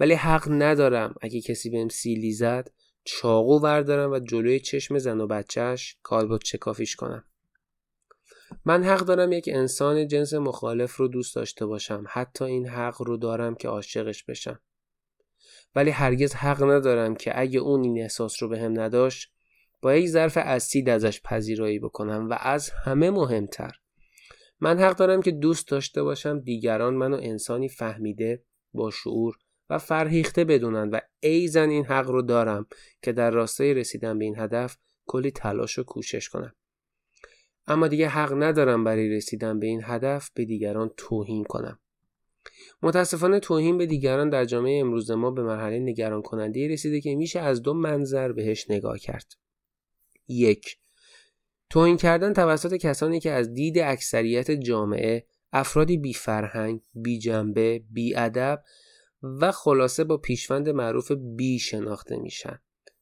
ولی 0.00 0.14
حق 0.14 0.48
ندارم 0.50 1.14
اگه 1.20 1.40
کسی 1.40 1.70
بهم 1.70 1.88
سیلی 1.88 2.32
زد 2.32 2.70
چاقو 3.04 3.60
وردارم 3.60 4.12
و 4.12 4.18
جلوی 4.18 4.60
چشم 4.60 4.98
زن 4.98 5.20
و 5.20 5.26
بچهش 5.26 5.96
کالبد 6.02 6.42
چکافیش 6.42 6.96
کنم. 6.96 7.24
من 8.64 8.84
حق 8.84 9.00
دارم 9.00 9.32
یک 9.32 9.48
انسان 9.52 10.08
جنس 10.08 10.34
مخالف 10.34 10.96
رو 10.96 11.08
دوست 11.08 11.36
داشته 11.36 11.66
باشم. 11.66 12.04
حتی 12.08 12.44
این 12.44 12.68
حق 12.68 13.02
رو 13.02 13.16
دارم 13.16 13.54
که 13.54 13.68
عاشقش 13.68 14.24
بشم. 14.24 14.60
ولی 15.74 15.90
هرگز 15.90 16.34
حق 16.34 16.62
ندارم 16.62 17.14
که 17.14 17.40
اگه 17.40 17.60
اون 17.60 17.84
این 17.84 17.98
احساس 18.02 18.42
رو 18.42 18.48
به 18.48 18.58
هم 18.60 18.80
نداشت 18.80 19.32
با 19.82 19.94
یک 19.94 20.08
ظرف 20.08 20.38
اسید 20.40 20.88
ازش 20.88 21.20
پذیرایی 21.22 21.78
بکنم 21.78 22.28
و 22.30 22.36
از 22.40 22.70
همه 22.70 23.10
مهمتر. 23.10 23.72
من 24.60 24.78
حق 24.78 24.96
دارم 24.96 25.22
که 25.22 25.30
دوست 25.30 25.68
داشته 25.68 26.02
باشم 26.02 26.40
دیگران 26.40 26.94
منو 26.94 27.16
انسانی 27.16 27.68
فهمیده 27.68 28.42
با 28.74 28.90
شعور 28.90 29.34
و 29.70 29.78
فرهیخته 29.78 30.44
بدونن 30.44 30.90
و 30.90 31.00
ایزن 31.20 31.68
این 31.68 31.84
حق 31.84 32.10
رو 32.10 32.22
دارم 32.22 32.66
که 33.02 33.12
در 33.12 33.30
راستای 33.30 33.74
رسیدن 33.74 34.18
به 34.18 34.24
این 34.24 34.38
هدف 34.38 34.76
کلی 35.06 35.30
تلاش 35.30 35.78
و 35.78 35.82
کوشش 35.82 36.28
کنم. 36.28 36.54
اما 37.66 37.88
دیگه 37.88 38.08
حق 38.08 38.32
ندارم 38.42 38.84
برای 38.84 39.08
رسیدن 39.08 39.58
به 39.58 39.66
این 39.66 39.80
هدف 39.84 40.30
به 40.34 40.44
دیگران 40.44 40.90
توهین 40.96 41.44
کنم. 41.44 41.78
متاسفانه 42.82 43.40
توهین 43.40 43.78
به 43.78 43.86
دیگران 43.86 44.28
در 44.30 44.44
جامعه 44.44 44.80
امروز 44.80 45.10
ما 45.10 45.30
به 45.30 45.42
مرحله 45.42 45.78
نگران 45.78 46.22
کننده 46.22 46.68
رسیده 46.68 47.00
که 47.00 47.14
میشه 47.14 47.40
از 47.40 47.62
دو 47.62 47.74
منظر 47.74 48.32
بهش 48.32 48.70
نگاه 48.70 48.98
کرد. 48.98 49.34
یک. 50.30 50.78
توهین 51.70 51.96
کردن 51.96 52.32
توسط 52.32 52.74
کسانی 52.74 53.20
که 53.20 53.30
از 53.30 53.54
دید 53.54 53.78
اکثریت 53.78 54.50
جامعه 54.50 55.26
افرادی 55.52 55.96
بی 55.96 56.12
فرهنگ، 56.12 56.80
بی 56.94 57.18
جنبه، 57.18 57.84
بی 57.90 58.16
ادب 58.16 58.62
و 59.22 59.52
خلاصه 59.52 60.04
با 60.04 60.16
پیشوند 60.16 60.68
معروف 60.68 61.12
بی 61.12 61.58
شناخته 61.58 62.16
میشن. 62.16 62.58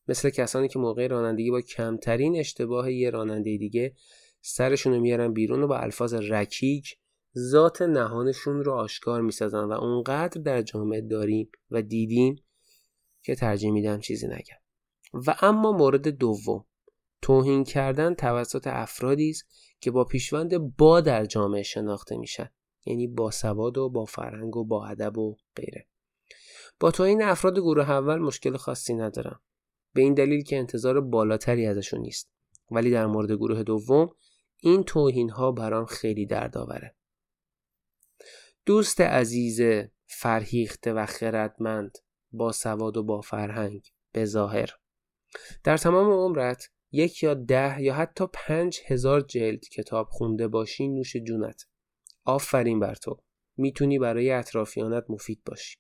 مثل 0.08 0.30
کسانی 0.30 0.68
که 0.68 0.78
موقع 0.78 1.06
رانندگی 1.06 1.50
با 1.50 1.60
کمترین 1.60 2.36
اشتباه 2.36 2.92
یه 2.92 3.10
راننده 3.10 3.56
دیگه 3.56 3.94
سرشون 4.40 4.92
رو 4.92 5.00
میارن 5.00 5.32
بیرون 5.32 5.62
و 5.62 5.66
با 5.66 5.78
الفاظ 5.78 6.14
رکیک 6.14 6.98
ذات 7.38 7.82
نهانشون 7.82 8.64
رو 8.64 8.72
آشکار 8.72 9.20
می‌سازن 9.20 9.64
و 9.64 9.72
اونقدر 9.72 10.40
در 10.40 10.62
جامعه 10.62 11.00
داریم 11.00 11.50
و 11.70 11.82
دیدیم 11.82 12.36
که 13.22 13.34
ترجیح 13.34 13.70
میدم 13.70 14.00
چیزی 14.00 14.26
نگم. 14.26 14.58
و 15.26 15.36
اما 15.40 15.72
مورد 15.72 16.08
دوم. 16.08 16.64
توهین 17.22 17.64
کردن 17.64 18.14
توسط 18.14 18.66
افرادی 18.66 19.30
است 19.30 19.44
که 19.80 19.90
با 19.90 20.04
پیشوند 20.04 20.76
با 20.76 21.00
در 21.00 21.24
جامعه 21.24 21.62
شناخته 21.62 22.16
میشن. 22.16 22.50
یعنی 22.84 23.06
با 23.06 23.30
سواد 23.30 23.78
و 23.78 23.88
با 23.88 24.04
فرهنگ 24.04 24.56
و 24.56 24.64
با 24.64 24.86
ادب 24.86 25.18
و 25.18 25.36
غیره. 25.56 25.86
با 26.80 26.90
توهین 26.90 27.22
افراد 27.22 27.58
گروه 27.58 27.90
اول 27.90 28.18
مشکل 28.18 28.56
خاصی 28.56 28.94
ندارم. 28.94 29.40
به 29.94 30.02
این 30.02 30.14
دلیل 30.14 30.42
که 30.42 30.58
انتظار 30.58 31.00
بالاتری 31.00 31.66
ازشون 31.66 32.00
نیست. 32.00 32.30
ولی 32.70 32.90
در 32.90 33.06
مورد 33.06 33.32
گروه 33.32 33.62
دوم 33.62 34.10
این 34.60 34.84
توهین 34.84 35.30
ها 35.30 35.52
برام 35.52 35.86
خیلی 35.86 36.26
دردآوره. 36.26 36.94
دوست 38.66 39.00
عزیز 39.00 39.60
فرهیخته 40.06 40.92
و 40.92 41.06
خردمند 41.06 41.98
با 42.32 42.52
سواد 42.52 42.96
و 42.96 43.02
با 43.02 43.20
فرهنگ 43.20 43.82
به 44.12 44.24
ظاهر. 44.24 44.70
در 45.64 45.76
تمام 45.76 46.10
عمرت 46.10 46.70
یک 46.92 47.22
یا 47.22 47.34
ده 47.34 47.82
یا 47.82 47.94
حتی 47.94 48.24
پنج 48.32 48.80
هزار 48.86 49.20
جلد 49.20 49.60
کتاب 49.60 50.08
خونده 50.10 50.48
باشی 50.48 50.88
نوش 50.88 51.16
جونت. 51.16 51.66
آفرین 52.24 52.80
بر 52.80 52.94
تو. 52.94 53.16
می‌تونی 53.56 53.98
برای 53.98 54.30
اطرافیانت 54.30 55.04
مفید 55.08 55.42
باشی. 55.46 55.76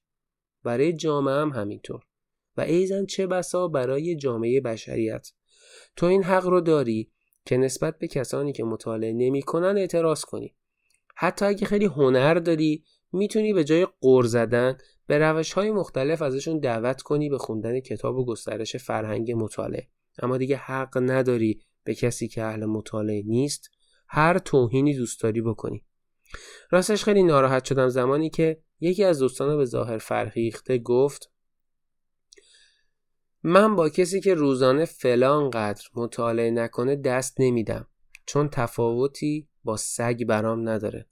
برای 0.64 0.92
جامعه 0.92 1.34
هم 1.34 1.50
همینطور. 1.50 2.04
و 2.56 2.60
ایزن 2.60 3.06
چه 3.06 3.26
بسا 3.26 3.68
برای 3.68 4.16
جامعه 4.16 4.60
بشریت. 4.60 5.32
تو 5.96 6.06
این 6.06 6.22
حق 6.22 6.46
رو 6.46 6.60
داری 6.60 7.12
که 7.46 7.56
نسبت 7.56 7.98
به 7.98 8.08
کسانی 8.08 8.52
که 8.52 8.64
مطالعه 8.64 9.12
نمی‌کنن 9.12 9.78
اعتراض 9.78 10.24
کنی. 10.24 10.56
حتی 11.16 11.44
اگه 11.44 11.66
خیلی 11.66 11.84
هنر 11.84 12.34
داری 12.34 12.84
می‌تونی 13.12 13.52
به 13.52 13.64
جای 13.64 13.86
قور 14.00 14.24
زدن 14.24 14.78
به 15.06 15.18
روش 15.18 15.52
های 15.52 15.70
مختلف 15.70 16.22
ازشون 16.22 16.58
دعوت 16.58 17.02
کنی 17.02 17.28
به 17.28 17.38
خوندن 17.38 17.80
کتاب 17.80 18.16
و 18.16 18.24
گسترش 18.24 18.76
فرهنگ 18.76 19.32
مطالعه. 19.32 19.88
اما 20.22 20.36
دیگه 20.36 20.56
حق 20.56 20.98
نداری 21.02 21.60
به 21.84 21.94
کسی 21.94 22.28
که 22.28 22.44
اهل 22.44 22.64
مطالعه 22.64 23.22
نیست 23.26 23.70
هر 24.08 24.38
توهینی 24.38 24.96
دوست 24.96 25.22
داری 25.22 25.40
بکنی. 25.40 25.84
راستش 26.70 27.04
خیلی 27.04 27.22
ناراحت 27.22 27.64
شدم 27.64 27.88
زمانی 27.88 28.30
که 28.30 28.62
یکی 28.80 29.04
از 29.04 29.18
دوستان 29.18 29.56
به 29.56 29.64
ظاهر 29.64 29.98
فرهیخته 29.98 30.78
گفت 30.78 31.30
من 33.42 33.76
با 33.76 33.88
کسی 33.88 34.20
که 34.20 34.34
روزانه 34.34 34.84
فلان 34.84 35.50
قدر 35.50 35.84
مطالعه 35.94 36.50
نکنه 36.50 36.96
دست 36.96 37.40
نمیدم 37.40 37.86
چون 38.26 38.48
تفاوتی 38.48 39.48
با 39.64 39.76
سگ 39.76 40.24
برام 40.24 40.68
نداره. 40.68 41.08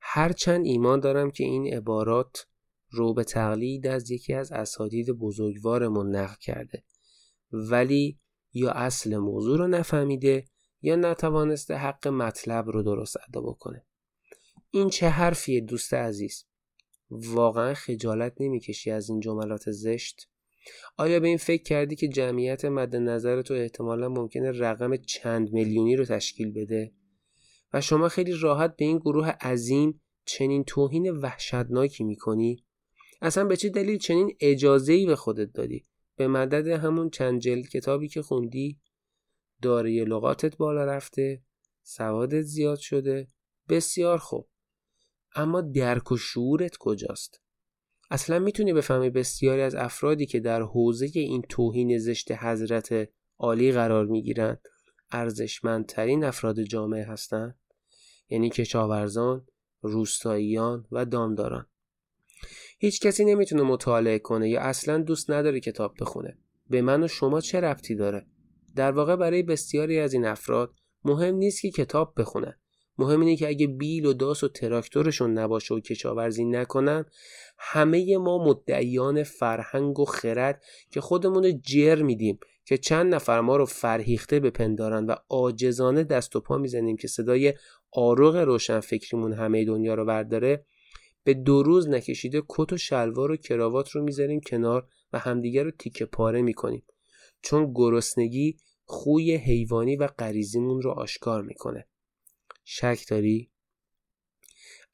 هرچند 0.00 0.66
ایمان 0.66 1.00
دارم 1.00 1.30
که 1.30 1.44
این 1.44 1.74
عبارات 1.74 2.46
رو 2.90 3.14
به 3.14 3.24
تقلید 3.24 3.86
از 3.86 4.10
یکی 4.10 4.34
از 4.34 4.52
اساتید 4.52 5.10
بزرگوارمون 5.10 6.16
نقل 6.16 6.34
کرده. 6.40 6.84
ولی 7.52 8.18
یا 8.52 8.70
اصل 8.70 9.16
موضوع 9.16 9.58
رو 9.58 9.66
نفهمیده 9.66 10.44
یا 10.82 10.96
نتوانسته 10.96 11.74
حق 11.74 12.08
مطلب 12.08 12.68
رو 12.68 12.82
درست 12.82 13.16
ادا 13.28 13.40
بکنه. 13.40 13.86
این 14.70 14.90
چه 14.90 15.08
حرفیه 15.08 15.60
دوست 15.60 15.94
عزیز؟ 15.94 16.44
واقعا 17.10 17.74
خجالت 17.74 18.32
نمی‌کشی 18.40 18.90
از 18.90 19.10
این 19.10 19.20
جملات 19.20 19.70
زشت؟ 19.70 20.28
آیا 20.96 21.20
به 21.20 21.28
این 21.28 21.36
فکر 21.36 21.62
کردی 21.62 21.96
که 21.96 22.08
جمعیت 22.08 22.64
مد 22.64 22.96
نظر 22.96 23.42
تو 23.42 23.54
احتمالا 23.54 24.08
ممکنه 24.08 24.50
رقم 24.50 24.96
چند 24.96 25.52
میلیونی 25.52 25.96
رو 25.96 26.04
تشکیل 26.04 26.52
بده؟ 26.52 26.92
و 27.72 27.80
شما 27.80 28.08
خیلی 28.08 28.32
راحت 28.32 28.76
به 28.76 28.84
این 28.84 28.98
گروه 28.98 29.28
عظیم 29.28 30.00
چنین 30.24 30.64
توهین 30.64 31.10
وحشتناکی 31.10 32.04
می‌کنی؟ 32.04 32.64
اصلا 33.22 33.44
به 33.44 33.56
چه 33.56 33.68
دلیل 33.68 33.98
چنین 33.98 34.36
اجازه‌ای 34.40 35.06
به 35.06 35.16
خودت 35.16 35.52
دادی؟ 35.52 35.86
به 36.16 36.28
مدد 36.28 36.68
همون 36.68 37.10
چند 37.10 37.40
جلد 37.40 37.68
کتابی 37.68 38.08
که 38.08 38.22
خوندی 38.22 38.80
داره 39.62 40.04
لغاتت 40.04 40.56
بالا 40.56 40.84
رفته 40.84 41.42
سوادت 41.82 42.42
زیاد 42.42 42.78
شده 42.78 43.28
بسیار 43.68 44.18
خوب. 44.18 44.48
اما 45.34 45.60
درک 45.60 46.12
و 46.12 46.16
شعورت 46.16 46.76
کجاست؟ 46.76 47.40
اصلا 48.10 48.38
می‌تونی 48.38 48.72
بفهمی 48.72 49.10
بسیاری 49.10 49.62
از 49.62 49.74
افرادی 49.74 50.26
که 50.26 50.40
در 50.40 50.62
حوزه 50.62 51.10
این 51.14 51.42
توهین 51.48 51.98
زشت 51.98 52.32
حضرت 52.32 53.08
عالی 53.38 53.72
قرار 53.72 54.06
می‌گیرند 54.06 54.60
ارزشمندترین 55.10 56.24
افراد 56.24 56.62
جامعه 56.62 57.04
هستند 57.04 57.58
یعنی 58.28 58.50
کشاورزان 58.50 59.46
روستاییان 59.82 60.86
و 60.92 61.04
دامداران. 61.04 61.66
هیچ 62.78 63.00
کسی 63.00 63.24
نمی‌تونه 63.24 63.62
مطالعه 63.62 64.18
کنه 64.18 64.48
یا 64.48 64.60
اصلا 64.60 64.98
دوست 64.98 65.30
نداره 65.30 65.60
کتاب 65.60 65.94
بخونه. 66.00 66.38
به 66.70 66.82
من 66.82 67.02
و 67.02 67.08
شما 67.08 67.40
چه 67.40 67.60
ربطی 67.60 67.94
داره؟ 67.94 68.26
در 68.76 68.92
واقع 68.92 69.16
برای 69.16 69.42
بسیاری 69.42 69.98
از 69.98 70.12
این 70.12 70.24
افراد 70.24 70.74
مهم 71.04 71.34
نیست 71.34 71.62
که 71.62 71.70
کتاب 71.70 72.14
بخونن. 72.16 72.54
مهم 72.98 73.20
اینه 73.20 73.36
که 73.36 73.48
اگه 73.48 73.66
بیل 73.66 74.06
و 74.06 74.12
داس 74.12 74.44
و 74.44 74.48
تراکتورشون 74.48 75.38
نباشه 75.38 75.74
و 75.74 75.80
کشاورزی 75.80 76.44
نکنن 76.44 77.04
همه 77.58 78.16
ما 78.16 78.44
مدعیان 78.44 79.22
فرهنگ 79.22 79.98
و 79.98 80.04
خرد 80.04 80.62
که 80.90 81.00
خودمون 81.00 81.60
جر 81.60 82.02
میدیم 82.02 82.38
که 82.64 82.78
چند 82.78 83.14
نفر 83.14 83.40
ما 83.40 83.56
رو 83.56 83.66
فرهیخته 83.66 84.40
بپندارن 84.40 85.06
و 85.06 85.14
عاجزانه 85.28 86.04
دست 86.04 86.36
و 86.36 86.40
پا 86.40 86.58
می‌زنیم 86.58 86.96
که 86.96 87.08
صدای 87.08 87.54
آروغ 87.92 88.36
روشن 88.36 88.80
فکریمون 88.80 89.32
همه 89.32 89.64
دنیا 89.64 89.94
رو 89.94 90.04
برداره 90.04 90.64
به 91.26 91.34
دو 91.34 91.62
روز 91.62 91.88
نکشیده 91.88 92.42
کت 92.48 92.72
و 92.72 92.76
شلوار 92.76 93.30
و 93.30 93.36
کراوات 93.36 93.90
رو 93.90 94.02
می‌ذاریم 94.02 94.40
کنار 94.40 94.88
و 95.12 95.18
همدیگر 95.18 95.64
رو 95.64 95.70
تیکه 95.70 96.04
پاره 96.04 96.42
می‌کنیم. 96.42 96.82
چون 97.42 97.72
گرسنگی 97.74 98.56
خوی 98.84 99.34
حیوانی 99.34 99.96
و 99.96 100.06
غریزیمون 100.06 100.82
رو 100.82 100.90
آشکار 100.90 101.42
می‌کنه. 101.42 101.86
شک 102.64 102.98
داری؟ 103.08 103.50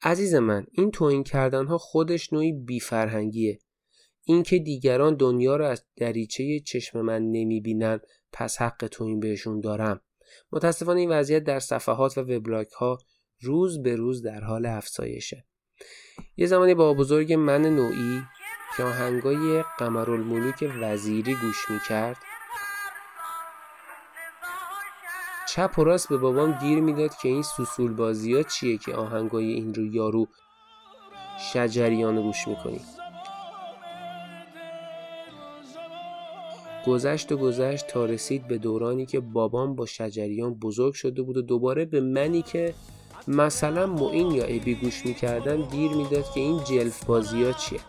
عزیز 0.01 0.35
من 0.35 0.65
این 0.71 0.91
توهین 0.91 1.23
کردن 1.23 1.65
ها 1.65 1.77
خودش 1.77 2.33
نوعی 2.33 2.51
بیفرهنگیه. 2.51 3.59
اینکه 4.23 4.59
دیگران 4.59 5.15
دنیا 5.15 5.55
رو 5.55 5.65
از 5.65 5.85
دریچه 5.95 6.59
چشم 6.59 7.01
من 7.01 7.21
نمی‌بینن 7.21 7.99
پس 8.31 8.61
حق 8.61 8.87
تو 8.91 9.03
این 9.03 9.19
بهشون 9.19 9.59
دارم. 9.59 10.01
متاسفانه 10.51 10.99
این 10.99 11.09
وضعیت 11.09 11.43
در 11.43 11.59
صفحات 11.59 12.17
و 12.17 12.21
وبلاگ 12.21 12.67
ها 12.67 12.97
روز 13.39 13.83
به 13.83 13.95
روز 13.95 14.21
در 14.21 14.41
حال 14.41 14.65
افزایشه. 14.65 15.45
یه 16.37 16.45
زمانی 16.45 16.73
با 16.73 16.93
بزرگ 16.93 17.33
من 17.33 17.61
نوعی 17.61 18.21
که 18.77 18.83
آهنگای 18.83 19.63
قمرالملوک 19.79 20.71
وزیری 20.81 21.35
گوش 21.35 21.69
می‌کرد 21.69 22.17
چپ 25.49 25.79
و 25.79 25.83
راست 25.83 26.09
به 26.09 26.17
بابام 26.17 26.51
گیر 26.51 26.79
می‌داد 26.79 27.15
که 27.15 27.29
این 27.29 27.43
سوسول 27.43 27.93
بازی 27.93 28.33
ها 28.33 28.43
چیه 28.43 28.77
که 28.77 28.95
آهنگای 28.95 29.45
این 29.45 29.73
رو 29.73 29.85
یارو 29.85 30.27
شجریان 31.53 32.21
گوش 32.21 32.47
می‌کنی. 32.47 32.81
گذشت 36.85 37.31
و 37.31 37.37
گذشت 37.37 37.87
تا 37.87 38.05
رسید 38.05 38.47
به 38.47 38.57
دورانی 38.57 39.05
که 39.05 39.19
بابام 39.19 39.75
با 39.75 39.85
شجریان 39.85 40.53
بزرگ 40.53 40.93
شده 40.93 41.21
بود 41.21 41.37
و 41.37 41.41
دوباره 41.41 41.85
به 41.85 42.01
منی 42.01 42.41
که 42.41 42.73
مثلا 43.27 43.87
معین 43.87 44.31
یا 44.31 44.43
ابی 44.43 44.75
گوش 44.75 45.05
می‌کردم 45.05 45.61
گیر 45.61 45.91
می‌داد 45.91 46.31
که 46.33 46.39
این 46.39 46.63
جلف 46.63 47.03
بازی 47.03 47.43
ها 47.43 47.51
چیه؟ 47.51 47.79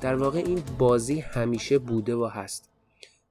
در 0.00 0.14
واقع 0.14 0.38
این 0.38 0.62
بازی 0.78 1.20
همیشه 1.20 1.78
بوده 1.78 2.14
و 2.14 2.26
هست. 2.32 2.70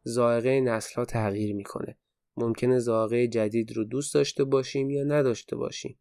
زائقه 0.04 0.62
نسل 0.62 0.96
ها 0.96 1.06
تغییر 1.06 1.56
می‌کنه. 1.56 1.98
ممکنه 2.38 2.80
زائقه 2.80 3.28
جدید 3.28 3.78
رو 3.78 3.84
دوست 3.84 4.14
داشته 4.14 4.44
باشیم 4.44 4.90
یا 4.90 5.04
نداشته 5.04 5.56
باشیم. 5.56 5.98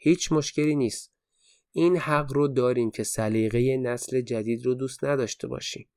هیچ 0.00 0.32
مشکلی 0.32 0.74
نیست. 0.76 1.12
این 1.72 1.96
حق 1.96 2.32
رو 2.32 2.48
داریم 2.48 2.90
که 2.90 3.02
سلیقه 3.04 3.76
نسل 3.76 4.20
جدید 4.20 4.66
رو 4.66 4.74
دوست 4.74 5.04
نداشته 5.04 5.48
باشیم. 5.48 5.88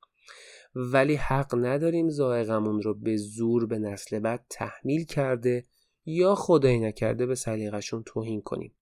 ولی 0.76 1.16
حق 1.16 1.56
نداریم 1.56 2.10
زائقمون 2.10 2.82
رو 2.82 2.94
به 2.94 3.18
زور 3.18 3.66
به 3.66 3.80
نسل 3.80 4.20
بعد 4.20 4.46
تحمیل 4.50 5.06
کرده 5.06 5.66
یا 6.06 6.36
خدایی 6.36 6.80
نکرده 6.80 7.26
به 7.26 7.36
سلیقشون 7.36 8.04
توهین 8.06 8.42
کنیم. 8.42 8.76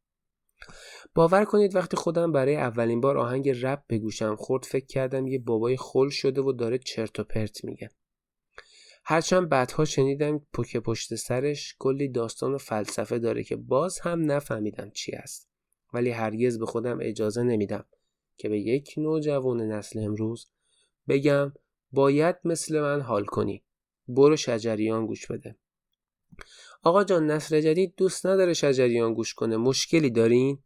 باور 1.14 1.46
کنید 1.46 1.76
وقتی 1.76 1.98
خودم 1.98 2.32
برای 2.32 2.56
اولین 2.56 3.02
بار 3.02 3.18
آهنگ 3.18 3.50
رپ 3.50 3.84
به 3.88 3.98
گوشم 3.98 4.36
خورد 4.36 4.64
فکر 4.64 4.86
کردم 4.86 5.28
یه 5.28 5.40
بابای 5.40 5.78
خل 5.78 6.10
شده 6.10 6.42
و 6.42 6.52
داره 6.52 6.78
چرت 6.78 7.20
و 7.20 7.24
پرت 7.24 7.64
میگه. 7.66 7.90
هرچند 9.08 9.50
بعدها 9.50 9.86
شنیدم 9.86 10.42
پوک 10.54 10.78
پشت 10.78 11.16
سرش 11.16 11.76
کلی 11.80 12.10
داستان 12.10 12.54
و 12.54 12.58
فلسفه 12.58 13.20
داره 13.20 13.44
که 13.44 13.56
باز 13.56 14.00
هم 14.00 14.32
نفهمیدم 14.32 14.90
چی 14.90 15.12
است 15.12 15.50
ولی 15.94 16.10
هرگز 16.10 16.60
به 16.60 16.66
خودم 16.66 16.98
اجازه 17.02 17.44
نمیدم 17.44 17.86
که 18.38 18.50
به 18.50 18.60
یک 18.60 18.94
نوجوان 18.98 19.62
نسل 19.62 20.00
امروز 20.00 20.48
بگم 21.08 21.54
باید 21.96 22.36
مثل 22.44 22.80
من 22.82 23.02
حال 23.02 23.26
کنی. 23.26 23.64
برو 24.08 24.36
شجریان 24.36 25.06
گوش 25.06 25.28
بده. 25.28 25.56
آقا 26.84 27.04
جان 27.04 27.32
نسل 27.32 27.62
جدید 27.62 27.94
دوست 27.98 28.26
نداره 28.26 28.54
شجریان 28.54 29.14
گوش 29.14 29.34
کنه. 29.34 29.58
مشکلی 29.58 30.10
دارین؟ 30.10 30.60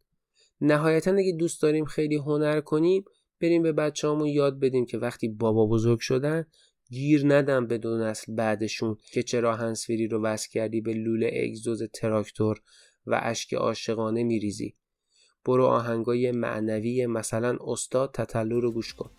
نهایتا 0.60 1.10
اگه 1.10 1.32
دوست 1.32 1.62
داریم 1.62 1.84
خیلی 1.84 2.16
هنر 2.16 2.60
کنیم 2.60 3.04
بریم 3.40 3.62
به 3.62 3.72
بچه‌هامون 3.72 4.28
یاد 4.28 4.60
بدیم 4.60 4.86
که 4.86 4.98
وقتی 4.98 5.28
بابا 5.28 5.66
بزرگ 5.66 5.98
شدن 6.00 6.46
گیر 6.90 7.22
ندم 7.34 7.66
به 7.66 7.78
دو 7.78 7.98
نسل 7.98 8.34
بعدشون 8.34 8.96
که 9.12 9.22
چرا 9.22 9.56
هنسفیری 9.56 10.08
رو 10.08 10.22
وصل 10.22 10.48
کردی 10.50 10.80
به 10.80 10.94
لوله 10.94 11.30
اگزوز 11.44 11.82
تراکتور 11.82 12.60
و 13.06 13.20
اشک 13.22 13.54
عاشقانه 13.54 14.22
میریزی. 14.22 14.76
برو 15.44 15.64
آهنگای 15.64 16.32
معنوی 16.32 17.06
مثلا 17.06 17.58
استاد 17.60 18.10
تتلو 18.14 18.60
رو 18.60 18.72
گوش 18.72 18.94
کن. 18.94 19.10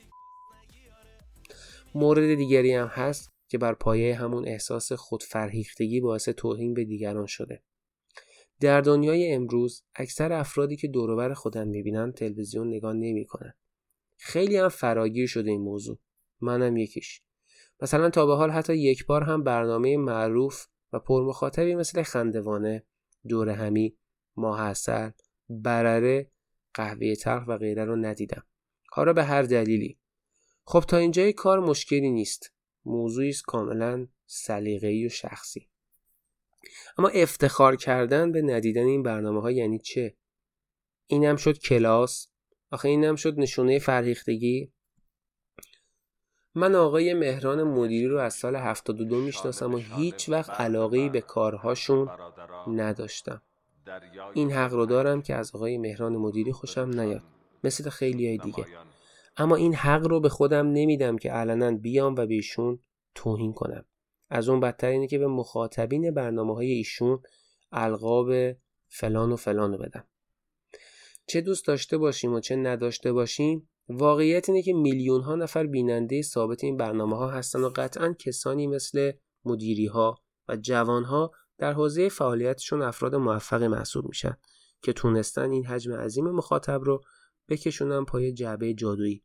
مورد 1.96 2.36
دیگری 2.36 2.74
هم 2.74 2.88
هست 2.88 3.32
که 3.48 3.58
بر 3.58 3.74
پایه 3.74 4.16
همون 4.16 4.48
احساس 4.48 4.92
خودفرهیختگی 4.92 6.02
باعث 6.02 6.30
توهین 6.30 6.74
به 6.74 6.86
دیگران 6.86 7.26
شده. 7.26 7.64
در 8.60 8.82
دنیای 8.82 9.32
امروز 9.32 9.84
اکثر 9.96 10.34
افرادی 10.34 10.76
که 10.76 10.88
دوروبر 10.88 11.34
خودم 11.34 11.68
می‌بینن 11.68 12.12
تلویزیون 12.12 12.68
نگاه 12.68 12.94
نمی‌کنن. 12.94 13.54
خیلی 14.18 14.58
هم 14.58 14.70
فراگیر 14.70 15.28
شده 15.28 15.52
این 15.52 15.62
موضوع. 15.62 16.00
منم 16.42 16.78
یکیش. 16.78 17.22
مثلا 17.82 18.10
تا 18.10 18.26
به 18.26 18.36
حال 18.36 18.50
حتی 18.50 18.76
یک 18.76 19.06
بار 19.06 19.24
هم 19.24 19.44
برنامه 19.44 19.98
معروف 19.98 20.68
و 20.94 21.00
پرمخاطبی 21.00 21.76
مثل 21.76 22.04
خندوانه 22.04 22.84
دور 23.28 23.50
همی 23.50 23.98
ماه 24.36 24.62
اصل 24.62 25.10
برره 25.50 26.32
قهوه 26.74 27.16
تلخ 27.16 27.44
و 27.48 27.58
غیره 27.58 27.86
رو 27.86 27.96
ندیدم. 27.96 28.44
کارا 28.88 29.14
به 29.14 29.24
هر 29.24 29.42
دلیلی. 29.42 29.98
خب 30.72 30.84
تا 30.88 30.98
اینجای 30.98 31.34
کار 31.34 31.60
مشکلی 31.60 32.12
نیست. 32.12 32.52
موضوعی 32.86 33.30
است 33.30 33.44
کاملا 33.44 34.08
سلیقه‌ای 34.26 35.06
و 35.06 35.10
شخصی. 35.10 35.70
اما 36.98 37.08
افتخار 37.08 37.76
کردن 37.76 38.32
به 38.32 38.42
ندیدن 38.42 38.86
این 38.86 39.04
برنامه 39.04 39.42
ها 39.42 39.52
یعنی 39.52 39.80
چه؟ 39.80 40.16
اینم 41.08 41.36
شد 41.36 41.58
کلاس؟ 41.58 42.28
آخه 42.72 42.90
اینم 42.90 43.16
شد 43.16 43.40
نشونه 43.40 43.80
فرهیختگی؟ 43.80 44.72
من 46.56 46.76
آقای 46.76 47.14
مهران 47.14 47.64
مدیری 47.64 48.08
رو 48.08 48.20
از 48.20 48.34
سال 48.34 48.56
72 48.56 49.16
می‌شناسم 49.16 49.74
و 49.74 49.78
هیچ 49.78 50.30
وقت 50.30 50.50
علاقه 50.50 51.10
به 51.10 51.22
کارهاشون 51.22 52.10
نداشتم. 52.68 53.42
این 54.34 54.52
حق 54.52 54.74
رو 54.74 54.86
دارم 54.86 55.22
که 55.22 55.36
از 55.36 55.56
آقای 55.56 55.78
مهران 55.78 56.18
مدیری 56.18 56.52
خوشم 56.52 56.90
نیاد. 56.94 57.24
مثل 57.64 57.90
خیلی 57.90 58.28
های 58.28 58.38
دیگه 58.38 58.66
اما 59.38 59.56
این 59.56 59.76
حق 59.76 60.08
رو 60.08 60.20
به 60.20 60.30
خودم 60.30 60.68
نمیدم 60.68 61.18
که 61.18 61.32
علنا 61.32 61.72
بیام 61.72 62.16
و 62.16 62.26
به 62.26 62.34
ایشون 62.34 62.80
توهین 63.16 63.54
کنم. 63.54 63.86
از 64.30 64.50
اون 64.50 64.60
بدتر 64.60 64.88
اینه 64.88 65.08
که 65.08 65.18
به 65.18 65.28
مخاطبین 65.28 66.14
برنامه 66.14 66.56
های 66.56 66.72
ایشون 66.72 67.20
القاب 67.72 68.32
فلان 68.88 69.32
و 69.32 69.36
فلان 69.36 69.72
رو 69.72 69.78
بدم. 69.78 70.08
چه 71.28 71.42
دوست 71.42 71.68
داشته 71.68 71.98
باشیم 71.98 72.34
و 72.34 72.40
چه 72.40 72.56
نداشته 72.56 73.14
باشیم 73.14 73.70
واقعیت 73.90 74.50
اینه 74.50 74.62
که 74.62 74.74
میلیون 74.74 75.22
ها 75.22 75.36
نفر 75.36 75.68
بیننده 75.68 76.22
ثابت 76.22 76.64
این 76.64 76.78
برنامه 76.78 77.18
ها 77.18 77.30
هستن 77.30 77.62
و 77.62 77.70
قطعا 77.76 78.14
کسانی 78.20 78.68
مثل 78.68 79.12
مدیری 79.46 79.86
ها 79.86 80.16
و 80.48 80.56
جوان 80.56 81.04
ها 81.04 81.32
در 81.58 81.74
حوزه 81.74 82.10
فعالیتشون 82.10 82.82
افراد 82.82 83.16
موفقی 83.16 83.68
محسوب 83.68 84.06
میشن 84.06 84.38
که 84.82 84.94
تونستن 84.94 85.52
این 85.52 85.66
حجم 85.66 85.94
عظیم 85.94 86.32
مخاطب 86.32 86.82
رو 86.84 87.02
بکشونن 87.52 88.06
پای 88.06 88.34
جعبه 88.34 88.74
جادویی. 88.74 89.24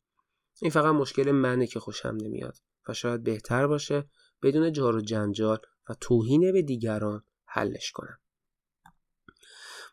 این 0.63 0.71
فقط 0.71 0.95
مشکل 0.95 1.31
منه 1.31 1.67
که 1.67 1.81
خوشم 1.81 2.17
نمیاد 2.23 2.57
و 2.89 2.95
شاید 2.95 3.23
بهتر 3.23 3.67
باشه 3.67 4.11
بدون 4.43 4.73
جار 4.73 4.97
و 4.97 5.01
جنجال 5.01 5.59
و 5.89 5.95
توهین 6.01 6.53
به 6.53 6.63
دیگران 6.63 7.25
حلش 7.45 7.93
کنم. 7.93 8.19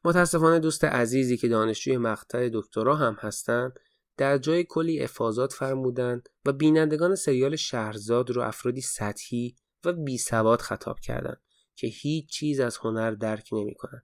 متاسفانه 0.05 0.59
دوست 0.59 0.83
عزیزی 0.83 1.37
که 1.37 1.47
دانشجوی 1.47 1.97
مقطع 1.97 2.49
دکترا 2.53 2.95
هم 2.95 3.17
هستند 3.19 3.79
در 4.17 4.37
جای 4.37 4.65
کلی 4.69 5.03
افاظات 5.03 5.53
فرمودن 5.53 6.21
و 6.45 6.51
بینندگان 6.51 7.15
سریال 7.15 7.55
شهرزاد 7.55 8.29
رو 8.29 8.41
افرادی 8.41 8.81
سطحی 8.81 9.55
و 9.85 9.93
بی 9.93 10.17
سواد 10.17 10.61
خطاب 10.61 10.99
کردند 10.99 11.41
که 11.75 11.87
هیچ 11.87 12.29
چیز 12.29 12.59
از 12.59 12.77
هنر 12.77 13.11
درک 13.11 13.49
نمی‌کنن. 13.51 14.03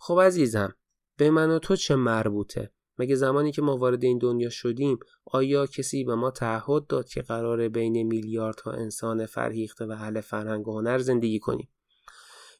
خب 0.00 0.20
عزیزم 0.20 0.74
به 1.16 1.30
من 1.30 1.50
و 1.50 1.58
تو 1.58 1.76
چه 1.76 1.96
مربوطه؟ 1.96 2.72
مگه 2.98 3.14
زمانی 3.14 3.52
که 3.52 3.62
ما 3.62 3.76
وارد 3.76 4.04
این 4.04 4.18
دنیا 4.18 4.50
شدیم 4.50 4.98
آیا 5.24 5.66
کسی 5.66 6.04
به 6.04 6.14
ما 6.14 6.30
تعهد 6.30 6.86
داد 6.86 7.08
که 7.08 7.22
قرار 7.22 7.68
بین 7.68 8.02
میلیاردها 8.02 8.72
انسان 8.72 9.26
فرهیخته 9.26 9.86
و 9.86 9.90
اهل 9.90 10.20
فرهنگ 10.20 10.68
و 10.68 10.78
هنر 10.78 10.98
زندگی 10.98 11.38
کنیم؟ 11.38 11.68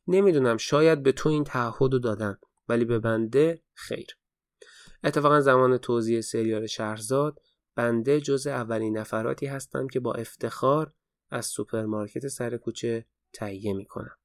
نمی‌دونم 0.09 0.57
شاید 0.57 1.03
به 1.03 1.13
تو 1.13 1.29
این 1.29 1.45
تعهد 1.45 1.93
رو 1.93 1.99
دادن 1.99 2.39
ولی 2.69 2.85
به 2.85 2.99
بنده 2.99 3.63
خیر. 3.75 4.07
اتفاقا 5.05 5.41
زمان 5.41 5.79
توزیع 5.79 6.21
سریال 6.21 6.67
شهرزاد 6.67 7.41
بنده 7.75 8.21
جزء 8.21 8.47
اولین 8.47 8.99
نفراتی 8.99 9.47
هستم 9.47 9.89
که 9.89 10.01
با 10.01 10.15
افتخار 10.15 10.93
از 11.31 11.47
سوپرمارکت 11.47 12.29
سر 12.29 12.57
کوچه 12.57 13.07
تهیه 13.33 13.73
می‌کنم. 13.73 14.17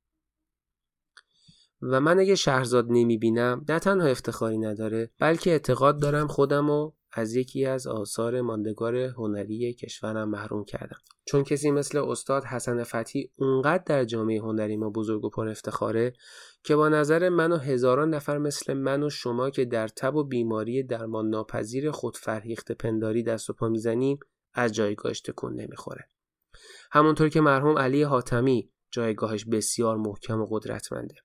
و 1.91 2.01
من 2.01 2.19
اگه 2.19 2.35
شهرزاد 2.35 2.85
نمی‌بینم 2.89 3.65
نه 3.69 3.79
تنها 3.79 4.07
افتخاری 4.07 4.57
نداره 4.57 5.09
بلکه 5.19 5.51
اعتقاد 5.51 6.01
دارم 6.01 6.27
خودم 6.27 6.67
رو 6.67 6.95
از 7.11 7.35
یکی 7.35 7.65
از 7.65 7.87
آثار 7.87 8.41
ماندگار 8.41 8.95
هنری 8.95 9.73
کشورم 9.73 10.29
محروم 10.29 10.65
کردم. 10.65 10.97
چون 11.25 11.43
کسی 11.43 11.71
مثل 11.71 11.97
استاد 11.97 12.43
حسن 12.43 12.83
فتی 12.83 13.31
اونقدر 13.35 13.83
در 13.85 14.05
جامعه 14.05 14.39
هنری 14.41 14.77
ما 14.77 14.89
بزرگ 14.89 15.25
و 15.25 15.29
پر 15.29 15.47
افتخاره 15.47 16.13
که 16.63 16.75
با 16.75 16.89
نظر 16.89 17.29
من 17.29 17.51
و 17.51 17.57
هزاران 17.57 18.13
نفر 18.13 18.37
مثل 18.37 18.73
من 18.73 19.03
و 19.03 19.09
شما 19.09 19.49
که 19.49 19.65
در 19.65 19.87
تب 19.87 20.15
و 20.15 20.23
بیماری 20.23 20.83
درمان 20.83 21.29
ناپذیر 21.29 21.91
خود 21.91 22.17
فرهیخت 22.17 22.71
پنداری 22.71 23.23
دست 23.23 23.49
و 23.49 23.53
پا 23.53 23.69
می‌زنیم 23.69 24.19
از 24.53 24.73
جایگاهش 24.73 25.21
تکون 25.21 25.53
نمی‌خوره. 25.53 26.09
همونطور 26.91 27.29
که 27.29 27.41
مرحوم 27.41 27.77
علی 27.77 28.03
حاتمی 28.03 28.69
جایگاهش 28.91 29.45
بسیار 29.45 29.97
محکم 29.97 30.41
و 30.41 30.47
قدرتمنده. 30.49 31.15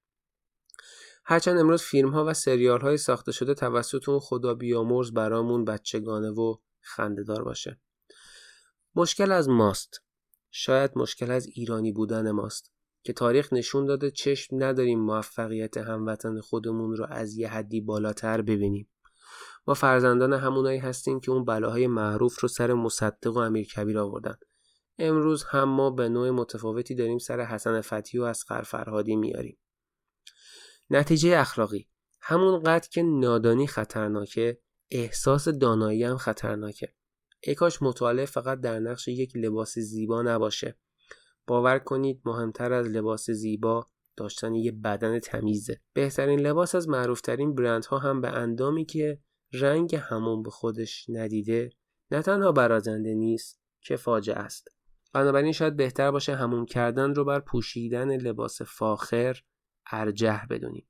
هرچند 1.30 1.58
امروز 1.58 1.82
فیلم 1.82 2.08
ها 2.08 2.24
و 2.24 2.34
سریال 2.34 2.80
های 2.80 2.96
ساخته 2.96 3.32
شده 3.32 3.54
توسط 3.54 4.08
اون 4.08 4.18
خدا 4.18 4.54
بیامرز 4.54 5.12
برامون 5.12 5.64
بچگانه 5.64 6.30
و 6.30 6.56
خندهدار 6.80 7.44
باشه. 7.44 7.80
مشکل 8.94 9.32
از 9.32 9.48
ماست. 9.48 10.02
شاید 10.50 10.90
مشکل 10.96 11.30
از 11.30 11.46
ایرانی 11.46 11.92
بودن 11.92 12.30
ماست 12.30 12.72
که 13.02 13.12
تاریخ 13.12 13.52
نشون 13.52 13.86
داده 13.86 14.10
چشم 14.10 14.64
نداریم 14.64 15.00
موفقیت 15.00 15.76
هموطن 15.76 16.40
خودمون 16.40 16.96
رو 16.96 17.06
از 17.10 17.36
یه 17.36 17.48
حدی 17.48 17.80
بالاتر 17.80 18.42
ببینیم. 18.42 18.88
ما 19.66 19.74
فرزندان 19.74 20.32
همونایی 20.32 20.78
هستیم 20.78 21.20
که 21.20 21.30
اون 21.30 21.44
بلاهای 21.44 21.86
معروف 21.86 22.40
رو 22.40 22.48
سر 22.48 22.72
مصدق 22.72 23.36
و 23.36 23.38
امیر 23.38 23.66
کبیر 23.66 23.98
آوردن. 23.98 24.36
امروز 24.98 25.44
هم 25.44 25.68
ما 25.68 25.90
به 25.90 26.08
نوع 26.08 26.30
متفاوتی 26.30 26.94
داریم 26.94 27.18
سر 27.18 27.40
حسن 27.40 27.80
فتی 27.80 28.18
و 28.18 28.22
از 28.22 28.44
فرهادی 28.44 29.16
میاریم. 29.16 29.58
نتیجه 30.90 31.38
اخلاقی. 31.38 31.88
همون 32.20 32.62
قد 32.62 32.86
که 32.86 33.02
نادانی 33.02 33.66
خطرناکه 33.66 34.60
احساس 34.90 35.48
دانایی 35.48 36.04
هم 36.04 36.16
خطرناکه. 36.16 36.94
ای 37.40 37.54
کاش 37.54 37.82
مطالعه 37.82 38.26
فقط 38.26 38.60
در 38.60 38.78
نقش 38.78 39.08
یک 39.08 39.36
لباس 39.36 39.78
زیبا 39.78 40.22
نباشه. 40.22 40.78
باور 41.46 41.78
کنید 41.78 42.22
مهمتر 42.24 42.72
از 42.72 42.86
لباس 42.86 43.30
زیبا 43.30 43.86
داشتن 44.16 44.54
یه 44.54 44.72
بدن 44.72 45.18
تمیزه. 45.18 45.80
بهترین 45.92 46.40
لباس 46.40 46.74
از 46.74 46.88
معروفترین 46.88 47.54
برندها 47.54 47.98
هم 47.98 48.20
به 48.20 48.28
اندامی 48.28 48.84
که 48.84 49.20
رنگ 49.52 49.94
همون 49.94 50.42
به 50.42 50.50
خودش 50.50 51.06
ندیده 51.08 51.70
نه 52.10 52.22
تنها 52.22 52.52
برازنده 52.52 53.14
نیست 53.14 53.60
که 53.80 53.96
فاجعه 53.96 54.36
است. 54.36 54.68
بنابراین 55.12 55.52
شاید 55.52 55.76
بهتر 55.76 56.10
باشه 56.10 56.34
همون 56.34 56.66
کردن 56.66 57.14
رو 57.14 57.24
بر 57.24 57.40
پوشیدن 57.40 58.16
لباس 58.16 58.62
فاخر 58.62 59.42
ارجح 59.92 60.46
بدونیم. 60.50 60.88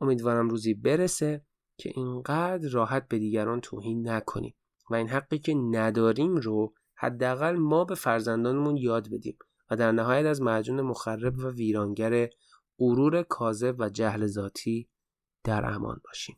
امیدوارم 0.00 0.48
روزی 0.48 0.74
برسه 0.74 1.44
که 1.78 1.92
اینقدر 1.94 2.68
راحت 2.68 3.08
به 3.08 3.18
دیگران 3.18 3.60
توهین 3.60 4.08
نکنیم 4.08 4.54
و 4.90 4.94
این 4.94 5.08
حقی 5.08 5.38
که 5.38 5.54
نداریم 5.54 6.36
رو 6.36 6.74
حداقل 6.94 7.56
ما 7.56 7.84
به 7.84 7.94
فرزندانمون 7.94 8.76
یاد 8.76 9.08
بدیم 9.10 9.38
و 9.70 9.76
در 9.76 9.92
نهایت 9.92 10.26
از 10.26 10.42
معجون 10.42 10.80
مخرب 10.80 11.38
و 11.38 11.50
ویرانگر 11.50 12.28
غرور 12.78 13.22
کاذب 13.22 13.74
و 13.78 13.88
جهل 13.88 14.26
ذاتی 14.26 14.88
در 15.44 15.64
امان 15.64 16.00
باشیم. 16.04 16.36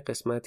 قسمت 0.00 0.46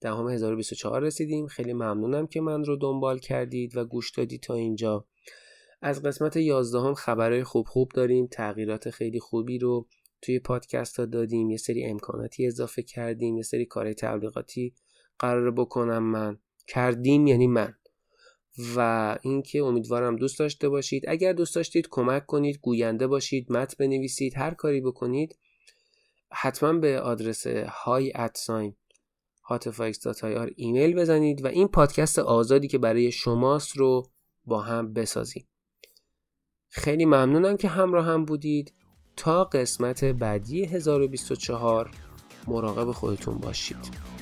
دهم 0.00 0.28
1024 0.28 1.02
رسیدیم. 1.02 1.46
خیلی 1.46 1.72
ممنونم 1.72 2.26
که 2.26 2.40
من 2.40 2.64
رو 2.64 2.76
دنبال 2.76 3.18
کردید 3.18 3.76
و 3.76 3.84
گوش 3.84 4.10
دادید 4.10 4.42
تا 4.42 4.54
اینجا. 4.54 5.06
از 5.82 6.02
قسمت 6.02 6.36
11 6.36 6.78
هم 6.78 6.94
خبرهای 6.94 7.44
خوب 7.44 7.66
خوب 7.66 7.90
داریم. 7.94 8.26
تغییرات 8.26 8.90
خیلی 8.90 9.20
خوبی 9.20 9.58
رو 9.58 9.88
توی 10.22 10.38
پادکست 10.38 11.00
ها 11.00 11.06
دادیم. 11.06 11.50
یه 11.50 11.56
سری 11.56 11.84
امکاناتی 11.84 12.46
اضافه 12.46 12.82
کردیم. 12.82 13.36
یه 13.36 13.42
سری 13.42 13.66
کار 13.66 13.92
تبلیغاتی 13.92 14.74
قرار 15.18 15.50
بکنم 15.50 16.02
من. 16.02 16.38
کردیم 16.68 17.26
یعنی 17.26 17.46
من. 17.46 17.74
و 18.76 19.18
اینکه 19.22 19.62
امیدوارم 19.62 20.16
دوست 20.16 20.38
داشته 20.38 20.68
باشید. 20.68 21.04
اگر 21.08 21.32
دوست 21.32 21.54
داشتید 21.54 21.88
کمک 21.90 22.26
کنید 22.26 22.58
گوینده 22.58 23.06
باشید 23.06 23.52
متن 23.52 23.74
بنویسید 23.78 24.36
هر 24.36 24.54
کاری 24.54 24.80
بکنید 24.80 25.38
حتما 26.38 26.72
به 26.72 27.00
آدرس 27.00 27.46
های 27.68 28.12
ادساین 28.14 28.74
آر 30.22 30.50
ایمیل 30.56 30.94
بزنید 30.94 31.44
و 31.44 31.48
این 31.48 31.68
پادکست 31.68 32.18
آزادی 32.18 32.68
که 32.68 32.78
برای 32.78 33.12
شماست 33.12 33.76
رو 33.76 34.10
با 34.44 34.60
هم 34.60 34.92
بسازیم 34.92 35.48
خیلی 36.68 37.04
ممنونم 37.04 37.56
که 37.56 37.68
همراه 37.68 38.06
هم 38.06 38.24
بودید. 38.24 38.72
تا 39.16 39.44
قسمت 39.44 40.04
بعدی 40.04 40.64
1024 40.64 41.90
مراقب 42.46 42.92
خودتون 42.92 43.38
باشید. 43.38 44.15